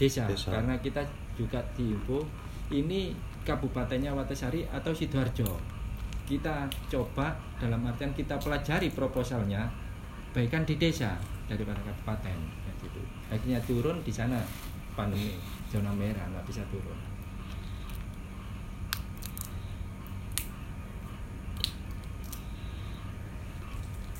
desa, 0.00 0.24
Desa. 0.26 0.50
karena 0.50 0.74
kita 0.80 1.04
juga 1.36 1.60
diinfo 1.76 2.24
ini 2.72 3.12
kabupatennya 3.50 4.14
Watasari 4.14 4.62
atau 4.70 4.94
sidoarjo. 4.94 5.58
Kita 6.30 6.70
coba 6.86 7.34
dalam 7.58 7.82
artian 7.82 8.14
kita 8.14 8.38
pelajari 8.38 8.94
proposalnya 8.94 9.66
baikkan 10.30 10.62
di 10.62 10.78
desa 10.78 11.18
daripada 11.50 11.82
kabupaten. 11.82 12.38
Kayak 12.38 12.76
gitu. 12.86 13.02
Akhirnya 13.26 13.58
turun 13.66 13.98
di 14.06 14.12
sana 14.14 14.38
pandemi 14.94 15.34
zona 15.66 15.90
merah 15.90 16.22
nggak 16.30 16.46
bisa 16.46 16.62
turun. 16.70 16.94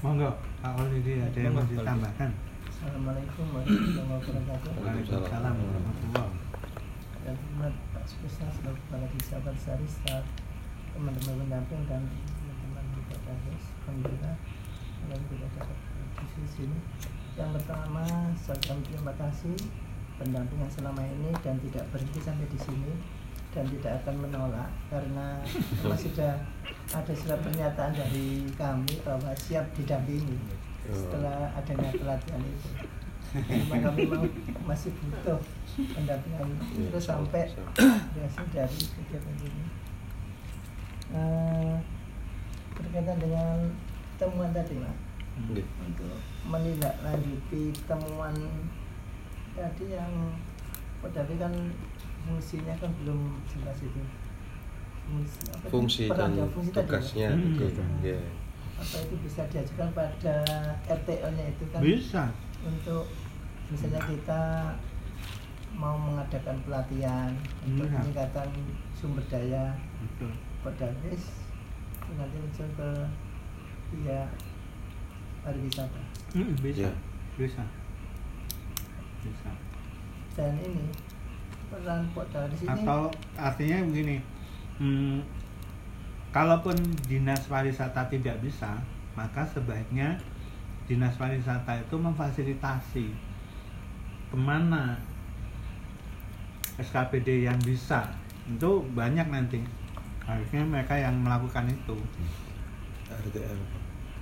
Monggo, 0.00 0.32
Pak 0.64 0.72
Walidi 0.80 1.20
ada 1.20 1.38
yang 1.38 1.52
mau 1.52 1.60
ditambahkan? 1.68 2.32
Assalamualaikum 2.64 3.52
warahmatullahi 3.52 4.08
wabarakatuh. 4.08 4.70
Waalaikumsalam. 4.80 5.54
warahmatullahi 5.60 6.32
Dan 7.20 7.36
selaku 8.18 8.74
Kepala 8.74 9.06
Desa 9.14 9.36
Barsari, 9.38 9.86
staf 9.86 10.26
teman-teman 10.90 11.46
pendamping 11.46 11.82
dan 11.86 12.02
teman-teman 12.10 12.84
di 12.90 13.00
Polres. 13.06 13.64
Alhamdulillah, 13.86 14.36
kalian 15.00 15.22
tidak 15.30 15.50
dapat 15.54 15.78
di 16.34 16.46
sini. 16.50 16.78
Yang 17.38 17.50
pertama, 17.62 18.04
saya 18.34 18.58
ucapkan 18.58 18.78
terima 18.82 19.12
kasih 19.14 19.56
pendamping 20.18 20.58
yang 20.60 20.72
selama 20.72 21.02
ini 21.06 21.30
dan 21.40 21.56
tidak 21.62 21.84
berhenti 21.94 22.20
sampai 22.20 22.46
di 22.50 22.58
sini 22.60 22.92
dan 23.50 23.64
tidak 23.66 23.92
akan 24.04 24.14
menolak 24.28 24.70
karena 24.92 25.42
sudah 26.04 26.34
ada 26.90 27.12
surat 27.14 27.40
pernyataan 27.42 27.94
dari 27.94 28.46
kami 28.54 28.94
bahwa 29.02 29.32
siap 29.34 29.64
didampingi 29.74 30.38
setelah 30.90 31.50
adanya 31.54 31.90
pelatihan 31.94 32.42
itu. 32.42 32.70
Memang 33.30 33.80
kami 33.86 34.02
mau 34.10 34.24
masih 34.66 34.90
butuh 34.98 35.38
pendampingan 35.94 36.50
terus 36.90 37.06
sampai 37.06 37.46
hasil 38.18 38.46
dari 38.54 38.78
kegiatan 38.90 39.34
ini. 39.38 39.64
Eh, 41.10 41.74
berkaitan 42.74 43.18
dengan 43.18 43.56
temuan 44.14 44.50
tadi, 44.50 44.78
Pak, 44.78 44.94
Nggih. 45.46 45.66
untuk 45.82 46.14
menindaklanjuti 46.46 47.74
temuan 47.86 48.34
tadi 49.54 49.84
yang 49.90 50.12
tapi 51.00 51.34
kan 51.36 51.50
fungsinya 52.22 52.74
kan 52.78 52.90
belum 53.02 53.40
jelas 53.48 53.78
itu 53.80 54.02
fungsi, 55.10 55.40
apa 55.50 55.66
fungsi 55.66 56.02
dan 56.06 56.30
fungsi 56.52 56.70
tadi 56.70 56.78
ya? 56.78 56.86
tugasnya 56.86 57.28
Hmm, 57.34 57.42
betul. 57.56 57.68
betul. 57.72 57.86
Iya. 58.04 58.20
apa 58.80 58.96
itu 59.04 59.14
bisa 59.20 59.40
diajukan 59.50 59.88
pada 59.92 60.36
RTO-nya 60.86 61.44
itu 61.50 61.64
kan 61.68 61.80
Bisa. 61.82 62.24
Untuk 62.60 63.04
misalnya 63.68 64.00
kita 64.04 64.42
mau 65.72 65.96
mengadakan 65.96 66.58
pelatihan 66.66 67.30
untuk 67.62 67.86
Iya. 67.86 67.98
peningkatan 68.02 68.48
sumber 68.92 69.24
daya 69.26 69.72
Betul. 70.02 70.32
Itu 70.60 72.12
nanti 72.18 72.36
muncul 72.36 72.68
ke 72.74 72.90
ya 74.04 74.22
pariwisata 75.40 76.00
Mm, 76.30 76.54
bisa. 76.60 76.86
Iya. 76.86 76.92
Bisa. 77.36 77.64
Bisa. 79.20 79.50
dan 80.30 80.56
ini 80.56 80.88
peran 81.68 82.06
Podaris 82.14 82.60
ini 82.60 82.70
Atau 82.70 83.10
artinya 83.36 83.78
begini, 83.84 84.16
hmm, 84.78 85.20
kalaupun 86.30 86.74
dinas 87.04 87.44
pariwisata 87.44 88.08
tidak 88.08 88.38
bisa, 88.40 88.78
maka 89.12 89.42
sebaiknya 89.44 90.16
dinas 90.90 91.14
pariwisata 91.14 91.86
itu 91.86 91.94
memfasilitasi 91.94 93.06
ke 94.26 94.36
mana 94.36 94.98
SKPD 96.82 97.46
yang 97.46 97.54
bisa 97.62 98.10
itu 98.50 98.82
banyak 98.90 99.30
nanti 99.30 99.62
harusnya 100.26 100.66
mereka 100.66 100.98
yang 100.98 101.14
melakukan 101.22 101.70
itu 101.70 101.94
RTL. 103.06 103.58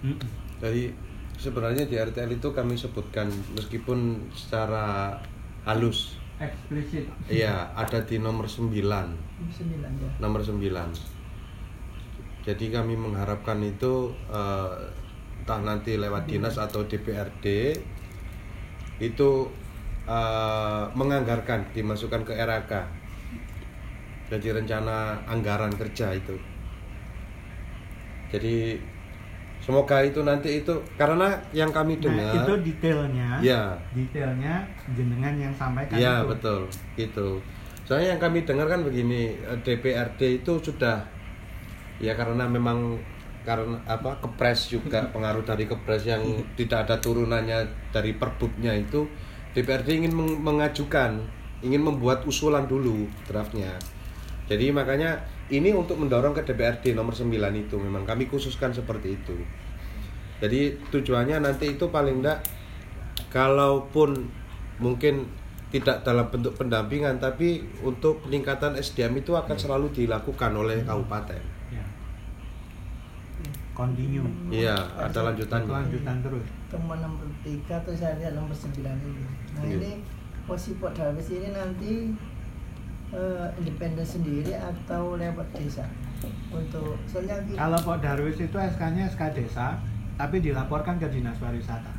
Mm. 0.04 0.20
Jadi 0.60 0.92
sebenarnya 1.40 1.88
di 1.88 1.96
RTL 1.96 2.36
itu 2.36 2.52
kami 2.52 2.76
sebutkan 2.76 3.32
meskipun 3.56 4.28
secara 4.36 5.16
halus 5.64 6.20
eksplisit 6.36 7.08
Iya, 7.32 7.72
ada 7.72 8.04
di 8.04 8.20
nomor 8.20 8.44
9. 8.44 8.68
sembilan 9.48 9.92
ya 9.96 10.10
Nomor 10.20 10.44
9. 10.44 10.60
Jadi 12.44 12.64
kami 12.72 12.94
mengharapkan 12.96 13.60
itu 13.64 14.12
eh, 14.28 15.07
entah 15.48 15.64
nanti 15.64 15.96
lewat 15.96 16.28
dinas 16.28 16.60
atau 16.60 16.84
DPRD 16.84 17.72
itu 19.00 19.30
eh, 20.04 20.84
menganggarkan 20.92 21.72
dimasukkan 21.72 22.20
ke 22.28 22.36
RAK. 22.36 22.72
Jadi 24.28 24.52
rencana 24.52 25.24
anggaran 25.24 25.72
kerja 25.72 26.12
itu. 26.12 26.36
Jadi 28.28 28.76
semoga 29.64 30.04
itu 30.04 30.20
nanti 30.20 30.60
itu 30.60 30.84
karena 31.00 31.40
yang 31.56 31.72
kami 31.72 31.96
nah, 31.96 32.02
dengar 32.04 32.34
itu 32.44 32.52
detailnya 32.68 33.28
Ya. 33.40 33.72
detailnya 33.96 34.68
jenengan 34.92 35.32
yang 35.32 35.52
sampaikan 35.56 35.96
Iya 35.96 36.14
itu. 36.20 36.28
betul 36.28 36.60
itu. 37.00 37.28
Soalnya 37.88 38.12
yang 38.12 38.20
kami 38.20 38.44
dengar 38.44 38.68
kan 38.68 38.84
begini 38.84 39.32
eh, 39.32 39.58
DPRD 39.64 40.44
itu 40.44 40.60
sudah 40.60 41.08
ya 42.04 42.12
karena 42.12 42.44
memang 42.44 43.00
karena 43.48 43.80
apa 43.88 44.20
kepres 44.20 44.68
juga 44.68 45.00
pengaruh 45.16 45.40
dari 45.40 45.64
kepres 45.64 46.04
yang 46.04 46.20
tidak 46.52 46.84
ada 46.84 47.00
turunannya 47.00 47.64
dari 47.88 48.12
perbubnya 48.12 48.76
itu 48.76 49.08
DPRD 49.56 50.04
ingin 50.04 50.12
meng- 50.12 50.40
mengajukan 50.44 51.24
ingin 51.64 51.80
membuat 51.80 52.22
usulan 52.28 52.68
dulu 52.68 53.08
draftnya. 53.24 53.72
Jadi 54.46 54.70
makanya 54.70 55.18
ini 55.48 55.72
untuk 55.72 55.96
mendorong 55.96 56.36
ke 56.36 56.44
DPRD 56.44 56.92
nomor 56.92 57.16
9 57.16 57.32
itu 57.56 57.76
memang 57.80 58.04
kami 58.04 58.28
khususkan 58.28 58.70
seperti 58.70 59.16
itu. 59.16 59.34
Jadi 60.38 60.78
tujuannya 60.92 61.42
nanti 61.42 61.74
itu 61.74 61.90
paling 61.90 62.22
enggak 62.22 62.44
kalaupun 63.32 64.30
mungkin 64.78 65.26
tidak 65.68 66.06
dalam 66.06 66.30
bentuk 66.32 66.56
pendampingan 66.56 67.20
tapi 67.20 67.60
untuk 67.84 68.24
peningkatan 68.24 68.78
SDM 68.78 69.20
itu 69.20 69.34
akan 69.34 69.56
selalu 69.58 69.90
dilakukan 69.92 70.54
oleh 70.54 70.86
kabupaten. 70.86 71.57
Continue. 73.78 74.26
Iya, 74.50 74.74
ada 74.98 75.22
lanjutannya. 75.22 75.70
Lanjutan 75.70 76.18
terus. 76.18 76.42
temuan 76.68 76.98
nomor 76.98 77.24
tiga 77.40 77.78
terus 77.80 77.96
saya 77.96 78.18
lihat 78.18 78.34
nomor 78.34 78.52
sembilan 78.52 78.92
ini 79.00 79.24
nah 79.54 79.62
Iya. 79.64 79.78
ini 79.80 79.92
posisi 80.44 80.76
Podaris 80.76 81.30
ini 81.30 81.48
nanti 81.48 82.12
eh, 83.08 83.46
independen 83.56 84.04
sendiri 84.04 84.52
atau 84.52 85.16
lewat 85.16 85.48
desa 85.54 85.88
untuk 86.50 87.00
soalnya 87.06 87.40
Kalau 87.54 87.78
Pak 87.78 88.02
Darwis 88.02 88.36
itu 88.36 88.52
SK-nya 88.52 89.08
SK 89.08 89.22
desa, 89.32 89.80
tapi 90.16 90.42
dilaporkan 90.42 90.98
ke 90.98 91.08
dinas 91.08 91.38
pariwisata. 91.38 91.94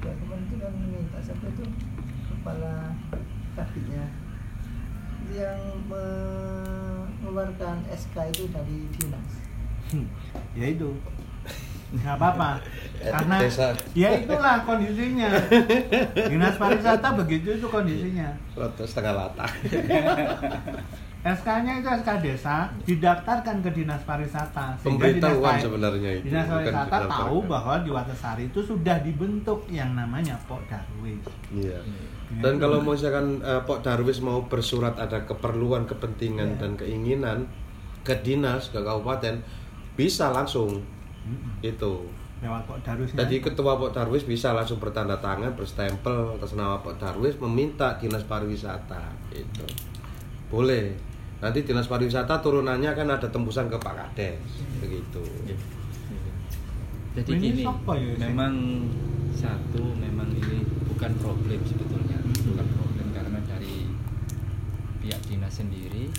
ya 0.00 0.10
kemarin 0.12 0.42
itu 0.42 0.56
kan 0.56 0.72
minta 0.74 1.18
siapa 1.20 1.46
itu 1.46 1.64
kepala 2.26 2.90
kabinnya 3.52 4.06
yang 5.28 5.60
mengeluarkan 5.86 7.76
SK 7.88 8.16
itu 8.32 8.48
dari 8.48 8.90
dinas 8.92 9.30
Hmm, 9.86 10.06
ya 10.52 10.66
itu 10.68 10.88
nggak 11.86 12.18
apa-apa 12.18 12.58
karena 12.98 13.36
ya 13.94 14.10
itulah 14.18 14.58
kondisinya 14.66 15.30
dinas 16.12 16.58
pariwisata 16.58 17.08
begitu 17.14 17.54
itu 17.54 17.66
kondisinya 17.66 18.34
Rata 18.52 18.82
setengah 18.82 19.14
lata. 19.14 19.46
SK-nya 21.26 21.72
itu 21.76 21.88
SK 21.92 22.10
desa 22.22 22.56
didaftarkan 22.82 23.58
ke 23.58 23.70
dinas 23.72 24.02
pariwisata 24.02 24.78
Pemberitahuan 24.78 25.58
sebenarnya 25.58 26.10
itu. 26.16 26.26
dinas 26.26 26.46
pariwisata 26.46 26.98
tahu 27.08 27.38
bahwa 27.44 27.74
di 27.78 27.90
Watasari 27.90 28.44
itu 28.46 28.62
sudah 28.62 28.98
dibentuk 28.98 29.66
yang 29.66 29.90
namanya 29.92 30.38
Pok 30.46 30.62
Darwis 30.66 31.22
Iya. 31.50 31.82
Dan 32.36 32.58
kalau 32.58 32.78
misalkan 32.80 33.38
eh, 33.40 33.62
Pok 33.62 33.82
Darwis 33.82 34.18
mau 34.18 34.42
bersurat 34.42 34.94
ada 34.96 35.22
keperluan, 35.22 35.86
kepentingan 35.86 36.48
Iya. 36.48 36.58
dan 36.58 36.70
keinginan 36.74 37.38
ke 38.02 38.14
dinas, 38.22 38.70
ke 38.70 38.78
kabupaten 38.78 39.42
bisa 39.96 40.30
langsung 40.30 40.84
Mm-mm. 41.24 41.64
itu. 41.64 42.06
lewat 42.36 42.68
kok 42.68 42.78
darus 42.84 43.08
Jadi 43.16 43.40
ketua 43.40 43.80
Pok 43.80 43.96
Darwis 43.96 44.28
bisa 44.28 44.52
langsung 44.52 44.76
bertanda 44.76 45.16
tangan, 45.16 45.56
berstempel 45.56 46.36
atas 46.36 46.52
nama 46.52 46.84
Pok 46.84 47.00
Darwis 47.00 47.40
meminta 47.40 47.96
dinas 47.96 48.28
pariwisata 48.28 49.08
itu. 49.32 49.64
Boleh. 50.52 50.92
Nanti 51.40 51.64
dinas 51.64 51.88
pariwisata 51.88 52.44
turunannya 52.44 52.92
kan 52.92 53.08
ada 53.08 53.28
tembusan 53.32 53.72
ke 53.72 53.80
Pak 53.80 53.94
Kades 53.96 54.52
begitu. 54.84 55.24
Jadi 57.16 57.30
Ini 57.32 57.40
gini, 57.40 57.62
ya, 57.64 58.28
memang 58.28 58.52
satu 59.32 59.96
memang 59.96 60.28
ini 60.36 60.60
bukan 60.84 61.16
problem 61.16 61.60
sebetulnya, 61.64 62.20
bukan 62.20 62.66
problem 62.76 63.06
karena 63.16 63.40
dari 63.48 63.88
pihak 65.00 65.24
dinas 65.24 65.56
sendiri 65.56 66.12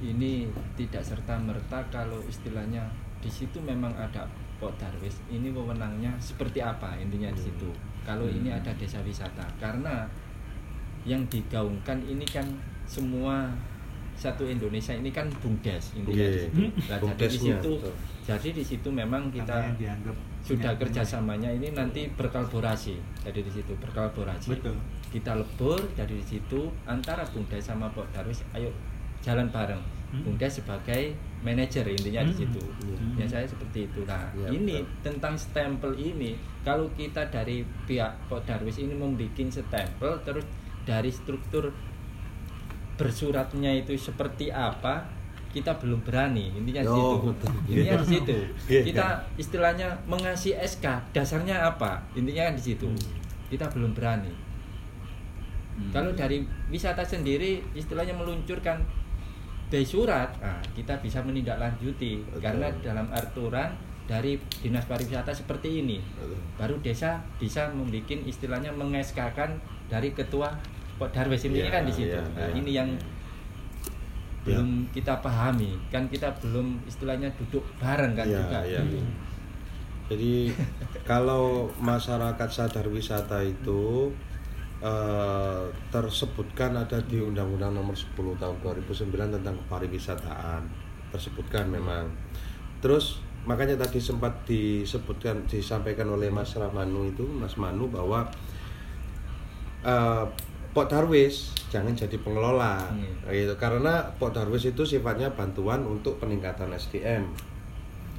ini 0.00 0.46
tidak 0.74 1.02
serta 1.02 1.34
merta 1.36 1.82
kalau 1.88 2.22
istilahnya 2.24 2.86
di 3.18 3.26
situ 3.26 3.58
memang 3.58 3.90
ada 3.92 4.22
Pok 4.58 4.74
Darwis 4.74 5.22
ini 5.30 5.50
wewenangnya 5.50 6.10
seperti 6.18 6.58
apa 6.58 6.98
intinya 6.98 7.30
di 7.30 7.42
situ. 7.46 7.70
Kalau 8.02 8.26
ini 8.26 8.50
ada 8.50 8.70
desa 8.74 8.98
wisata 9.02 9.46
karena 9.58 10.06
yang 11.06 11.22
digaungkan 11.30 12.02
ini 12.02 12.26
kan 12.26 12.46
semua 12.84 13.46
satu 14.18 14.42
Indonesia 14.42 14.90
ini 14.90 15.14
kan 15.14 15.30
bumdes 15.38 15.94
intinya 15.94 16.26
di 16.26 16.26
Iya, 16.26 16.42
situ. 16.50 16.62
Nah, 16.90 16.98
jadi 16.98 16.98
di 16.98 17.06
bumdesnya, 17.06 17.38
situ 17.54 17.72
betul. 17.78 17.94
jadi 18.26 18.48
di 18.50 18.64
situ 18.66 18.88
memang 18.90 19.22
kita 19.30 19.56
sudah 20.42 20.72
kerjasamanya 20.74 21.50
ini 21.54 21.70
nanti 21.70 22.10
berkolaborasi 22.10 22.98
jadi 23.22 23.40
di 23.40 23.52
situ 23.52 23.72
berkolaborasi 23.78 24.58
Betul. 24.58 24.74
kita 25.14 25.38
lebur 25.38 25.78
dari 25.94 26.18
di 26.18 26.26
situ 26.26 26.66
antara 26.82 27.22
Bumdes 27.30 27.62
sama 27.62 27.86
Pok 27.94 28.10
Darwis 28.10 28.42
ayo 28.58 28.74
jalan 29.20 29.48
bareng 29.48 29.80
Hmm. 30.08 30.24
Bumdes 30.24 30.56
sebagai 30.56 31.12
manajer 31.38 31.84
intinya 31.84 32.24
di 32.24 32.32
Hmm. 32.32 32.40
situ 32.40 32.64
Hmm. 32.64 33.12
ya 33.14 33.28
saya 33.28 33.44
seperti 33.44 33.84
itu 33.84 34.00
nah 34.02 34.24
Ya, 34.32 34.48
ini 34.48 34.80
betul. 34.80 35.04
tentang 35.04 35.36
stempel 35.36 35.92
ini 35.94 36.32
kalau 36.62 36.88
kita 36.96 37.28
dari 37.28 37.60
pihak 37.84 38.16
Pok 38.24 38.40
Darwis 38.42 38.80
ini 38.80 38.96
membuat 38.96 39.36
stempel 39.36 40.16
terus 40.22 40.48
dari 40.82 41.12
struktur 41.12 41.68
bersuratnya 42.96 43.70
itu 43.76 43.94
seperti 43.94 44.48
apa 44.48 45.06
kita 45.48 45.76
belum 45.76 46.00
berani 46.00 46.50
intinya 46.52 46.82
di 46.82 46.88
Oh, 46.88 46.96
situ 46.96 47.28
betul. 47.28 47.52
intinya 47.68 47.94
di 47.94 48.06
situ 48.16 48.36
Iya. 48.66 48.82
kita 48.84 49.06
istilahnya 49.36 49.88
mengasih 50.04 50.56
SK 50.56 50.84
dasarnya 51.10 51.68
apa 51.68 52.00
intinya 52.12 52.48
kan 52.48 52.56
di 52.56 52.64
situ 52.64 52.88
kita 53.46 53.68
belum 53.68 53.92
berani 53.92 54.32
kalau 55.88 56.10
dari 56.10 56.42
wisata 56.66 57.00
sendiri 57.00 57.60
istilahnya 57.70 58.10
meluncurkan 58.10 58.82
by 59.68 59.84
surat 59.84 60.32
nah, 60.40 60.60
kita 60.72 60.96
bisa 60.98 61.20
menindaklanjuti 61.20 62.24
Betul. 62.24 62.40
karena 62.40 62.66
dalam 62.80 63.06
aturan 63.12 63.68
dari 64.08 64.40
dinas 64.64 64.88
pariwisata 64.88 65.28
seperti 65.30 65.84
ini 65.84 66.00
Betul. 66.00 66.36
baru 66.56 66.74
desa 66.80 67.20
bisa 67.36 67.68
membuat 67.68 68.08
istilahnya 68.24 68.72
mengeskakan 68.72 69.60
dari 69.88 70.12
ketua 70.12 70.56
Pok 70.98 71.14
Darwis 71.14 71.46
ini 71.46 71.62
Iya, 71.62 71.70
kan 71.70 71.82
di 71.86 71.94
situ 71.94 72.10
iya, 72.10 72.24
nah, 72.34 72.48
iya. 72.50 72.56
ini 72.58 72.70
yang 72.74 72.88
Iya. 74.48 74.56
belum 74.64 74.88
kita 74.90 75.20
pahami 75.20 75.76
kan 75.92 76.08
kita 76.08 76.32
belum 76.40 76.80
istilahnya 76.88 77.28
duduk 77.36 77.60
bareng 77.76 78.16
kan 78.16 78.24
Iya, 78.24 78.38
juga 78.40 78.58
iya. 78.64 78.80
gitu. 78.80 78.98
Jadi 80.08 80.34
kalau 81.04 81.68
masyarakat 81.76 82.48
sadar 82.48 82.88
wisata 82.88 83.44
itu 83.44 84.08
eh, 84.82 85.64
tersebutkan 85.90 86.74
ada 86.74 86.98
di 87.04 87.18
Undang-Undang 87.22 87.72
Nomor 87.74 87.96
10 87.96 88.14
Tahun 88.38 88.56
2009 88.62 89.36
tentang 89.40 89.56
pariwisataan. 89.70 90.62
Tersebutkan 91.14 91.70
memang. 91.70 92.10
Terus 92.78 93.24
makanya 93.48 93.80
tadi 93.80 94.02
sempat 94.02 94.44
disebutkan 94.44 95.46
disampaikan 95.48 96.10
oleh 96.12 96.28
Mas 96.28 96.52
Ramanu 96.52 97.08
itu 97.08 97.24
Mas 97.24 97.56
Manu 97.56 97.88
bahwa 97.88 98.28
eh, 99.82 100.24
Pok 100.68 100.86
Darwis 100.86 101.54
jangan 101.68 101.96
jadi 101.96 102.16
pengelola. 102.20 102.88
Hmm. 102.88 103.30
gitu. 103.32 103.54
Karena 103.56 104.14
Pok 104.16 104.30
Darwis 104.36 104.68
itu 104.68 104.84
sifatnya 104.84 105.32
bantuan 105.32 105.82
untuk 105.84 106.20
peningkatan 106.22 106.70
SDM 106.76 107.48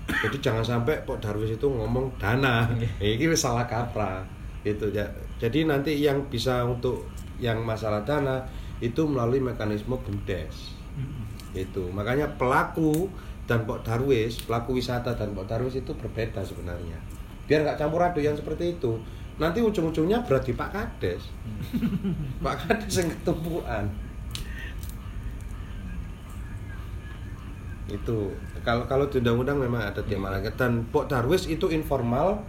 jadi 0.09 0.37
jangan 0.41 0.65
sampai 0.65 1.05
Pok 1.05 1.21
Darwis 1.21 1.53
itu 1.53 1.67
ngomong 1.69 2.09
dana. 2.17 2.65
Ini 2.97 3.25
wis 3.29 3.45
salah 3.45 3.69
kaprah. 3.69 4.25
Gitu 4.65 4.89
ya 4.91 5.05
jadi 5.39 5.63
nanti 5.63 5.95
yang 5.95 6.27
bisa 6.27 6.67
untuk 6.67 7.07
yang 7.39 7.63
masalah 7.63 8.03
dana 8.03 8.43
itu 8.83 9.07
melalui 9.07 9.39
mekanisme 9.39 9.95
bumdes. 9.95 10.75
Itu. 11.55 11.87
Makanya 11.95 12.35
pelaku 12.35 13.07
dan 13.47 13.63
Pok 13.63 13.81
Darwis 13.81 14.43
pelaku 14.43 14.77
wisata 14.77 15.15
dan 15.15 15.31
Pok 15.31 15.47
Darwis 15.47 15.79
itu 15.79 15.95
berbeda 15.95 16.43
sebenarnya. 16.43 16.99
Biar 17.47 17.63
nggak 17.63 17.79
campur 17.79 18.03
aduk 18.03 18.21
yang 18.21 18.35
seperti 18.35 18.75
itu. 18.77 18.99
Nanti 19.39 19.63
ujung-ujungnya 19.63 20.27
berat 20.27 20.43
di 20.43 20.53
Pak 20.53 20.69
Kades. 20.75 21.23
Pak 22.43 22.55
Kades 22.67 22.93
yang 22.99 23.09
ketumpuan. 23.15 23.87
Itu. 27.87 28.35
Kalau 28.67 28.83
kalau 28.91 29.07
di 29.07 29.23
undang-undang 29.23 29.63
memang 29.63 29.87
ada 29.87 30.03
tema 30.03 30.27
lagi 30.29 30.51
dan 30.59 30.83
Pok 30.91 31.07
Darwis 31.07 31.47
itu 31.47 31.71
informal 31.71 32.43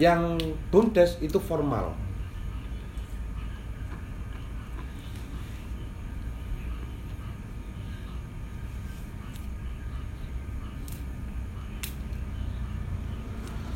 yang 0.00 0.40
bumdes 0.72 1.20
itu 1.20 1.36
formal 1.36 1.92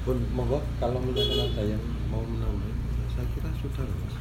pun 0.06 0.22
monggo 0.30 0.62
kalau 0.78 1.02
misalkan 1.02 1.50
ada 1.50 1.62
yang 1.66 1.82
mau 2.06 2.22
menambah 2.22 2.70
saya 3.10 3.26
kira 3.34 3.50
sudah 3.58 3.82
mas. 3.82 4.14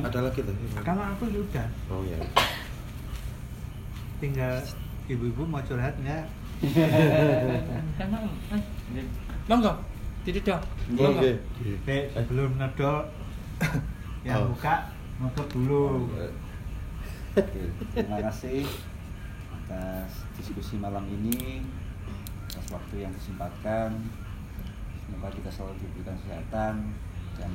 Ada 0.00 0.18
lagi 0.22 0.40
tadi 0.42 0.64
Kalau 0.80 1.02
aku 1.04 1.24
sudah, 1.30 1.66
oh 1.86 2.02
ya 2.02 2.18
tinggal 4.18 4.58
ibu-ibu 5.06 5.44
mau 5.44 5.60
curhat 5.62 5.94
nggak? 5.96 6.24
monggo 9.48 9.72
tidak 10.20 10.42
dong 10.44 10.62
monggo. 10.92 11.22
Sebelum 11.86 12.50
ngedol 12.58 12.98
yang 14.26 14.36
Oh. 14.36 14.52
buka 14.52 14.92
nutup 15.16 15.48
dulu. 15.48 16.12
Oke, 17.30 17.62
terima 17.94 18.18
kasih 18.20 18.66
atas 19.54 20.26
diskusi 20.36 20.76
malam 20.76 21.06
ini, 21.08 21.62
waktu 22.70 22.94
yang 23.02 23.12
disempatkan. 23.12 23.98
Semoga 25.04 25.28
kita 25.34 25.50
selalu 25.50 25.74
diberikan 25.82 26.16
kesehatan 26.22 26.74
dan 27.34 27.50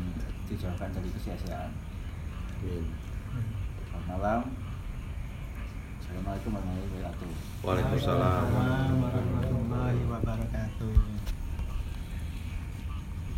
dijauhkan 0.51 0.91
dari 0.91 1.09
kesia-siaan. 1.15 1.71
Amin. 2.59 2.85
Selamat 3.87 4.05
malam. 4.11 4.41
Assalamualaikum 6.03 6.51
warahmatullahi 6.53 6.91
wabarakatuh. 6.91 7.31
Waalaikumsalam. 7.63 8.43
Waalaikumsalam 8.51 8.93
warahmatullahi 9.01 9.99
wabarakatuh. 10.05 11.24